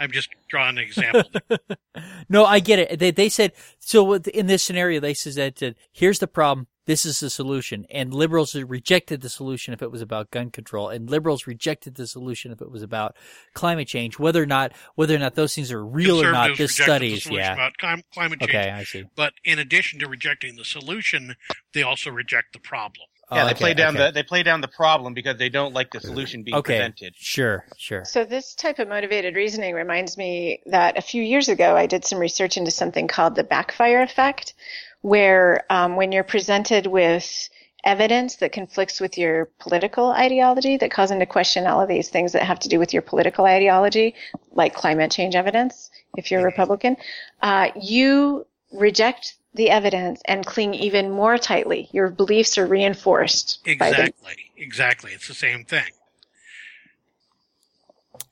I'm 0.00 0.10
just 0.10 0.30
drawing 0.48 0.78
an 0.78 0.84
example. 0.84 1.30
no, 2.28 2.44
I 2.44 2.58
get 2.58 2.80
it. 2.80 2.98
They 2.98 3.12
they 3.12 3.28
said 3.28 3.52
so 3.78 4.14
in 4.14 4.48
this 4.48 4.64
scenario. 4.64 4.98
They 4.98 5.14
said 5.14 5.54
that 5.54 5.76
here's 5.92 6.18
the 6.18 6.26
problem. 6.26 6.66
This 6.86 7.06
is 7.06 7.20
the 7.20 7.30
solution, 7.30 7.86
and 7.88 8.12
liberals 8.12 8.52
rejected 8.56 9.20
the 9.20 9.28
solution 9.28 9.74
if 9.74 9.80
it 9.80 9.92
was 9.92 10.00
about 10.00 10.32
gun 10.32 10.50
control, 10.50 10.88
and 10.88 11.08
liberals 11.08 11.46
rejected 11.46 11.94
the 11.94 12.08
solution 12.08 12.50
if 12.50 12.60
it 12.60 12.70
was 12.70 12.82
about 12.82 13.14
climate 13.54 13.86
change. 13.86 14.18
Whether 14.18 14.42
or 14.42 14.46
not 14.46 14.72
whether 14.96 15.14
or 15.14 15.18
not 15.18 15.36
those 15.36 15.54
things 15.54 15.70
are 15.70 15.86
real 15.86 16.20
or 16.20 16.32
not, 16.32 16.58
this 16.58 16.74
studies, 16.74 17.30
yeah. 17.30 17.52
about 17.52 17.74
climate 17.78 18.06
change. 18.40 18.42
Okay, 18.42 18.70
I 18.70 18.82
see. 18.82 19.04
But 19.14 19.34
in 19.44 19.60
addition 19.60 20.00
to 20.00 20.08
rejecting 20.08 20.56
the 20.56 20.64
solution, 20.64 21.36
they 21.74 21.84
also 21.84 22.10
reject 22.10 22.54
the 22.54 22.58
problem. 22.58 23.06
Yeah, 23.30 23.42
Oh, 23.42 23.44
they 23.46 23.50
okay, 23.52 23.58
play 23.58 23.74
down 23.74 23.94
okay. 23.94 24.06
the 24.06 24.12
they 24.12 24.22
play 24.22 24.42
down 24.42 24.60
the 24.62 24.68
problem 24.68 25.12
because 25.14 25.36
they 25.36 25.50
don't 25.50 25.74
like 25.74 25.90
the 25.92 26.00
solution 26.00 26.42
being 26.44 26.56
Okay, 26.56 26.78
presented. 26.78 27.14
sure, 27.16 27.64
sure. 27.76 28.04
So 28.04 28.24
this 28.24 28.54
type 28.54 28.78
of 28.78 28.88
motivated 28.88 29.36
reasoning 29.36 29.74
reminds 29.74 30.16
me 30.16 30.62
that 30.66 30.96
a 30.96 31.02
few 31.02 31.22
years 31.22 31.48
ago 31.48 31.76
I 31.76 31.86
did 31.86 32.04
some 32.04 32.18
research 32.18 32.56
into 32.56 32.70
something 32.70 33.06
called 33.06 33.34
the 33.34 33.44
backfire 33.44 34.00
effect, 34.02 34.54
where 35.02 35.64
um, 35.70 35.96
when 35.96 36.12
you're 36.12 36.24
presented 36.24 36.86
with 36.86 37.48
evidence 37.84 38.36
that 38.36 38.52
conflicts 38.52 39.00
with 39.00 39.16
your 39.16 39.46
political 39.60 40.10
ideology 40.10 40.76
that 40.78 40.90
calls 40.90 41.10
into 41.10 41.26
question 41.26 41.66
all 41.66 41.80
of 41.80 41.88
these 41.88 42.08
things 42.08 42.32
that 42.32 42.42
have 42.42 42.58
to 42.58 42.68
do 42.68 42.78
with 42.78 42.92
your 42.92 43.02
political 43.02 43.44
ideology, 43.44 44.14
like 44.52 44.74
climate 44.74 45.10
change 45.10 45.34
evidence, 45.36 45.90
if 46.16 46.30
you're 46.30 46.40
a 46.40 46.44
Republican, 46.44 46.96
uh, 47.42 47.68
you 47.80 48.46
reject 48.72 49.34
the 49.54 49.70
evidence 49.70 50.20
and 50.26 50.44
cling 50.44 50.74
even 50.74 51.10
more 51.10 51.38
tightly. 51.38 51.88
Your 51.92 52.10
beliefs 52.10 52.58
are 52.58 52.66
reinforced 52.66 53.60
Exactly. 53.66 54.36
Exactly. 54.56 55.12
It's 55.12 55.28
the 55.28 55.34
same 55.34 55.64
thing. 55.64 55.90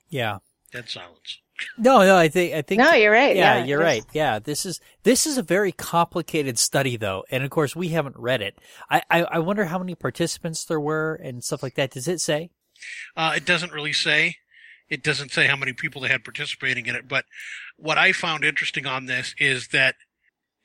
Yeah. 0.09 0.37
Dead 0.71 0.89
silence. 0.89 1.39
No, 1.77 1.99
no, 1.99 2.15
I 2.15 2.27
think 2.27 2.53
I 2.53 2.61
think 2.61 2.79
No, 2.79 2.93
you're 2.93 3.11
right. 3.11 3.35
Yeah, 3.35 3.57
Yeah, 3.57 3.65
you're 3.65 3.79
right. 3.79 4.03
Yeah, 4.13 4.37
this 4.37 4.65
is 4.65 4.79
this 5.03 5.25
is 5.25 5.39
a 5.39 5.43
very 5.43 5.71
complicated 5.71 6.59
study 6.59 6.97
though, 6.97 7.25
and 7.31 7.43
of 7.43 7.49
course 7.49 7.75
we 7.75 7.89
haven't 7.89 8.15
read 8.17 8.43
it. 8.43 8.59
I, 8.91 9.01
I 9.09 9.23
I 9.23 9.39
wonder 9.39 9.65
how 9.65 9.79
many 9.79 9.95
participants 9.95 10.63
there 10.65 10.79
were 10.79 11.15
and 11.15 11.43
stuff 11.43 11.63
like 11.63 11.73
that. 11.75 11.91
Does 11.91 12.07
it 12.07 12.21
say? 12.21 12.51
Uh, 13.15 13.33
it 13.35 13.45
doesn't 13.45 13.71
really 13.71 13.93
say. 13.93 14.35
It 14.89 15.03
doesn't 15.03 15.31
say 15.31 15.47
how 15.47 15.55
many 15.55 15.73
people 15.73 16.01
they 16.01 16.09
had 16.09 16.23
participating 16.23 16.85
in 16.85 16.95
it. 16.95 17.07
But 17.07 17.25
what 17.75 17.97
I 17.97 18.11
found 18.11 18.45
interesting 18.45 18.85
on 18.85 19.05
this 19.05 19.33
is 19.39 19.69
that 19.69 19.95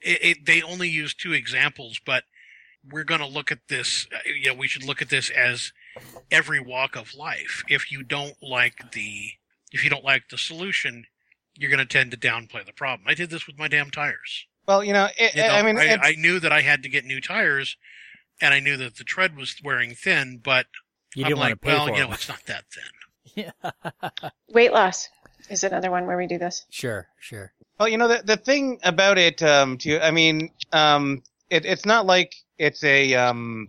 it, 0.05 0.18
it, 0.24 0.46
they 0.46 0.62
only 0.62 0.88
use 0.88 1.14
two 1.14 1.32
examples, 1.32 2.00
but 2.05 2.24
we're 2.90 3.05
going 3.05 3.20
to 3.20 3.26
look 3.26 3.53
at 3.53 3.59
this. 3.68 4.07
uh, 4.14 4.18
You 4.26 4.50
know, 4.50 4.55
we 4.59 4.68
should 4.68 4.84
look 4.84 5.00
at 5.03 5.09
this 5.11 5.30
as 5.30 5.72
every 6.30 6.61
walk 6.61 6.96
of 6.96 7.14
life. 7.14 7.62
If 7.68 7.92
you 7.92 8.03
don't 8.03 8.34
like 8.42 8.92
the, 8.92 9.30
if 9.72 9.84
you 9.84 9.90
don't 9.90 10.05
like 10.05 10.28
the 10.30 10.38
solution, 10.38 11.05
you're 11.57 11.70
going 11.70 11.78
to 11.78 11.86
tend 11.86 12.11
to 12.12 12.16
downplay 12.16 12.64
the 12.64 12.72
problem. 12.72 13.07
I 13.09 13.14
did 13.14 13.30
this 13.30 13.46
with 13.46 13.59
my 13.59 13.68
damn 13.68 13.90
tires. 13.90 14.46
Well, 14.66 14.82
you 14.82 14.92
know, 14.92 15.09
it, 15.18 15.34
You 15.34 15.42
know, 15.42 15.48
I 15.48 15.62
mean, 15.62 15.78
I, 15.78 15.98
I 16.03 16.14
knew 16.16 16.40
that 16.40 16.53
I 16.53 16.61
had 16.62 16.82
to 16.84 16.88
get 16.88 17.05
new 17.05 17.20
tires, 17.20 17.76
and 18.40 18.55
I 18.55 18.61
knew 18.61 18.76
that 18.78 18.96
the 18.96 19.05
tread 19.05 19.36
was 19.36 19.57
wearing 19.62 19.94
thin, 19.94 20.40
but 20.42 20.66
You 21.14 21.24
I'm 21.26 21.32
like, 21.32 21.38
want 21.38 21.50
to 21.50 21.57
pay 21.59 21.72
well, 21.72 21.86
for 21.86 21.94
you 21.96 22.03
it. 22.03 22.07
know, 22.07 22.12
it's 22.14 22.28
not 22.28 22.46
that 22.46 22.64
thin. 22.72 23.53
yeah. 23.64 23.90
Weight 24.48 24.72
loss 24.72 25.09
is 25.50 25.64
another 25.64 25.90
one 25.90 26.07
where 26.07 26.16
we 26.16 26.26
do 26.26 26.38
this. 26.38 26.64
sure, 26.70 27.09
sure. 27.20 27.53
Well, 27.82 27.88
you 27.88 27.98
know 27.98 28.06
the 28.06 28.22
the 28.24 28.36
thing 28.36 28.78
about 28.84 29.18
it, 29.18 29.42
um, 29.42 29.76
too. 29.76 29.98
I 30.00 30.12
mean, 30.12 30.52
um, 30.72 31.24
it, 31.50 31.66
it's 31.66 31.84
not 31.84 32.06
like 32.06 32.32
it's 32.56 32.84
a 32.84 33.12
um, 33.14 33.66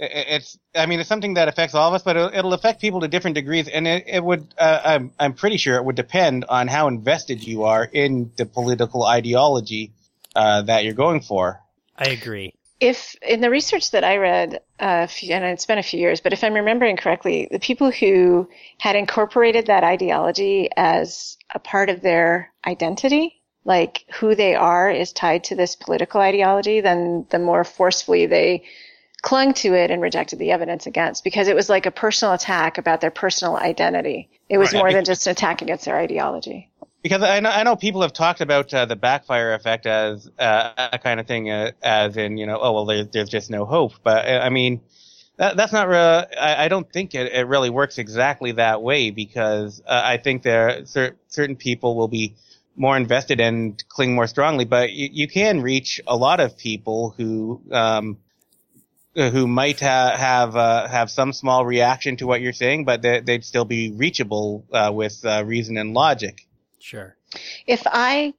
i- 0.00 0.04
i- 0.04 0.08
it's. 0.36 0.56
I 0.76 0.86
mean, 0.86 1.00
it's 1.00 1.08
something 1.08 1.34
that 1.34 1.48
affects 1.48 1.74
all 1.74 1.88
of 1.88 1.94
us, 1.94 2.04
but 2.04 2.14
it'll, 2.16 2.32
it'll 2.32 2.52
affect 2.52 2.80
people 2.80 3.00
to 3.00 3.08
different 3.08 3.34
degrees, 3.34 3.66
and 3.66 3.88
it, 3.88 4.04
it 4.06 4.22
would. 4.22 4.54
Uh, 4.56 4.80
I'm 4.84 5.10
I'm 5.18 5.32
pretty 5.32 5.56
sure 5.56 5.74
it 5.74 5.84
would 5.84 5.96
depend 5.96 6.44
on 6.48 6.68
how 6.68 6.86
invested 6.86 7.42
you 7.42 7.64
are 7.64 7.82
in 7.84 8.30
the 8.36 8.46
political 8.46 9.02
ideology 9.02 9.90
uh, 10.36 10.62
that 10.62 10.84
you're 10.84 10.94
going 10.94 11.20
for. 11.20 11.60
I 11.96 12.10
agree. 12.10 12.54
If 12.78 13.16
in 13.20 13.40
the 13.40 13.50
research 13.50 13.90
that 13.90 14.04
I 14.04 14.18
read, 14.18 14.60
uh, 14.78 15.08
few- 15.08 15.34
and 15.34 15.42
it's 15.44 15.66
been 15.66 15.78
a 15.78 15.82
few 15.82 15.98
years, 15.98 16.20
but 16.20 16.32
if 16.32 16.44
I'm 16.44 16.54
remembering 16.54 16.96
correctly, 16.98 17.48
the 17.50 17.58
people 17.58 17.90
who 17.90 18.48
had 18.78 18.94
incorporated 18.94 19.66
that 19.66 19.82
ideology 19.82 20.68
as 20.76 21.36
a 21.52 21.58
part 21.58 21.90
of 21.90 22.00
their 22.00 22.52
identity, 22.64 23.35
like 23.66 24.04
who 24.14 24.34
they 24.34 24.54
are 24.54 24.88
is 24.88 25.12
tied 25.12 25.44
to 25.44 25.56
this 25.56 25.76
political 25.76 26.20
ideology, 26.20 26.80
then 26.80 27.26
the 27.30 27.38
more 27.38 27.64
forcefully 27.64 28.26
they 28.26 28.62
clung 29.22 29.52
to 29.54 29.74
it 29.74 29.90
and 29.90 30.00
rejected 30.00 30.38
the 30.38 30.52
evidence 30.52 30.86
against, 30.86 31.24
because 31.24 31.48
it 31.48 31.56
was 31.56 31.68
like 31.68 31.84
a 31.84 31.90
personal 31.90 32.32
attack 32.32 32.78
about 32.78 33.00
their 33.00 33.10
personal 33.10 33.56
identity. 33.56 34.30
It 34.48 34.58
was 34.58 34.72
Right. 34.72 34.78
more 34.78 34.92
than 34.92 35.04
just 35.04 35.26
an 35.26 35.32
attack 35.32 35.62
against 35.62 35.84
their 35.84 35.98
ideology. 35.98 36.70
Because 37.02 37.22
I 37.22 37.40
know, 37.40 37.50
I 37.50 37.64
know 37.64 37.74
people 37.74 38.02
have 38.02 38.12
talked 38.12 38.40
about 38.40 38.72
uh, 38.72 38.84
the 38.84 38.94
backfire 38.94 39.54
effect 39.54 39.86
as 39.86 40.30
uh, 40.38 40.88
a 40.92 40.98
kind 40.98 41.18
of 41.18 41.26
thing, 41.26 41.50
uh, 41.50 41.72
as 41.82 42.16
in, 42.16 42.36
you 42.36 42.46
know, 42.46 42.58
oh, 42.60 42.72
well, 42.72 42.84
there, 42.84 43.04
there's 43.04 43.28
just 43.28 43.50
no 43.50 43.64
hope. 43.64 43.94
But, 44.04 44.28
uh, 44.28 44.40
I 44.42 44.50
mean, 44.50 44.80
that, 45.38 45.56
that's 45.56 45.72
not 45.72 45.88
real. 45.88 46.24
I, 46.40 46.64
I 46.64 46.68
don't 46.68 46.90
think 46.92 47.14
it, 47.14 47.32
it 47.32 47.48
really 47.48 47.70
works 47.70 47.98
exactly 47.98 48.52
that 48.52 48.80
way 48.80 49.10
because 49.10 49.82
uh, 49.86 50.02
I 50.04 50.18
think 50.18 50.42
there 50.42 50.84
cer- 50.86 51.16
certain 51.28 51.56
people 51.56 51.96
will 51.96 52.08
be 52.08 52.36
more 52.76 52.96
invested 52.96 53.40
and 53.40 53.82
cling 53.88 54.14
more 54.14 54.26
strongly. 54.26 54.64
But 54.64 54.92
you, 54.92 55.08
you 55.12 55.28
can 55.28 55.62
reach 55.62 56.00
a 56.06 56.16
lot 56.16 56.40
of 56.40 56.56
people 56.56 57.14
who, 57.16 57.62
um, 57.72 58.18
who 59.14 59.46
might 59.46 59.80
ha- 59.80 60.14
have 60.16 60.56
uh, 60.56 60.86
have 60.88 61.10
some 61.10 61.32
small 61.32 61.64
reaction 61.64 62.16
to 62.18 62.26
what 62.26 62.40
you're 62.40 62.52
saying, 62.52 62.84
but 62.84 63.02
they, 63.02 63.20
they'd 63.20 63.44
still 63.44 63.64
be 63.64 63.92
reachable 63.92 64.66
uh, 64.72 64.90
with 64.92 65.24
uh, 65.24 65.42
reason 65.44 65.76
and 65.78 65.94
logic. 65.94 66.46
Sure. 66.78 67.16
if 67.66 67.82
I 67.86 68.34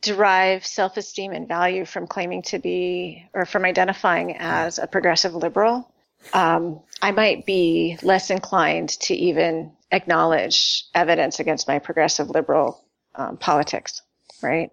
derive 0.00 0.64
self 0.64 0.96
esteem 0.96 1.32
and 1.32 1.48
value 1.48 1.84
from 1.84 2.06
claiming 2.06 2.42
to 2.42 2.58
be 2.58 3.28
or 3.34 3.44
from 3.44 3.64
identifying 3.64 4.36
as 4.38 4.78
a 4.78 4.86
progressive 4.86 5.34
liberal, 5.34 5.92
um, 6.32 6.80
I 7.02 7.10
might 7.10 7.44
be 7.44 7.98
less 8.02 8.30
inclined 8.30 8.90
to 9.00 9.14
even 9.14 9.72
acknowledge 9.90 10.84
evidence 10.94 11.40
against 11.40 11.68
my 11.68 11.78
progressive 11.78 12.30
liberal 12.30 12.85
um, 13.16 13.36
politics, 13.36 14.02
right? 14.42 14.70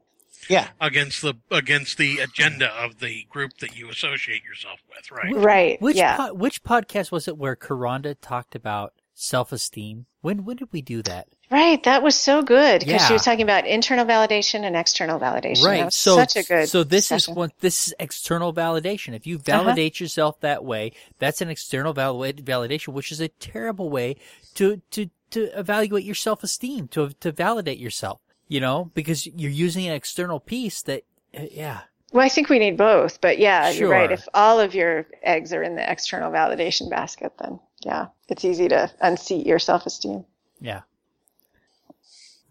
Yeah. 0.49 0.67
against 0.81 1.21
the 1.21 1.35
against 1.51 1.97
the 1.97 2.19
agenda 2.19 2.67
of 2.73 2.99
the 2.99 3.25
group 3.29 3.57
that 3.59 3.77
you 3.77 3.89
associate 3.89 4.43
yourself 4.43 4.79
with, 4.89 5.09
right? 5.09 5.33
Right. 5.33 5.81
Which 5.81 5.95
yeah. 5.95 6.17
po- 6.17 6.33
which 6.33 6.63
podcast 6.63 7.11
was 7.13 7.29
it 7.29 7.37
where 7.37 7.55
Karanda 7.55 8.15
talked 8.21 8.53
about 8.53 8.93
self 9.13 9.53
esteem? 9.53 10.05
When 10.21 10.43
when 10.43 10.57
did 10.57 10.67
we 10.73 10.81
do 10.81 11.01
that? 11.03 11.27
Right. 11.49 11.81
That 11.83 12.03
was 12.03 12.15
so 12.17 12.41
good 12.41 12.79
because 12.79 13.01
Yeah. 13.03 13.07
she 13.07 13.13
was 13.13 13.23
talking 13.23 13.43
about 13.43 13.65
internal 13.67 14.05
validation 14.05 14.65
and 14.65 14.75
external 14.75 15.17
validation. 15.17 15.61
That 15.61 15.67
Right. 15.69 15.85
was 15.85 15.95
So 15.95 16.15
such 16.17 16.35
a 16.35 16.43
good. 16.43 16.67
so 16.67 16.83
this 16.83 17.07
session. 17.07 17.31
is 17.31 17.37
one 17.37 17.51
this 17.61 17.87
is 17.87 17.93
external 17.99 18.53
validation. 18.53 19.13
If 19.15 19.25
you 19.25 19.35
Uh-huh. 19.35 19.43
validate 19.63 20.01
yourself 20.01 20.41
that 20.41 20.65
way, 20.65 20.91
that's 21.19 21.39
an 21.39 21.47
external 21.49 21.93
val- 21.93 22.17
validation, 22.17 22.89
which 22.89 23.13
is 23.13 23.21
a 23.21 23.29
terrible 23.29 23.89
way 23.89 24.17
to 24.55 24.81
to 24.91 25.09
to 25.31 25.57
evaluate 25.57 26.03
your 26.03 26.15
self 26.15 26.43
esteem 26.43 26.89
to 26.89 27.11
to 27.21 27.31
validate 27.31 27.77
yourself. 27.79 28.19
You 28.47 28.59
know, 28.59 28.91
because 28.93 29.25
you're 29.25 29.51
using 29.51 29.87
an 29.87 29.93
external 29.93 30.39
piece 30.39 30.81
that 30.83 31.03
uh, 31.37 31.43
yeah. 31.51 31.81
Well, 32.11 32.23
I 32.23 32.29
think 32.29 32.49
we 32.49 32.59
need 32.59 32.77
both, 32.77 33.21
but 33.21 33.39
yeah, 33.39 33.71
you're 33.71 33.89
right. 33.89 34.11
If 34.11 34.27
all 34.35 34.59
of 34.59 34.75
your 34.75 35.07
eggs 35.23 35.51
are 35.51 35.63
in 35.63 35.75
the 35.75 35.91
external 35.91 36.31
validation 36.31 36.89
basket, 36.89 37.33
then 37.39 37.59
yeah, 37.83 38.07
it's 38.27 38.45
easy 38.45 38.67
to 38.69 38.91
unseat 39.01 39.47
your 39.47 39.57
self-esteem. 39.57 40.23
Yeah. 40.61 40.81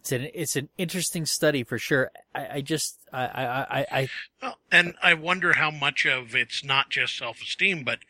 It's 0.01 0.11
an 0.11 0.28
it's 0.34 0.57
an 0.57 0.68
interesting 0.78 1.26
study 1.26 1.62
for 1.62 1.78
sure. 1.78 2.11
I, 2.34 2.49
I 2.55 2.61
just 2.61 2.99
I, 3.12 3.24
I, 3.24 3.45
I, 3.45 3.86
I 3.93 4.09
Well, 4.43 4.59
and 4.72 4.95
I 5.01 5.14
wonder 5.14 5.53
how 5.53 5.70
much 5.70 6.07
of 6.07 6.34
it's 6.34 6.64
not 6.64 6.90
just 6.90 7.16
self-esteem, 7.16 7.84
but 7.84 8.01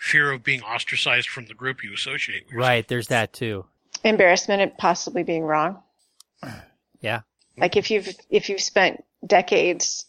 fear 0.00 0.32
of 0.32 0.42
being 0.42 0.62
ostracized 0.62 1.28
from 1.28 1.46
the 1.46 1.54
group 1.54 1.84
you 1.84 1.94
associate 1.94 2.46
with. 2.46 2.56
right, 2.56 2.88
there's 2.88 3.06
that 3.08 3.32
too. 3.32 3.64
Embarrassment 4.02 4.60
at 4.60 4.76
possibly 4.76 5.22
being 5.22 5.44
wrong. 5.44 5.80
Yeah. 7.00 7.20
Like 7.56 7.76
if 7.76 7.90
you've 7.90 8.08
if 8.30 8.48
you've 8.48 8.60
spent 8.60 9.04
decades, 9.26 10.04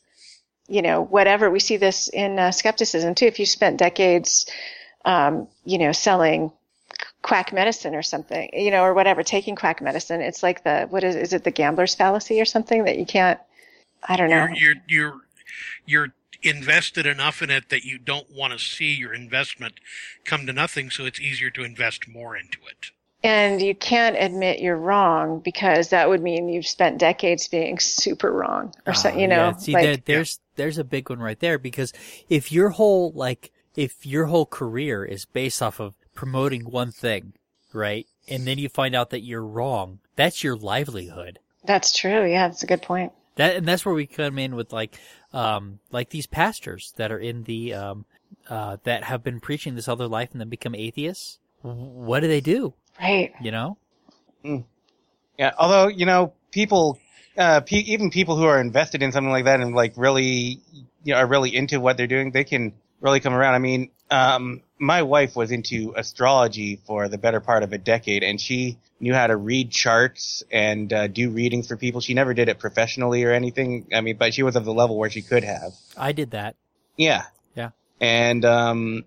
you 0.67 0.81
know, 0.81 1.01
whatever 1.01 1.49
we 1.49 1.59
see 1.59 1.77
this 1.77 2.07
in 2.09 2.37
uh, 2.39 2.51
skepticism 2.51 3.15
too. 3.15 3.25
If 3.25 3.39
you 3.39 3.45
spent 3.45 3.77
decades, 3.77 4.49
um, 5.05 5.47
you 5.63 5.77
know, 5.77 5.91
selling 5.91 6.51
quack 7.21 7.53
medicine 7.53 7.95
or 7.95 8.03
something, 8.03 8.49
you 8.53 8.71
know, 8.71 8.83
or 8.83 8.93
whatever, 8.93 9.23
taking 9.23 9.55
quack 9.55 9.81
medicine, 9.81 10.21
it's 10.21 10.43
like 10.43 10.63
the 10.63 10.87
what 10.89 11.03
is 11.03 11.15
is 11.15 11.33
it 11.33 11.43
the 11.43 11.51
gambler's 11.51 11.95
fallacy 11.95 12.41
or 12.41 12.45
something 12.45 12.83
that 12.83 12.97
you 12.97 13.05
can't. 13.05 13.39
I 14.03 14.17
don't 14.17 14.29
know. 14.29 14.47
You're 14.53 14.55
you're 14.55 14.75
you're 14.87 15.21
you're 15.85 16.13
invested 16.43 17.05
enough 17.05 17.41
in 17.41 17.49
it 17.49 17.69
that 17.69 17.83
you 17.83 17.97
don't 17.97 18.31
want 18.31 18.53
to 18.53 18.59
see 18.59 18.93
your 18.93 19.13
investment 19.13 19.75
come 20.23 20.45
to 20.45 20.53
nothing, 20.53 20.89
so 20.89 21.05
it's 21.05 21.19
easier 21.19 21.49
to 21.51 21.63
invest 21.63 22.07
more 22.07 22.35
into 22.35 22.59
it. 22.69 22.91
And 23.23 23.61
you 23.61 23.73
can't 23.73 24.15
admit 24.17 24.59
you're 24.59 24.77
wrong 24.77 25.39
because 25.39 25.89
that 25.89 26.07
would 26.07 26.21
mean 26.21 26.49
you've 26.49 26.67
spent 26.67 26.99
decades 26.99 27.47
being 27.47 27.79
super 27.79 28.31
wrong 28.31 28.73
or 28.85 28.93
so, 28.93 29.09
Ah, 29.09 29.17
you 29.17 29.27
know, 29.27 29.35
yeah. 29.37 29.51
See, 29.53 29.73
like, 29.73 29.83
there, 29.83 29.97
there's 29.97 30.39
there's 30.55 30.77
a 30.77 30.83
big 30.83 31.09
one 31.09 31.19
right 31.19 31.39
there 31.39 31.57
because 31.57 31.93
if 32.29 32.51
your 32.51 32.69
whole 32.69 33.11
like 33.15 33.51
if 33.75 34.05
your 34.05 34.25
whole 34.25 34.45
career 34.45 35.03
is 35.03 35.25
based 35.25 35.61
off 35.61 35.79
of 35.79 35.95
promoting 36.13 36.69
one 36.69 36.91
thing, 36.91 37.33
right? 37.73 38.07
And 38.27 38.45
then 38.45 38.57
you 38.59 38.69
find 38.69 38.95
out 38.95 39.09
that 39.09 39.21
you're 39.21 39.45
wrong. 39.45 39.99
That's 40.15 40.43
your 40.43 40.55
livelihood. 40.55 41.39
That's 41.63 41.91
true. 41.95 42.25
Yeah, 42.25 42.47
that's 42.47 42.63
a 42.63 42.67
good 42.67 42.81
point. 42.81 43.13
That 43.35 43.55
and 43.55 43.67
that's 43.67 43.85
where 43.85 43.95
we 43.95 44.05
come 44.07 44.37
in 44.37 44.55
with 44.55 44.71
like 44.71 44.97
um 45.33 45.79
like 45.91 46.09
these 46.09 46.27
pastors 46.27 46.93
that 46.97 47.11
are 47.11 47.19
in 47.19 47.43
the 47.43 47.73
um 47.73 48.05
uh 48.49 48.77
that 48.83 49.03
have 49.05 49.23
been 49.23 49.39
preaching 49.39 49.75
this 49.75 49.87
other 49.87 50.07
life 50.07 50.29
and 50.31 50.39
then 50.41 50.49
become 50.49 50.75
atheists. 50.75 51.39
What 51.61 52.21
do 52.21 52.27
they 52.27 52.41
do? 52.41 52.73
Right. 52.99 53.33
You 53.41 53.51
know? 53.51 53.77
Yeah, 55.37 55.51
although 55.57 55.87
you 55.87 56.05
know, 56.05 56.33
people, 56.51 56.99
uh, 57.37 57.61
pe- 57.61 57.77
even 57.77 58.09
people 58.09 58.37
who 58.37 58.45
are 58.45 58.59
invested 58.59 59.03
in 59.03 59.11
something 59.11 59.31
like 59.31 59.45
that 59.45 59.59
and 59.59 59.75
like 59.75 59.93
really, 59.95 60.61
you 61.03 61.13
know, 61.13 61.15
are 61.15 61.27
really 61.27 61.55
into 61.55 61.79
what 61.79 61.97
they're 61.97 62.07
doing, 62.07 62.31
they 62.31 62.43
can 62.43 62.73
really 63.01 63.19
come 63.19 63.33
around. 63.33 63.53
I 63.53 63.59
mean, 63.59 63.91
um, 64.09 64.61
my 64.79 65.03
wife 65.03 65.35
was 65.35 65.51
into 65.51 65.93
astrology 65.95 66.79
for 66.87 67.07
the 67.07 67.17
better 67.17 67.39
part 67.39 67.63
of 67.63 67.73
a 67.73 67.77
decade, 67.77 68.23
and 68.23 68.39
she 68.39 68.77
knew 68.99 69.13
how 69.13 69.27
to 69.27 69.35
read 69.35 69.71
charts 69.71 70.43
and 70.51 70.91
uh, 70.91 71.07
do 71.07 71.29
readings 71.29 71.67
for 71.67 71.77
people. 71.77 72.01
She 72.01 72.13
never 72.13 72.33
did 72.33 72.49
it 72.49 72.57
professionally 72.57 73.23
or 73.23 73.31
anything. 73.31 73.87
I 73.93 74.01
mean, 74.01 74.17
but 74.17 74.33
she 74.33 74.43
was 74.43 74.55
of 74.55 74.65
the 74.65 74.73
level 74.73 74.97
where 74.97 75.09
she 75.09 75.21
could 75.21 75.43
have. 75.43 75.73
I 75.95 76.13
did 76.13 76.31
that. 76.31 76.55
Yeah. 76.95 77.25
Yeah. 77.55 77.71
And 77.99 78.43
um, 78.45 79.05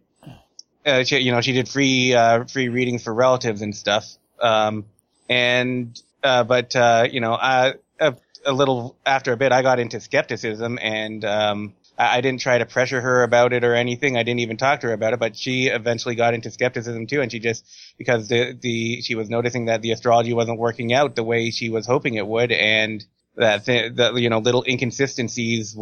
uh, 0.86 1.04
she, 1.04 1.18
you 1.18 1.32
know, 1.32 1.40
she 1.40 1.52
did 1.52 1.68
free 1.68 2.14
uh, 2.14 2.44
free 2.44 2.68
readings 2.68 3.02
for 3.02 3.12
relatives 3.12 3.62
and 3.62 3.74
stuff. 3.74 4.06
Um, 4.40 4.86
and 5.28 6.00
uh, 6.22 6.44
but 6.44 6.74
uh, 6.74 7.06
you 7.10 7.20
know, 7.20 7.32
I, 7.34 7.74
a, 7.98 8.16
a 8.46 8.52
little 8.52 8.96
after 9.04 9.32
a 9.32 9.36
bit, 9.36 9.52
I 9.52 9.62
got 9.62 9.78
into 9.78 10.00
skepticism, 10.00 10.78
and 10.80 11.24
um, 11.24 11.74
I, 11.98 12.18
I 12.18 12.20
didn't 12.20 12.40
try 12.40 12.58
to 12.58 12.66
pressure 12.66 13.00
her 13.00 13.22
about 13.22 13.52
it 13.52 13.64
or 13.64 13.74
anything. 13.74 14.16
I 14.16 14.22
didn't 14.22 14.40
even 14.40 14.56
talk 14.56 14.80
to 14.80 14.88
her 14.88 14.92
about 14.92 15.12
it, 15.12 15.20
but 15.20 15.36
she 15.36 15.66
eventually 15.66 16.14
got 16.14 16.34
into 16.34 16.50
skepticism 16.50 17.06
too, 17.06 17.20
and 17.20 17.30
she 17.30 17.38
just 17.38 17.64
because 17.98 18.28
the 18.28 18.56
the 18.60 19.02
she 19.02 19.14
was 19.14 19.30
noticing 19.30 19.66
that 19.66 19.82
the 19.82 19.92
astrology 19.92 20.32
wasn't 20.32 20.58
working 20.58 20.92
out 20.92 21.14
the 21.14 21.24
way 21.24 21.50
she 21.50 21.70
was 21.70 21.86
hoping 21.86 22.14
it 22.14 22.26
would, 22.26 22.52
and 22.52 23.04
that 23.36 23.64
th- 23.64 23.94
that 23.94 24.14
you 24.16 24.30
know 24.30 24.38
little 24.38 24.64
inconsistencies 24.66 25.76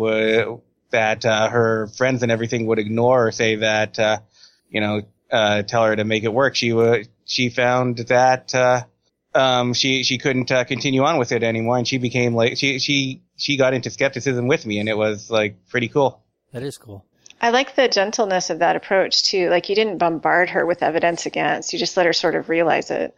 that 0.91 1.25
uh, 1.27 1.49
her 1.49 1.87
friends 1.89 2.23
and 2.23 2.33
everything 2.33 2.67
would 2.67 2.79
ignore 2.79 3.29
or 3.29 3.33
say 3.33 3.57
that 3.57 3.99
uh, 3.99 4.19
you 4.69 4.81
know 4.81 5.03
uh, 5.31 5.63
tell 5.63 5.85
her 5.85 5.97
to 5.97 6.05
make 6.05 6.25
it 6.25 6.33
work. 6.33 6.57
She 6.57 6.73
would 6.73 7.09
she 7.25 7.51
found 7.51 7.99
that 7.99 8.55
uh, 8.55 8.85
um, 9.35 9.75
she 9.75 10.03
she 10.03 10.19
couldn't 10.19 10.51
uh, 10.51 10.65
continue 10.65 11.05
on 11.05 11.19
with 11.19 11.33
it 11.33 11.43
anymore, 11.43 11.79
and 11.79 11.87
she 11.87 11.99
became 11.99 12.35
like 12.35 12.57
she 12.57 12.79
she 12.79 13.23
she 13.37 13.57
got 13.57 13.75
into 13.75 13.91
skepticism 13.91 14.49
with 14.49 14.67
me, 14.67 14.79
and 14.79 14.89
it 14.89 14.97
was 14.97 15.31
like 15.31 15.69
pretty 15.69 15.89
cool. 15.89 16.23
That 16.53 16.63
is 16.63 16.79
cool. 16.79 17.05
I 17.41 17.51
like 17.51 17.77
the 17.77 17.89
gentleness 17.89 18.51
of 18.51 18.59
that 18.61 18.75
approach 18.75 19.25
too. 19.25 19.49
Like 19.49 19.69
you 19.69 19.75
didn't 19.75 19.99
bombard 19.99 20.51
her 20.51 20.67
with 20.67 20.83
evidence 20.83 21.27
against. 21.27 21.73
You 21.73 21.79
just 21.79 21.97
let 21.97 22.07
her 22.07 22.13
sort 22.13 22.35
of 22.35 22.49
realize 22.49 22.91
it. 22.91 23.15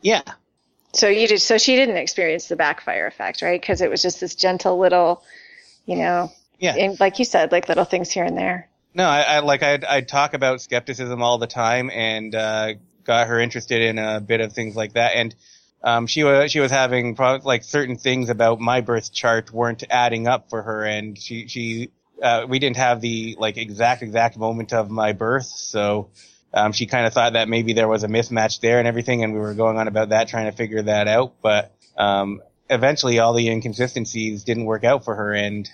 Yeah, 0.00 0.22
So 0.92 1.08
you 1.08 1.26
did. 1.26 1.40
So 1.40 1.58
she 1.58 1.74
didn't 1.74 1.96
experience 1.96 2.46
the 2.46 2.56
backfire 2.56 3.06
effect, 3.06 3.42
right? 3.42 3.60
Because 3.60 3.80
it 3.80 3.90
was 3.90 4.00
just 4.00 4.20
this 4.20 4.36
gentle 4.36 4.78
little, 4.78 5.24
you 5.86 5.96
know, 5.96 6.30
yeah. 6.58 6.76
and 6.76 7.00
like 7.00 7.18
you 7.18 7.24
said, 7.24 7.50
like 7.50 7.68
little 7.68 7.84
things 7.84 8.12
here 8.12 8.24
and 8.24 8.38
there. 8.38 8.68
No, 8.94 9.08
I, 9.08 9.22
I 9.22 9.38
like 9.40 9.62
I'd, 9.62 9.84
I'd 9.84 10.08
talk 10.08 10.34
about 10.34 10.60
skepticism 10.60 11.20
all 11.22 11.38
the 11.38 11.48
time, 11.48 11.90
and 11.90 12.34
uh, 12.34 12.74
got 13.02 13.26
her 13.26 13.40
interested 13.40 13.82
in 13.82 13.98
a 13.98 14.20
bit 14.20 14.40
of 14.40 14.52
things 14.52 14.76
like 14.76 14.92
that. 14.92 15.16
And 15.16 15.34
um, 15.82 16.06
she 16.06 16.22
was 16.22 16.52
she 16.52 16.60
was 16.60 16.70
having 16.70 17.16
pro- 17.16 17.40
like 17.42 17.64
certain 17.64 17.96
things 17.96 18.30
about 18.30 18.60
my 18.60 18.80
birth 18.80 19.12
chart 19.12 19.52
weren't 19.52 19.82
adding 19.90 20.28
up 20.28 20.48
for 20.48 20.62
her, 20.62 20.84
and 20.84 21.18
she 21.18 21.48
she 21.48 21.90
uh, 22.22 22.46
we 22.48 22.60
didn't 22.60 22.76
have 22.76 23.00
the 23.00 23.36
like 23.38 23.56
exact 23.56 24.02
exact 24.02 24.38
moment 24.38 24.72
of 24.72 24.90
my 24.90 25.12
birth, 25.12 25.46
so 25.46 26.10
um, 26.54 26.70
she 26.70 26.86
kind 26.86 27.04
of 27.04 27.12
thought 27.12 27.32
that 27.32 27.48
maybe 27.48 27.72
there 27.72 27.88
was 27.88 28.04
a 28.04 28.08
mismatch 28.08 28.60
there 28.60 28.78
and 28.78 28.86
everything, 28.86 29.24
and 29.24 29.34
we 29.34 29.40
were 29.40 29.54
going 29.54 29.76
on 29.76 29.88
about 29.88 30.10
that, 30.10 30.28
trying 30.28 30.46
to 30.46 30.56
figure 30.56 30.82
that 30.82 31.08
out. 31.08 31.34
But 31.42 31.74
um, 31.98 32.42
eventually, 32.70 33.18
all 33.18 33.34
the 33.34 33.48
inconsistencies 33.48 34.44
didn't 34.44 34.66
work 34.66 34.84
out 34.84 35.04
for 35.04 35.16
her, 35.16 35.34
and 35.34 35.68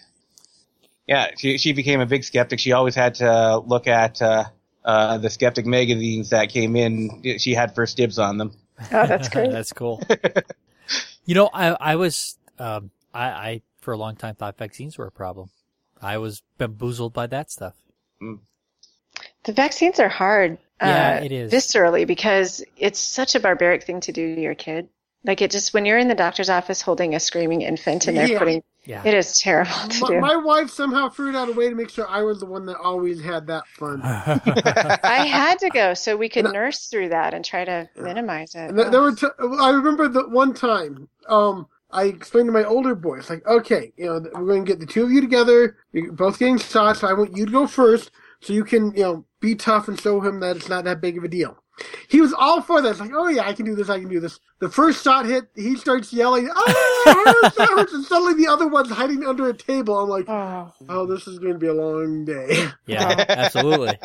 yeah, 1.10 1.30
she 1.36 1.58
she 1.58 1.72
became 1.72 2.00
a 2.00 2.06
big 2.06 2.22
skeptic. 2.22 2.60
She 2.60 2.70
always 2.70 2.94
had 2.94 3.16
to 3.16 3.58
look 3.58 3.88
at 3.88 4.22
uh, 4.22 4.44
uh, 4.84 5.18
the 5.18 5.28
skeptic 5.28 5.66
magazines 5.66 6.30
that 6.30 6.50
came 6.50 6.76
in. 6.76 7.38
She 7.38 7.52
had 7.52 7.74
first 7.74 7.96
dibs 7.96 8.18
on 8.18 8.38
them. 8.38 8.52
Oh, 8.92 9.06
that's 9.06 9.28
great. 9.28 9.50
That's 9.50 9.74
cool. 9.74 10.02
you 11.26 11.34
know, 11.34 11.50
I 11.52 11.76
I 11.92 11.96
was 11.96 12.38
um 12.58 12.90
I 13.12 13.24
I 13.26 13.62
for 13.82 13.92
a 13.92 13.98
long 13.98 14.16
time 14.16 14.36
thought 14.36 14.56
vaccines 14.56 14.96
were 14.96 15.06
a 15.06 15.12
problem. 15.12 15.50
I 16.00 16.16
was 16.16 16.42
bamboozled 16.56 17.12
by 17.12 17.26
that 17.26 17.50
stuff. 17.50 17.74
The 19.42 19.52
vaccines 19.52 20.00
are 20.00 20.08
hard. 20.08 20.56
Yeah, 20.80 21.18
uh, 21.20 21.24
it 21.24 21.32
is. 21.32 21.52
viscerally 21.52 22.06
because 22.06 22.64
it's 22.78 22.98
such 22.98 23.34
a 23.34 23.40
barbaric 23.40 23.82
thing 23.82 24.00
to 24.00 24.12
do 24.12 24.34
to 24.34 24.40
your 24.40 24.54
kid. 24.54 24.88
Like 25.24 25.42
it 25.42 25.50
just 25.50 25.74
when 25.74 25.84
you're 25.84 25.98
in 25.98 26.08
the 26.08 26.14
doctor's 26.14 26.48
office 26.48 26.80
holding 26.80 27.14
a 27.14 27.20
screaming 27.20 27.60
infant 27.62 28.06
and 28.08 28.16
they're 28.16 28.26
Yeah. 28.26 28.38
putting 28.38 28.62
Yeah. 28.84 29.02
it 29.04 29.12
is 29.12 29.38
terrible 29.38 29.70
to 29.72 30.00
My, 30.00 30.08
do. 30.08 30.20
my 30.20 30.36
wife 30.36 30.70
somehow 30.70 31.10
figured 31.10 31.36
out 31.36 31.48
a 31.50 31.52
way 31.52 31.68
to 31.68 31.74
make 31.74 31.90
sure 31.90 32.08
I 32.08 32.22
was 32.22 32.40
the 32.40 32.46
one 32.46 32.64
that 32.66 32.78
always 32.78 33.20
had 33.22 33.46
that 33.48 33.66
fun. 33.68 34.00
I 34.02 35.26
had 35.30 35.58
to 35.58 35.68
go 35.70 35.92
so 35.94 36.16
we 36.16 36.28
could 36.30 36.46
nurse 36.52 36.86
through 36.86 37.10
that 37.10 37.34
and 37.34 37.44
try 37.44 37.64
to 37.64 37.88
minimize 37.96 38.54
it. 38.54 38.70
And 38.70 38.78
there, 38.78 38.90
there 38.90 39.00
were 39.02 39.14
t- 39.14 39.26
I 39.60 39.70
remember 39.70 40.08
the 40.08 40.28
one 40.28 40.54
time 40.54 41.08
um, 41.28 41.66
I 41.90 42.04
explained 42.04 42.46
to 42.48 42.52
my 42.52 42.64
older 42.64 42.94
boys, 42.94 43.28
like, 43.28 43.46
okay, 43.46 43.92
you 43.96 44.06
know, 44.06 44.20
we're 44.34 44.46
going 44.46 44.64
to 44.64 44.70
get 44.72 44.80
the 44.80 44.86
two 44.86 45.02
of 45.04 45.10
you 45.10 45.20
together. 45.20 45.76
You're 45.92 46.12
both 46.12 46.38
getting 46.38 46.58
shots. 46.58 47.00
So 47.00 47.08
I 47.08 47.12
want 47.12 47.36
you 47.36 47.44
to 47.46 47.52
go 47.52 47.66
first 47.66 48.10
so 48.40 48.52
you 48.52 48.64
can, 48.64 48.92
you 48.92 49.02
know, 49.02 49.24
be 49.40 49.54
tough 49.54 49.88
and 49.88 50.00
show 50.00 50.20
him 50.20 50.40
that 50.40 50.56
it's 50.56 50.68
not 50.68 50.84
that 50.84 51.00
big 51.00 51.18
of 51.18 51.24
a 51.24 51.28
deal. 51.28 51.59
He 52.08 52.20
was 52.20 52.32
all 52.32 52.60
for 52.60 52.82
this. 52.82 53.00
Like, 53.00 53.12
oh 53.14 53.28
yeah, 53.28 53.46
I 53.46 53.52
can 53.52 53.64
do 53.64 53.74
this, 53.74 53.88
I 53.88 53.98
can 54.00 54.08
do 54.08 54.20
this. 54.20 54.40
The 54.58 54.68
first 54.68 55.02
shot 55.04 55.26
hit, 55.26 55.44
he 55.54 55.76
starts 55.76 56.12
yelling, 56.12 56.50
oh, 56.54 57.04
it 57.06 57.26
hurts, 57.26 57.56
it 57.58 57.68
hurts," 57.70 57.92
and 57.92 58.04
suddenly 58.04 58.34
the 58.34 58.50
other 58.50 58.68
one's 58.68 58.90
hiding 58.90 59.24
under 59.24 59.48
a 59.48 59.54
table. 59.54 59.98
I'm 59.98 60.08
like, 60.08 60.28
Oh, 60.28 60.72
oh, 60.88 61.06
this 61.06 61.26
is 61.26 61.38
going 61.38 61.54
to 61.54 61.58
be 61.58 61.68
a 61.68 61.74
long 61.74 62.24
day. 62.24 62.68
Yeah, 62.86 63.24
absolutely. 63.28 63.98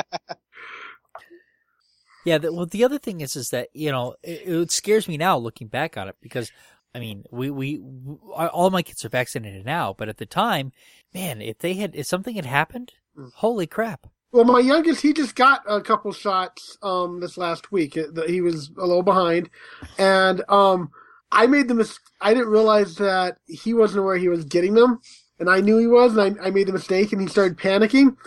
Yeah, 2.26 2.39
the, 2.39 2.51
well, 2.51 2.65
the 2.65 2.84
other 2.84 2.97
thing 2.97 3.21
is, 3.21 3.36
is 3.36 3.49
that 3.51 3.69
you 3.73 3.91
know, 3.91 4.15
it, 4.23 4.47
it 4.47 4.71
scares 4.71 5.07
me 5.07 5.17
now 5.17 5.38
looking 5.38 5.67
back 5.67 5.95
on 5.97 6.07
it 6.07 6.15
because, 6.21 6.51
I 6.93 6.99
mean, 6.99 7.23
we 7.32 7.49
we 7.51 7.78
w- 7.78 8.19
all 8.34 8.71
my 8.71 8.82
kids 8.82 9.05
are 9.05 9.09
vaccinated 9.09 9.65
now, 9.65 9.93
but 9.97 10.09
at 10.09 10.17
the 10.17 10.26
time, 10.26 10.71
man, 11.13 11.41
if 11.41 11.59
they 11.59 11.76
had 11.76 11.95
if 11.95 12.07
something 12.07 12.36
had 12.36 12.45
happened, 12.45 12.93
mm. 13.17 13.32
holy 13.36 13.67
crap! 13.67 14.07
Well, 14.36 14.43
my 14.43 14.59
youngest, 14.59 15.01
he 15.01 15.13
just 15.13 15.33
got 15.36 15.61
a 15.65 15.79
couple 15.79 16.11
shots 16.11 16.77
um 16.83 17.21
this 17.21 17.38
last 17.38 17.71
week. 17.71 17.95
It- 17.95 18.13
the- 18.15 18.27
He 18.27 18.41
was 18.41 18.69
a 18.77 18.86
little 18.86 19.01
behind, 19.03 19.49
and 19.97 20.43
um 20.49 20.91
I 21.31 21.47
made 21.47 21.69
the 21.69 21.73
mis- 21.73 21.99
I 22.19 22.33
didn't 22.33 22.49
realize 22.49 22.95
that 22.97 23.38
he 23.45 23.73
wasn't 23.73 23.99
aware 23.99 24.17
he 24.17 24.27
was 24.29 24.43
getting 24.43 24.73
them, 24.73 24.99
and 25.39 25.49
I 25.49 25.61
knew 25.61 25.77
he 25.77 25.88
was, 25.88 26.17
and 26.17 26.39
I, 26.39 26.47
I 26.47 26.51
made 26.51 26.67
the 26.67 26.73
mistake, 26.73 27.13
and 27.13 27.21
he 27.21 27.27
started 27.27 27.57
panicking. 27.57 28.17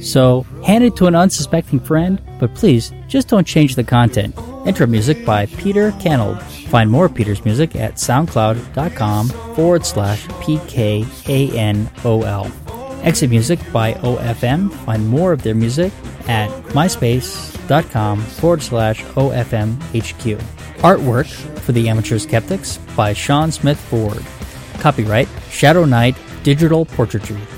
So, 0.00 0.42
hand 0.64 0.84
it 0.84 0.94
to 0.96 1.06
an 1.06 1.14
unsuspecting 1.14 1.80
friend, 1.80 2.20
but 2.38 2.54
please 2.54 2.92
just 3.08 3.28
don't 3.28 3.46
change 3.46 3.74
the 3.76 3.84
content. 3.84 4.36
Intro 4.66 4.86
music 4.86 5.24
by 5.24 5.46
Peter 5.46 5.92
Canold. 5.92 6.42
Find 6.68 6.90
more 6.90 7.06
of 7.06 7.14
Peter's 7.14 7.44
music 7.44 7.74
at 7.76 7.94
soundcloud.com 7.94 9.28
forward 9.54 9.86
slash 9.86 10.26
PKANOL. 10.26 11.86
Exit 13.04 13.30
music 13.30 13.60
by 13.72 13.94
OFM. 13.94 14.72
Find 14.84 15.08
more 15.08 15.32
of 15.32 15.42
their 15.42 15.54
music 15.54 15.92
at 16.28 16.50
myspace.com 16.72 18.20
forward 18.20 18.62
slash 18.62 19.02
OFMHQ. 19.04 20.55
Artwork 20.86 21.26
for 21.62 21.72
the 21.72 21.88
Amateur 21.88 22.16
Skeptics 22.16 22.78
by 22.94 23.12
Sean 23.12 23.50
Smith 23.50 23.76
Ford. 23.76 24.24
Copyright 24.80 25.26
Shadow 25.50 25.84
Knight 25.84 26.14
Digital 26.44 26.84
Portraiture. 26.84 27.55